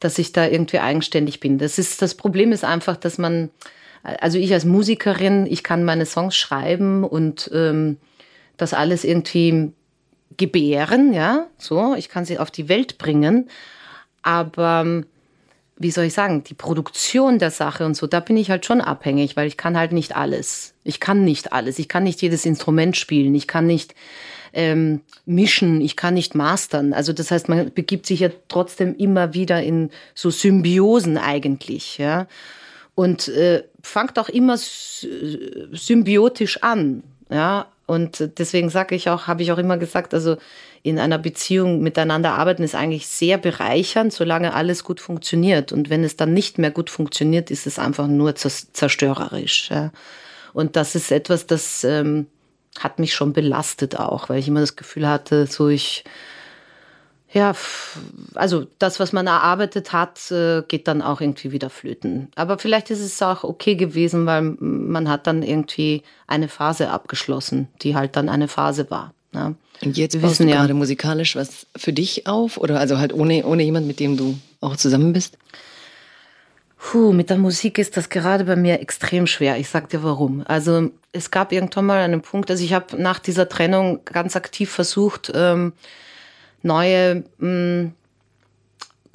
dass 0.00 0.18
ich 0.18 0.32
da 0.32 0.46
irgendwie 0.46 0.78
eigenständig 0.78 1.40
bin. 1.40 1.58
Das 1.58 1.78
ist 1.78 2.00
das 2.00 2.14
Problem 2.14 2.52
ist 2.52 2.64
einfach, 2.64 2.96
dass 2.96 3.18
man 3.18 3.50
also 4.02 4.38
ich 4.38 4.52
als 4.52 4.64
Musikerin, 4.64 5.46
ich 5.46 5.62
kann 5.62 5.84
meine 5.84 6.06
Songs 6.06 6.36
schreiben 6.36 7.04
und 7.04 7.50
ähm, 7.52 7.98
das 8.56 8.72
alles 8.72 9.04
irgendwie 9.04 9.72
gebären, 10.36 11.12
ja, 11.12 11.46
so, 11.58 11.94
ich 11.96 12.08
kann 12.08 12.24
sie 12.24 12.38
auf 12.38 12.50
die 12.50 12.68
Welt 12.68 12.98
bringen, 12.98 13.48
aber 14.22 14.82
ähm, 14.84 15.06
wie 15.78 15.90
soll 15.90 16.04
ich 16.04 16.14
sagen, 16.14 16.42
die 16.44 16.54
Produktion 16.54 17.38
der 17.38 17.50
Sache 17.50 17.84
und 17.84 17.94
so, 17.94 18.06
da 18.06 18.20
bin 18.20 18.36
ich 18.36 18.50
halt 18.50 18.64
schon 18.64 18.80
abhängig, 18.80 19.36
weil 19.36 19.46
ich 19.46 19.56
kann 19.56 19.76
halt 19.76 19.92
nicht 19.92 20.16
alles. 20.16 20.74
Ich 20.84 21.00
kann 21.00 21.24
nicht 21.24 21.52
alles. 21.52 21.78
Ich 21.78 21.88
kann 21.88 22.04
nicht 22.04 22.22
jedes 22.22 22.46
Instrument 22.46 22.96
spielen. 22.96 23.34
Ich 23.34 23.46
kann 23.46 23.66
nicht 23.66 23.94
ähm, 24.54 25.02
mischen. 25.26 25.82
Ich 25.82 25.96
kann 25.96 26.14
nicht 26.14 26.34
mastern. 26.34 26.94
Also 26.94 27.12
das 27.12 27.30
heißt, 27.30 27.50
man 27.50 27.72
begibt 27.74 28.06
sich 28.06 28.20
ja 28.20 28.30
trotzdem 28.48 28.96
immer 28.96 29.34
wieder 29.34 29.62
in 29.62 29.90
so 30.14 30.30
Symbiosen 30.30 31.18
eigentlich, 31.18 31.98
ja. 31.98 32.26
Und 32.94 33.28
äh, 33.28 33.64
fangt 33.82 34.18
auch 34.18 34.30
immer 34.30 34.56
symbiotisch 34.56 36.62
an, 36.62 37.02
ja. 37.28 37.66
Und 37.84 38.30
deswegen 38.38 38.70
sage 38.70 38.94
ich 38.94 39.10
auch, 39.10 39.26
habe 39.26 39.42
ich 39.42 39.52
auch 39.52 39.58
immer 39.58 39.76
gesagt, 39.76 40.14
also 40.14 40.38
in 40.86 41.00
einer 41.00 41.18
Beziehung 41.18 41.80
miteinander 41.80 42.34
arbeiten 42.34 42.62
ist 42.62 42.76
eigentlich 42.76 43.08
sehr 43.08 43.38
bereichernd, 43.38 44.12
solange 44.12 44.54
alles 44.54 44.84
gut 44.84 45.00
funktioniert. 45.00 45.72
Und 45.72 45.90
wenn 45.90 46.04
es 46.04 46.14
dann 46.14 46.32
nicht 46.32 46.58
mehr 46.58 46.70
gut 46.70 46.90
funktioniert, 46.90 47.50
ist 47.50 47.66
es 47.66 47.80
einfach 47.80 48.06
nur 48.06 48.36
zerstörerisch. 48.36 49.70
Ja. 49.70 49.90
Und 50.52 50.76
das 50.76 50.94
ist 50.94 51.10
etwas, 51.10 51.46
das 51.46 51.82
ähm, 51.82 52.28
hat 52.78 53.00
mich 53.00 53.14
schon 53.14 53.32
belastet 53.32 53.98
auch, 53.98 54.28
weil 54.28 54.38
ich 54.38 54.46
immer 54.46 54.60
das 54.60 54.76
Gefühl 54.76 55.08
hatte, 55.08 55.48
so 55.48 55.68
ich 55.68 56.04
ja, 57.32 57.52
also 58.34 58.66
das, 58.78 59.00
was 59.00 59.12
man 59.12 59.26
erarbeitet 59.26 59.92
hat, 59.92 60.30
äh, 60.30 60.62
geht 60.68 60.86
dann 60.86 61.02
auch 61.02 61.20
irgendwie 61.20 61.50
wieder 61.50 61.68
flöten. 61.68 62.30
Aber 62.36 62.58
vielleicht 62.58 62.90
ist 62.90 63.00
es 63.00 63.20
auch 63.20 63.42
okay 63.42 63.74
gewesen, 63.74 64.24
weil 64.24 64.42
man 64.60 65.08
hat 65.08 65.26
dann 65.26 65.42
irgendwie 65.42 66.02
eine 66.28 66.48
Phase 66.48 66.88
abgeschlossen, 66.90 67.68
die 67.82 67.96
halt 67.96 68.14
dann 68.16 68.28
eine 68.28 68.46
Phase 68.46 68.88
war. 68.90 69.12
Ja. 69.32 69.54
Und 69.82 69.96
jetzt 69.96 70.20
baust 70.20 70.40
du 70.40 70.44
ja, 70.44 70.56
gerade 70.56 70.74
musikalisch 70.74 71.36
was 71.36 71.66
für 71.76 71.92
dich 71.92 72.26
auf 72.26 72.56
oder 72.56 72.80
also 72.80 72.98
halt 72.98 73.12
ohne, 73.12 73.44
ohne 73.44 73.62
jemand, 73.62 73.86
mit 73.86 74.00
dem 74.00 74.16
du 74.16 74.38
auch 74.60 74.76
zusammen 74.76 75.12
bist? 75.12 75.36
Puh, 76.78 77.12
mit 77.12 77.30
der 77.30 77.38
Musik 77.38 77.78
ist 77.78 77.96
das 77.96 78.08
gerade 78.08 78.44
bei 78.44 78.54
mir 78.54 78.80
extrem 78.80 79.26
schwer. 79.26 79.58
Ich 79.58 79.68
sag 79.68 79.88
dir 79.88 80.02
warum. 80.02 80.44
Also 80.46 80.90
es 81.12 81.30
gab 81.30 81.52
irgendwann 81.52 81.86
mal 81.86 81.98
einen 81.98 82.22
Punkt, 82.22 82.50
also 82.50 82.62
ich 82.62 82.72
habe 82.72 83.00
nach 83.00 83.18
dieser 83.18 83.48
Trennung 83.48 84.04
ganz 84.04 84.36
aktiv 84.36 84.70
versucht, 84.70 85.32
ähm, 85.34 85.72
neue 86.62 87.24
mh, 87.38 87.48
hm, 87.48 87.92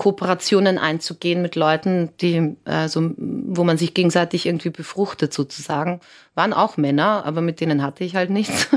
Kooperationen 0.02 0.80
einzugehen 0.80 1.44
mit 1.44 1.56
Leuten, 1.56 2.10
die, 2.22 2.56
also, 2.66 3.12
wo 3.18 3.64
man 3.64 3.78
sich 3.78 3.94
gegenseitig 3.94 4.48
irgendwie 4.48 4.72
befruchtet 4.72 5.32
sozusagen. 5.32 6.02
Waren 6.34 6.54
auch 6.54 6.76
Männer, 6.76 7.24
aber 7.24 7.42
mit 7.42 7.62
denen 7.62 7.84
hatte 7.84 8.04
ich 8.04 8.16
halt 8.16 8.32
nichts. 8.32 8.68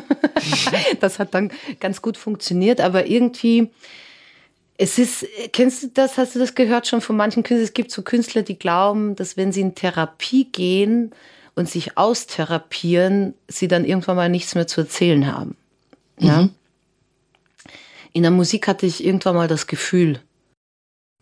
das 1.00 1.18
hat 1.18 1.32
dann 1.32 1.50
ganz 1.80 2.02
gut 2.02 2.18
funktioniert, 2.18 2.82
aber 2.82 3.06
irgendwie, 3.06 3.70
es 4.76 4.98
ist, 4.98 5.24
kennst 5.54 5.82
du 5.82 5.86
das, 5.94 6.18
hast 6.18 6.34
du 6.34 6.40
das 6.40 6.54
gehört 6.54 6.88
schon 6.88 7.00
von 7.00 7.16
manchen 7.16 7.42
Künstlern? 7.42 7.64
Es 7.64 7.72
gibt 7.72 7.90
so 7.90 8.02
Künstler, 8.02 8.42
die 8.42 8.58
glauben, 8.58 9.16
dass 9.16 9.38
wenn 9.38 9.50
sie 9.50 9.62
in 9.62 9.74
Therapie 9.74 10.44
gehen 10.52 11.12
und 11.54 11.70
sich 11.70 11.96
austherapieren, 11.96 13.32
sie 13.48 13.66
dann 13.66 13.86
irgendwann 13.86 14.16
mal 14.16 14.28
nichts 14.28 14.54
mehr 14.54 14.66
zu 14.66 14.82
erzählen 14.82 15.26
haben. 15.34 15.56
Ja. 16.18 16.42
Mhm. 16.42 16.50
In 18.12 18.24
der 18.24 18.30
Musik 18.30 18.68
hatte 18.68 18.84
ich 18.84 19.02
irgendwann 19.02 19.36
mal 19.36 19.48
das 19.48 19.66
Gefühl, 19.66 20.20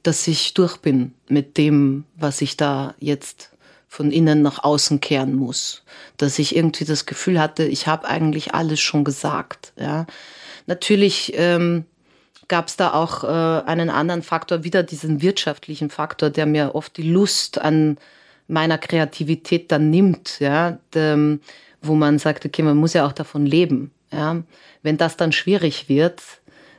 dass 0.03 0.27
ich 0.27 0.55
durch 0.55 0.79
bin 0.79 1.15
mit 1.29 1.57
dem, 1.57 2.05
was 2.17 2.41
ich 2.41 2.57
da 2.57 2.95
jetzt 2.99 3.51
von 3.89 4.11
innen 4.11 4.43
nach 4.43 4.65
außen 4.65 5.01
kehren 5.01 5.35
muss. 5.35 5.85
Dass 6.17 6.39
ich 6.39 6.57
irgendwie 6.57 6.85
das 6.85 7.07
Gefühl 7.07 7.39
hatte, 7.39 7.65
ich 7.65 7.87
habe 7.87 8.09
eigentlich 8.09 8.55
alles 8.55 8.81
schon 8.81 9.05
gesagt. 9.05 9.73
Ja. 9.77 10.07
Natürlich 10.67 11.33
ähm, 11.37 11.85
gab 12.49 12.69
es 12.69 12.77
da 12.77 12.95
auch 12.95 13.23
äh, 13.23 13.67
einen 13.67 13.91
anderen 13.91 14.23
Faktor, 14.23 14.65
wieder 14.65 14.83
diesen 14.83 15.21
wirtschaftlichen 15.21 15.91
Faktor, 15.91 16.31
der 16.31 16.47
mir 16.47 16.75
oft 16.75 16.97
die 16.97 17.11
Lust 17.11 17.61
an 17.61 17.99
meiner 18.49 18.79
Kreativität 18.79 19.71
dann 19.71 19.91
nimmt, 19.91 20.41
ja, 20.41 20.79
dem, 20.95 21.41
wo 21.81 21.95
man 21.95 22.19
sagt, 22.19 22.45
okay, 22.45 22.63
man 22.63 22.77
muss 22.77 22.95
ja 22.95 23.07
auch 23.07 23.13
davon 23.13 23.47
leben. 23.47 23.93
Ja. 24.11 24.43
Wenn 24.83 24.97
das 24.97 25.17
dann 25.17 25.33
schwierig 25.33 25.89
wird, 25.89 26.23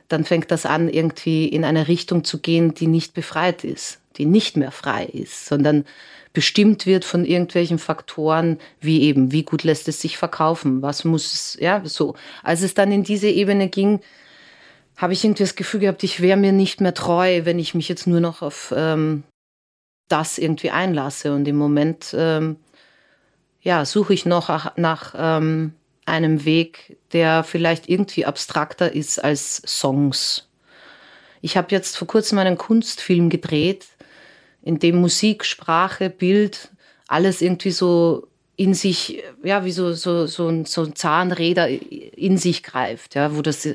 dann 0.08 0.24
fängt 0.24 0.50
das 0.50 0.66
an, 0.66 0.88
irgendwie 0.88 1.48
in 1.48 1.64
eine 1.64 1.88
Richtung 1.88 2.24
zu 2.24 2.38
gehen, 2.38 2.74
die 2.74 2.86
nicht 2.86 3.14
befreit 3.14 3.64
ist, 3.64 4.00
die 4.16 4.26
nicht 4.26 4.56
mehr 4.56 4.70
frei 4.70 5.04
ist, 5.06 5.46
sondern 5.46 5.84
bestimmt 6.32 6.84
wird 6.84 7.04
von 7.04 7.24
irgendwelchen 7.24 7.78
Faktoren, 7.78 8.58
wie 8.80 9.02
eben, 9.02 9.32
wie 9.32 9.44
gut 9.44 9.62
lässt 9.62 9.88
es 9.88 10.00
sich 10.00 10.18
verkaufen, 10.18 10.82
was 10.82 11.04
muss 11.04 11.32
es, 11.32 11.58
ja, 11.60 11.82
so. 11.84 12.14
Als 12.42 12.62
es 12.62 12.74
dann 12.74 12.92
in 12.92 13.04
diese 13.04 13.28
Ebene 13.28 13.68
ging, 13.68 14.00
habe 14.96 15.12
ich 15.12 15.24
irgendwie 15.24 15.44
das 15.44 15.56
Gefühl 15.56 15.80
gehabt, 15.80 16.02
ich 16.02 16.20
wäre 16.20 16.36
mir 16.36 16.52
nicht 16.52 16.80
mehr 16.80 16.94
treu, 16.94 17.44
wenn 17.44 17.58
ich 17.58 17.74
mich 17.74 17.88
jetzt 17.88 18.06
nur 18.06 18.20
noch 18.20 18.42
auf 18.42 18.74
ähm, 18.76 19.22
das 20.08 20.38
irgendwie 20.38 20.70
einlasse. 20.70 21.32
Und 21.32 21.48
im 21.48 21.56
Moment, 21.56 22.14
ähm, 22.16 22.56
ja, 23.60 23.84
suche 23.84 24.14
ich 24.14 24.26
noch 24.26 24.76
nach 24.76 25.14
ähm, 25.16 25.74
einem 26.06 26.44
Weg, 26.44 26.96
der 27.12 27.44
vielleicht 27.44 27.88
irgendwie 27.88 28.26
abstrakter 28.26 28.92
ist 28.92 29.22
als 29.22 29.62
Songs. 29.66 30.48
Ich 31.40 31.56
habe 31.56 31.68
jetzt 31.70 31.96
vor 31.96 32.08
kurzem 32.08 32.38
einen 32.38 32.58
Kunstfilm 32.58 33.30
gedreht, 33.30 33.86
in 34.62 34.78
dem 34.78 34.96
Musik, 34.96 35.44
Sprache, 35.44 36.08
Bild, 36.08 36.70
alles 37.06 37.42
irgendwie 37.42 37.70
so 37.70 38.28
in 38.56 38.72
sich, 38.74 39.22
ja, 39.42 39.64
wie 39.64 39.72
so, 39.72 39.92
so, 39.92 40.26
so, 40.26 40.64
so 40.64 40.86
Zahnräder 40.86 41.68
in 41.68 42.38
sich 42.38 42.62
greift, 42.62 43.14
ja, 43.14 43.36
wo 43.36 43.42
das 43.42 43.68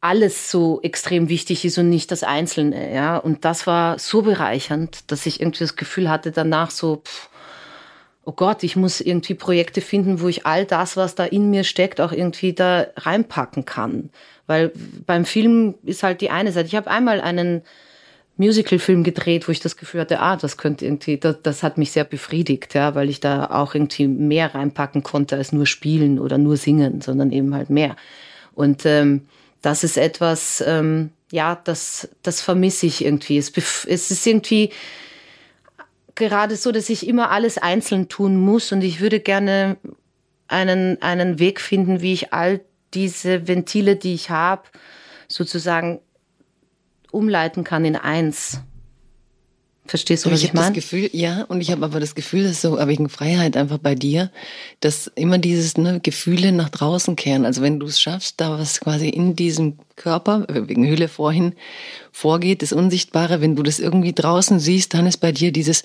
alles 0.00 0.50
so 0.50 0.80
extrem 0.82 1.28
wichtig 1.28 1.64
ist 1.64 1.78
und 1.78 1.88
nicht 1.88 2.12
das 2.12 2.22
Einzelne, 2.22 2.94
ja. 2.94 3.16
Und 3.16 3.44
das 3.44 3.66
war 3.66 3.98
so 3.98 4.22
bereichernd, 4.22 5.10
dass 5.10 5.26
ich 5.26 5.40
irgendwie 5.40 5.64
das 5.64 5.76
Gefühl 5.76 6.08
hatte 6.10 6.30
danach 6.30 6.70
so, 6.70 7.02
pff, 7.04 7.28
oh 8.26 8.32
Gott, 8.32 8.64
ich 8.64 8.74
muss 8.74 9.00
irgendwie 9.00 9.34
Projekte 9.34 9.80
finden, 9.80 10.20
wo 10.20 10.28
ich 10.28 10.44
all 10.44 10.66
das, 10.66 10.96
was 10.96 11.14
da 11.14 11.24
in 11.24 11.48
mir 11.48 11.62
steckt, 11.62 12.00
auch 12.00 12.12
irgendwie 12.12 12.52
da 12.52 12.88
reinpacken 12.96 13.64
kann. 13.64 14.10
Weil 14.48 14.72
beim 15.06 15.24
Film 15.24 15.76
ist 15.84 16.02
halt 16.02 16.20
die 16.20 16.30
eine 16.30 16.50
Seite. 16.50 16.66
Ich 16.66 16.74
habe 16.74 16.90
einmal 16.90 17.20
einen 17.20 17.62
Musical-Film 18.36 19.04
gedreht, 19.04 19.46
wo 19.46 19.52
ich 19.52 19.60
das 19.60 19.76
Gefühl 19.76 20.00
hatte, 20.00 20.18
ah, 20.20 20.36
das 20.36 20.56
könnte 20.56 20.84
irgendwie, 20.84 21.18
das, 21.18 21.36
das 21.42 21.62
hat 21.62 21.78
mich 21.78 21.92
sehr 21.92 22.02
befriedigt, 22.04 22.74
ja, 22.74 22.96
weil 22.96 23.08
ich 23.08 23.20
da 23.20 23.46
auch 23.46 23.74
irgendwie 23.74 24.08
mehr 24.08 24.54
reinpacken 24.54 25.04
konnte 25.04 25.36
als 25.36 25.52
nur 25.52 25.66
spielen 25.66 26.18
oder 26.18 26.36
nur 26.36 26.56
singen, 26.56 27.00
sondern 27.00 27.30
eben 27.30 27.54
halt 27.54 27.70
mehr. 27.70 27.94
Und 28.54 28.84
ähm, 28.86 29.28
das 29.62 29.84
ist 29.84 29.96
etwas, 29.96 30.62
ähm, 30.66 31.10
ja, 31.30 31.60
das, 31.62 32.08
das 32.22 32.40
vermisse 32.40 32.86
ich 32.86 33.04
irgendwie. 33.04 33.38
Es, 33.38 33.52
es 33.86 34.10
ist 34.10 34.26
irgendwie 34.26 34.70
gerade 36.16 36.56
so, 36.56 36.72
dass 36.72 36.88
ich 36.88 37.06
immer 37.06 37.30
alles 37.30 37.58
einzeln 37.58 38.08
tun 38.08 38.36
muss 38.36 38.72
und 38.72 38.82
ich 38.82 39.00
würde 39.00 39.20
gerne 39.20 39.76
einen, 40.48 41.00
einen 41.02 41.38
Weg 41.38 41.60
finden, 41.60 42.00
wie 42.00 42.12
ich 42.12 42.32
all 42.32 42.60
diese 42.94 43.46
Ventile, 43.46 43.96
die 43.96 44.14
ich 44.14 44.30
habe, 44.30 44.62
sozusagen 45.28 46.00
umleiten 47.10 47.64
kann 47.64 47.84
in 47.84 47.96
eins. 47.96 48.60
Verstehst 49.86 50.24
du, 50.24 50.30
was 50.30 50.40
ich, 50.40 50.46
ich 50.46 50.52
meine? 50.52 50.74
Das 50.74 50.74
Gefühl, 50.74 51.08
ja, 51.12 51.44
und 51.44 51.60
ich 51.60 51.70
habe 51.70 51.84
aber 51.84 52.00
das 52.00 52.14
Gefühl, 52.14 52.44
dass 52.44 52.60
so 52.60 52.76
wegen 52.88 53.08
Freiheit 53.08 53.56
einfach 53.56 53.78
bei 53.78 53.94
dir, 53.94 54.30
dass 54.80 55.06
immer 55.14 55.38
dieses 55.38 55.76
ne, 55.76 56.00
Gefühle 56.00 56.50
nach 56.52 56.70
draußen 56.70 57.14
kehren. 57.14 57.44
Also 57.44 57.62
wenn 57.62 57.78
du 57.78 57.86
es 57.86 58.00
schaffst, 58.00 58.40
da 58.40 58.58
was 58.58 58.80
quasi 58.80 59.08
in 59.08 59.36
diesem 59.36 59.78
Körper, 59.94 60.46
wegen 60.48 60.86
Hülle 60.86 61.08
vorhin, 61.08 61.54
vorgeht, 62.16 62.62
das 62.62 62.72
Unsichtbare, 62.72 63.42
wenn 63.42 63.56
du 63.56 63.62
das 63.62 63.78
irgendwie 63.78 64.14
draußen 64.14 64.58
siehst, 64.58 64.94
dann 64.94 65.06
ist 65.06 65.18
bei 65.18 65.32
dir 65.32 65.52
dieses, 65.52 65.82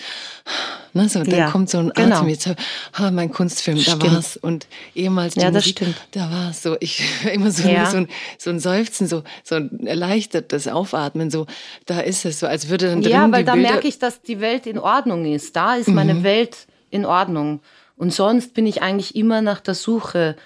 ne, 0.94 1.10
so, 1.10 1.20
dann 1.26 1.38
ja, 1.38 1.52
kommt 1.52 1.70
so 1.70 1.80
ein 1.80 1.92
genau. 1.94 2.16
Atem, 2.16 2.30
jetzt, 2.30 2.50
ah, 2.94 3.12
mein 3.12 3.34
Kunstfilm, 3.34 3.78
stimmt. 3.78 4.04
da 4.04 4.14
war's. 4.14 4.38
Und 4.38 4.66
ehemals 4.96 5.36
ja, 5.36 5.52
das 5.52 5.66
Musik, 5.66 5.80
stimmt. 5.80 5.96
da 6.12 6.32
war's 6.32 6.64
so. 6.64 6.78
Ich 6.80 7.04
immer 7.34 7.52
so, 7.52 7.68
ja. 7.68 7.86
so, 7.86 7.98
ein, 7.98 8.08
so 8.38 8.50
ein 8.50 8.62
Seufzen, 8.62 9.08
so, 9.08 9.24
so 9.44 9.56
ein 9.56 9.86
erleichtertes 9.86 10.70
Aufatmen, 10.70 11.30
so, 11.30 11.48
da 11.86 12.00
ist 12.00 12.24
es 12.24 12.40
so, 12.40 12.48
als 12.48 12.70
würde 12.70 12.88
dann 12.88 13.02
drin 13.02 13.12
Ja, 13.12 13.30
weil 13.30 13.44
da 13.44 13.56
Bilder 13.56 13.70
merke 13.74 13.90
ich, 13.90 14.00
dass 14.00 14.22
die 14.22 14.40
Welt 14.40 14.68
in 14.68 14.80
Ordnung 14.80 15.26
ist. 15.26 15.58
Da 15.58 15.76
ist 15.76 15.90
meine 15.90 16.14
mhm. 16.14 16.24
Welt 16.24 16.66
in 16.92 17.06
Ordnung. 17.06 17.60
Und 17.98 18.14
sonst 18.14 18.54
bin 18.54 18.66
ich 18.66 18.82
eigentlich 18.82 19.18
immer 19.18 19.42
nach 19.42 19.60
der 19.60 19.76
Suche 19.76 20.38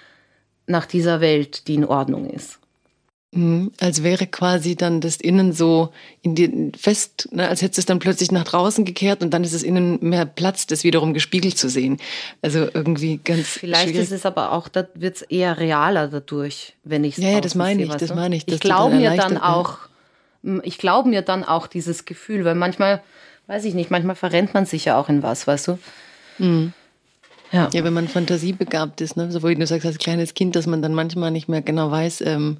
nach 0.66 0.86
dieser 0.86 1.20
Welt, 1.20 1.68
die 1.68 1.74
in 1.74 1.84
Ordnung 1.84 2.28
ist. 2.28 2.58
Mhm, 3.32 3.72
als 3.80 4.02
wäre 4.02 4.26
quasi 4.26 4.76
dann 4.76 5.00
das 5.00 5.16
Innen 5.16 5.52
so 5.52 5.92
in 6.22 6.36
die 6.36 6.72
fest, 6.78 7.28
ne, 7.32 7.48
als 7.48 7.60
hätte 7.60 7.80
es 7.80 7.84
dann 7.84 7.98
plötzlich 7.98 8.30
nach 8.30 8.44
draußen 8.44 8.84
gekehrt 8.84 9.20
und 9.20 9.30
dann 9.34 9.42
ist 9.42 9.52
es 9.52 9.64
innen 9.64 9.98
mehr 10.00 10.24
Platz, 10.24 10.66
das 10.66 10.84
wiederum 10.84 11.12
gespiegelt 11.12 11.58
zu 11.58 11.68
sehen. 11.68 11.98
Also 12.40 12.68
irgendwie 12.72 13.18
ganz. 13.22 13.48
Vielleicht 13.48 13.88
schwierig. 13.88 14.02
ist 14.04 14.12
es 14.12 14.26
aber 14.26 14.52
auch, 14.52 14.68
da 14.68 14.86
wird 14.94 15.16
es 15.16 15.22
eher 15.22 15.58
realer 15.58 16.06
dadurch, 16.08 16.74
wenn 16.84 17.02
ich 17.02 17.18
es 17.18 17.24
Ja, 17.24 17.30
ja, 17.30 17.40
das 17.40 17.56
meine 17.56 17.82
ich, 17.82 17.94
das 17.94 18.14
meine 18.14 18.36
ich. 18.36 18.46
Ich 18.46 18.60
glaube 18.60 18.94
mir 18.94 19.16
dann 19.16 19.38
auch, 19.38 19.80
ich 20.62 20.78
glaube 20.78 21.08
mir 21.08 21.22
dann 21.22 21.42
auch 21.42 21.66
dieses 21.66 22.04
Gefühl, 22.04 22.44
weil 22.44 22.54
manchmal, 22.54 23.02
weiß 23.48 23.64
ich 23.64 23.74
nicht, 23.74 23.90
manchmal 23.90 24.16
verrennt 24.16 24.54
man 24.54 24.66
sich 24.66 24.84
ja 24.84 24.98
auch 24.98 25.08
in 25.08 25.24
was, 25.24 25.48
weißt 25.48 25.68
du? 25.68 25.78
Mhm. 26.38 26.72
Ja. 27.52 27.70
ja, 27.72 27.84
wenn 27.84 27.92
man 27.92 28.08
fantasiebegabt 28.08 29.00
ist, 29.00 29.16
ne? 29.16 29.30
so 29.30 29.42
wie 29.42 29.54
du 29.54 29.66
sagst 29.66 29.86
als 29.86 29.98
kleines 29.98 30.34
Kind, 30.34 30.56
dass 30.56 30.66
man 30.66 30.82
dann 30.82 30.94
manchmal 30.94 31.30
nicht 31.30 31.48
mehr 31.48 31.62
genau 31.62 31.90
weiß, 31.90 32.22
ähm, 32.22 32.58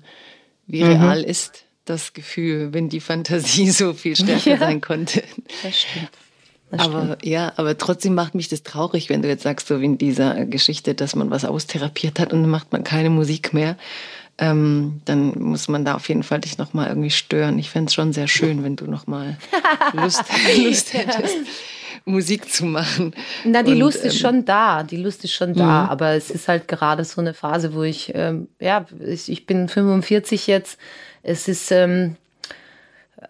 wie 0.67 0.83
mhm. 0.83 0.91
real 0.91 1.23
ist 1.23 1.65
das 1.85 2.13
Gefühl, 2.13 2.73
wenn 2.73 2.89
die 2.89 3.01
Fantasie 3.01 3.71
so 3.71 3.93
viel 3.93 4.17
stärker 4.17 4.51
ja, 4.51 4.59
sein 4.59 4.81
konnte. 4.81 5.23
Das 5.63 5.81
stimmt. 5.81 6.11
Das 6.71 6.81
aber 6.81 7.05
stimmt. 7.05 7.27
ja, 7.27 7.53
aber 7.57 7.79
trotzdem 7.79 8.15
macht 8.15 8.35
mich 8.35 8.49
das 8.49 8.63
traurig, 8.63 9.09
wenn 9.09 9.23
du 9.23 9.29
jetzt 9.29 9.45
sagst, 9.45 9.69
so 9.69 9.81
wie 9.81 9.85
in 9.85 9.99
dieser 9.99 10.45
Geschichte, 10.47 10.95
dass 10.95 11.15
man 11.15 11.31
was 11.31 11.45
austherapiert 11.45 12.19
hat 12.19 12.33
und 12.33 12.43
dann 12.43 12.51
macht 12.51 12.73
man 12.73 12.85
keine 12.85 13.11
Musik 13.11 13.53
mehr. 13.53 13.77
Ähm, 14.39 15.01
dann 15.07 15.39
muss 15.39 15.69
man 15.69 15.87
da 15.87 15.95
auf 15.95 16.09
jeden 16.09 16.23
Fall 16.23 16.41
dich 16.41 16.59
nochmal 16.59 16.89
irgendwie 16.89 17.11
stören. 17.11 17.59
Ich 17.59 17.71
fände 17.71 17.89
es 17.89 17.95
schon 17.95 18.13
sehr 18.13 18.29
schön, 18.29 18.63
wenn 18.65 18.77
du 18.77 18.85
nochmal 18.87 19.39
Lust, 19.95 20.25
Lust 20.59 20.93
hättest. 20.93 21.37
Musik 22.07 22.51
zu 22.51 22.65
machen. 22.65 23.15
Na, 23.45 23.65
die 23.65 23.73
und, 23.73 23.81
Lust 23.81 24.05
ist 24.05 24.15
ähm, 24.15 24.21
schon 24.21 24.45
da, 24.45 24.85
die 24.85 24.97
Lust 24.97 25.25
ist 25.25 25.33
schon 25.33 25.55
da, 25.55 25.83
mhm. 25.85 25.91
aber 25.91 26.11
es 26.13 26.31
ist 26.31 26.47
halt 26.47 26.69
gerade 26.69 27.05
so 27.05 27.21
eine 27.21 27.35
Phase, 27.35 27.75
wo 27.75 27.83
ich, 27.83 28.13
ähm, 28.15 28.49
ja, 28.61 28.87
ich, 29.05 29.31
ich, 29.31 29.45
bin 29.45 29.69
45 29.69 30.47
jetzt, 30.47 30.79
es 31.25 31.49
ist 31.49 31.73
ähm, 31.73 32.17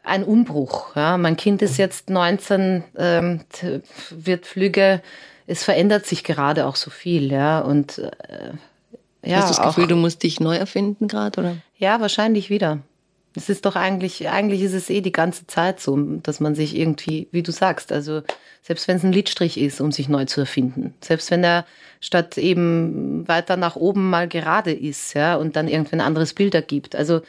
ein 0.05 0.25
Umbruch. 0.25 0.95
Ja. 0.95 1.17
Mein 1.17 1.39
Kind 1.39 1.63
ist 1.63 1.79
jetzt 1.79 2.11
19, 2.11 2.85
ähm, 2.99 3.41
wird 4.11 4.45
Flüge, 4.45 5.01
es 5.47 5.65
verändert 5.65 6.05
sich 6.05 6.23
gerade 6.23 6.67
auch 6.67 6.77
so 6.77 6.91
viel, 6.91 7.33
ja, 7.33 7.61
und 7.61 7.99
äh, 7.99 8.53
ja. 9.25 9.39
Hast 9.39 9.51
du 9.51 9.57
das 9.57 9.67
Gefühl, 9.67 9.85
auch, 9.85 9.89
du 9.89 9.97
musst 9.97 10.23
dich 10.23 10.39
neu 10.39 10.55
erfinden 10.55 11.09
gerade, 11.09 11.41
oder? 11.41 11.57
Ja, 11.79 12.01
wahrscheinlich 12.01 12.49
wieder. 12.49 12.79
Es 13.35 13.49
ist 13.49 13.67
doch 13.67 13.75
eigentlich, 13.75 14.29
eigentlich 14.29 14.63
ist 14.63 14.73
es 14.73 14.89
eh 14.89 15.01
die 15.01 15.13
ganze 15.13 15.47
Zeit 15.47 15.81
so, 15.81 15.97
dass 16.23 16.41
man 16.41 16.55
sich 16.55 16.77
irgendwie, 16.77 17.29
wie 17.33 17.43
du 17.43 17.53
sagst, 17.53 17.93
also 17.93 18.23
selbst 18.67 18.89
wenn 18.89 18.97
es 18.97 19.05
ein 19.05 19.13
Lidstrich 19.13 19.61
ist, 19.61 19.81
um 19.81 19.93
sich 19.93 20.09
neu 20.09 20.25
zu 20.25 20.41
erfinden, 20.41 20.95
selbst 21.01 21.31
wenn 21.31 21.45
er 21.45 21.65
statt 22.01 22.37
eben 22.37 23.27
weiter 23.29 23.57
nach 23.57 23.77
oben 23.77 24.11
mal 24.11 24.29
gerade 24.29 24.73
ist, 24.73 25.15
ja, 25.15 25.37
und 25.37 25.57
dann 25.57 25.69
irgendwie 25.69 25.95
ein 25.95 26.01
anderes 26.01 26.35
Bild 26.35 26.55
ergibt. 26.55 26.97
Also 26.97 27.23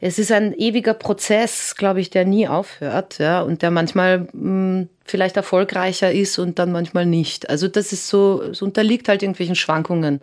es 0.00 0.18
ist 0.18 0.32
ein 0.32 0.52
ewiger 0.54 0.94
Prozess, 0.94 1.76
glaube 1.76 2.00
ich, 2.00 2.10
der 2.10 2.24
nie 2.24 2.48
aufhört, 2.48 3.18
ja, 3.18 3.42
und 3.42 3.62
der 3.62 3.70
manchmal 3.70 4.20
mh, 4.20 4.28
hm, 4.32 4.88
vielleicht 5.04 5.36
erfolgreicher 5.36 6.10
ist 6.10 6.38
und 6.38 6.58
dann 6.58 6.72
manchmal 6.72 7.06
nicht. 7.06 7.48
Also 7.48 7.68
das 7.68 7.92
ist 7.92 8.08
so, 8.08 8.42
es 8.42 8.62
unterliegt 8.62 9.08
halt 9.08 9.22
irgendwelchen 9.22 9.56
Schwankungen, 9.56 10.20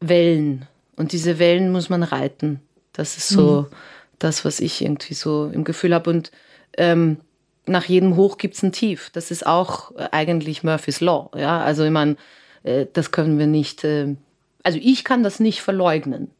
Wellen. 0.00 0.66
Und 0.96 1.12
diese 1.12 1.38
Wellen 1.38 1.72
muss 1.72 1.88
man 1.88 2.02
reiten. 2.02 2.60
Das 2.92 3.16
ist 3.16 3.28
so. 3.28 3.62
Mhm 3.62 3.76
das, 4.18 4.44
was 4.44 4.60
ich 4.60 4.82
irgendwie 4.82 5.14
so 5.14 5.50
im 5.52 5.64
Gefühl 5.64 5.94
habe. 5.94 6.10
Und 6.10 6.30
ähm, 6.76 7.18
nach 7.66 7.84
jedem 7.84 8.16
Hoch 8.16 8.38
gibt 8.38 8.54
es 8.54 8.62
ein 8.62 8.72
Tief. 8.72 9.10
Das 9.12 9.30
ist 9.30 9.46
auch 9.46 9.94
äh, 9.96 10.08
eigentlich 10.12 10.62
Murphy's 10.62 11.00
Law. 11.00 11.30
Ja, 11.36 11.60
also 11.60 11.84
ich 11.84 11.90
meine, 11.90 12.16
äh, 12.62 12.86
das 12.92 13.10
können 13.10 13.38
wir 13.38 13.46
nicht. 13.46 13.84
Äh, 13.84 14.16
also 14.62 14.78
ich 14.82 15.04
kann 15.04 15.22
das 15.22 15.40
nicht 15.40 15.62
verleugnen. 15.62 16.30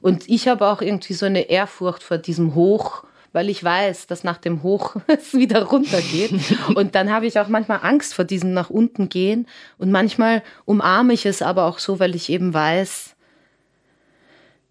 Und 0.00 0.28
ich 0.28 0.48
habe 0.48 0.66
auch 0.66 0.82
irgendwie 0.82 1.14
so 1.14 1.26
eine 1.26 1.48
Ehrfurcht 1.50 2.02
vor 2.02 2.18
diesem 2.18 2.54
Hoch, 2.54 3.04
weil 3.32 3.50
ich 3.50 3.62
weiß, 3.62 4.06
dass 4.06 4.24
nach 4.24 4.38
dem 4.38 4.62
Hoch 4.62 4.96
es 5.06 5.34
wieder 5.34 5.64
runtergeht. 5.64 6.32
Und 6.74 6.94
dann 6.94 7.10
habe 7.10 7.26
ich 7.26 7.38
auch 7.38 7.48
manchmal 7.48 7.80
Angst 7.82 8.14
vor 8.14 8.24
diesem 8.24 8.52
nach 8.52 8.70
unten 8.70 9.08
gehen. 9.08 9.46
Und 9.78 9.90
manchmal 9.90 10.42
umarme 10.64 11.12
ich 11.12 11.26
es 11.26 11.42
aber 11.42 11.64
auch 11.64 11.78
so, 11.78 11.98
weil 11.98 12.14
ich 12.14 12.30
eben 12.30 12.54
weiß, 12.54 13.15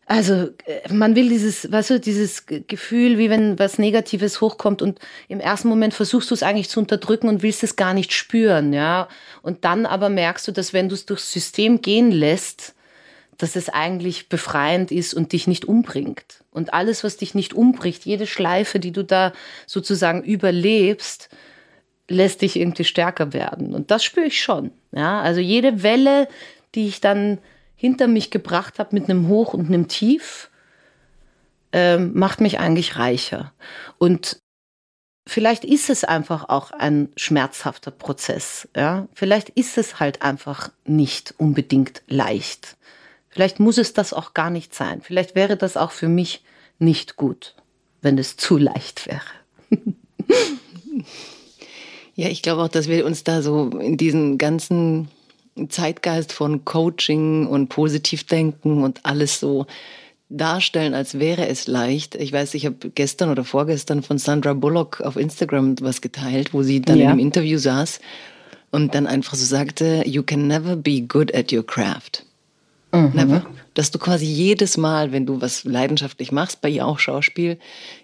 also 0.05 0.49
äh, 0.65 0.93
man 0.93 1.15
will 1.15 1.29
dieses, 1.29 1.71
weißt 1.71 1.89
du, 1.91 1.99
dieses 1.99 2.45
Gefühl, 2.45 3.17
wie 3.17 3.29
wenn 3.29 3.57
was 3.57 3.79
Negatives 3.79 4.39
hochkommt 4.39 4.81
und 4.81 4.99
im 5.27 5.39
ersten 5.39 5.67
Moment 5.67 5.93
versuchst 5.93 6.29
du 6.29 6.35
es 6.35 6.43
eigentlich 6.43 6.69
zu 6.69 6.79
unterdrücken 6.79 7.27
und 7.27 7.41
willst 7.41 7.63
es 7.63 7.75
gar 7.75 7.93
nicht 7.93 8.13
spüren, 8.13 8.71
ja. 8.71 9.07
Und 9.41 9.65
dann 9.65 9.85
aber 9.85 10.09
merkst 10.09 10.47
du, 10.47 10.51
dass 10.51 10.73
wenn 10.73 10.89
du 10.89 10.95
es 10.95 11.05
durchs 11.05 11.31
System 11.31 11.81
gehen 11.81 12.11
lässt, 12.11 12.75
dass 13.37 13.55
es 13.55 13.69
eigentlich 13.69 14.29
befreiend 14.29 14.91
ist 14.91 15.13
und 15.13 15.33
dich 15.33 15.47
nicht 15.47 15.65
umbringt. 15.65 16.43
Und 16.51 16.73
alles, 16.73 17.03
was 17.03 17.17
dich 17.17 17.35
nicht 17.35 17.53
umbringt, 17.53 18.05
jede 18.05 18.27
Schleife, 18.27 18.79
die 18.79 18.91
du 18.91 19.03
da 19.03 19.33
sozusagen 19.65 20.23
überlebst, 20.23 21.29
lässt 22.07 22.43
dich 22.43 22.55
irgendwie 22.55 22.85
stärker 22.85 23.33
werden. 23.33 23.73
Und 23.73 23.91
das 23.91 24.03
spüre 24.03 24.27
ich 24.27 24.41
schon, 24.41 24.71
ja. 24.91 25.19
Also 25.21 25.41
jede 25.41 25.81
Welle, 25.81 26.27
die 26.75 26.87
ich 26.87 27.01
dann 27.01 27.39
hinter 27.76 28.07
mich 28.07 28.32
gebracht 28.32 28.80
habe 28.80 28.95
mit 28.95 29.09
einem 29.09 29.28
Hoch 29.28 29.53
und 29.53 29.67
einem 29.67 29.88
Tief, 29.88 30.49
ähm, 31.71 32.11
macht 32.13 32.41
mich 32.41 32.59
eigentlich 32.59 32.97
reicher. 32.97 33.53
Und 33.97 34.39
vielleicht 35.28 35.65
ist 35.65 35.89
es 35.89 36.03
einfach 36.03 36.49
auch 36.49 36.71
ein 36.71 37.09
schmerzhafter 37.17 37.91
Prozess. 37.91 38.67
Ja? 38.76 39.07
Vielleicht 39.13 39.49
ist 39.49 39.78
es 39.78 39.99
halt 39.99 40.21
einfach 40.21 40.71
nicht 40.86 41.34
unbedingt 41.38 42.01
leicht. 42.07 42.78
Vielleicht 43.30 43.59
muss 43.59 43.78
es 43.78 43.91
das 43.91 44.13
auch 44.13 44.34
gar 44.34 44.49
nicht 44.49 44.73
sein. 44.73 45.01
Vielleicht 45.01 45.36
wäre 45.36 45.57
das 45.57 45.76
auch 45.76 45.91
für 45.91 46.07
mich 46.07 46.43
nicht 46.80 47.17
gut, 47.17 47.55
wenn 48.01 48.17
es 48.17 48.38
zu 48.38 48.57
leicht 48.57 49.07
wäre. 49.07 49.21
ja, 52.16 52.29
ich 52.29 52.41
glaube 52.41 52.63
auch, 52.63 52.70
dass 52.70 52.87
wir 52.87 53.05
uns 53.05 53.25
da 53.25 53.41
so 53.41 53.67
in 53.78 53.97
diesen 53.97 54.37
ganzen 54.37 55.09
Zeitgeist 55.69 56.33
von 56.33 56.65
Coaching 56.65 57.47
und 57.47 57.69
Positivdenken 57.69 58.83
und 58.83 58.99
alles 59.03 59.39
so 59.39 59.67
darstellen, 60.29 60.93
als 60.93 61.19
wäre 61.19 61.47
es 61.47 61.67
leicht. 61.67 62.15
Ich 62.15 62.33
weiß, 62.33 62.53
ich 62.55 62.65
habe 62.65 62.89
gestern 62.93 63.29
oder 63.29 63.43
vorgestern 63.43 64.03
von 64.03 64.17
Sandra 64.17 64.53
Bullock 64.53 65.01
auf 65.01 65.15
Instagram 65.15 65.75
was 65.82 66.01
geteilt, 66.01 66.53
wo 66.53 66.63
sie 66.63 66.82
dann 66.82 66.97
ja. 66.97 67.11
im 67.11 67.19
Interview 67.19 67.57
saß 67.57 67.99
und 68.71 68.95
dann 68.95 69.07
einfach 69.07 69.36
so 69.36 69.45
sagte, 69.45 70.03
you 70.05 70.23
can 70.23 70.47
never 70.47 70.75
be 70.75 71.01
good 71.01 71.33
at 71.33 71.53
your 71.53 71.65
craft. 71.65 72.25
Mhm. 72.91 73.11
Never. 73.13 73.45
Dass 73.73 73.91
du 73.91 73.99
quasi 73.99 74.25
jedes 74.25 74.77
Mal, 74.77 75.11
wenn 75.11 75.25
du 75.25 75.41
was 75.41 75.63
leidenschaftlich 75.63 76.32
machst, 76.32 76.61
bei 76.61 76.69
ihr 76.69 76.86
auch 76.86 76.99
Schauspiel, 76.99 77.57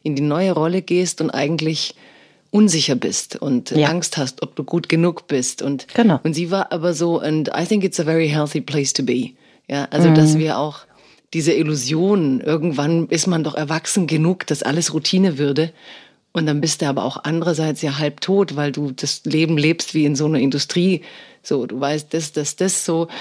in 0.03 0.15
die 0.15 0.21
neue 0.21 0.51
Rolle 0.51 0.81
gehst 0.81 1.21
und 1.21 1.29
eigentlich 1.29 1.95
unsicher 2.51 2.95
bist 2.95 3.37
und 3.37 3.71
ja. 3.71 3.87
Angst 3.87 4.17
hast, 4.17 4.43
ob 4.43 4.55
du 4.55 4.63
gut 4.63 4.89
genug 4.89 5.27
bist. 5.27 5.61
Und, 5.61 5.87
genau. 5.93 6.19
und 6.23 6.33
sie 6.33 6.51
war 6.51 6.71
aber 6.71 6.93
so, 6.93 7.19
and 7.19 7.49
I 7.57 7.65
think 7.65 7.83
it's 7.83 7.99
a 7.99 8.03
very 8.03 8.27
healthy 8.27 8.61
place 8.61 8.93
to 8.93 9.03
be. 9.03 9.31
Ja, 9.67 9.87
also 9.89 10.09
mhm. 10.09 10.15
dass 10.15 10.37
wir 10.37 10.57
auch 10.57 10.79
diese 11.33 11.53
Illusion, 11.53 12.41
irgendwann 12.41 13.07
ist 13.07 13.25
man 13.25 13.43
doch 13.43 13.55
erwachsen 13.55 14.05
genug, 14.05 14.45
dass 14.47 14.63
alles 14.63 14.93
Routine 14.93 15.37
würde. 15.37 15.71
Und 16.33 16.45
dann 16.45 16.61
bist 16.61 16.81
du 16.81 16.87
aber 16.87 17.03
auch 17.03 17.23
andererseits 17.23 17.81
ja 17.81 17.97
halb 17.97 18.21
tot, 18.21 18.55
weil 18.55 18.71
du 18.71 18.91
das 18.91 19.23
Leben 19.25 19.57
lebst 19.57 19.93
wie 19.93 20.05
in 20.05 20.15
so 20.15 20.25
einer 20.25 20.39
Industrie, 20.39 21.01
so, 21.43 21.65
du 21.65 21.79
weißt, 21.79 22.13
das, 22.13 22.31
das, 22.33 22.55
das 22.55 22.85
so. 22.85 23.07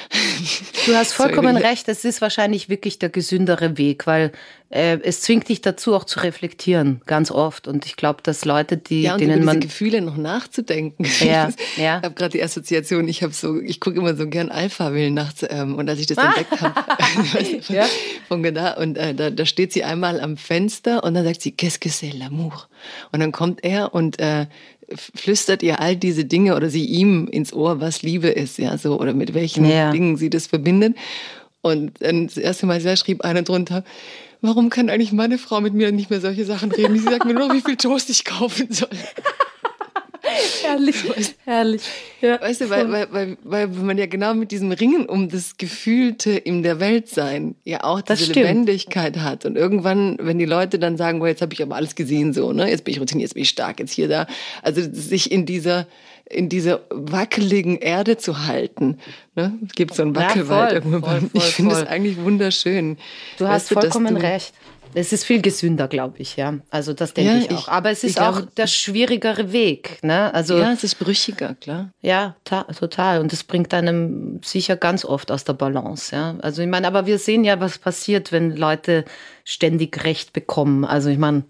Du 0.87 0.95
hast 0.97 1.13
vollkommen 1.13 1.59
so 1.59 1.63
recht. 1.63 1.89
Es 1.89 2.07
ist 2.07 2.23
wahrscheinlich 2.23 2.71
wirklich 2.71 2.99
der 2.99 3.11
gesündere 3.11 3.77
Weg, 3.77 4.07
weil 4.07 4.33
äh, 4.71 4.99
es 5.03 5.21
zwingt 5.21 5.49
dich 5.49 5.61
dazu, 5.61 5.95
auch 5.95 6.05
zu 6.05 6.21
reflektieren, 6.21 7.03
ganz 7.05 7.31
oft. 7.31 7.69
Und 7.69 7.85
ich 7.85 7.97
glaube, 7.97 8.21
dass 8.23 8.45
Leute, 8.45 8.77
die 8.77 9.03
ja, 9.03 9.15
und 9.15 9.21
denen 9.21 9.37
über 9.37 9.45
man 9.45 9.61
diese 9.61 9.69
Gefühle 9.69 10.01
noch 10.01 10.17
nachzudenken. 10.17 11.07
Ja, 11.21 11.51
ja. 11.77 11.99
Ich 11.99 12.05
habe 12.05 12.15
gerade 12.15 12.31
die 12.31 12.43
Assoziation. 12.43 13.09
Ich 13.09 13.23
habe 13.23 13.35
so, 13.35 13.61
ich 13.61 13.81
gucke 13.81 13.99
immer 13.99 14.17
so 14.17 14.27
gern 14.27 14.49
Alpha-Willen 14.49 15.13
nachts. 15.13 15.45
Ähm, 15.49 15.75
und 15.75 15.89
als 15.89 16.01
ich 16.01 16.07
das 16.07 16.19
ah. 16.19 16.29
entdeckt 16.29 16.61
habe, 16.61 16.75
ja. 17.69 17.87
von 18.29 18.43
da 18.55 18.73
und 18.73 18.97
äh, 18.97 19.15
da, 19.15 19.31
da 19.31 19.45
steht 19.45 19.73
sie 19.73 19.85
einmal 19.85 20.21
am 20.21 20.37
Fenster 20.37 21.05
und 21.05 21.15
dann 21.15 21.25
sagt 21.25 21.43
sie, 21.43 21.53
qu'est-ce 21.53 21.79
que 21.79 21.91
c'est 21.91 22.17
l'amour? 22.17 22.69
Und 23.13 23.21
dann 23.21 23.33
kommt 23.33 23.65
er 23.65 23.93
und 23.93 24.19
äh, 24.19 24.47
flüstert 24.97 25.63
ihr 25.63 25.81
all 25.81 25.97
diese 25.97 26.25
Dinge 26.25 26.57
oder 26.57 26.71
sie 26.71 26.85
ihm 26.85 27.29
ins 27.29 27.53
Ohr, 27.53 27.81
was 27.81 28.03
Liebe 28.03 28.29
ist, 28.29 28.59
ja, 28.59 28.77
so, 28.79 28.99
oder 28.99 29.15
mit 29.15 29.35
welchen 29.35 29.65
ja. 29.65 29.91
Dingen 29.91 30.17
sie 30.17 30.31
das 30.31 30.47
verbindet. 30.47 30.97
Und 31.63 31.93
dann 32.01 32.27
das 32.27 32.37
erste 32.37 32.67
Mal 32.67 32.83
da 32.83 32.97
schrieb 32.97 33.23
einer 33.23 33.43
drunter, 33.43 33.85
warum 34.41 34.71
kann 34.71 34.89
eigentlich 34.89 35.13
meine 35.13 35.39
Frau 35.39 35.61
mit 35.61 35.75
mir 35.75 35.93
nicht 35.93 36.11
mehr 36.11 36.21
solche 36.21 36.45
Sachen 36.45 36.73
reden? 36.73 36.99
Sie 36.99 37.05
sagt 37.05 37.25
mir 37.25 37.35
nur 37.35 37.49
noch, 37.49 37.55
wie 37.55 37.61
viel 37.61 37.77
Toast 37.77 38.11
ich 38.11 38.25
kaufen 38.25 38.69
soll. 38.71 38.89
herrlich, 40.63 41.05
herrlich. 41.45 41.83
Ja, 42.21 42.41
weißt 42.41 42.63
du, 42.63 42.71
weil, 42.71 42.91
weil, 42.91 43.09
weil, 43.13 43.37
weil 43.43 43.69
man 43.69 43.99
ja 43.99 44.07
genau 44.07 44.35
mit 44.35 44.51
diesem 44.51 44.73
Ringen 44.73 45.07
um 45.07 45.29
das 45.29 45.57
Gefühlte 45.57 46.31
in 46.33 46.63
der 46.63 46.81
Welt 46.81 47.09
sein 47.09 47.55
ja 47.65 47.85
auch 47.85 48.01
diese 48.01 48.33
Lebendigkeit 48.33 49.19
hat. 49.19 49.47
Und 49.47 49.57
irgendwann, 49.57 50.17
wenn 50.21 50.39
die 50.39 50.45
Leute 50.45 50.79
dann 50.79 50.97
sagen, 50.97 51.21
oh, 51.21 51.27
jetzt 51.27 51.43
habe 51.43 51.53
ich 51.53 51.63
aber 51.63 51.77
alles 51.77 51.95
gesehen, 51.95 52.33
so, 52.33 52.53
ne, 52.53 52.69
jetzt 52.69 52.85
bin 52.85 52.95
ich 52.95 53.01
routiniert, 53.01 53.29
jetzt 53.29 53.35
bin 53.35 53.43
ich 53.43 53.51
stark, 53.51 53.81
jetzt 53.81 53.93
hier, 53.93 54.09
da. 54.09 54.27
Also 54.63 54.83
sich 54.93 55.31
in 55.31 55.47
dieser 55.47 55.87
in 56.31 56.49
dieser 56.49 56.83
wackeligen 56.91 57.77
Erde 57.79 58.17
zu 58.17 58.47
halten. 58.47 58.99
Ne? 59.35 59.59
Es 59.67 59.75
gibt 59.75 59.95
so 59.95 60.03
einen 60.03 60.15
Wackelwald 60.15 60.73
ja, 60.73 60.81
voll, 60.81 60.93
irgendwann. 60.93 61.21
Voll, 61.21 61.31
voll, 61.31 61.41
ich 61.43 61.55
finde 61.55 61.75
es 61.75 61.87
eigentlich 61.87 62.19
wunderschön. 62.19 62.99
Du 63.37 63.49
hast 63.49 63.73
vollkommen 63.73 64.15
du, 64.15 64.23
recht. 64.23 64.55
Es 64.95 65.13
ist 65.13 65.25
viel 65.25 65.41
gesünder, 65.41 65.89
glaube 65.89 66.19
ich, 66.19 66.37
ja. 66.37 66.55
Also 66.71 66.93
das 66.93 67.15
denke 67.15 67.33
ja, 67.33 67.39
ich 67.39 67.51
auch. 67.51 67.69
Aber 67.69 67.91
es 67.91 68.05
ist 68.05 68.21
auch 68.21 68.37
glaube, 68.37 68.49
der 68.57 68.67
schwierigere 68.67 69.53
Weg, 69.53 69.99
ne? 70.03 70.33
Also 70.35 70.59
ja, 70.59 70.73
es 70.73 70.85
ist 70.85 70.97
brüchiger, 70.97 71.55
klar. 71.55 71.91
Ja, 72.03 72.37
total. 72.45 73.21
Und 73.21 73.33
es 73.33 73.45
bringt 73.45 73.73
einem 73.73 74.41
sicher 74.45 74.77
ganz 74.77 75.05
oft 75.05 75.31
aus 75.31 75.45
der 75.45 75.53
Balance, 75.53 76.15
ja. 76.15 76.37
Also 76.41 76.63
ich 76.63 76.69
meine, 76.69 76.87
aber 76.87 77.07
wir 77.07 77.19
sehen 77.19 77.45
ja, 77.45 77.61
was 77.61 77.79
passiert, 77.79 78.33
wenn 78.33 78.57
Leute 78.57 79.05
ständig 79.45 80.05
Recht 80.05 80.33
bekommen. 80.33 80.85
Also 80.85 81.09
ich 81.09 81.19
meine, 81.19 81.45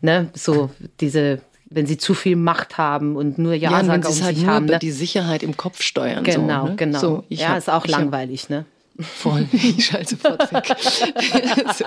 ne, 0.00 0.30
so 0.34 0.70
diese 1.00 1.40
wenn 1.70 1.86
sie 1.86 1.98
zu 1.98 2.14
viel 2.14 2.34
Macht 2.36 2.78
haben 2.78 3.16
und 3.16 3.38
nur 3.38 3.54
Ja, 3.54 3.70
ja 3.70 3.84
sagen 3.84 4.04
um 4.04 4.12
sich 4.12 4.24
halt 4.24 4.44
haben. 4.44 4.66
Ne? 4.66 4.78
die 4.80 4.90
Sicherheit 4.90 5.44
im 5.44 5.56
Kopf 5.56 5.82
steuern. 5.82 6.24
Genau, 6.24 6.62
so, 6.62 6.70
ne? 6.70 6.76
genau. 6.76 6.98
So, 6.98 7.24
ja, 7.28 7.50
hab, 7.50 7.58
ist 7.58 7.70
auch 7.70 7.86
langweilig, 7.86 8.48
ne? 8.48 8.64
Voll, 9.00 9.48
ich 9.52 9.84
schalte 9.84 10.16
sofort 10.16 10.52
weg. 10.52 10.76
so. 11.76 11.84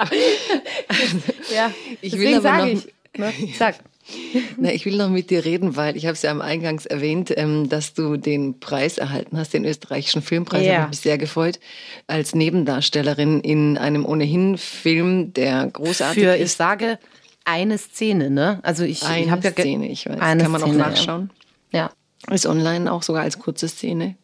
Ja, 1.54 1.72
ich 2.02 2.18
will 2.18 2.36
aber 2.36 2.58
noch, 2.58 2.68
ich, 2.68 2.88
ne? 3.18 3.34
Sag. 3.58 3.76
Na, 4.58 4.72
ich 4.72 4.86
will 4.86 4.98
noch 4.98 5.10
mit 5.10 5.30
dir 5.30 5.46
reden, 5.46 5.76
weil 5.76 5.96
ich 5.96 6.06
habe 6.06 6.14
es 6.14 6.22
ja 6.22 6.32
am 6.32 6.42
Eingangs 6.42 6.86
erwähnt, 6.86 7.34
ähm, 7.36 7.70
dass 7.70 7.94
du 7.94 8.18
den 8.18 8.60
Preis 8.60 8.98
erhalten 8.98 9.38
hast, 9.38 9.54
den 9.54 9.66
österreichischen 9.66 10.22
Filmpreis. 10.22 10.66
Ja. 10.66 10.80
Habe 10.80 10.90
mich 10.90 11.00
sehr 11.00 11.18
gefreut 11.18 11.60
als 12.08 12.36
Nebendarstellerin 12.36 13.40
in 13.40 13.78
einem 13.78 14.06
ohnehin 14.06 14.58
Film, 14.58 15.34
der 15.34 15.68
großartig 15.68 16.24
Für, 16.24 16.36
ist. 16.36 16.52
Ich 16.52 16.58
sage 16.58 17.00
eine 17.46 17.78
Szene, 17.78 18.30
ne? 18.30 18.60
Also 18.64 18.84
ich, 18.84 19.04
eine 19.04 19.26
ich 19.26 19.32
habe 19.32 19.44
ja 19.44 19.52
Szene, 19.52 19.90
ich 19.90 20.06
weiß. 20.06 20.20
Eine 20.20 20.44
Kann 20.44 20.52
man 20.52 20.62
Szene, 20.62 20.74
auch 20.74 20.90
nachschauen. 20.90 21.30
Ja. 21.72 21.92
Ist 22.32 22.46
online 22.46 22.92
auch 22.92 23.04
sogar 23.04 23.24
als 23.24 23.40
kurze 23.40 23.68
Szene. 23.68 24.16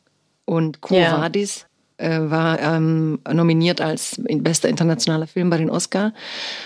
Und 0.46 0.82
Quo 0.82 0.96
ja. 0.96 1.22
Vadis 1.22 1.68
äh, 2.00 2.20
war 2.22 2.60
ähm, 2.60 3.20
nominiert 3.32 3.82
als 3.82 4.20
bester 4.20 4.70
internationaler 4.70 5.28
Film 5.28 5.50
bei 5.50 5.58
den 5.58 5.70
Oscar 5.70 6.14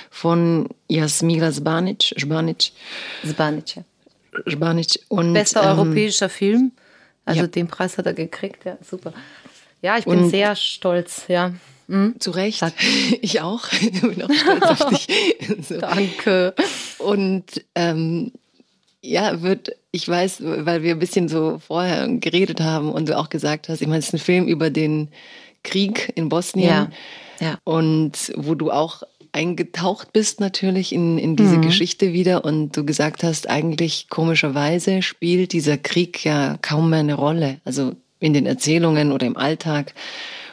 von 0.09 0.69
Jasmila 0.87 1.51
Zbanic. 1.51 2.13
Zbanic. 2.17 2.71
Zbanic. 3.25 3.83
Zbanic. 4.49 4.99
Und, 5.09 5.33
Bester 5.33 5.63
ähm, 5.63 5.79
europäischer 5.79 6.29
Film. 6.29 6.71
Also 7.25 7.41
ja. 7.41 7.47
den 7.47 7.67
Preis 7.67 7.97
hat 7.97 8.05
er 8.05 8.13
gekriegt, 8.13 8.65
ja, 8.65 8.77
super. 8.81 9.13
Ja, 9.81 9.97
ich 9.97 10.05
bin 10.05 10.19
und, 10.19 10.29
sehr 10.29 10.55
stolz, 10.55 11.25
ja. 11.27 11.53
Mhm. 11.87 12.15
Zu 12.19 12.31
Recht. 12.31 12.59
Sag. 12.59 12.73
Ich 13.21 13.41
auch. 13.41 13.67
Ich 13.71 14.01
bin 14.01 14.23
auch 14.23 14.33
stolz 14.33 14.81
auf 14.81 14.89
dich. 14.89 15.07
So. 15.67 15.79
Danke. 15.79 16.53
Und 16.99 17.65
ähm, 17.75 18.31
ja, 19.03 19.41
wird, 19.41 19.75
ich 19.91 20.07
weiß, 20.07 20.41
weil 20.41 20.81
wir 20.81 20.93
ein 20.93 20.99
bisschen 20.99 21.27
so 21.27 21.59
vorher 21.59 22.07
geredet 22.07 22.61
haben 22.61 22.91
und 22.91 23.09
du 23.09 23.17
auch 23.17 23.29
gesagt 23.29 23.69
hast, 23.69 23.81
ich 23.81 23.87
meine, 23.87 23.99
es 23.99 24.07
ist 24.07 24.13
ein 24.13 24.19
Film 24.19 24.47
über 24.47 24.69
den 24.69 25.09
Krieg 25.63 26.11
in 26.15 26.29
Bosnien. 26.29 26.69
Ja. 26.69 26.89
ja. 27.39 27.57
Und 27.65 28.31
wo 28.35 28.55
du 28.55 28.71
auch 28.71 29.03
eingetaucht 29.33 30.13
bist 30.13 30.39
natürlich 30.39 30.93
in, 30.93 31.17
in 31.17 31.35
diese 31.35 31.57
mhm. 31.57 31.63
Geschichte 31.63 32.13
wieder 32.13 32.45
und 32.45 32.77
du 32.77 32.85
gesagt 32.85 33.23
hast, 33.23 33.49
eigentlich 33.49 34.07
komischerweise 34.09 35.01
spielt 35.01 35.53
dieser 35.53 35.77
Krieg 35.77 36.23
ja 36.23 36.57
kaum 36.61 36.91
mehr 36.91 36.99
eine 36.99 37.15
Rolle. 37.15 37.59
Also 37.65 37.93
in 38.19 38.33
den 38.33 38.45
Erzählungen 38.45 39.11
oder 39.11 39.27
im 39.27 39.35
Alltag. 39.35 39.93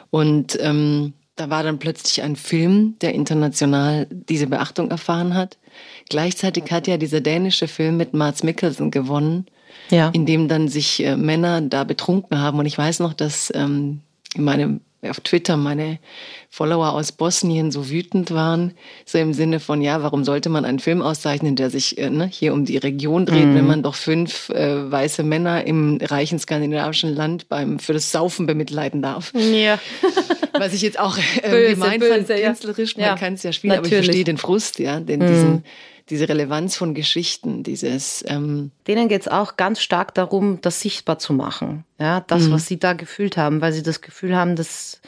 Und 0.09 0.57
ähm, 0.61 1.13
da 1.37 1.49
war 1.49 1.63
dann 1.63 1.79
plötzlich 1.79 2.21
ein 2.21 2.35
Film, 2.35 2.95
der 3.01 3.13
international 3.13 4.07
diese 4.09 4.47
Beachtung 4.47 4.91
erfahren 4.91 5.35
hat. 5.35 5.57
Gleichzeitig 6.11 6.69
hat 6.71 6.87
ja 6.87 6.97
dieser 6.97 7.21
dänische 7.21 7.69
Film 7.69 7.95
mit 7.95 8.13
Mats 8.13 8.43
Mikkelsen 8.43 8.91
gewonnen, 8.91 9.45
ja. 9.89 10.09
in 10.09 10.25
dem 10.25 10.49
dann 10.49 10.67
sich 10.67 11.01
äh, 11.05 11.15
Männer 11.15 11.61
da 11.61 11.85
betrunken 11.85 12.37
haben. 12.37 12.59
Und 12.59 12.65
ich 12.65 12.77
weiß 12.77 12.99
noch, 12.99 13.13
dass 13.13 13.49
ähm, 13.55 14.01
meine 14.35 14.81
auf 15.09 15.21
Twitter 15.21 15.55
meine 15.55 15.99
Follower 16.49 16.91
aus 16.91 17.13
Bosnien 17.13 17.71
so 17.71 17.89
wütend 17.89 18.31
waren, 18.31 18.73
so 19.05 19.17
im 19.17 19.33
Sinne 19.33 19.59
von, 19.59 19.81
ja, 19.81 20.03
warum 20.03 20.23
sollte 20.25 20.49
man 20.49 20.65
einen 20.65 20.79
Film 20.79 21.01
auszeichnen, 21.01 21.55
der 21.55 21.69
sich 21.69 21.97
äh, 21.97 22.09
ne, 22.09 22.29
hier 22.31 22.53
um 22.53 22.65
die 22.65 22.77
Region 22.77 23.25
dreht, 23.25 23.45
mhm. 23.45 23.55
wenn 23.55 23.67
man 23.67 23.83
doch 23.83 23.95
fünf 23.95 24.49
äh, 24.49 24.91
weiße 24.91 25.23
Männer 25.23 25.65
im 25.65 25.97
reichen 26.01 26.39
skandinavischen 26.39 27.15
Land 27.15 27.47
beim 27.49 27.79
für 27.79 27.93
das 27.93 28.11
Saufen 28.11 28.45
bemitleiden 28.47 29.01
darf. 29.01 29.33
Ja. 29.33 29.79
Was 30.59 30.73
ich 30.73 30.81
jetzt 30.81 30.99
auch 30.99 31.17
äh, 31.17 31.49
böse, 31.49 31.69
gemein 31.71 31.99
böse, 31.99 32.25
fand, 32.25 32.43
künstlerisch, 32.43 32.97
man 32.97 33.05
ja. 33.05 33.15
kann 33.15 33.33
es 33.33 33.43
ja 33.43 33.53
spielen, 33.53 33.75
Natürlich. 33.75 33.93
aber 33.93 33.99
ich 34.01 34.05
verstehe 34.05 34.23
den 34.25 34.37
Frust, 34.37 34.77
ja, 34.77 34.99
den 34.99 35.21
mhm. 35.21 35.27
diesen 35.27 35.63
diese 36.09 36.27
Relevanz 36.27 36.75
von 36.75 36.93
Geschichten, 36.93 37.63
dieses. 37.63 38.23
Ähm 38.27 38.71
Denen 38.87 39.07
geht 39.07 39.21
es 39.21 39.27
auch 39.27 39.57
ganz 39.57 39.81
stark 39.81 40.13
darum, 40.13 40.59
das 40.61 40.81
sichtbar 40.81 41.19
zu 41.19 41.33
machen. 41.33 41.85
Ja, 41.99 42.21
das, 42.21 42.43
mhm. 42.43 42.53
was 42.53 42.67
sie 42.67 42.79
da 42.79 42.93
gefühlt 42.93 43.37
haben, 43.37 43.61
weil 43.61 43.73
sie 43.73 43.83
das 43.83 44.01
Gefühl 44.01 44.35
haben, 44.35 44.55
dass 44.55 45.01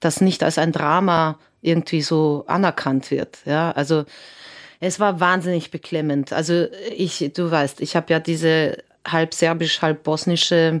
das 0.00 0.20
nicht 0.20 0.42
als 0.42 0.58
ein 0.58 0.72
Drama 0.72 1.38
irgendwie 1.62 2.02
so 2.02 2.44
anerkannt 2.46 3.10
wird. 3.10 3.38
Ja, 3.44 3.70
also 3.72 4.04
es 4.80 4.98
war 4.98 5.20
wahnsinnig 5.20 5.70
beklemmend. 5.70 6.32
Also 6.32 6.66
ich, 6.96 7.30
du 7.34 7.50
weißt, 7.50 7.80
ich 7.80 7.96
habe 7.96 8.12
ja 8.12 8.18
diese 8.18 8.78
halb 9.06 9.34
serbisch, 9.34 9.82
halb 9.82 10.02
bosnische 10.02 10.80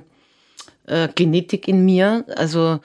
äh, 0.86 1.08
Genetik 1.14 1.68
in 1.68 1.84
mir. 1.84 2.24
Also 2.36 2.80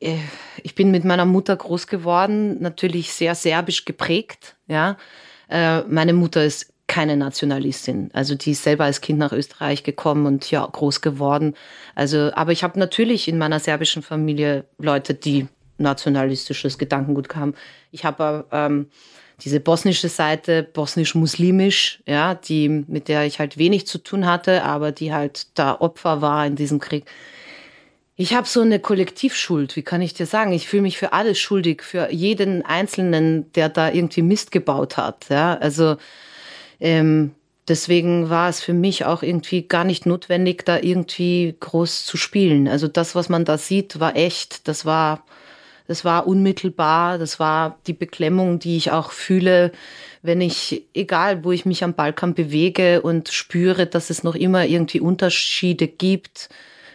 äh, 0.00 0.16
ich 0.62 0.74
bin 0.74 0.90
mit 0.90 1.04
meiner 1.04 1.26
Mutter 1.26 1.54
groß 1.54 1.86
geworden, 1.86 2.60
natürlich 2.60 3.12
sehr 3.12 3.34
serbisch 3.34 3.84
geprägt, 3.84 4.56
ja. 4.66 4.96
Äh, 5.48 5.80
meine 5.82 6.12
Mutter 6.12 6.44
ist 6.44 6.72
keine 6.86 7.16
Nationalistin. 7.16 8.10
Also 8.12 8.34
die 8.34 8.52
ist 8.52 8.62
selber 8.62 8.84
als 8.84 9.00
Kind 9.00 9.18
nach 9.18 9.32
Österreich 9.32 9.84
gekommen 9.84 10.26
und 10.26 10.50
ja 10.50 10.66
groß 10.66 11.00
geworden. 11.00 11.54
Also, 11.94 12.30
aber 12.34 12.52
ich 12.52 12.62
habe 12.62 12.78
natürlich 12.78 13.26
in 13.26 13.38
meiner 13.38 13.58
serbischen 13.58 14.02
Familie 14.02 14.64
Leute, 14.78 15.14
die 15.14 15.48
nationalistisches 15.78 16.78
Gedankengut 16.78 17.34
haben. 17.34 17.54
Ich 17.90 18.04
habe 18.04 18.46
ähm, 18.52 18.88
diese 19.40 19.60
bosnische 19.60 20.08
Seite, 20.08 20.62
bosnisch-muslimisch, 20.62 22.02
ja, 22.06 22.34
die 22.34 22.68
mit 22.68 23.08
der 23.08 23.24
ich 23.24 23.38
halt 23.38 23.58
wenig 23.58 23.86
zu 23.86 23.98
tun 23.98 24.26
hatte, 24.26 24.62
aber 24.62 24.92
die 24.92 25.12
halt 25.12 25.48
da 25.54 25.74
Opfer 25.80 26.20
war 26.20 26.46
in 26.46 26.54
diesem 26.54 26.78
Krieg. 26.78 27.06
Ich 28.16 28.32
habe 28.34 28.46
so 28.46 28.60
eine 28.60 28.78
Kollektivschuld, 28.78 29.74
wie 29.74 29.82
kann 29.82 30.00
ich 30.00 30.14
dir 30.14 30.26
sagen? 30.26 30.52
Ich 30.52 30.68
fühle 30.68 30.82
mich 30.82 30.98
für 30.98 31.12
alles 31.12 31.38
schuldig, 31.38 31.82
für 31.82 32.12
jeden 32.12 32.62
Einzelnen, 32.64 33.50
der 33.54 33.68
da 33.68 33.90
irgendwie 33.90 34.22
Mist 34.22 34.52
gebaut 34.52 34.96
hat. 34.96 35.26
Ja, 35.30 35.54
also 35.56 35.96
ähm, 36.80 37.34
deswegen 37.68 38.30
war 38.30 38.48
es 38.50 38.60
für 38.62 38.74
mich 38.74 39.04
auch 39.04 39.22
irgendwie 39.24 39.68
gar 39.68 39.84
nicht 39.84 40.06
notwendig, 40.06 40.64
da 40.64 40.78
irgendwie 40.80 41.56
groß 41.60 42.06
zu 42.06 42.16
spielen. 42.16 42.68
Also 42.68 42.88
das, 42.88 43.14
was 43.16 43.28
man 43.28 43.44
da 43.44 43.58
sieht, 43.58 44.00
war 44.00 44.16
echt. 44.16 44.68
Das 44.68 44.84
war 44.86 45.24
Das 45.88 46.04
war 46.04 46.26
unmittelbar, 46.28 47.18
das 47.18 47.40
war 47.40 47.80
die 47.86 47.94
Beklemmung, 47.94 48.58
die 48.58 48.76
ich 48.76 48.90
auch 48.92 49.12
fühle, 49.12 49.72
wenn 50.22 50.40
ich, 50.42 50.88
egal 50.94 51.44
wo 51.44 51.52
ich 51.52 51.66
mich 51.66 51.84
am 51.84 51.94
Balkan 51.94 52.34
bewege 52.34 53.02
und 53.02 53.30
spüre, 53.30 53.86
dass 53.86 54.10
es 54.10 54.24
noch 54.24 54.34
immer 54.36 54.66
irgendwie 54.66 55.00
Unterschiede 55.00 55.88
gibt, 55.88 56.48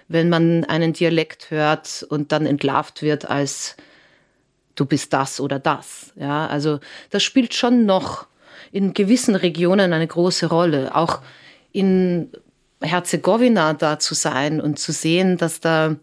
wenn 0.10 0.28
man 0.28 0.66
einen 0.66 0.92
Dialekt 0.92 1.52
hört 1.52 2.06
und 2.10 2.32
dann 2.34 2.46
entlarvt 2.46 3.02
wird 3.02 3.30
als 3.30 3.78
du 4.76 4.86
bist 4.86 5.14
das 5.14 5.40
oder 5.40 5.60
das. 5.60 6.12
Ja, 6.16 6.48
also 6.48 6.80
das 7.10 7.24
spielt 7.24 7.54
schon 7.54 7.86
noch 7.86 8.28
in 8.72 8.94
gewissen 8.94 9.36
Regionen 9.36 9.94
eine 9.94 10.08
große 10.08 10.48
Rolle. 10.48 10.96
Auch 10.96 11.22
in 11.72 12.30
Herzegowina 12.82 13.74
da 13.74 14.00
zu 14.00 14.16
sein 14.16 14.62
und 14.62 14.80
zu 14.80 14.92
sehen, 14.92 15.38
dass 15.38 15.60
da 15.60 15.96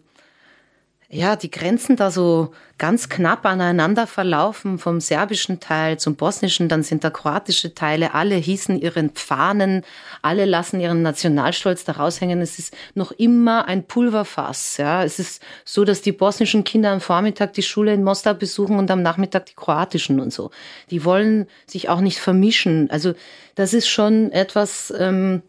ja, 1.09 1.37
die 1.37 1.49
Grenzen 1.49 1.95
da 1.95 2.11
so 2.11 2.51
ganz 2.77 3.07
knapp 3.07 3.45
aneinander 3.45 4.07
verlaufen, 4.07 4.77
vom 4.77 4.99
serbischen 4.99 5.61
Teil 5.61 5.97
zum 5.97 6.15
bosnischen, 6.15 6.67
dann 6.67 6.83
sind 6.83 7.05
da 7.05 7.09
kroatische 7.09 7.73
Teile, 7.73 8.13
alle 8.13 8.35
hießen 8.35 8.77
ihren 8.77 9.11
Fahnen, 9.15 9.83
alle 10.21 10.43
lassen 10.43 10.81
ihren 10.81 11.03
Nationalstolz 11.03 11.85
da 11.85 11.93
raushängen. 11.93 12.41
Es 12.41 12.59
ist 12.59 12.75
noch 12.93 13.13
immer 13.13 13.69
ein 13.69 13.85
Pulverfass, 13.85 14.75
ja. 14.77 15.01
Es 15.01 15.17
ist 15.17 15.41
so, 15.63 15.85
dass 15.85 16.01
die 16.01 16.11
bosnischen 16.11 16.65
Kinder 16.65 16.91
am 16.91 16.99
Vormittag 16.99 17.53
die 17.53 17.63
Schule 17.63 17.93
in 17.93 18.03
Mostar 18.03 18.33
besuchen 18.33 18.77
und 18.77 18.91
am 18.91 19.01
Nachmittag 19.01 19.45
die 19.45 19.55
kroatischen 19.55 20.19
und 20.19 20.33
so. 20.33 20.51
Die 20.91 21.05
wollen 21.05 21.47
sich 21.67 21.87
auch 21.87 22.01
nicht 22.01 22.19
vermischen. 22.19 22.89
Also, 22.91 23.13
das 23.55 23.73
ist 23.73 23.87
schon 23.87 24.33
etwas, 24.33 24.93
ähm, 24.99 25.41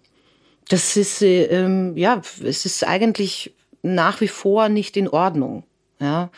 das 0.68 0.96
ist, 0.96 1.20
äh, 1.20 1.46
ähm, 1.46 1.96
ja, 1.96 2.22
es 2.44 2.64
ist 2.64 2.86
eigentlich 2.86 3.54
nach 3.82 4.20
wie 4.20 4.28
vor 4.28 4.68
nicht 4.68 4.96
in 4.96 5.08
Ordnung. 5.08 5.64
Ja. 6.00 6.30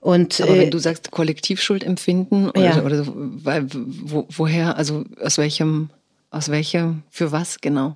Und, 0.00 0.40
Aber 0.40 0.54
wenn 0.54 0.68
äh, 0.68 0.70
du 0.70 0.78
sagst 0.78 1.12
Kollektivschuld 1.12 1.84
empfinden 1.84 2.50
oder, 2.50 2.60
ja. 2.60 2.82
oder 2.82 3.04
weil, 3.06 3.66
wo, 3.70 4.26
woher, 4.30 4.76
also 4.76 5.04
aus 5.20 5.38
welchem, 5.38 5.90
aus 6.30 6.50
welchem, 6.50 7.04
für 7.08 7.30
was 7.30 7.60
genau? 7.60 7.94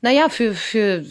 Naja, 0.00 0.28
für, 0.28 0.54
für 0.54 1.04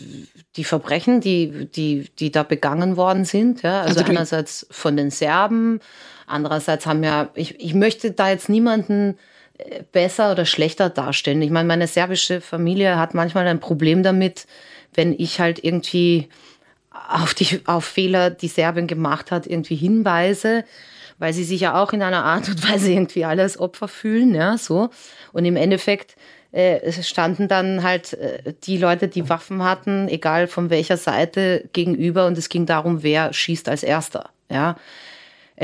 die 0.58 0.64
Verbrechen, 0.66 1.22
die, 1.22 1.70
die, 1.72 2.10
die 2.20 2.32
da 2.32 2.44
begangen 2.44 2.98
worden 2.98 3.26
sind. 3.26 3.62
Ja. 3.62 3.82
Also, 3.82 4.02
also 4.02 4.12
einerseits 4.12 4.68
von 4.70 4.98
den 4.98 5.10
Serben, 5.10 5.80
andererseits 6.28 6.86
haben 6.86 7.04
ja, 7.04 7.30
ich, 7.34 7.60
ich 7.60 7.74
möchte 7.74 8.12
da 8.12 8.30
jetzt 8.30 8.50
niemanden 8.50 9.18
äh, 9.58 9.84
besser 9.92 10.34
oder 10.34 10.46
schlechter 10.46 10.90
darstellen. 10.90 11.42
Ich 11.42 11.50
meine, 11.50 11.68
meine 11.68 11.88
serbische 11.88 12.42
Familie 12.42 12.98
hat 12.98 13.14
manchmal 13.14 13.48
ein 13.48 13.62
Problem 13.62 14.04
damit, 14.04 14.48
wenn 14.96 15.14
ich 15.18 15.40
halt 15.40 15.64
irgendwie 15.64 16.30
auf 17.10 17.34
die 17.34 17.62
auf 17.66 17.86
Fehler, 17.86 18.30
die 18.30 18.48
Serbien 18.48 18.88
gemacht 18.88 19.32
hat, 19.32 19.48
irgendwie 19.48 19.76
hinweise, 19.76 20.64
weil 21.20 21.34
sie 21.34 21.44
sich 21.44 21.62
ja 21.62 21.82
auch 21.82 21.94
in 21.94 22.02
einer 22.02 22.24
Art 22.24 22.50
und 22.50 22.70
Weise 22.70 22.92
irgendwie 22.92 23.26
alle 23.26 23.44
als 23.44 23.60
Opfer 23.60 23.88
fühlen, 23.88 24.36
ja, 24.36 24.58
so. 24.58 24.90
Und 25.32 25.46
im 25.46 25.56
Endeffekt 25.56 26.16
äh, 26.52 26.92
standen 26.92 27.48
dann 27.48 27.84
halt 27.84 28.14
äh, 28.14 28.54
die 28.64 28.78
Leute, 28.78 29.08
die 29.08 29.30
Waffen 29.30 29.64
hatten, 29.64 30.08
egal 30.08 30.48
von 30.48 30.70
welcher 30.70 30.98
Seite 30.98 31.68
gegenüber, 31.74 32.28
und 32.28 32.38
es 32.38 32.50
ging 32.50 32.66
darum, 32.66 33.04
wer 33.04 33.34
schießt 33.34 33.70
als 33.70 33.84
Erster, 33.84 34.30
ja. 34.50 34.76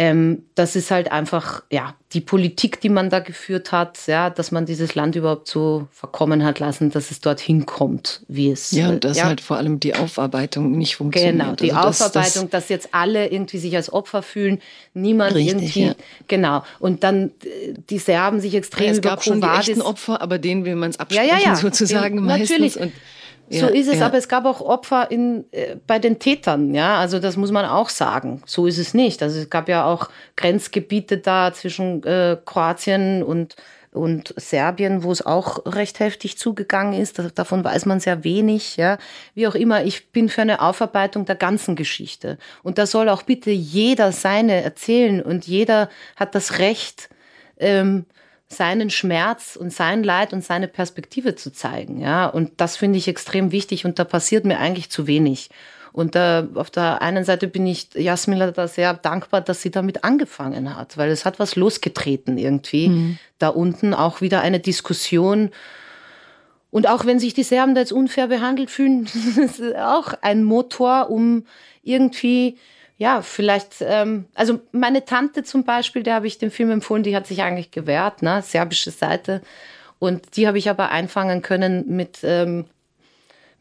Ähm, 0.02 0.44
das 0.56 0.78
ist 0.78 0.92
halt 0.92 1.12
einfach, 1.12 1.62
ja, 1.70 1.94
die 2.14 2.22
Politik, 2.22 2.80
die 2.80 2.88
man 2.88 3.10
da 3.10 3.20
geführt 3.20 3.74
hat, 3.74 4.00
ja, 4.08 4.30
dass 4.30 4.50
man 4.50 4.66
dieses 4.66 4.96
Land 4.96 5.18
überhaupt 5.18 5.50
so 5.50 5.90
verkommen 5.92 6.46
hat 6.46 6.60
lassen, 6.60 6.90
dass 6.90 7.12
es 7.12 7.20
dorthin 7.20 7.66
kommt, 7.66 8.22
wie 8.30 8.50
es. 8.50 8.72
Ja, 8.72 8.88
und 8.88 9.04
dass 9.04 9.18
ja. 9.18 9.26
halt 9.26 9.42
vor 9.42 9.58
allem 9.58 9.82
die 9.82 9.96
Aufarbeitung 9.96 10.72
nicht 10.72 10.96
funktioniert. 10.96 11.34
Genau, 11.34 11.54
die 11.56 11.74
also 11.74 12.06
Aufarbeitung, 12.06 12.50
das, 12.50 12.62
dass 12.62 12.70
jetzt 12.70 12.94
alle 12.94 13.28
irgendwie 13.28 13.58
sich 13.58 13.76
als 13.76 13.92
Opfer 13.92 14.22
fühlen, 14.22 14.62
niemand 14.94 15.36
richtig, 15.36 15.54
irgendwie. 15.54 15.88
Ja. 15.88 15.96
Genau. 16.30 16.64
Und 16.80 17.04
dann 17.04 17.32
äh, 17.44 17.74
die 17.90 18.00
Serben 18.00 18.40
sich 18.40 18.56
extrem 18.56 18.86
ja, 18.86 18.92
es 18.94 19.02
gab 19.02 19.22
schon 19.22 19.42
die 19.42 19.48
echten 19.48 19.82
Opfer, 19.82 20.22
aber 20.22 20.40
denen 20.40 20.64
will 20.64 20.78
man 20.78 20.92
es 20.92 20.98
absprechen 20.98 21.28
ja, 21.28 21.40
ja, 21.40 21.44
ja. 21.50 21.56
sozusagen 21.58 22.16
ja, 22.16 22.22
meistens. 22.22 22.52
Natürlich. 22.52 22.80
Und 22.80 22.94
so 23.50 23.68
ist 23.68 23.88
es, 23.88 24.00
ja. 24.00 24.06
aber 24.06 24.18
es 24.18 24.28
gab 24.28 24.46
auch 24.46 24.62
Opfer 24.62 25.10
in, 25.12 25.46
äh, 25.52 25.76
bei 25.88 26.00
den 26.00 26.20
Tätern, 26.20 26.74
ja. 26.74 26.98
Also 26.98 27.20
das 27.20 27.38
muss 27.38 27.52
man 27.52 27.66
auch 27.66 27.90
sagen. 27.90 28.42
So 28.46 28.68
ist 28.68 28.78
es 28.78 28.94
nicht. 28.94 29.24
Also 29.24 29.40
es 29.40 29.50
gab 29.50 29.70
ja 29.70 29.86
auch 29.86 30.10
Grenzgebiete 30.36 31.18
da 31.18 31.54
zwischen 31.54 32.04
äh, 32.04 32.38
Kroatien 32.46 33.24
und 33.24 33.56
und 33.92 34.34
Serbien, 34.38 35.04
wo 35.04 35.12
es 35.12 35.26
auch 35.26 35.66
recht 35.66 36.00
heftig 36.00 36.38
zugegangen 36.38 36.94
ist. 36.94 37.18
Das, 37.18 37.34
davon 37.34 37.64
weiß 37.64 37.86
man 37.86 38.00
sehr 38.00 38.24
wenig. 38.24 38.78
Ja. 38.78 38.98
Wie 39.34 39.48
auch 39.48 39.56
immer, 39.56 39.84
ich 39.84 40.12
bin 40.12 40.30
für 40.30 40.42
eine 40.42 40.62
Aufarbeitung 40.62 41.26
der 41.26 41.36
ganzen 41.36 41.76
Geschichte. 41.76 42.38
Und 42.62 42.78
da 42.78 42.86
soll 42.86 43.10
auch 43.10 43.24
bitte 43.24 43.50
jeder 43.50 44.12
seine 44.12 44.62
erzählen 44.62 45.22
und 45.22 45.48
jeder 45.48 45.90
hat 46.16 46.36
das 46.36 46.60
Recht, 46.60 47.10
ähm, 47.58 48.06
seinen 48.50 48.90
Schmerz 48.90 49.56
und 49.56 49.72
sein 49.72 50.04
Leid 50.04 50.34
und 50.34 50.44
seine 50.44 50.68
Perspektive 50.68 51.36
zu 51.36 51.52
zeigen. 51.52 52.02
Ja, 52.02 52.28
und 52.28 52.54
das 52.58 52.78
finde 52.78 52.98
ich 52.98 53.08
extrem 53.08 53.52
wichtig 53.52 53.86
und 53.86 54.00
da 54.00 54.04
passiert 54.04 54.46
mir 54.46 54.60
eigentlich 54.60 54.90
zu 54.90 55.08
wenig. 55.08 55.50
Und 55.92 56.16
da, 56.16 56.48
auf 56.56 56.70
der 56.70 57.02
einen 57.02 57.24
Seite 57.24 57.48
bin 57.48 57.66
ich 57.66 57.90
Jasmila 57.94 58.52
da 58.52 58.68
sehr 58.68 58.94
dankbar, 58.94 59.42
dass 59.42 59.62
sie 59.62 59.72
damit 59.72 60.04
angefangen 60.04 60.76
hat, 60.76 60.98
weil 60.98 61.10
es 61.10 61.26
hat 61.26 61.40
was 61.40 61.56
losgetreten 61.56 62.38
irgendwie. 62.38 62.90
Mhm. 62.90 63.20
Da 63.38 63.50
unten 63.50 63.94
auch 63.94 64.22
wieder 64.22 64.42
eine 64.42 64.60
Diskussion. 64.60 65.50
Und 66.72 66.88
auch 66.88 67.06
wenn 67.06 67.20
sich 67.20 67.34
die 67.34 67.44
Serben 67.44 67.74
da 67.74 67.82
jetzt 67.82 67.94
unfair 67.94 68.28
behandelt 68.28 68.70
fühlen, 68.70 69.08
ist 69.38 69.62
auch 69.76 70.14
ein 70.22 70.44
Motor, 70.44 71.10
um 71.10 71.46
irgendwie 71.82 72.58
ja, 73.00 73.22
vielleicht, 73.22 73.78
ähm, 73.80 74.26
also 74.36 74.60
meine 74.74 75.06
Tante 75.06 75.44
zum 75.44 75.64
Beispiel, 75.64 76.04
der 76.04 76.16
habe 76.16 76.28
ich 76.28 76.38
den 76.38 76.52
Film 76.52 76.70
empfohlen, 76.70 77.02
die 77.02 77.16
hat 77.16 77.28
sich 77.28 77.42
eigentlich 77.42 77.72
gewehrt, 77.72 78.22
ne, 78.22 78.42
serbische 78.42 78.92
Seite. 78.92 79.42
Und 80.00 80.36
die 80.36 80.48
habe 80.48 80.58
ich 80.58 80.70
aber 80.70 80.90
einfangen 80.90 81.42
können 81.42 81.86
mit, 81.96 82.20
ähm, 82.24 82.66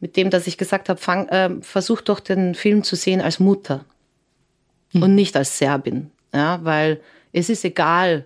mit 0.01 0.17
dem, 0.17 0.29
dass 0.29 0.45
ich 0.45 0.57
gesagt 0.57 0.89
habe, 0.89 0.99
fang, 0.99 1.29
äh, 1.29 1.51
versuch 1.61 2.01
doch 2.01 2.19
den 2.19 2.53
Film 2.53 2.83
zu 2.83 2.97
sehen 2.97 3.21
als 3.21 3.39
Mutter 3.39 3.85
mhm. 4.91 5.03
und 5.03 5.15
nicht 5.15 5.37
als 5.37 5.57
Serbin. 5.57 6.11
Ja, 6.33 6.59
weil 6.63 6.99
es 7.31 7.49
ist 7.49 7.63
egal, 7.63 8.25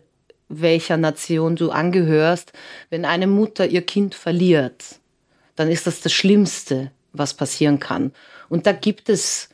welcher 0.49 0.97
Nation 0.97 1.55
du 1.55 1.69
angehörst, 1.69 2.53
wenn 2.89 3.05
eine 3.05 3.27
Mutter 3.27 3.67
ihr 3.67 3.83
Kind 3.83 4.15
verliert, 4.15 4.99
dann 5.55 5.69
ist 5.69 5.85
das 5.85 6.01
das 6.01 6.11
Schlimmste, 6.11 6.89
was 7.11 7.35
passieren 7.35 7.79
kann. 7.79 8.13
Und 8.49 8.65
da 8.65 8.71
gibt 8.71 9.09
es 9.09 9.49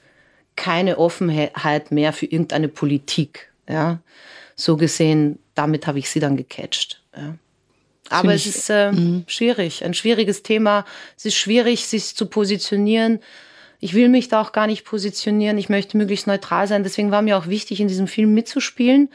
keine 0.59 0.97
Offenheit 0.97 1.89
mehr 1.89 2.11
für 2.11 2.25
irgendeine 2.25 2.67
Politik. 2.67 3.49
Ja, 3.67 3.99
so 4.55 4.75
gesehen, 4.75 5.39
damit 5.55 5.87
habe 5.87 5.99
ich 5.99 6.09
sie 6.09 6.19
dann 6.19 6.35
gecatcht. 6.35 7.01
Ja. 7.15 7.35
Aber 8.09 8.33
es 8.33 8.45
ist 8.45 8.69
äh, 8.69 8.91
mhm. 8.91 9.23
schwierig, 9.27 9.85
ein 9.85 9.93
schwieriges 9.93 10.43
Thema. 10.43 10.83
Es 11.15 11.25
ist 11.25 11.35
schwierig, 11.35 11.87
sich 11.87 12.15
zu 12.15 12.25
positionieren. 12.25 13.19
Ich 13.79 13.93
will 13.93 14.09
mich 14.09 14.27
da 14.27 14.41
auch 14.41 14.51
gar 14.51 14.67
nicht 14.67 14.83
positionieren. 14.83 15.57
Ich 15.57 15.69
möchte 15.69 15.95
möglichst 15.95 16.27
neutral 16.27 16.67
sein. 16.67 16.83
Deswegen 16.83 17.11
war 17.11 17.21
mir 17.21 17.37
auch 17.37 17.47
wichtig, 17.47 17.79
in 17.79 17.87
diesem 17.87 18.07
Film 18.07 18.33
mitzuspielen. 18.33 19.09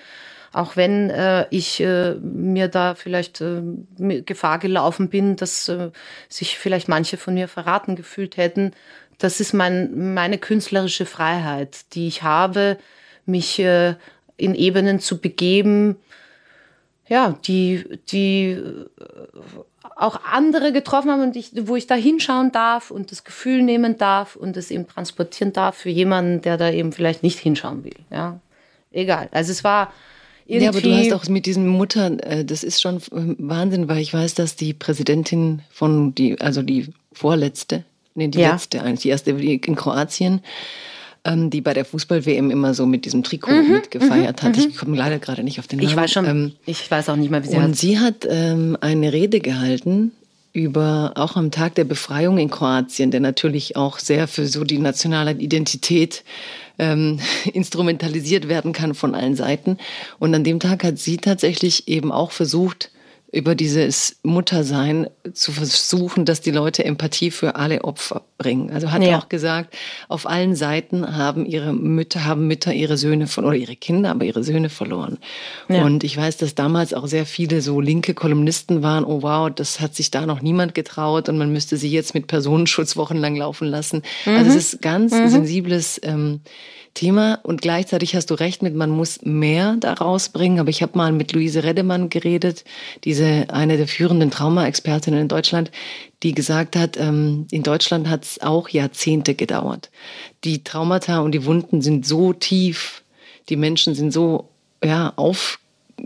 Auch 0.52 0.76
wenn 0.76 1.10
äh, 1.10 1.46
ich 1.50 1.80
äh, 1.80 2.14
mir 2.14 2.68
da 2.68 2.94
vielleicht 2.94 3.40
äh, 3.40 3.60
Gefahr 3.98 4.60
gelaufen 4.60 5.08
bin, 5.10 5.34
dass 5.36 5.68
äh, 5.68 5.90
sich 6.28 6.56
vielleicht 6.56 6.88
manche 6.88 7.16
von 7.16 7.34
mir 7.34 7.48
verraten 7.48 7.96
gefühlt 7.96 8.36
hätten 8.36 8.70
das 9.24 9.40
ist 9.40 9.54
mein, 9.54 10.12
meine 10.12 10.36
künstlerische 10.36 11.06
Freiheit, 11.06 11.94
die 11.94 12.06
ich 12.06 12.22
habe, 12.22 12.76
mich 13.24 13.58
äh, 13.58 13.94
in 14.36 14.54
Ebenen 14.54 15.00
zu 15.00 15.18
begeben, 15.18 15.96
ja, 17.08 17.38
die, 17.46 17.84
die 18.10 18.50
äh, 18.50 18.86
auch 19.96 20.20
andere 20.30 20.72
getroffen 20.72 21.10
haben 21.10 21.22
und 21.22 21.36
ich, 21.36 21.52
wo 21.62 21.76
ich 21.76 21.86
da 21.86 21.94
hinschauen 21.94 22.52
darf 22.52 22.90
und 22.90 23.12
das 23.12 23.24
Gefühl 23.24 23.62
nehmen 23.62 23.96
darf 23.96 24.36
und 24.36 24.58
es 24.58 24.70
eben 24.70 24.86
transportieren 24.86 25.54
darf 25.54 25.76
für 25.76 25.90
jemanden, 25.90 26.42
der 26.42 26.58
da 26.58 26.70
eben 26.70 26.92
vielleicht 26.92 27.22
nicht 27.22 27.38
hinschauen 27.38 27.82
will. 27.84 27.96
Ja, 28.10 28.40
egal. 28.92 29.28
Also 29.32 29.52
es 29.52 29.64
war 29.64 29.92
irgendwie. 30.46 30.64
Ja, 30.64 30.70
aber 30.70 30.80
du 30.82 30.94
hast 30.94 31.12
auch 31.14 31.28
mit 31.30 31.46
diesen 31.46 31.66
Muttern, 31.66 32.18
äh, 32.18 32.44
das 32.44 32.62
ist 32.62 32.82
schon 32.82 33.00
Wahnsinn, 33.10 33.88
weil 33.88 34.00
ich 34.00 34.12
weiß, 34.12 34.34
dass 34.34 34.56
die 34.56 34.74
Präsidentin 34.74 35.62
von 35.70 36.14
die, 36.14 36.38
also 36.40 36.60
die 36.62 36.92
vorletzte, 37.12 37.84
nee, 38.14 38.28
die 38.28 38.40
ja. 38.40 38.52
letzte 38.52 38.82
eigentlich, 38.82 39.00
die 39.00 39.08
erste 39.08 39.30
in 39.30 39.76
Kroatien, 39.76 40.40
ähm, 41.24 41.50
die 41.50 41.60
bei 41.60 41.72
der 41.74 41.84
Fußball-WM 41.84 42.50
immer 42.50 42.74
so 42.74 42.86
mit 42.86 43.04
diesem 43.04 43.22
Trikot 43.22 43.52
mhm, 43.52 43.72
mitgefeiert 43.72 44.42
mhm, 44.42 44.46
hat. 44.46 44.56
Ich 44.56 44.68
mhm. 44.68 44.76
komme 44.76 44.96
leider 44.96 45.18
gerade 45.18 45.42
nicht 45.42 45.58
auf 45.58 45.66
den 45.66 45.78
Namen. 45.78 45.88
Ich 45.88 45.96
weiß 45.96 46.10
schon, 46.12 46.26
ähm, 46.26 46.52
ich 46.66 46.90
weiß 46.90 47.08
auch 47.08 47.16
nicht 47.16 47.30
mal, 47.30 47.42
wie 47.44 47.48
sie 47.48 47.56
Und 47.56 47.62
hat. 47.62 47.76
sie 47.76 47.98
hat 47.98 48.26
ähm, 48.28 48.76
eine 48.80 49.12
Rede 49.12 49.40
gehalten 49.40 50.12
über 50.52 51.12
auch 51.16 51.34
am 51.34 51.50
Tag 51.50 51.74
der 51.74 51.84
Befreiung 51.84 52.38
in 52.38 52.48
Kroatien, 52.48 53.10
der 53.10 53.20
natürlich 53.20 53.76
auch 53.76 53.98
sehr 53.98 54.28
für 54.28 54.46
so 54.46 54.62
die 54.62 54.78
nationale 54.78 55.32
Identität 55.32 56.22
ähm, 56.78 57.18
instrumentalisiert 57.52 58.48
werden 58.48 58.72
kann 58.72 58.94
von 58.94 59.14
allen 59.14 59.34
Seiten. 59.34 59.78
Und 60.20 60.32
an 60.32 60.44
dem 60.44 60.60
Tag 60.60 60.84
hat 60.84 60.98
sie 60.98 61.16
tatsächlich 61.16 61.88
eben 61.88 62.12
auch 62.12 62.30
versucht, 62.30 62.90
über 63.34 63.56
dieses 63.56 64.16
Muttersein 64.22 65.08
zu 65.32 65.50
versuchen, 65.50 66.24
dass 66.24 66.40
die 66.40 66.52
Leute 66.52 66.84
Empathie 66.84 67.32
für 67.32 67.56
alle 67.56 67.82
Opfer 67.82 68.22
bringen. 68.38 68.70
Also 68.70 68.92
hat 68.92 69.02
ja. 69.02 69.18
auch 69.18 69.28
gesagt, 69.28 69.76
auf 70.08 70.28
allen 70.28 70.54
Seiten 70.54 71.16
haben 71.16 71.44
ihre 71.44 71.72
Mütter, 71.72 72.24
haben 72.24 72.46
Mütter 72.46 72.72
ihre 72.72 72.96
Söhne 72.96 73.26
von, 73.26 73.44
oder 73.44 73.56
ihre 73.56 73.74
Kinder, 73.74 74.12
aber 74.12 74.24
ihre 74.24 74.44
Söhne 74.44 74.68
verloren. 74.68 75.18
Ja. 75.68 75.84
Und 75.84 76.04
ich 76.04 76.16
weiß, 76.16 76.36
dass 76.36 76.54
damals 76.54 76.94
auch 76.94 77.08
sehr 77.08 77.26
viele 77.26 77.60
so 77.60 77.80
linke 77.80 78.14
Kolumnisten 78.14 78.82
waren, 78.82 79.04
oh 79.04 79.22
wow, 79.22 79.50
das 79.52 79.80
hat 79.80 79.96
sich 79.96 80.12
da 80.12 80.26
noch 80.26 80.40
niemand 80.40 80.76
getraut 80.76 81.28
und 81.28 81.36
man 81.36 81.52
müsste 81.52 81.76
sie 81.76 81.90
jetzt 81.90 82.14
mit 82.14 82.28
Personenschutz 82.28 82.96
wochenlang 82.96 83.34
laufen 83.34 83.66
lassen. 83.66 84.02
Mhm. 84.26 84.36
Also 84.36 84.50
es 84.50 84.74
ist 84.74 84.82
ganz 84.82 85.12
mhm. 85.12 85.28
sensibles 85.28 86.00
ähm, 86.04 86.40
Thema 86.94 87.40
und 87.42 87.60
gleichzeitig 87.60 88.14
hast 88.14 88.30
du 88.30 88.34
recht 88.34 88.62
mit, 88.62 88.74
man 88.74 88.90
muss 88.90 89.22
mehr 89.22 89.76
daraus 89.78 90.28
bringen. 90.28 90.60
Aber 90.60 90.70
ich 90.70 90.82
habe 90.82 90.96
mal 90.96 91.12
mit 91.12 91.32
Luise 91.32 91.64
Redemann 91.64 92.08
geredet, 92.08 92.64
diese 93.02 93.46
eine 93.50 93.76
der 93.76 93.88
führenden 93.88 94.30
Trauma-Expertinnen 94.30 95.20
in 95.20 95.28
Deutschland, 95.28 95.70
die 96.22 96.32
gesagt 96.32 96.76
hat, 96.76 96.96
ähm, 96.96 97.46
in 97.50 97.64
Deutschland 97.64 98.08
hat 98.08 98.24
es 98.24 98.40
auch 98.40 98.68
Jahrzehnte 98.68 99.34
gedauert. 99.34 99.90
Die 100.44 100.64
Traumata 100.64 101.18
und 101.18 101.32
die 101.32 101.44
Wunden 101.44 101.82
sind 101.82 102.06
so 102.06 102.32
tief, 102.32 103.02
die 103.48 103.56
Menschen 103.56 103.94
sind 103.94 104.12
so 104.12 104.48
ja, 104.82 105.12
auf, 105.16 105.58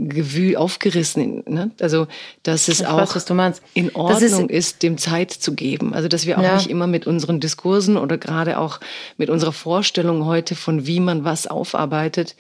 gewühl, 0.07 0.57
aufgerissen. 0.57 1.43
Ne? 1.47 1.71
Also, 1.81 2.07
dass 2.43 2.69
es 2.69 2.81
ich 2.81 2.87
auch 2.87 3.15
weiß, 3.15 3.61
in 3.75 3.95
Ordnung 3.95 4.49
ist, 4.49 4.73
ist, 4.73 4.83
dem 4.83 4.99
Zeit 4.99 5.31
zu 5.33 5.55
geben. 5.55 5.95
Also, 5.95 6.09
dass 6.09 6.27
wir 6.27 6.39
auch 6.39 6.43
ja. 6.43 6.57
nicht 6.57 6.71
immer 6.71 6.87
mit 6.87 7.07
unseren 7.07 7.41
Diskursen 7.41 7.97
oder 7.97 8.19
gerade 8.19 8.59
auch 8.59 8.81
mit 9.17 9.31
unserer 9.31 9.53
Vorstellung 9.53 10.25
heute 10.25 10.55
von 10.55 10.87
wie 10.87 11.01
man 11.01 11.25
was 11.25 11.47
aufarbeitet, 11.47 12.37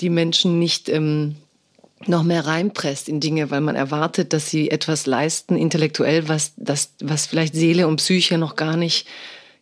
die 0.00 0.10
Menschen 0.10 0.58
nicht 0.58 0.88
ähm, 0.88 1.36
noch 2.06 2.22
mehr 2.22 2.46
reinpresst 2.46 3.08
in 3.08 3.20
Dinge, 3.20 3.50
weil 3.50 3.60
man 3.60 3.76
erwartet, 3.76 4.32
dass 4.32 4.50
sie 4.50 4.70
etwas 4.70 5.06
leisten, 5.06 5.56
intellektuell, 5.56 6.28
was, 6.28 6.52
das, 6.56 6.92
was 7.00 7.26
vielleicht 7.26 7.54
Seele 7.54 7.88
und 7.88 7.96
Psyche 7.96 8.38
noch 8.38 8.56
gar 8.56 8.76
nicht 8.76 9.06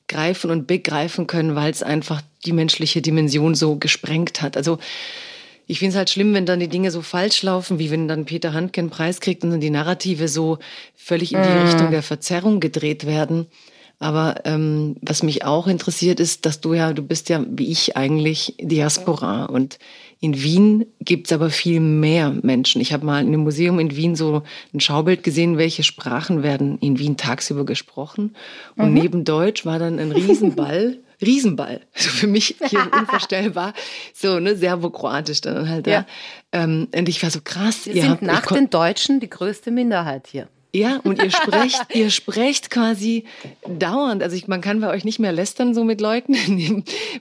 greifen 0.09 0.51
und 0.51 0.67
begreifen 0.67 1.27
können, 1.27 1.57
weil 1.57 1.71
es 1.71 1.83
einfach 1.83 2.23
die 2.45 2.53
menschliche 2.53 3.03
Dimension 3.03 3.55
so 3.55 3.77
gesprengt 3.77 4.43
hat. 4.43 4.57
Also 4.57 4.79
ich 5.67 5.81
finde 5.81 5.91
es 5.91 5.97
halt 5.97 6.11
schlimm, 6.11 6.33
wenn 6.35 6.47
dann 6.47 6.61
die 6.61 6.69
Dinge 6.69 6.91
so 6.91 7.03
falsch 7.03 7.43
laufen, 7.43 7.79
wie 7.79 7.91
wenn 7.91 8.07
dann 8.09 8.25
Peter 8.25 8.53
Handke 8.53 8.81
einen 8.81 8.91
Preis 8.91 9.21
kriegt 9.21 9.43
und 9.43 9.51
dann 9.51 9.61
die 9.61 9.71
Narrative 9.71 10.29
so 10.29 10.59
völlig 10.95 11.33
in 11.33 11.43
die 11.43 11.49
mm. 11.49 11.67
Richtung 11.67 11.91
der 11.91 12.03
Verzerrung 12.03 12.61
gedreht 12.61 13.07
werden. 13.07 13.47
Aber 13.99 14.43
ähm, 14.45 14.97
was 15.01 15.23
mich 15.23 15.45
auch 15.45 15.67
interessiert 15.67 16.21
ist, 16.21 16.45
dass 16.45 16.61
du 16.61 16.75
ja, 16.75 16.93
du 16.93 17.03
bist 17.03 17.31
ja 17.31 17.45
wie 17.49 17.71
ich 17.71 17.97
eigentlich 17.97 18.55
Diaspora 18.61 19.47
und 19.47 19.79
in 20.21 20.43
Wien 20.43 20.87
gibt's 21.01 21.33
aber 21.33 21.51
viel 21.51 21.81
mehr 21.81 22.35
Menschen. 22.43 22.81
Ich 22.81 22.93
habe 22.93 23.05
mal 23.05 23.21
in 23.21 23.29
einem 23.29 23.41
Museum 23.41 23.79
in 23.79 23.97
Wien 23.97 24.15
so 24.17 24.43
ein 24.73 24.81
Schaubild 24.81 25.23
gesehen, 25.23 25.59
welche 25.59 25.83
Sprachen 25.83 26.43
werden 26.43 26.79
in 26.79 26.99
Wien 26.99 27.17
tagsüber 27.17 27.65
gesprochen. 27.65 28.35
Und 28.77 28.91
mhm. 28.91 28.95
neben 28.95 29.25
Deutsch 29.25 29.67
war 29.67 29.79
dann 29.79 29.99
ein 29.99 30.13
Riesenball 30.13 30.99
Riesenball. 31.21 31.81
Also 31.95 32.11
für 32.11 32.27
mich 32.27 32.57
hier 32.69 32.89
unvorstellbar. 32.99 33.73
So, 34.13 34.39
ne, 34.39 34.57
Serbo-Kroatisch 34.57 35.41
dann 35.41 35.69
halt 35.69 35.87
da. 35.87 35.91
Ja. 35.91 36.07
Ähm, 36.53 36.89
und 36.95 37.09
ich 37.09 37.23
war 37.23 37.31
so 37.31 37.41
krass. 37.43 37.87
Wir 37.87 37.95
sind 37.95 38.11
habt, 38.11 38.23
nach 38.23 38.47
den 38.47 38.71
Deutschen 38.71 39.21
die 39.21 39.31
größte 39.31 39.71
Minderheit 39.71 40.29
hier. 40.31 40.49
Ja, 40.77 41.01
und 41.05 41.23
ihr 41.23 41.31
sprecht, 41.43 41.87
ihr 41.95 42.11
sprecht 42.11 42.71
quasi 42.71 43.25
dauernd. 43.67 44.23
Also 44.23 44.37
ich, 44.37 44.47
man 44.47 44.61
kann 44.61 44.81
bei 44.81 44.91
euch 44.91 45.05
nicht 45.05 45.19
mehr 45.19 45.33
lästern 45.33 45.75
so 45.75 45.85
mit 45.85 46.03
Leuten, 46.03 46.35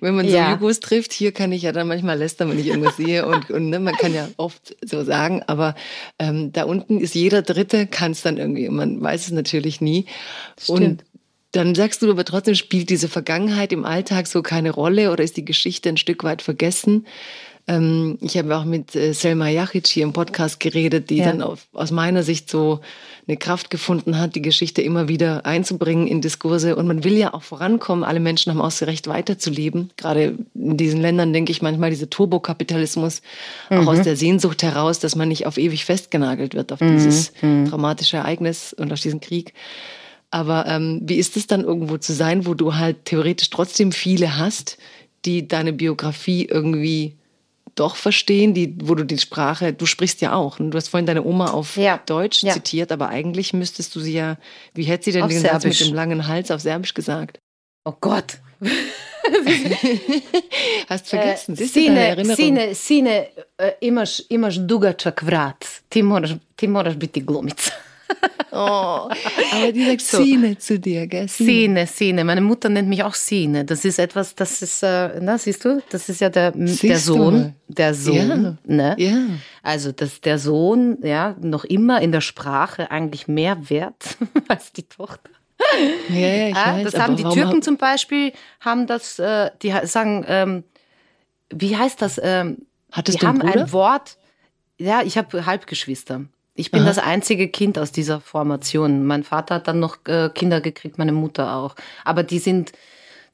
wenn 0.01 0.15
man 0.15 0.27
so 0.27 0.35
ja. 0.35 0.51
Jugos 0.51 0.81
trifft. 0.81 1.13
Hier 1.13 1.31
kann 1.31 1.53
ich 1.53 1.61
ja 1.61 1.71
dann 1.71 1.87
manchmal 1.87 2.17
lästern, 2.17 2.49
wenn 2.49 2.59
ich 2.59 2.67
irgendwas 2.67 2.97
sehe 2.97 3.25
und, 3.25 3.49
und 3.51 3.69
ne, 3.69 3.79
man 3.79 3.95
kann 3.95 4.13
ja 4.13 4.27
oft 4.35 4.75
so 4.83 5.05
sagen, 5.05 5.41
aber 5.47 5.75
ähm, 6.19 6.51
da 6.51 6.63
unten 6.63 6.99
ist 6.99 7.15
jeder 7.15 7.43
Dritte, 7.43 7.87
kann 7.87 8.11
es 8.11 8.23
dann 8.23 8.37
irgendwie, 8.37 8.67
man 8.67 9.01
weiß 9.01 9.27
es 9.27 9.31
natürlich 9.31 9.79
nie. 9.79 10.05
Stimmt. 10.57 10.79
Und 10.81 11.03
dann 11.55 11.73
sagst 11.75 12.01
du 12.01 12.11
aber 12.11 12.25
trotzdem, 12.25 12.55
spielt 12.55 12.89
diese 12.89 13.07
Vergangenheit 13.07 13.71
im 13.71 13.85
Alltag 13.85 14.27
so 14.27 14.41
keine 14.41 14.71
Rolle 14.71 15.11
oder 15.11 15.23
ist 15.23 15.37
die 15.37 15.45
Geschichte 15.45 15.89
ein 15.89 15.97
Stück 15.97 16.23
weit 16.23 16.41
vergessen? 16.41 17.05
Ähm, 17.67 18.17
ich 18.21 18.37
habe 18.37 18.55
auch 18.55 18.65
mit 18.65 18.95
äh, 18.95 19.13
Selma 19.13 19.47
Jachic 19.47 19.87
hier 19.87 20.03
im 20.03 20.13
Podcast 20.13 20.59
geredet, 20.59 21.09
die 21.09 21.17
ja. 21.17 21.25
dann 21.25 21.41
auf, 21.41 21.65
aus 21.73 21.89
meiner 21.89 22.21
Sicht 22.21 22.49
so 22.49 22.81
eine 23.27 23.37
Kraft 23.37 23.71
gefunden 23.71 24.19
hat, 24.19 24.35
die 24.35 24.41
Geschichte 24.41 24.83
immer 24.83 25.07
wieder 25.07 25.45
einzubringen 25.47 26.05
in 26.05 26.21
Diskurse. 26.21 26.75
Und 26.75 26.85
man 26.85 27.03
will 27.03 27.17
ja 27.17 27.33
auch 27.33 27.41
vorankommen. 27.41 28.03
Alle 28.03 28.19
Menschen 28.19 28.51
haben 28.51 28.61
auch 28.61 28.65
das 28.65 28.83
Recht, 28.83 29.07
weiterzuleben. 29.07 29.89
Gerade 29.97 30.37
in 30.53 30.77
diesen 30.77 31.01
Ländern 31.01 31.33
denke 31.33 31.51
ich 31.51 31.63
manchmal, 31.63 31.89
dieser 31.89 32.09
Turbokapitalismus, 32.09 33.23
mhm. 33.71 33.79
auch 33.79 33.87
aus 33.87 34.01
der 34.01 34.15
Sehnsucht 34.15 34.61
heraus, 34.61 34.99
dass 34.99 35.15
man 35.15 35.29
nicht 35.29 35.47
auf 35.47 35.57
ewig 35.57 35.85
festgenagelt 35.85 36.53
wird 36.53 36.71
auf 36.71 36.81
mhm. 36.81 36.93
dieses 36.93 37.31
mhm. 37.41 37.65
traumatische 37.67 38.17
Ereignis 38.17 38.73
und 38.73 38.93
auf 38.93 38.99
diesen 38.99 39.21
Krieg. 39.21 39.53
Aber 40.35 40.65
ähm, 40.67 40.99
wie 41.01 41.15
ist 41.15 41.37
es 41.37 41.47
dann 41.47 41.63
irgendwo 41.63 41.97
zu 41.97 42.11
sein, 42.11 42.45
wo 42.45 42.55
du 42.55 42.75
halt 42.75 43.05
theoretisch 43.05 43.49
trotzdem 43.49 43.93
viele 43.93 44.37
hast, 44.37 44.77
die 45.23 45.47
deine 45.47 45.71
Biografie 45.71 46.43
irgendwie 46.43 47.15
doch 47.75 47.95
verstehen, 47.95 48.53
die, 48.53 48.75
wo 48.83 48.95
du 48.95 49.05
die 49.05 49.17
Sprache, 49.17 49.71
du 49.71 49.85
sprichst 49.85 50.19
ja 50.19 50.33
auch. 50.33 50.59
Und 50.59 50.71
du 50.71 50.77
hast 50.77 50.89
vorhin 50.89 51.05
deine 51.05 51.23
Oma 51.23 51.51
auf 51.51 51.77
ja. 51.77 52.01
Deutsch 52.05 52.43
ja. 52.43 52.51
zitiert, 52.51 52.91
aber 52.91 53.07
eigentlich 53.07 53.53
müsstest 53.53 53.95
du 53.95 54.01
sie 54.01 54.11
ja, 54.11 54.35
wie 54.73 54.83
hätte 54.83 55.05
sie 55.05 55.13
denn 55.13 55.23
auf 55.23 55.29
den 55.29 55.39
Serbisch. 55.39 55.63
Satz 55.63 55.79
mit 55.79 55.87
dem 55.91 55.95
langen 55.95 56.27
Hals 56.27 56.51
auf 56.51 56.59
Serbisch 56.59 56.93
gesagt? 56.93 57.39
Oh 57.85 57.93
Gott. 58.01 58.39
Hast 60.89 61.07
vergessen, 61.07 61.57
äh, 61.57 61.65
sine, 61.65 62.35
sine, 62.35 62.75
sine, 62.75 63.27
uh, 63.61 63.71
imaš, 63.79 64.21
imaš 64.29 64.59
dugačak 64.67 65.23
vrat, 65.23 65.65
ti 65.89 66.03
moraš, 66.03 66.35
ti 66.55 66.67
moraš 66.67 66.95
biti 66.99 67.21
glumica. 67.25 67.71
Oh, 68.57 69.09
aber 69.51 69.71
die 69.73 69.85
sagt 69.85 70.01
so. 70.01 70.23
Sine 70.23 70.57
zu 70.57 70.79
dir, 70.79 71.07
gell? 71.07 71.27
Sine. 71.27 71.87
Sine, 71.87 72.23
Meine 72.23 72.39
Mutter 72.39 72.69
nennt 72.69 72.87
mich 72.87 73.03
auch 73.03 73.13
Sine. 73.13 73.65
Das 73.65 73.83
ist 73.83 73.99
etwas, 73.99 74.33
das 74.33 74.61
ist, 74.61 74.81
äh, 74.81 75.19
na, 75.19 75.37
siehst 75.37 75.65
du, 75.65 75.81
das 75.89 76.07
ist 76.07 76.21
ja 76.21 76.29
der, 76.29 76.51
der 76.51 76.97
Sohn. 76.97 77.55
Der 77.67 77.93
Sohn, 77.93 78.57
ja. 78.65 78.75
ne? 78.75 78.95
Ja. 78.97 79.17
Also, 79.61 79.91
dass 79.91 80.21
der 80.21 80.39
Sohn, 80.39 80.99
ja, 81.01 81.35
noch 81.41 81.65
immer 81.65 82.01
in 82.01 82.13
der 82.13 82.21
Sprache 82.21 82.91
eigentlich 82.91 83.27
mehr 83.27 83.69
wert 83.69 84.17
als 84.47 84.71
die 84.71 84.83
Tochter. 84.83 85.31
Ja, 86.09 86.15
ja, 86.15 86.47
ich 86.47 86.55
ja, 86.55 86.77
weiß. 86.77 86.91
Das 86.91 87.01
haben 87.01 87.17
die 87.17 87.23
Türken 87.23 87.61
zum 87.61 87.75
Beispiel, 87.75 88.31
haben 88.61 88.87
das, 88.87 89.19
äh, 89.19 89.51
die 89.61 89.73
sagen, 89.83 90.23
ähm, 90.29 90.63
wie 91.53 91.75
heißt 91.75 92.01
das? 92.01 92.21
Ähm, 92.23 92.67
Hattest 92.89 93.17
die 93.17 93.21
du 93.21 93.27
haben 93.27 93.41
ein 93.41 93.73
Wort, 93.73 94.17
ja, 94.77 95.01
ich 95.01 95.17
habe 95.17 95.45
Halbgeschwister. 95.45 96.25
Ich 96.55 96.71
bin 96.71 96.81
Aha. 96.81 96.87
das 96.87 96.99
einzige 96.99 97.49
Kind 97.49 97.77
aus 97.77 97.91
dieser 97.91 98.21
Formation. 98.21 99.05
Mein 99.05 99.23
Vater 99.23 99.55
hat 99.55 99.67
dann 99.67 99.79
noch 99.79 99.97
äh, 100.07 100.29
Kinder 100.33 100.61
gekriegt, 100.61 100.97
meine 100.97 101.11
Mutter 101.11 101.53
auch. 101.53 101.75
Aber 102.05 102.23
die 102.23 102.39
sind 102.39 102.71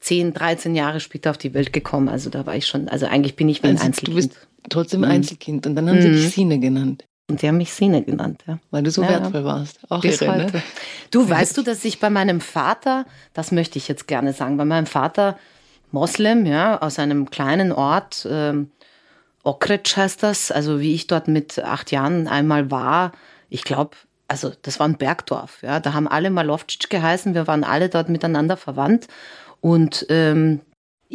10, 0.00 0.34
13 0.34 0.74
Jahre 0.74 0.98
später 0.98 1.30
auf 1.30 1.38
die 1.38 1.54
Welt 1.54 1.72
gekommen. 1.72 2.08
Also 2.08 2.30
da 2.30 2.46
war 2.46 2.56
ich 2.56 2.66
schon, 2.66 2.88
also 2.88 3.06
eigentlich 3.06 3.36
bin 3.36 3.48
ich 3.48 3.62
wie 3.62 3.68
ein 3.68 3.76
also, 3.76 3.86
Einzelkind. 3.86 4.16
Du 4.16 4.28
bist 4.28 4.48
trotzdem 4.68 5.00
mhm. 5.00 5.06
Einzelkind. 5.06 5.66
Und 5.68 5.76
dann 5.76 5.88
haben 5.88 5.98
mhm. 5.98 6.02
sie 6.02 6.10
dich 6.10 6.30
Sine 6.30 6.58
genannt. 6.58 7.04
Und 7.30 7.40
die 7.40 7.48
haben 7.48 7.58
mich 7.58 7.72
Sine 7.72 8.02
genannt, 8.02 8.42
ja. 8.48 8.58
Weil 8.72 8.82
du 8.82 8.90
so 8.90 9.02
ja, 9.02 9.10
wertvoll 9.10 9.44
warst. 9.44 9.78
Auch 9.88 10.00
Bis 10.00 10.20
irre, 10.20 10.36
ne? 10.36 10.44
heute. 10.44 10.56
Ne? 10.56 10.62
Du, 11.12 11.28
weißt 11.30 11.56
du, 11.56 11.62
dass 11.62 11.84
ich 11.84 12.00
bei 12.00 12.10
meinem 12.10 12.40
Vater, 12.40 13.06
das 13.34 13.52
möchte 13.52 13.78
ich 13.78 13.86
jetzt 13.86 14.08
gerne 14.08 14.32
sagen, 14.32 14.56
bei 14.56 14.64
meinem 14.64 14.86
Vater 14.86 15.38
Moslem, 15.92 16.44
ja, 16.44 16.82
aus 16.82 16.98
einem 16.98 17.30
kleinen 17.30 17.70
Ort, 17.70 18.26
ähm, 18.28 18.72
Okretsch 19.42 19.96
heißt 19.96 20.22
das, 20.22 20.50
also 20.50 20.80
wie 20.80 20.94
ich 20.94 21.06
dort 21.06 21.28
mit 21.28 21.58
acht 21.58 21.90
Jahren 21.90 22.28
einmal 22.28 22.70
war, 22.70 23.12
ich 23.48 23.64
glaube, 23.64 23.96
also 24.28 24.52
das 24.62 24.78
war 24.78 24.88
ein 24.88 24.98
Bergdorf, 24.98 25.62
ja, 25.62 25.80
da 25.80 25.92
haben 25.92 26.08
alle 26.08 26.30
Malovcic 26.30 26.88
geheißen, 26.90 27.34
wir 27.34 27.46
waren 27.46 27.64
alle 27.64 27.88
dort 27.88 28.08
miteinander 28.08 28.56
verwandt 28.56 29.08
und 29.60 30.06
ähm, 30.08 30.60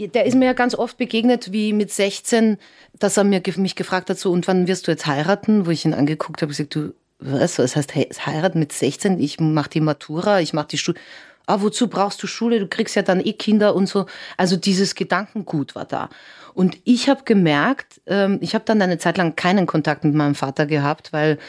der 0.06 0.26
ist 0.26 0.36
mir 0.36 0.45
ja 0.45 0.54
ganz 0.54 0.76
oft 0.76 0.98
begegnet, 0.98 1.52
wie 1.52 1.74
mit 1.74 1.91
16, 1.91 2.58
dass 2.99 3.18
er 3.18 3.24
mir, 3.24 3.41
mich 3.58 3.76
gefragt 3.76 4.10
hat, 4.10 4.20
so, 4.20 4.32
und 4.32 4.48
wann 4.48 4.68
wirst 4.68 4.88
du 4.88 4.91
jetzt 4.91 5.08
heiraten? 5.08 5.66
Wo 5.66 5.72
ich 5.72 5.86
ihn 5.86 5.94
angeguckt 5.95 6.41
habe, 6.41 6.52
gesagt, 6.52 6.76
du, 6.76 6.94
was, 7.20 7.58
was 7.58 7.76
heißt 7.76 7.95
heiraten 7.95 8.60
mit 8.60 8.72
16? 8.72 9.20
Ich 9.20 9.40
mache 9.40 9.72
die 9.72 9.82
Matura, 9.82 10.40
ich 10.40 10.54
mache 10.54 10.68
die 10.68 10.78
Schule. 10.78 10.99
Ah, 11.48 11.61
wozu 11.61 11.88
brauchst 11.88 12.22
du 12.22 12.28
Schule? 12.28 12.60
Du 12.60 12.68
kriegst 12.68 12.95
ja 12.95 13.02
dann 13.02 13.22
eh 13.22 13.34
Kinder 13.34 13.74
und 13.74 13.88
so. 13.88 14.06
Also 14.36 14.57
dieses 14.57 14.95
Gedankengut 14.95 15.76
war 15.76 15.86
da. 15.86 16.10
Und 16.53 16.78
ich 16.84 17.07
habe 17.07 17.24
gemerkt, 17.24 18.02
ähm, 18.06 18.40
ich 18.41 18.53
habe 18.53 18.65
dann 18.65 18.82
eine 18.82 18.98
Zeit 18.98 19.18
lang 19.18 19.36
keinen 19.36 19.65
Kontakt 19.65 20.03
mit 20.03 20.14
meinem 20.14 20.36
Vater 20.36 20.65
gehabt, 20.65 21.14
weil 21.14 21.40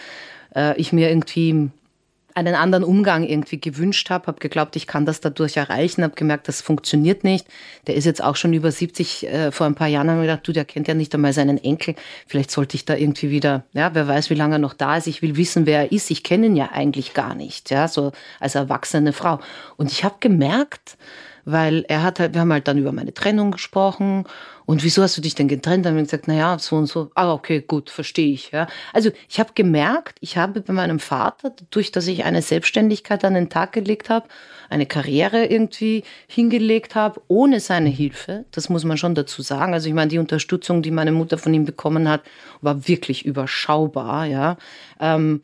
äh, 0.54 0.78
ich 0.78 0.92
mir 0.92 1.08
irgendwie 1.08 1.70
einen 2.39 2.55
anderen 2.55 2.85
Umgang 2.85 3.24
irgendwie 3.24 3.60
gewünscht 3.60 4.10
habe, 4.10 4.28
habe 4.28 4.39
geglaubt, 4.39 4.77
ich 4.77 4.86
kann 4.86 5.05
das 5.05 5.20
dadurch 5.20 5.56
erreichen, 5.56 6.02
habe 6.02 6.15
gemerkt, 6.15 6.48
das 6.48 6.60
funktioniert 6.60 7.24
nicht. 7.24 7.47
Der 7.86 7.97
ist 7.97 8.05
jetzt 8.05 8.23
auch 8.23 8.36
schon 8.36 8.52
über 8.52 8.70
70. 8.70 9.27
Äh, 9.27 9.52
vor 9.52 9.66
ein 9.66 9.74
paar 9.74 9.89
Jahren 9.89 10.09
haben 10.09 10.19
wir 10.19 10.27
gedacht, 10.27 10.47
du, 10.47 10.52
der 10.52 10.65
kennt 10.65 10.89
ja 10.89 10.94
nicht 10.94 11.15
einmal 11.15 11.32
seinen 11.32 11.59
Enkel. 11.59 11.94
Vielleicht 12.27 12.51
sollte 12.51 12.77
ich 12.77 12.85
da 12.85 12.94
irgendwie 12.94 13.31
wieder, 13.31 13.65
ja, 13.73 13.94
wer 13.94 14.06
weiß, 14.06 14.31
wie 14.31 14.35
lange 14.35 14.56
er 14.56 14.60
noch 14.60 14.74
da 14.74 14.97
ist. 14.97 15.06
Ich 15.06 15.20
will 15.20 15.36
wissen, 15.36 15.66
wer 15.66 15.81
er 15.81 15.93
ist. 15.93 16.10
Ich 16.10 16.23
kenne 16.23 16.47
ihn 16.47 16.56
ja 16.56 16.70
eigentlich 16.73 17.15
gar 17.15 17.35
nicht, 17.35 17.70
ja, 17.70 17.89
so 17.89 18.12
als 18.40 18.55
erwachsene 18.55 19.12
Frau. 19.12 19.40
Und 19.77 19.90
ich 19.90 20.05
habe 20.05 20.16
gemerkt, 20.20 20.97
weil 21.50 21.86
er 21.88 22.02
hat 22.02 22.20
halt, 22.20 22.34
wir 22.34 22.42
haben 22.42 22.52
halt 22.52 22.68
dann 22.68 22.76
über 22.76 22.92
meine 22.92 23.14
Trennung 23.14 23.52
gesprochen 23.52 24.24
und 24.66 24.84
wieso 24.84 25.02
hast 25.02 25.16
du 25.16 25.22
dich 25.22 25.34
denn 25.34 25.48
getrennt? 25.48 25.86
Dann 25.86 25.92
haben 25.92 25.96
wir 25.96 26.04
gesagt, 26.04 26.28
naja, 26.28 26.58
so 26.58 26.76
und 26.76 26.86
so. 26.86 27.10
Ah, 27.14 27.32
okay, 27.32 27.64
gut, 27.66 27.88
verstehe 27.88 28.34
ich. 28.34 28.50
Ja. 28.50 28.66
Also 28.92 29.10
ich 29.30 29.40
habe 29.40 29.52
gemerkt, 29.54 30.18
ich 30.20 30.36
habe 30.36 30.60
bei 30.60 30.74
meinem 30.74 30.98
Vater, 30.98 31.54
durch 31.70 31.90
dass 31.90 32.06
ich 32.06 32.24
eine 32.24 32.42
Selbstständigkeit 32.42 33.24
an 33.24 33.32
den 33.32 33.48
Tag 33.48 33.72
gelegt 33.72 34.10
habe, 34.10 34.28
eine 34.68 34.84
Karriere 34.84 35.46
irgendwie 35.46 36.04
hingelegt 36.26 36.94
habe, 36.94 37.22
ohne 37.28 37.60
seine 37.60 37.88
Hilfe, 37.88 38.44
das 38.50 38.68
muss 38.68 38.84
man 38.84 38.98
schon 38.98 39.14
dazu 39.14 39.40
sagen. 39.40 39.72
Also 39.72 39.88
ich 39.88 39.94
meine, 39.94 40.10
die 40.10 40.18
Unterstützung, 40.18 40.82
die 40.82 40.90
meine 40.90 41.12
Mutter 41.12 41.38
von 41.38 41.54
ihm 41.54 41.64
bekommen 41.64 42.10
hat, 42.10 42.20
war 42.60 42.86
wirklich 42.86 43.24
überschaubar, 43.24 44.26
ja. 44.26 44.58
Ähm, 45.00 45.40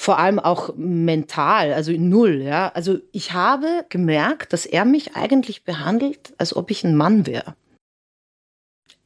vor 0.00 0.18
allem 0.18 0.38
auch 0.38 0.72
mental, 0.76 1.74
also 1.74 1.92
null, 1.92 2.40
ja. 2.40 2.72
Also 2.72 3.00
ich 3.12 3.34
habe 3.34 3.84
gemerkt, 3.90 4.54
dass 4.54 4.64
er 4.64 4.86
mich 4.86 5.14
eigentlich 5.14 5.62
behandelt, 5.64 6.32
als 6.38 6.56
ob 6.56 6.70
ich 6.70 6.84
ein 6.84 6.96
Mann 6.96 7.26
wäre. 7.26 7.54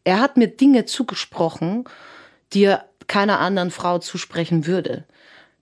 Er 0.05 0.21
hat 0.21 0.37
mir 0.37 0.47
Dinge 0.47 0.85
zugesprochen, 0.85 1.83
die 2.53 2.63
er 2.67 2.85
keiner 3.09 3.41
anderen 3.41 3.73
Frau 3.73 3.99
zusprechen 3.99 4.69
würde. 4.69 5.03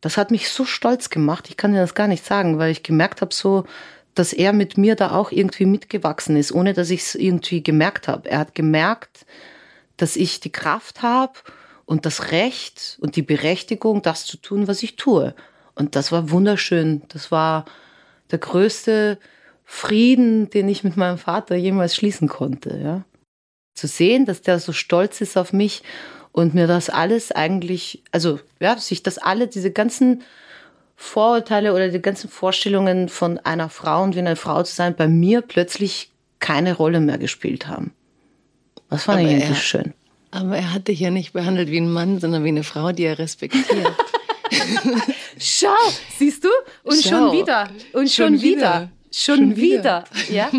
Das 0.03 0.19
hat 0.19 0.31
mich 0.31 0.51
so 0.51 0.67
stolz 0.67 1.09
gemacht. 1.09 1.49
Ich 1.49 1.57
kann 1.57 1.73
dir 1.73 1.81
das 1.81 1.95
gar 1.95 2.09
nicht 2.09 2.27
sagen, 2.27 2.59
weil 2.59 2.71
ich 2.71 2.83
gemerkt 2.83 3.23
habe, 3.23 3.33
so, 3.33 3.65
dass 4.15 4.35
er 4.35 4.53
mit 4.53 4.77
mir 4.77 4.97
da 4.97 5.13
auch 5.13 5.33
irgendwie 5.33 5.65
mitgewachsen 5.65 6.37
ist, 6.37 6.53
ohne 6.53 6.75
dass 6.75 6.91
ich 6.91 7.01
es 7.01 7.15
irgendwie 7.15 7.63
gemerkt 7.63 8.07
habe. 8.07 8.29
Er 8.29 8.41
hat 8.41 8.55
gemerkt, 8.55 9.25
dass 9.97 10.15
ich 10.17 10.41
die 10.41 10.53
Kraft 10.53 11.01
habe 11.01 11.33
und 11.85 12.07
das 12.07 12.31
Recht 12.33 12.99
und 13.01 13.17
die 13.17 13.23
Berechtigung, 13.23 14.03
das 14.03 14.25
zu 14.25 14.37
tun, 14.37 14.69
was 14.69 14.83
ich 14.83 14.97
tue. 14.97 15.35
Und 15.75 15.97
das 15.97 16.13
war 16.13 16.31
wunderschön. 16.31 17.03
Das 17.09 17.31
war 17.31 17.65
der 18.31 18.39
größte 18.39 19.19
Frieden, 19.65 20.51
den 20.51 20.69
ich 20.69 20.85
mit 20.85 20.97
meinem 20.97 21.19
Vater 21.19 21.57
jemals 21.57 21.95
schließen 21.95 22.29
konnte. 22.29 22.79
Ja. 22.83 23.05
Zu 23.75 23.87
sehen, 23.87 24.27
dass 24.27 24.43
der 24.43 24.59
so 24.59 24.73
stolz 24.73 25.21
ist 25.21 25.37
auf 25.37 25.53
mich 25.53 25.83
und 26.33 26.55
mir 26.55 26.67
das 26.67 26.91
alles 26.91 27.33
eigentlich, 27.33 28.03
also 28.11 28.39
ja, 28.61 28.77
sich 28.79 29.03
das 29.03 29.19
alle, 29.19 29.49
diese 29.49 29.71
ganzen 29.71 30.23
Vorurteile 30.97 31.75
oder 31.75 31.89
die 31.89 32.01
ganzen 32.01 32.29
Vorstellungen 32.31 33.09
von 33.09 33.39
einer 33.39 33.69
Frau 33.69 34.03
und 34.03 34.15
wie 34.15 34.21
eine 34.21 34.37
Frau 34.37 34.63
zu 34.63 34.75
sein, 34.75 34.95
bei 34.95 35.09
mir 35.09 35.41
plötzlich 35.41 36.11
keine 36.39 36.75
Rolle 36.75 37.01
mehr 37.01 37.19
gespielt 37.19 37.67
haben. 37.67 37.93
Das 38.89 39.05
fand 39.05 39.21
Aber 39.21 39.29
ich 39.29 39.43
eigentlich 39.43 39.63
schön. 39.63 39.95
Aber 40.33 40.57
er 40.57 40.73
hat 40.73 40.89
dich 40.89 40.99
ja 40.99 41.11
nicht 41.11 41.35
behandelt 41.35 41.71
wie 41.71 41.79
ein 41.79 41.93
Mann, 41.93 42.19
sondern 42.19 42.43
wie 42.43 42.49
eine 42.49 42.65
Frau, 42.65 42.91
die 42.93 43.05
er 43.05 43.19
respektiert. 43.19 43.67
Schau, 45.39 45.69
siehst 46.19 46.45
du? 46.45 46.49
Und 46.83 47.03
Schau. 47.03 47.11
schon 47.11 47.33
wieder. 47.33 47.71
Und 47.93 48.11
schon, 48.11 48.39
schon 48.39 48.43
wieder. 48.43 48.57
wieder. 48.57 48.91
Schon, 49.15 49.37
schon 49.37 49.57
wieder. 49.57 50.05
wieder. 50.29 50.35
ja? 50.35 50.51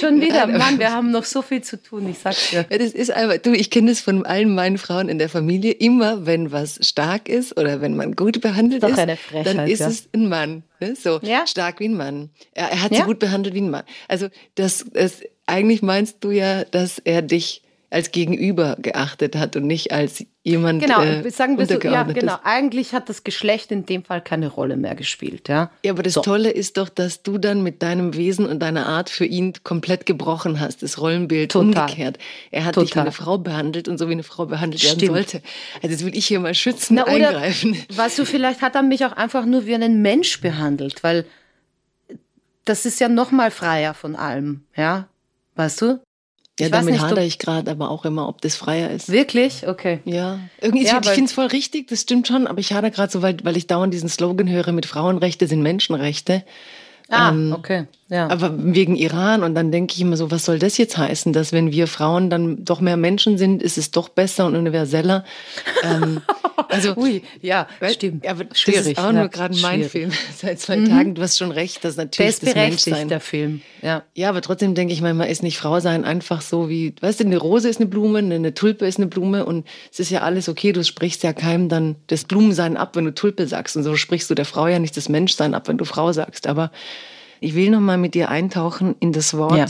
schon 0.00 0.20
wieder. 0.20 0.48
Mann, 0.48 0.80
wir 0.80 0.90
haben 0.90 1.12
noch 1.12 1.22
so 1.22 1.42
viel 1.42 1.62
zu 1.62 1.80
tun, 1.80 2.10
ich 2.10 2.18
sag's 2.18 2.50
dir. 2.50 2.66
Ja, 2.68 2.76
das 2.76 2.90
ist 2.92 3.12
einfach, 3.12 3.38
du, 3.38 3.52
ich 3.52 3.70
kenne 3.70 3.92
das 3.92 4.00
von 4.00 4.26
allen 4.26 4.52
meinen 4.52 4.78
Frauen 4.78 5.08
in 5.08 5.18
der 5.18 5.28
Familie. 5.28 5.70
Immer, 5.70 6.26
wenn 6.26 6.50
was 6.50 6.80
stark 6.82 7.28
ist 7.28 7.56
oder 7.56 7.80
wenn 7.80 7.94
man 7.94 8.16
gut 8.16 8.40
behandelt 8.40 8.82
ist, 8.82 8.94
Frechheit, 8.94 9.46
dann 9.46 9.68
ist 9.68 9.78
ja. 9.78 9.86
es 9.86 10.08
ein 10.12 10.28
Mann. 10.28 10.64
Ne? 10.80 10.96
So, 10.96 11.20
ja? 11.22 11.46
stark 11.46 11.78
wie 11.78 11.88
ein 11.88 11.96
Mann. 11.96 12.30
Er, 12.52 12.72
er 12.72 12.82
hat 12.82 12.92
sie 12.92 13.02
gut 13.02 13.20
behandelt 13.20 13.54
wie 13.54 13.60
ein 13.60 13.70
Mann. 13.70 13.84
Also, 14.08 14.26
das, 14.56 14.84
das, 14.92 15.20
eigentlich 15.46 15.82
meinst 15.82 16.16
du 16.24 16.32
ja, 16.32 16.64
dass 16.64 16.98
er 16.98 17.22
dich 17.22 17.61
als 17.92 18.10
Gegenüber 18.10 18.76
geachtet 18.80 19.36
hat 19.36 19.54
und 19.54 19.66
nicht 19.66 19.92
als 19.92 20.24
jemand 20.42 20.82
genau, 20.82 21.02
äh, 21.02 21.30
sagen 21.30 21.58
wir 21.58 21.66
so, 21.66 21.78
ja, 21.78 22.04
genau. 22.04 22.38
Eigentlich 22.42 22.94
hat 22.94 23.08
das 23.08 23.22
Geschlecht 23.22 23.70
in 23.70 23.84
dem 23.84 24.02
Fall 24.02 24.22
keine 24.22 24.48
Rolle 24.48 24.76
mehr 24.76 24.94
gespielt, 24.94 25.48
ja. 25.48 25.70
Ja, 25.84 25.92
aber 25.92 26.02
das 26.02 26.14
so. 26.14 26.22
Tolle 26.22 26.50
ist 26.50 26.78
doch, 26.78 26.88
dass 26.88 27.22
du 27.22 27.36
dann 27.36 27.62
mit 27.62 27.82
deinem 27.82 28.16
Wesen 28.16 28.46
und 28.46 28.60
deiner 28.60 28.86
Art 28.86 29.10
für 29.10 29.26
ihn 29.26 29.52
komplett 29.62 30.06
gebrochen 30.06 30.58
hast, 30.58 30.82
das 30.82 31.00
Rollenbild 31.00 31.52
Total. 31.52 31.84
umgekehrt. 31.84 32.18
Er 32.50 32.64
hat 32.64 32.74
Total. 32.74 32.86
dich 32.86 32.96
wie 32.96 33.00
eine 33.00 33.12
Frau 33.12 33.36
behandelt 33.36 33.88
und 33.88 33.98
so 33.98 34.08
wie 34.08 34.12
eine 34.12 34.22
Frau 34.22 34.46
behandelt 34.46 34.82
Stimmt. 34.82 35.02
werden 35.02 35.14
sollte. 35.14 35.42
Also 35.82 35.94
das 35.94 36.04
will 36.04 36.16
ich 36.16 36.26
hier 36.26 36.40
mal 36.40 36.54
schützen, 36.54 36.94
Na, 36.94 37.04
eingreifen. 37.04 37.76
Weißt 37.94 38.18
du, 38.18 38.24
vielleicht 38.24 38.62
hat 38.62 38.74
er 38.74 38.82
mich 38.82 39.04
auch 39.04 39.12
einfach 39.12 39.44
nur 39.44 39.66
wie 39.66 39.74
einen 39.74 40.00
Mensch 40.00 40.40
behandelt, 40.40 41.04
weil 41.04 41.26
das 42.64 42.86
ist 42.86 43.00
ja 43.00 43.08
noch 43.08 43.32
mal 43.32 43.50
freier 43.50 43.92
von 43.92 44.16
allem, 44.16 44.64
ja. 44.76 45.08
Weißt 45.56 45.82
du? 45.82 46.00
Ja, 46.60 46.66
ich 46.66 46.72
damit 46.72 47.00
hadere 47.00 47.24
ich 47.24 47.38
gerade 47.38 47.70
aber 47.70 47.90
auch 47.90 48.04
immer, 48.04 48.28
ob 48.28 48.42
das 48.42 48.56
freier 48.56 48.90
ist. 48.90 49.08
Wirklich? 49.08 49.66
Okay. 49.66 50.00
Ja. 50.04 50.38
Irgendwie, 50.60 50.84
ja, 50.84 50.98
ich, 51.00 51.08
ich 51.08 51.14
finde 51.14 51.28
es 51.28 51.32
voll 51.32 51.46
richtig, 51.46 51.88
das 51.88 52.02
stimmt 52.02 52.28
schon, 52.28 52.46
aber 52.46 52.58
ich 52.58 52.72
hadere 52.72 52.90
gerade 52.90 53.10
so, 53.10 53.22
weil, 53.22 53.38
weil 53.42 53.56
ich 53.56 53.66
dauernd 53.66 53.94
diesen 53.94 54.08
Slogan 54.08 54.48
höre 54.48 54.72
mit 54.72 54.84
Frauenrechte 54.84 55.46
sind 55.46 55.62
Menschenrechte. 55.62 56.44
Ah, 57.08 57.30
ähm, 57.30 57.54
okay. 57.56 57.86
Ja. 58.12 58.28
Aber 58.28 58.52
wegen 58.58 58.94
Iran 58.94 59.42
und 59.42 59.54
dann 59.54 59.72
denke 59.72 59.94
ich 59.94 60.02
immer 60.02 60.18
so, 60.18 60.30
was 60.30 60.44
soll 60.44 60.58
das 60.58 60.76
jetzt 60.76 60.98
heißen, 60.98 61.32
dass 61.32 61.50
wenn 61.54 61.72
wir 61.72 61.86
Frauen 61.86 62.28
dann 62.28 62.62
doch 62.62 62.82
mehr 62.82 62.98
Menschen 62.98 63.38
sind, 63.38 63.62
ist 63.62 63.78
es 63.78 63.90
doch 63.90 64.10
besser 64.10 64.44
und 64.44 64.54
universeller. 64.54 65.24
ähm, 65.82 66.20
also, 66.68 66.94
Ui, 66.96 67.22
ja, 67.40 67.66
weil, 67.80 67.94
stimmt. 67.94 68.28
Aber 68.28 68.44
Schwierig. 68.52 68.80
Das 68.80 68.86
ist 68.88 68.98
auch 68.98 69.12
nur 69.12 69.28
gerade 69.28 69.56
mein 69.60 69.84
Film 69.84 70.10
seit 70.36 70.60
zwei 70.60 70.76
mhm. 70.76 70.90
Tagen. 70.90 71.14
Du 71.14 71.22
hast 71.22 71.38
schon 71.38 71.52
recht, 71.52 71.82
dass 71.86 71.96
natürlich 71.96 72.38
das 72.38 72.54
Menschsein. 72.54 73.08
der 73.08 73.20
Film. 73.20 73.62
Ja. 73.80 74.02
ja, 74.14 74.28
aber 74.28 74.42
trotzdem 74.42 74.74
denke 74.74 74.92
ich 74.92 75.00
manchmal, 75.00 75.30
ist 75.30 75.42
nicht 75.42 75.56
Frau 75.56 75.80
sein 75.80 76.04
einfach 76.04 76.42
so 76.42 76.68
wie, 76.68 76.94
weißt 77.00 77.20
du, 77.20 77.24
eine 77.24 77.38
Rose 77.38 77.66
ist 77.66 77.80
eine 77.80 77.88
Blume, 77.88 78.18
eine 78.18 78.52
Tulpe 78.52 78.86
ist 78.86 78.98
eine 78.98 79.06
Blume 79.06 79.46
und 79.46 79.66
es 79.90 80.00
ist 80.00 80.10
ja 80.10 80.20
alles 80.20 80.50
okay. 80.50 80.72
Du 80.72 80.84
sprichst 80.84 81.22
ja 81.22 81.32
keinem 81.32 81.70
dann 81.70 81.96
das 82.08 82.24
Blumensein 82.24 82.76
ab, 82.76 82.94
wenn 82.94 83.06
du 83.06 83.14
Tulpe 83.14 83.46
sagst 83.46 83.74
und 83.74 83.84
so 83.84 83.96
sprichst 83.96 84.28
du 84.28 84.34
der 84.34 84.44
Frau 84.44 84.66
ja 84.66 84.78
nicht 84.78 84.98
das 84.98 85.08
Menschsein 85.08 85.54
ab, 85.54 85.66
wenn 85.68 85.78
du 85.78 85.86
Frau 85.86 86.12
sagst. 86.12 86.46
Aber 86.46 86.70
ich 87.42 87.54
will 87.54 87.70
noch 87.70 87.80
mal 87.80 87.98
mit 87.98 88.14
dir 88.14 88.28
eintauchen 88.28 88.94
in 89.00 89.12
das 89.12 89.36
Wort, 89.36 89.56
ja. 89.56 89.66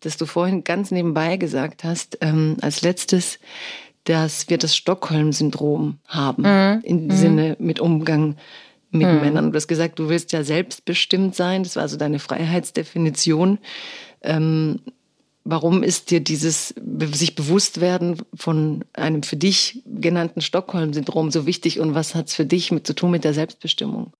das 0.00 0.16
du 0.16 0.26
vorhin 0.26 0.64
ganz 0.64 0.90
nebenbei 0.90 1.36
gesagt 1.36 1.84
hast, 1.84 2.18
ähm, 2.20 2.56
als 2.60 2.82
letztes, 2.82 3.38
dass 4.04 4.48
wir 4.48 4.58
das 4.58 4.76
Stockholm-Syndrom 4.76 5.98
haben, 6.06 6.42
mhm. 6.42 6.82
im 6.84 7.06
mhm. 7.06 7.10
Sinne 7.10 7.56
mit 7.58 7.80
Umgang 7.80 8.36
mit 8.90 9.08
mhm. 9.08 9.20
Männern. 9.20 9.52
Du 9.52 9.56
hast 9.56 9.68
gesagt, 9.68 9.98
du 9.98 10.08
willst 10.08 10.32
ja 10.32 10.44
selbstbestimmt 10.44 11.34
sein, 11.34 11.62
das 11.62 11.76
war 11.76 11.82
also 11.82 11.96
deine 11.96 12.18
Freiheitsdefinition. 12.18 13.58
Ähm, 14.22 14.80
warum 15.44 15.82
ist 15.82 16.10
dir 16.10 16.20
dieses 16.20 16.74
sich 17.12 17.34
bewusst 17.34 17.80
werden 17.80 18.22
von 18.34 18.84
einem 18.92 19.22
für 19.22 19.36
dich 19.36 19.82
genannten 19.86 20.40
Stockholm-Syndrom 20.40 21.30
so 21.30 21.46
wichtig 21.46 21.80
und 21.80 21.94
was 21.94 22.14
hat 22.14 22.28
es 22.28 22.34
für 22.34 22.46
dich 22.46 22.72
mit 22.72 22.86
zu 22.86 22.94
tun 22.94 23.10
mit 23.10 23.24
der 23.24 23.34
Selbstbestimmung? 23.34 24.12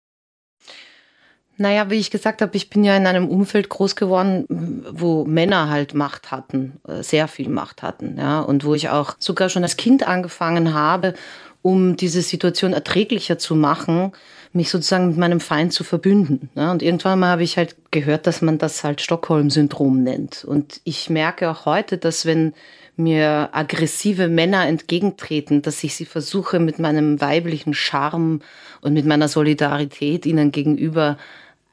Naja, 1.58 1.90
wie 1.90 1.96
ich 1.96 2.10
gesagt 2.10 2.42
habe, 2.42 2.56
ich 2.56 2.68
bin 2.68 2.84
ja 2.84 2.96
in 2.96 3.06
einem 3.06 3.28
Umfeld 3.28 3.68
groß 3.68 3.96
geworden, 3.96 4.84
wo 4.90 5.24
Männer 5.24 5.70
halt 5.70 5.94
Macht 5.94 6.30
hatten, 6.30 6.80
äh, 6.86 7.02
sehr 7.02 7.28
viel 7.28 7.48
Macht 7.48 7.82
hatten, 7.82 8.16
ja, 8.18 8.40
und 8.40 8.64
wo 8.64 8.74
ich 8.74 8.90
auch 8.90 9.14
sogar 9.18 9.48
schon 9.48 9.62
als 9.62 9.76
Kind 9.76 10.06
angefangen 10.06 10.74
habe, 10.74 11.14
um 11.62 11.96
diese 11.96 12.22
Situation 12.22 12.72
erträglicher 12.72 13.38
zu 13.38 13.56
machen, 13.56 14.12
mich 14.52 14.70
sozusagen 14.70 15.08
mit 15.08 15.16
meinem 15.16 15.40
Feind 15.40 15.72
zu 15.72 15.84
verbünden. 15.84 16.48
Ja. 16.54 16.70
Und 16.72 16.82
irgendwann 16.82 17.18
mal 17.18 17.30
habe 17.30 17.42
ich 17.42 17.56
halt 17.56 17.76
gehört, 17.90 18.26
dass 18.26 18.42
man 18.42 18.58
das 18.58 18.84
halt 18.84 19.00
Stockholm-Syndrom 19.00 20.02
nennt. 20.02 20.44
Und 20.44 20.80
ich 20.84 21.10
merke 21.10 21.50
auch 21.50 21.66
heute, 21.66 21.98
dass 21.98 22.26
wenn 22.26 22.54
mir 22.96 23.50
aggressive 23.52 24.28
Männer 24.28 24.66
entgegentreten, 24.66 25.60
dass 25.60 25.84
ich 25.84 25.94
sie 25.94 26.06
versuche 26.06 26.58
mit 26.58 26.78
meinem 26.78 27.20
weiblichen 27.20 27.74
Charme 27.74 28.40
und 28.80 28.94
mit 28.94 29.04
meiner 29.04 29.28
Solidarität 29.28 30.24
ihnen 30.24 30.50
gegenüber 30.50 31.18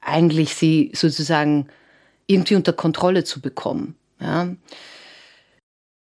eigentlich 0.05 0.55
sie 0.55 0.91
sozusagen 0.93 1.67
irgendwie 2.27 2.55
unter 2.55 2.73
Kontrolle 2.73 3.23
zu 3.23 3.41
bekommen. 3.41 3.95
Ja. 4.19 4.55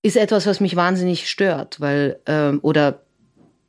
Ist 0.01 0.17
etwas, 0.17 0.45
was 0.45 0.59
mich 0.59 0.75
wahnsinnig 0.75 1.29
stört, 1.29 1.79
weil, 1.79 2.19
ähm, 2.25 2.59
oder 2.61 3.01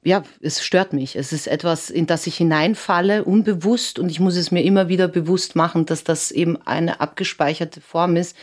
ja, 0.02 0.22
es 0.40 0.62
stört 0.62 0.92
mich. 0.92 1.16
Es 1.16 1.32
ist 1.32 1.46
etwas, 1.46 1.88
in 1.88 2.06
das 2.06 2.26
ich 2.26 2.36
hineinfalle, 2.36 3.24
unbewusst, 3.24 3.98
und 3.98 4.10
ich 4.10 4.20
muss 4.20 4.36
es 4.36 4.50
mir 4.50 4.62
immer 4.62 4.88
wieder 4.88 5.08
bewusst 5.08 5.56
machen, 5.56 5.86
dass 5.86 6.04
das 6.04 6.30
eben 6.30 6.60
eine 6.66 7.00
abgespeicherte 7.00 7.80
Form 7.80 8.16
ist, 8.16 8.36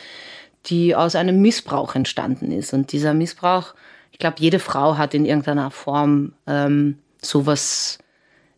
die 0.65 0.95
aus 0.95 1.15
einem 1.15 1.41
Missbrauch 1.41 1.95
entstanden 1.95 2.51
ist. 2.51 2.73
Und 2.73 2.91
dieser 2.91 3.13
Missbrauch, 3.13 3.75
ich 4.11 4.17
glaube, 4.17 4.37
jede 4.39 4.59
Frau 4.59 4.97
hat 4.97 5.13
in 5.13 5.25
irgendeiner 5.25 5.69
Form 5.69 6.33
ähm, 6.47 6.97
sowas 7.21 7.99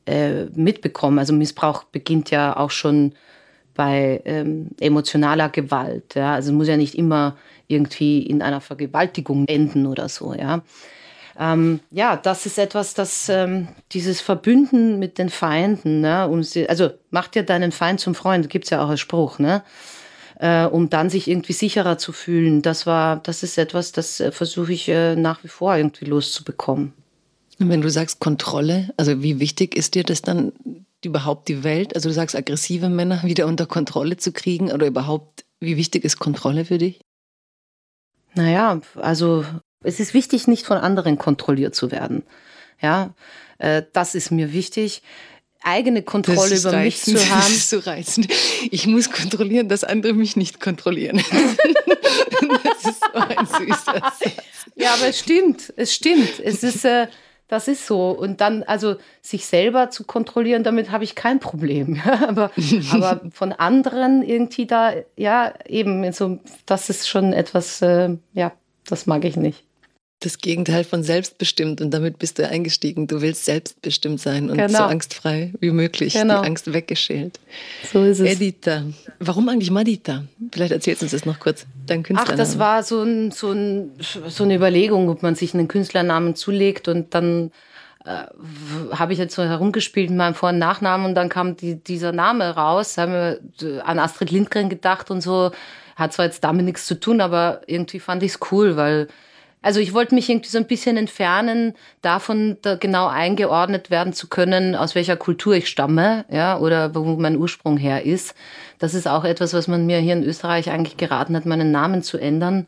äh, 0.05 0.45
mitbekommen. 0.53 1.19
Also 1.19 1.33
Missbrauch 1.33 1.83
beginnt 1.85 2.29
ja 2.31 2.57
auch 2.57 2.71
schon 2.71 3.13
bei 3.75 4.21
ähm, 4.25 4.69
emotionaler 4.79 5.49
Gewalt. 5.49 6.15
Ja? 6.15 6.33
Also 6.33 6.53
muss 6.53 6.67
ja 6.67 6.77
nicht 6.77 6.95
immer 6.95 7.37
irgendwie 7.67 8.21
in 8.21 8.41
einer 8.41 8.61
Vergewaltigung 8.61 9.47
enden 9.47 9.85
oder 9.85 10.09
so. 10.09 10.33
Ja, 10.33 10.61
ähm, 11.39 11.79
ja 11.91 12.15
das 12.15 12.45
ist 12.45 12.59
etwas, 12.59 12.93
das 12.93 13.29
ähm, 13.29 13.69
dieses 13.91 14.21
Verbünden 14.21 14.99
mit 14.99 15.17
den 15.17 15.29
Feinden, 15.29 16.01
ne? 16.01 16.27
um 16.27 16.43
sie, 16.43 16.69
also 16.69 16.91
mach 17.09 17.27
dir 17.27 17.43
deinen 17.43 17.71
Feind 17.71 17.99
zum 17.99 18.15
Freund, 18.15 18.49
gibt's 18.49 18.69
ja 18.69 18.83
auch 18.83 18.89
als 18.89 18.99
Spruch, 18.99 19.39
ne? 19.39 19.63
Äh, 20.39 20.65
um 20.65 20.89
dann 20.89 21.09
sich 21.09 21.27
irgendwie 21.27 21.53
sicherer 21.53 21.97
zu 21.97 22.11
fühlen. 22.11 22.63
Das 22.63 22.85
war, 22.85 23.17
das 23.17 23.43
ist 23.43 23.57
etwas, 23.57 23.91
das 23.91 24.19
äh, 24.19 24.31
versuche 24.31 24.73
ich 24.73 24.89
äh, 24.89 25.15
nach 25.15 25.43
wie 25.43 25.47
vor 25.47 25.77
irgendwie 25.77 26.05
loszubekommen. 26.05 26.93
Und 27.63 27.69
wenn 27.69 27.79
du 27.79 27.89
sagst 27.89 28.19
Kontrolle, 28.19 28.93
also 28.97 29.23
wie 29.23 29.39
wichtig 29.39 29.73
ist 29.73 29.95
dir 29.95 30.03
das 30.03 30.21
dann 30.21 30.51
überhaupt 31.01 31.47
die 31.47 31.63
Welt, 31.63 31.95
also 31.95 32.09
du 32.09 32.13
sagst 32.13 32.35
aggressive 32.35 32.89
Männer 32.89 33.23
wieder 33.23 33.47
unter 33.47 33.65
Kontrolle 33.65 34.17
zu 34.17 34.33
kriegen 34.33 34.69
oder 34.69 34.85
überhaupt 34.85 35.45
Wie 35.61 35.77
wichtig 35.77 36.03
ist 36.03 36.19
Kontrolle 36.19 36.65
für 36.65 36.77
dich? 36.77 36.99
Naja, 38.33 38.81
also 38.95 39.45
es 39.81 40.01
ist 40.01 40.13
wichtig, 40.13 40.45
nicht 40.45 40.65
von 40.65 40.77
anderen 40.77 41.17
kontrolliert 41.17 41.73
zu 41.73 41.89
werden. 41.89 42.23
Ja, 42.81 43.13
äh, 43.59 43.83
das 43.93 44.13
ist 44.13 44.29
mir 44.29 44.51
wichtig 44.51 45.01
eigene 45.63 46.03
Kontrolle 46.03 46.57
über 46.57 46.73
mich 46.79 47.01
zu 47.01 47.17
haben. 47.17 47.29
Das 47.43 47.49
ist 47.49 47.69
so 47.69 47.79
reizend. 47.79 48.27
Ich 48.71 48.87
muss 48.87 49.09
kontrollieren, 49.09 49.69
dass 49.69 49.85
andere 49.85 50.11
mich 50.11 50.35
nicht 50.35 50.59
kontrollieren. 50.59 51.23
das 52.63 52.91
ist 52.91 52.99
so 52.99 53.13
ein 53.13 53.45
süßer 53.45 53.75
Satz. 53.85 54.19
Ja, 54.75 54.95
aber 54.95 55.07
es 55.07 55.19
stimmt. 55.19 55.71
Es 55.77 55.93
stimmt. 55.93 56.41
Es 56.43 56.61
ist, 56.63 56.83
äh, 56.83 57.07
das 57.47 57.67
ist 57.67 57.85
so. 57.85 58.09
Und 58.11 58.41
dann, 58.41 58.63
also 58.63 58.95
sich 59.21 59.45
selber 59.45 59.89
zu 59.89 60.03
kontrollieren, 60.05 60.63
damit 60.63 60.91
habe 60.91 61.03
ich 61.03 61.15
kein 61.15 61.39
Problem. 61.39 62.01
aber, 62.27 62.51
aber 62.91 63.21
von 63.31 63.51
anderen 63.51 64.23
irgendwie 64.23 64.65
da, 64.65 64.93
ja, 65.15 65.53
eben, 65.65 66.11
so, 66.13 66.39
das 66.65 66.89
ist 66.89 67.07
schon 67.07 67.33
etwas, 67.33 67.81
äh, 67.81 68.17
ja, 68.33 68.51
das 68.85 69.05
mag 69.05 69.25
ich 69.25 69.37
nicht 69.37 69.65
das 70.25 70.37
Gegenteil 70.37 70.83
von 70.83 71.03
selbstbestimmt 71.03 71.81
und 71.81 71.91
damit 71.91 72.19
bist 72.19 72.39
du 72.39 72.47
eingestiegen. 72.47 73.07
Du 73.07 73.21
willst 73.21 73.45
selbstbestimmt 73.45 74.19
sein 74.19 74.49
und 74.49 74.57
genau. 74.57 74.79
so 74.79 74.83
angstfrei 74.83 75.53
wie 75.59 75.71
möglich, 75.71 76.13
genau. 76.13 76.41
die 76.41 76.47
Angst 76.47 76.71
weggeschält. 76.71 77.39
So 77.91 78.03
ist 78.03 78.19
es. 78.19 78.35
Edita. 78.35 78.83
Warum 79.19 79.49
eigentlich 79.49 79.71
Madita? 79.71 80.23
Vielleicht 80.51 80.71
erzählst 80.71 81.01
du 81.01 81.05
uns 81.05 81.11
das 81.11 81.25
noch 81.25 81.39
kurz. 81.39 81.65
Dein 81.85 82.03
Künstlernamen. 82.03 82.33
Ach, 82.33 82.37
das 82.37 82.59
war 82.59 82.83
so, 82.83 83.01
ein, 83.01 83.31
so, 83.31 83.51
ein, 83.51 83.91
so 83.99 84.43
eine 84.43 84.55
Überlegung, 84.55 85.09
ob 85.09 85.23
man 85.23 85.35
sich 85.35 85.53
einen 85.53 85.67
Künstlernamen 85.67 86.35
zulegt 86.35 86.87
und 86.87 87.13
dann 87.13 87.51
äh, 88.05 88.25
habe 88.91 89.13
ich 89.13 89.19
jetzt 89.19 89.35
so 89.35 89.43
herumgespielt 89.43 90.09
mit 90.09 90.17
meinem 90.17 90.35
Vor- 90.35 90.49
und 90.49 90.59
Nachnamen 90.59 91.05
und 91.05 91.15
dann 91.15 91.29
kam 91.29 91.55
die, 91.57 91.75
dieser 91.75 92.11
Name 92.11 92.55
raus, 92.55 92.97
haben 92.97 93.11
wir 93.11 93.85
an 93.85 93.99
Astrid 93.99 94.31
Lindgren 94.31 94.69
gedacht 94.69 95.11
und 95.11 95.21
so. 95.21 95.51
Hat 95.95 96.13
zwar 96.13 96.25
jetzt 96.25 96.43
damit 96.43 96.65
nichts 96.65 96.85
zu 96.85 96.99
tun, 96.99 97.21
aber 97.21 97.61
irgendwie 97.67 97.99
fand 97.99 98.23
ich 98.23 98.31
es 98.31 98.39
cool, 98.51 98.77
weil 98.77 99.07
also 99.63 99.79
ich 99.79 99.93
wollte 99.93 100.13
mich 100.13 100.29
irgendwie 100.29 100.49
so 100.49 100.57
ein 100.57 100.67
bisschen 100.67 100.97
entfernen, 100.97 101.73
davon 102.01 102.57
da 102.61 102.75
genau 102.75 103.07
eingeordnet 103.07 103.89
werden 103.89 104.11
zu 104.11 104.27
können, 104.27 104.75
aus 104.75 104.93
welcher 104.93 105.15
Kultur 105.15 105.55
ich 105.55 105.69
stamme, 105.69 106.25
ja, 106.29 106.59
oder 106.59 106.93
wo 106.93 107.03
mein 107.15 107.37
Ursprung 107.37 107.77
her 107.77 108.05
ist. 108.05 108.35
Das 108.77 108.93
ist 108.93 109.07
auch 109.07 109.23
etwas, 109.23 109.53
was 109.53 109.69
man 109.69 109.85
mir 109.85 109.99
hier 109.99 110.13
in 110.13 110.23
Österreich 110.23 110.69
eigentlich 110.69 110.97
geraten 110.97 111.35
hat, 111.35 111.45
meinen 111.45 111.71
Namen 111.71 112.03
zu 112.03 112.17
ändern. 112.17 112.67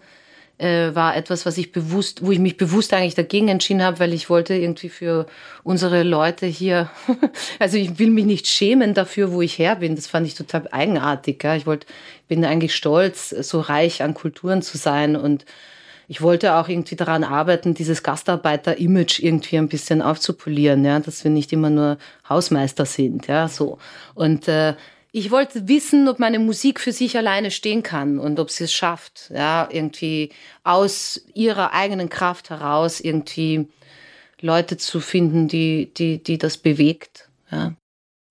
Äh, 0.58 0.96
war 0.96 1.18
etwas, 1.18 1.46
was 1.46 1.58
ich 1.58 1.74
bewusst, 1.74 2.26
wo 2.26 2.32
ich 2.32 2.40
mich 2.40 2.56
bewusst 2.56 2.94
eigentlich 2.94 3.14
dagegen 3.14 3.50
entschieden 3.50 3.84
habe, 3.84 4.00
weil 4.00 4.14
ich 4.14 4.30
wollte 4.30 4.54
irgendwie 4.54 4.88
für 4.88 5.26
unsere 5.64 6.04
Leute 6.04 6.46
hier, 6.46 6.90
also 7.60 7.76
ich 7.76 8.00
will 8.00 8.10
mich 8.10 8.24
nicht 8.24 8.48
schämen 8.48 8.94
dafür, 8.94 9.34
wo 9.34 9.42
ich 9.42 9.60
her 9.60 9.76
bin. 9.76 9.98
Das 9.98 10.08
fand 10.08 10.26
ich 10.28 10.34
total 10.34 10.70
eigenartig. 10.72 11.44
Ja. 11.44 11.58
Ich 11.58 11.66
wollte, 11.66 11.88
bin 12.30 12.46
eigentlich 12.46 12.74
stolz, 12.74 13.32
so 13.32 13.60
reich 13.60 14.02
an 14.02 14.14
Kulturen 14.14 14.62
zu 14.62 14.78
sein 14.78 15.18
und 15.18 15.44
ich 16.08 16.22
wollte 16.22 16.56
auch 16.56 16.68
irgendwie 16.68 16.96
daran 16.96 17.24
arbeiten, 17.24 17.74
dieses 17.74 18.04
Gastarbeiter-Image 18.04 19.20
irgendwie 19.20 19.58
ein 19.58 19.68
bisschen 19.68 20.02
aufzupolieren, 20.02 20.86
ja, 20.86 21.00
dass 21.00 21.24
wir 21.24 21.32
nicht 21.32 21.52
immer 21.54 21.70
nur 21.70 21.98
Hausmeister 22.28 22.86
sind, 22.86 23.28
ja, 23.28 23.48
so. 23.48 23.78
Und 24.14 24.48
äh, 24.48 24.76
ich 25.12 25.32
wollte 25.32 25.68
wissen, 25.68 26.08
ob 26.10 26.20
meine 26.20 26.40
Musik 26.40 26.80
für 26.80 26.92
sich 26.92 27.18
alleine 27.18 27.50
stehen 27.50 27.84
kann 27.84 28.20
und 28.20 28.40
ob 28.40 28.52
sie 28.52 28.66
es 28.66 28.74
schafft, 28.74 29.32
ja, 29.34 29.68
irgendwie 29.72 30.32
aus 30.64 31.22
ihrer 31.34 31.74
eigenen 31.74 32.10
Kraft 32.10 32.50
heraus 32.50 33.00
irgendwie 33.00 33.68
Leute 34.42 34.78
zu 34.78 35.00
finden, 35.00 35.48
die, 35.48 35.94
die, 35.94 36.22
die 36.22 36.38
das 36.38 36.58
bewegt, 36.58 37.30
ja. 37.52 37.74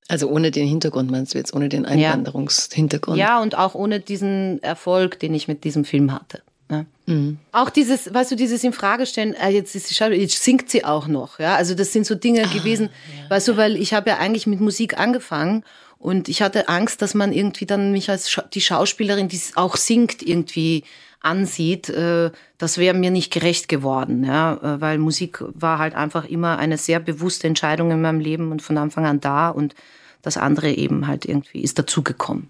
Also 0.07 0.29
ohne 0.29 0.51
den 0.51 0.69
Hintergrund 0.69 1.11
meinst 1.11 1.33
du 1.33 1.39
jetzt, 1.39 1.55
ohne 1.55 1.71
den 1.71 1.87
Einwanderungshintergrund? 1.87 3.17
Ja, 3.17 3.41
und 3.41 3.57
auch 3.57 3.75
ohne 3.75 4.01
diesen 4.01 4.63
Erfolg, 4.63 5.19
den 5.19 5.33
ich 5.33 5.49
mit 5.49 5.65
diesem 5.65 5.87
Film 5.87 6.13
hatte. 6.13 6.43
Ja. 6.71 6.87
Mhm. 7.07 7.39
Auch 7.53 7.71
dieses, 7.71 8.13
weißt 8.13 8.33
du, 8.33 8.37
dieses 8.37 8.65
in 8.65 8.73
Frage 8.73 9.07
stellen, 9.07 9.35
äh, 9.35 9.51
jetzt 9.51 9.75
ist 9.75 9.89
sie 9.89 10.05
jetzt 10.05 10.43
singt 10.43 10.71
sie 10.71 10.85
auch 10.85 11.07
noch, 11.07 11.39
ja. 11.39 11.57
Also 11.57 11.75
das 11.75 11.93
sind 11.93 12.07
so 12.07 12.15
Dinge 12.15 12.45
ah, 12.45 12.53
gewesen, 12.53 12.89
ja, 13.23 13.31
weißt 13.31 13.49
du, 13.49 13.57
weil 13.57 13.77
ich 13.77 13.93
habe 13.93 14.11
ja 14.11 14.19
eigentlich 14.19 14.47
mit 14.47 14.61
Musik 14.61 14.99
angefangen 14.99 15.65
und 15.99 16.29
ich 16.29 16.43
hatte 16.43 16.69
Angst, 16.69 17.03
dass 17.03 17.15
man 17.15 17.33
irgendwie 17.33 17.67
dann 17.67 17.93
mich 17.93 18.09
als 18.09 18.31
Scha 18.31 18.43
die 18.43 18.61
Schauspielerin, 18.61 19.29
die 19.29 19.41
auch 19.57 19.77
singt, 19.77 20.23
irgendwie 20.23 20.85
ansieht. 21.21 21.89
Äh, 21.91 22.31
das 22.59 22.79
wäre 22.79 22.97
mir 22.97 23.11
nicht 23.11 23.33
gerecht 23.33 23.69
geworden, 23.69 24.25
ja, 24.25 24.55
äh, 24.55 24.81
weil 24.81 24.99
Musik 24.99 25.45
war 25.55 25.79
halt 25.79 25.95
einfach 25.95 26.25
immer 26.25 26.59
eine 26.59 26.79
sehr 26.79 27.01
bewusste 27.01 27.47
Entscheidung 27.47 27.91
in 27.91 28.01
meinem 28.01 28.21
Leben 28.21 28.51
und 28.53 28.63
von 28.63 28.79
Anfang 28.79 29.05
an 29.05 29.21
da 29.21 29.51
und 29.51 29.75
das 30.23 30.39
andere 30.39 30.71
eben 30.71 31.07
halt 31.07 31.27
irgendwie 31.27 31.61
ist 31.61 31.79
dazugekommen. 31.79 32.49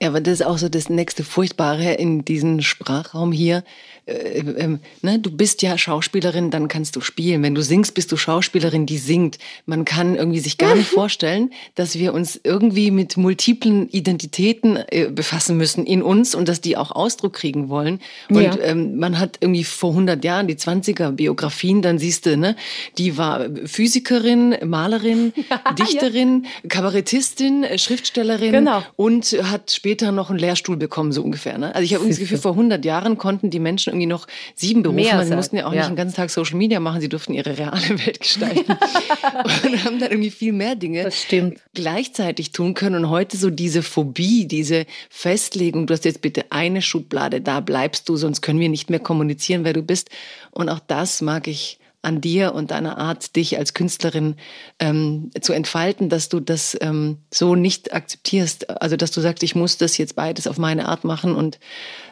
Ja. 0.00 0.08
aber 0.08 0.20
das 0.20 0.34
ist 0.40 0.46
auch 0.46 0.58
so 0.58 0.68
das 0.68 0.88
nächste 0.88 1.24
Furchtbare 1.24 1.94
in 1.94 2.24
diesem 2.24 2.60
Sprachraum 2.60 3.32
hier. 3.32 3.64
Äh, 4.06 4.40
äh, 4.40 4.78
ne, 5.02 5.18
du 5.18 5.30
bist 5.30 5.62
ja 5.62 5.78
Schauspielerin, 5.78 6.50
dann 6.50 6.68
kannst 6.68 6.94
du 6.96 7.00
spielen. 7.00 7.42
Wenn 7.42 7.54
du 7.54 7.62
singst, 7.62 7.94
bist 7.94 8.12
du 8.12 8.16
Schauspielerin, 8.16 8.84
die 8.84 8.98
singt. 8.98 9.38
Man 9.64 9.84
kann 9.84 10.14
irgendwie 10.14 10.40
sich 10.40 10.58
gar 10.58 10.74
nicht 10.74 10.88
vorstellen, 10.90 11.52
dass 11.74 11.98
wir 11.98 12.12
uns 12.12 12.38
irgendwie 12.42 12.90
mit 12.90 13.16
multiplen 13.16 13.88
Identitäten 13.88 14.78
äh, 14.88 15.08
befassen 15.10 15.56
müssen 15.56 15.86
in 15.86 16.02
uns 16.02 16.34
und 16.34 16.48
dass 16.48 16.60
die 16.60 16.76
auch 16.76 16.90
Ausdruck 16.90 17.32
kriegen 17.32 17.70
wollen. 17.70 18.00
Und 18.28 18.42
ja. 18.42 18.58
ähm, 18.60 18.98
man 18.98 19.18
hat 19.18 19.38
irgendwie 19.40 19.64
vor 19.64 19.90
100 19.90 20.22
Jahren 20.22 20.48
die 20.48 20.56
20er 20.56 21.12
Biografien, 21.12 21.80
dann 21.80 21.98
siehst 21.98 22.26
du, 22.26 22.36
ne, 22.36 22.56
die 22.98 23.16
war 23.16 23.46
Physikerin, 23.64 24.56
Malerin, 24.64 25.32
Dichterin, 25.78 26.44
ja. 26.44 26.68
Kabarettistin, 26.68 27.64
äh, 27.64 27.78
Schriftstellerin 27.78 28.52
genau. 28.52 28.82
und 28.96 29.24
hat 29.44 29.70
später 29.70 30.12
noch 30.12 30.28
einen 30.28 30.38
Lehrstuhl 30.38 30.76
bekommen, 30.76 31.12
so 31.12 31.22
ungefähr. 31.22 31.56
Ne? 31.56 31.74
Also 31.74 31.84
ich 31.84 31.94
habe 31.94 32.04
irgendwie 32.04 32.20
das 32.20 32.20
Gefühl, 32.20 32.38
vor 32.38 32.52
100 32.52 32.84
Jahren 32.84 33.16
konnten 33.16 33.48
die 33.48 33.60
Menschen 33.60 33.93
irgendwie 33.94 34.06
noch 34.06 34.26
sieben 34.54 34.82
Berufe 34.82 35.14
machen. 35.14 35.26
Sie 35.26 35.36
mussten 35.36 35.56
ja 35.56 35.66
auch 35.66 35.72
ja. 35.72 35.80
nicht 35.80 35.90
den 35.90 35.96
ganzen 35.96 36.16
Tag 36.16 36.30
Social 36.30 36.56
Media 36.56 36.80
machen, 36.80 37.00
sie 37.00 37.08
durften 37.08 37.34
ihre 37.34 37.56
reale 37.56 37.88
Welt 38.06 38.20
gestalten. 38.20 38.72
und 39.64 39.84
haben 39.84 39.98
dann 39.98 40.10
irgendwie 40.10 40.30
viel 40.30 40.52
mehr 40.52 40.74
Dinge 40.74 41.08
gleichzeitig 41.74 42.52
tun 42.52 42.74
können. 42.74 43.04
Und 43.04 43.10
heute 43.10 43.36
so 43.36 43.50
diese 43.50 43.82
Phobie, 43.82 44.46
diese 44.46 44.86
Festlegung, 45.10 45.86
du 45.86 45.94
hast 45.94 46.04
jetzt 46.04 46.20
bitte 46.20 46.46
eine 46.50 46.82
Schublade, 46.82 47.40
da 47.40 47.60
bleibst 47.60 48.08
du, 48.08 48.16
sonst 48.16 48.42
können 48.42 48.60
wir 48.60 48.68
nicht 48.68 48.90
mehr 48.90 49.00
kommunizieren, 49.00 49.64
wer 49.64 49.72
du 49.72 49.82
bist. 49.82 50.10
Und 50.50 50.68
auch 50.68 50.80
das 50.80 51.22
mag 51.22 51.48
ich 51.48 51.78
an 52.04 52.20
dir 52.20 52.54
und 52.54 52.70
deiner 52.70 52.98
Art, 52.98 53.36
dich 53.36 53.58
als 53.58 53.74
Künstlerin 53.74 54.36
ähm, 54.78 55.30
zu 55.40 55.52
entfalten, 55.52 56.08
dass 56.08 56.28
du 56.28 56.40
das 56.40 56.76
ähm, 56.80 57.18
so 57.32 57.54
nicht 57.54 57.92
akzeptierst. 57.92 58.70
Also 58.82 58.96
dass 58.96 59.10
du 59.10 59.20
sagst, 59.20 59.42
ich 59.42 59.54
muss 59.54 59.78
das 59.78 59.98
jetzt 59.98 60.16
beides 60.16 60.46
auf 60.46 60.58
meine 60.58 60.88
Art 60.88 61.04
machen 61.04 61.34
und 61.34 61.58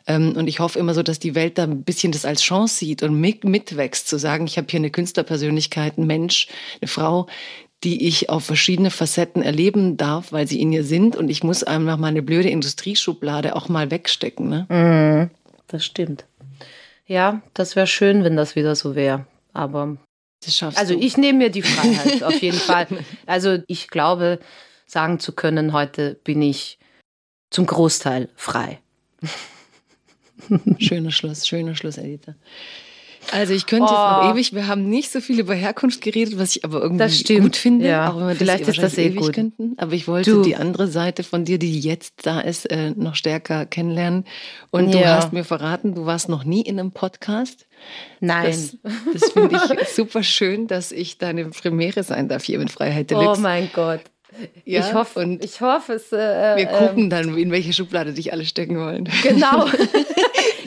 ähm, 0.07 0.35
und 0.37 0.49
ich 0.49 0.59
hoffe 0.59 0.79
immer 0.79 0.95
so, 0.95 1.03
dass 1.03 1.19
die 1.19 1.35
Welt 1.35 1.59
da 1.59 1.65
ein 1.65 1.85
bisschen 1.85 2.13
das 2.13 2.25
als 2.25 2.43
Chance 2.43 2.77
sieht 2.77 3.03
und 3.03 3.21
mit, 3.21 3.45
mitwächst, 3.45 4.09
zu 4.09 4.19
sagen, 4.19 4.47
ich 4.47 4.57
habe 4.57 4.67
hier 4.69 4.81
eine 4.81 4.91
Künstlerpersönlichkeit, 4.91 5.97
ein 5.97 6.07
Mensch, 6.07 6.49
eine 6.81 6.89
Frau, 6.89 7.29
die 7.85 8.07
ich 8.07 8.31
auf 8.31 8.45
verschiedene 8.45 8.91
Facetten 8.91 9.43
erleben 9.43 9.97
darf, 9.97 10.33
weil 10.33 10.47
sie 10.47 10.61
in 10.61 10.73
ihr 10.73 10.85
sind 10.85 11.17
und 11.17 11.29
ich 11.29 11.43
muss 11.43 11.65
einfach 11.65 11.99
meine 11.99 12.23
blöde 12.23 12.49
Industrieschublade 12.49 13.57
auch 13.57 13.69
mal 13.69 13.91
wegstecken. 13.91 14.49
Ne? 14.49 14.67
Mhm, 14.69 15.31
das 15.69 15.85
stimmt. 15.85 16.25
Ja, 17.07 17.43
das 17.55 17.75
wäre 17.75 17.87
schön, 17.87 18.25
wenn 18.25 18.37
das 18.37 18.55
wieder 18.55 18.77
so 18.77 18.95
wäre. 18.95 19.27
Aber 19.53 19.97
also 20.75 20.95
du. 20.95 21.01
ich 21.01 21.17
nehme 21.17 21.39
mir 21.39 21.51
die 21.51 21.63
Freiheit 21.63 22.23
auf 22.23 22.41
jeden 22.43 22.59
Fall. 22.59 22.89
Also 23.27 23.59
ich 23.69 23.89
glaube, 23.89 24.41
sagen 24.87 25.21
zu 25.21 25.33
können, 25.33 25.73
heute 25.73 26.15
bin 26.25 26.43
ich 26.43 26.79
zum 27.51 27.67
Großteil 27.67 28.29
frei. 28.35 28.81
Schöner 30.79 31.13
Schluss, 31.13 31.47
schöner 31.47 31.77
Schluss, 31.77 31.99
Edita. 31.99 32.35
Also 33.31 33.55
ich 33.55 33.67
könnte 33.67 33.85
oh. 33.85 33.93
jetzt 33.93 33.99
noch 33.99 34.25
oh. 34.25 34.33
ewig, 34.33 34.55
wir 34.55 34.67
haben 34.67 34.89
nicht 34.89 35.13
so 35.13 35.21
viel 35.21 35.39
über 35.39 35.55
Herkunft 35.55 36.01
geredet, 36.01 36.39
was 36.39 36.57
ich 36.57 36.65
aber 36.65 36.83
irgendwie 36.83 37.39
gut 37.39 37.57
finde, 37.57 37.87
ja. 37.87 38.11
auch 38.11 38.19
wenn 38.19 38.29
wir 38.29 38.35
Vielleicht 38.35 38.63
das, 38.63 38.77
ist 38.77 38.83
das 38.83 38.99
eh 38.99 39.11
gut. 39.11 39.33
könnten. 39.33 39.75
Aber 39.77 39.93
ich 39.93 40.09
wollte 40.09 40.33
du. 40.33 40.43
die 40.43 40.57
andere 40.57 40.89
Seite 40.89 41.23
von 41.23 41.45
dir, 41.45 41.59
die 41.59 41.81
jetzt 41.81 42.27
da 42.27 42.41
ist, 42.41 42.71
äh, 42.71 42.91
noch 42.91 43.15
stärker 43.15 43.67
kennenlernen. 43.67 44.25
Und 44.71 44.93
ja. 44.93 45.01
du 45.01 45.07
hast 45.07 45.33
mir 45.33 45.45
verraten, 45.45 45.95
du 45.95 46.07
warst 46.07 46.29
noch 46.29 46.45
nie 46.45 46.63
in 46.63 46.79
einem 46.79 46.93
Podcast. 46.93 47.67
Nein. 48.21 48.47
Das, 48.47 48.77
das 49.13 49.31
finde 49.33 49.61
ich 49.81 49.89
super 49.89 50.23
schön, 50.23 50.67
dass 50.67 50.93
ich 50.93 51.19
deine 51.19 51.47
Premiere 51.47 52.03
sein 52.03 52.29
darf 52.29 52.45
hier 52.45 52.59
mit 52.59 52.71
Freiheit 52.71 53.11
Deluxe. 53.11 53.41
Oh 53.41 53.43
mein 53.43 53.71
Gott. 53.73 54.01
Ja, 54.65 54.81
ich 54.81 54.95
hoffe, 54.95 55.21
und 55.21 55.45
ich 55.45 55.61
hoffe 55.61 55.95
es. 55.95 56.13
Äh, 56.13 56.57
wir 56.57 56.67
gucken 56.67 57.05
ähm, 57.05 57.11
dann, 57.11 57.37
in 57.37 57.51
welche 57.51 57.73
Schublade 57.73 58.13
dich 58.13 58.33
alle 58.33 58.45
stecken 58.45 58.79
wollen. 58.79 59.09
Genau. 59.23 59.67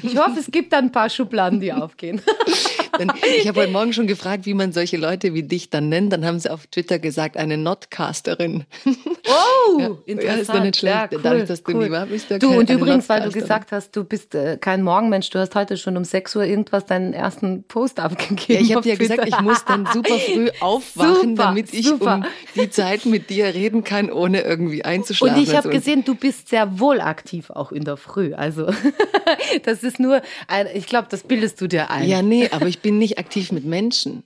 Ich 0.05 0.17
hoffe, 0.17 0.39
es 0.39 0.51
gibt 0.51 0.71
dann 0.71 0.85
ein 0.85 0.91
paar 0.91 1.09
Schubladen, 1.09 1.59
die 1.59 1.73
aufgehen. 1.73 2.21
Dann, 2.97 3.11
ich 3.39 3.47
habe 3.47 3.61
heute 3.61 3.71
Morgen 3.71 3.93
schon 3.93 4.07
gefragt, 4.07 4.45
wie 4.45 4.53
man 4.53 4.71
solche 4.71 4.97
Leute 4.97 5.33
wie 5.33 5.43
dich 5.43 5.69
dann 5.69 5.89
nennt. 5.89 6.11
Dann 6.13 6.25
haben 6.25 6.39
sie 6.39 6.51
auf 6.51 6.67
Twitter 6.67 6.99
gesagt, 6.99 7.37
eine 7.37 7.57
Notcasterin. 7.57 8.65
Oh, 8.85 9.79
ja. 9.79 9.87
interessant. 10.05 10.23
Ja, 10.23 10.33
ist 10.41 10.49
doch 10.49 10.61
nicht 10.61 10.77
schlecht. 10.77 10.95
Ja, 10.95 11.07
cool, 11.11 11.19
Dadurch, 11.23 11.45
dass 11.45 11.63
cool. 11.67 11.85
du 11.85 11.91
war, 11.91 12.05
bist 12.05 12.29
du 12.29 12.39
Du, 12.39 12.49
und 12.57 12.69
übrigens, 12.69 13.09
weil 13.09 13.21
du 13.23 13.31
gesagt 13.31 13.71
hast, 13.71 13.95
du 13.95 14.03
bist 14.03 14.35
äh, 14.35 14.57
kein 14.59 14.81
Morgenmensch, 14.83 15.29
du 15.29 15.39
hast 15.39 15.55
heute 15.55 15.77
schon 15.77 15.97
um 15.97 16.03
6 16.03 16.35
Uhr 16.35 16.43
irgendwas 16.43 16.85
deinen 16.85 17.13
ersten 17.13 17.63
Post 17.63 17.99
abgegeben. 17.99 18.53
Ja, 18.53 18.59
ich 18.59 18.71
habe 18.73 18.81
dir 18.83 18.93
ja 18.93 18.95
gesagt, 18.95 19.27
ich 19.27 19.39
muss 19.41 19.65
dann 19.65 19.87
super 19.91 20.17
früh 20.19 20.49
aufwachen, 20.59 21.31
Super, 21.31 21.43
damit 21.43 21.73
ich 21.73 21.85
super. 21.87 22.15
um 22.15 22.25
die 22.55 22.69
Zeit 22.69 23.05
mit 23.05 23.29
dir 23.29 23.45
reden 23.53 23.83
kann, 23.83 24.11
ohne 24.11 24.41
irgendwie 24.41 24.83
einzuschlafen. 24.85 25.35
Und 25.37 25.43
ich 25.43 25.49
habe 25.49 25.69
Also, 25.69 25.69
gesehen, 25.69 26.03
du 26.03 26.15
bist 26.15 26.49
sehr 26.49 26.79
wohl 26.79 27.01
aktiv 27.01 27.49
auch 27.49 27.71
in 27.71 27.83
der 27.83 27.97
Früh. 27.97 28.33
Also 28.33 28.67
das 29.63 29.83
ist 29.83 29.99
nur, 29.99 30.21
ein, 30.47 30.67
ich 30.73 30.85
glaube, 30.87 31.07
das 31.09 31.23
bildest 31.23 31.59
du 31.61 31.67
dir 31.67 31.89
ein. 31.89 32.07
Ja, 32.07 32.21
nee, 32.21 32.49
aber 32.51 32.67
ich 32.67 32.79
bin 32.85 32.99
nicht 32.99 33.17
aktiv 33.17 33.51
mit 33.51 33.65
Menschen. 33.65 34.21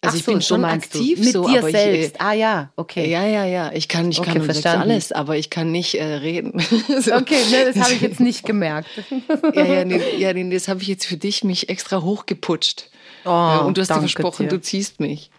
Also 0.00 0.14
Ach 0.14 0.18
ich 0.18 0.24
so, 0.24 0.32
bin 0.32 0.42
schon 0.42 0.60
meinst 0.62 0.92
du. 0.92 0.98
aktiv 0.98 1.18
mit 1.20 1.32
so, 1.32 1.46
dir 1.46 1.60
aber 1.60 1.70
selbst. 1.70 2.16
ich, 2.16 2.20
ah 2.20 2.32
ja, 2.32 2.72
okay. 2.74 3.04
äh, 3.04 3.10
ja, 3.10 3.24
ja, 3.24 3.44
ja, 3.44 3.70
ich 3.72 3.86
kann, 3.86 4.10
ich 4.10 4.18
Okay, 4.18 4.32
kann 4.32 4.42
verstanden. 4.42 4.80
alles, 4.90 5.12
aber 5.12 5.36
ich 5.36 5.48
kann 5.48 5.70
nicht 5.70 5.94
äh, 5.94 6.02
reden. 6.04 6.58
so. 7.00 7.14
Okay, 7.14 7.38
ne, 7.52 7.66
das 7.72 7.76
habe 7.76 7.92
ich 7.92 8.00
jetzt 8.00 8.18
nicht 8.18 8.44
gemerkt. 8.44 8.88
Ja, 9.54 9.64
ja, 9.64 9.84
nee, 9.84 10.00
ja 10.18 10.32
nee, 10.32 10.50
das 10.52 10.66
habe 10.66 10.82
ich 10.82 10.88
jetzt 10.88 11.06
für 11.06 11.16
dich 11.16 11.44
mich 11.44 11.68
extra 11.68 12.02
hochgeputscht. 12.02 12.90
Oh, 13.24 13.28
ja, 13.28 13.58
und 13.58 13.76
du 13.76 13.82
hast 13.82 13.90
dir 13.90 14.00
versprochen, 14.00 14.48
dir. 14.48 14.56
du 14.56 14.60
ziehst 14.60 14.98
mich. 14.98 15.30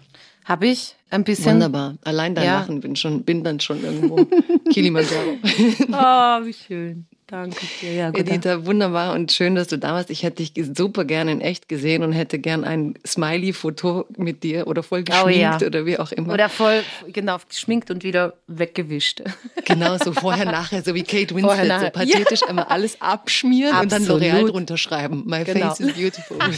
Habe 0.46 0.68
ich 0.68 0.96
ein 1.10 1.26
bisschen. 1.26 1.56
Wunderbar. 1.56 1.96
Allein 2.06 2.36
dein 2.36 2.46
Ja. 2.46 2.60
Lachen 2.62 2.80
bin 2.80 2.96
schon, 2.96 3.24
bin 3.24 3.44
dann 3.44 3.60
schon 3.60 3.84
irgendwo 3.84 4.26
Kilimanjaro. 4.72 5.38
Oh, 5.92 6.46
wie 6.46 6.54
schön. 6.54 7.06
Danke 7.32 7.66
dir. 7.82 7.94
Ja, 7.94 8.10
gut. 8.12 8.20
Editha, 8.20 8.66
wunderbar 8.66 9.14
und 9.14 9.32
schön, 9.32 9.56
dass 9.56 9.70
du 9.70 9.78
da 9.78 9.94
warst. 9.94 10.10
Ich 10.10 10.22
hätte 10.24 10.44
dich 10.44 10.52
super 10.76 11.06
gerne 11.06 11.32
in 11.32 11.40
echt 11.40 11.70
gesehen 11.70 12.04
und 12.04 12.12
hätte 12.12 12.40
gern 12.40 12.66
ein 12.66 12.96
Smiley-Foto 13.08 14.06
mit 14.18 14.44
dir 14.44 14.68
oder 14.68 14.84
voll 14.84 15.00
Oh, 15.00 15.04
geschminkt 15.26 15.62
ja. 15.62 15.66
oder 15.66 15.86
wie 15.86 15.98
auch 15.98 16.12
immer. 16.12 16.34
Oder 16.34 16.50
voll, 16.50 16.84
genau, 17.08 17.38
geschminkt 17.48 17.90
und 17.90 18.04
wieder 18.04 18.34
weggewischt. 18.48 19.22
Genau, 19.64 19.98
so 19.98 20.12
vorher, 20.12 20.44
nachher, 20.52 20.84
so 20.84 20.94
wie 20.94 21.04
Kate 21.04 21.34
Vorher, 21.34 21.62
Winslet, 21.64 21.68
so 21.68 21.74
nachher. 21.86 21.90
pathetisch 21.92 22.44
einmal 22.50 22.66
alles 22.66 23.02
abschmieren 23.02 23.80
und 23.80 23.92
dann 23.92 24.02
Absolut. 24.02 24.24
L'Oreal 24.24 24.48
drunter 24.50 24.78
schreiben. 24.78 25.24
My 25.26 25.46
Genau. 25.46 25.74
face 25.74 25.80
is 25.80 25.94
beautiful. 25.94 26.38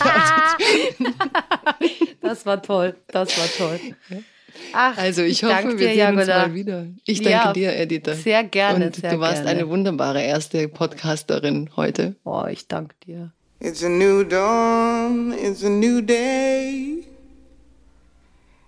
Das 2.21 2.45
war 2.45 2.61
toll. 2.61 2.95
Das 3.07 3.37
war 3.37 3.47
toll. 3.69 3.79
Ach, 4.73 4.97
Also 4.97 5.21
ich, 5.23 5.41
danke 5.41 5.69
hoffe, 5.69 5.79
wir 5.79 5.87
dir, 5.89 5.93
sehen 5.95 6.17
uns 6.17 6.27
Jagoda. 6.27 6.47
mal 6.47 6.53
wieder. 6.55 6.87
Ich 7.05 7.21
danke 7.21 7.31
Ja, 7.31 7.53
dir, 7.53 7.75
Editha. 7.75 8.13
sehr 8.15 8.43
gerne, 8.43 8.85
Und 8.87 8.95
sehr 8.95 9.11
du 9.13 9.19
warst 9.19 9.43
gerne. 9.43 9.49
eine 9.59 9.69
wunderbare 9.69 10.21
erste 10.23 10.67
Podcasterin 10.67 11.69
heute. 11.75 12.15
Oh, 12.23 12.45
ich 12.49 12.67
danke 12.67 12.95
dir. 13.05 13.31
It's 13.59 13.83
a 13.83 13.89
new 13.89 14.23
dawn, 14.23 15.33
it's 15.33 15.63
a 15.63 15.69
new 15.69 16.01
day. 16.01 17.03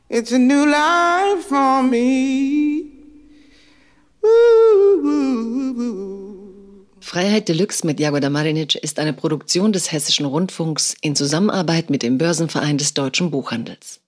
It's 0.09 0.31
a 0.31 0.37
new 0.37 0.65
life 0.65 1.43
for 1.49 1.81
me. 1.83 2.83
Freiheit 6.99 7.47
Deluxe 7.49 7.85
mit 7.85 7.99
Jagoda 7.99 8.29
Marinic 8.29 8.75
ist 8.75 8.99
eine 8.99 9.13
Produktion 9.13 9.71
des 9.71 9.91
Hessischen 9.91 10.25
Rundfunks 10.25 10.95
in 11.01 11.15
Zusammenarbeit 11.15 11.89
mit 11.89 12.01
dem 12.03 12.17
Börsenverein 12.17 12.77
des 12.77 12.93
Deutschen 12.93 13.31
Buchhandels. 13.31 13.99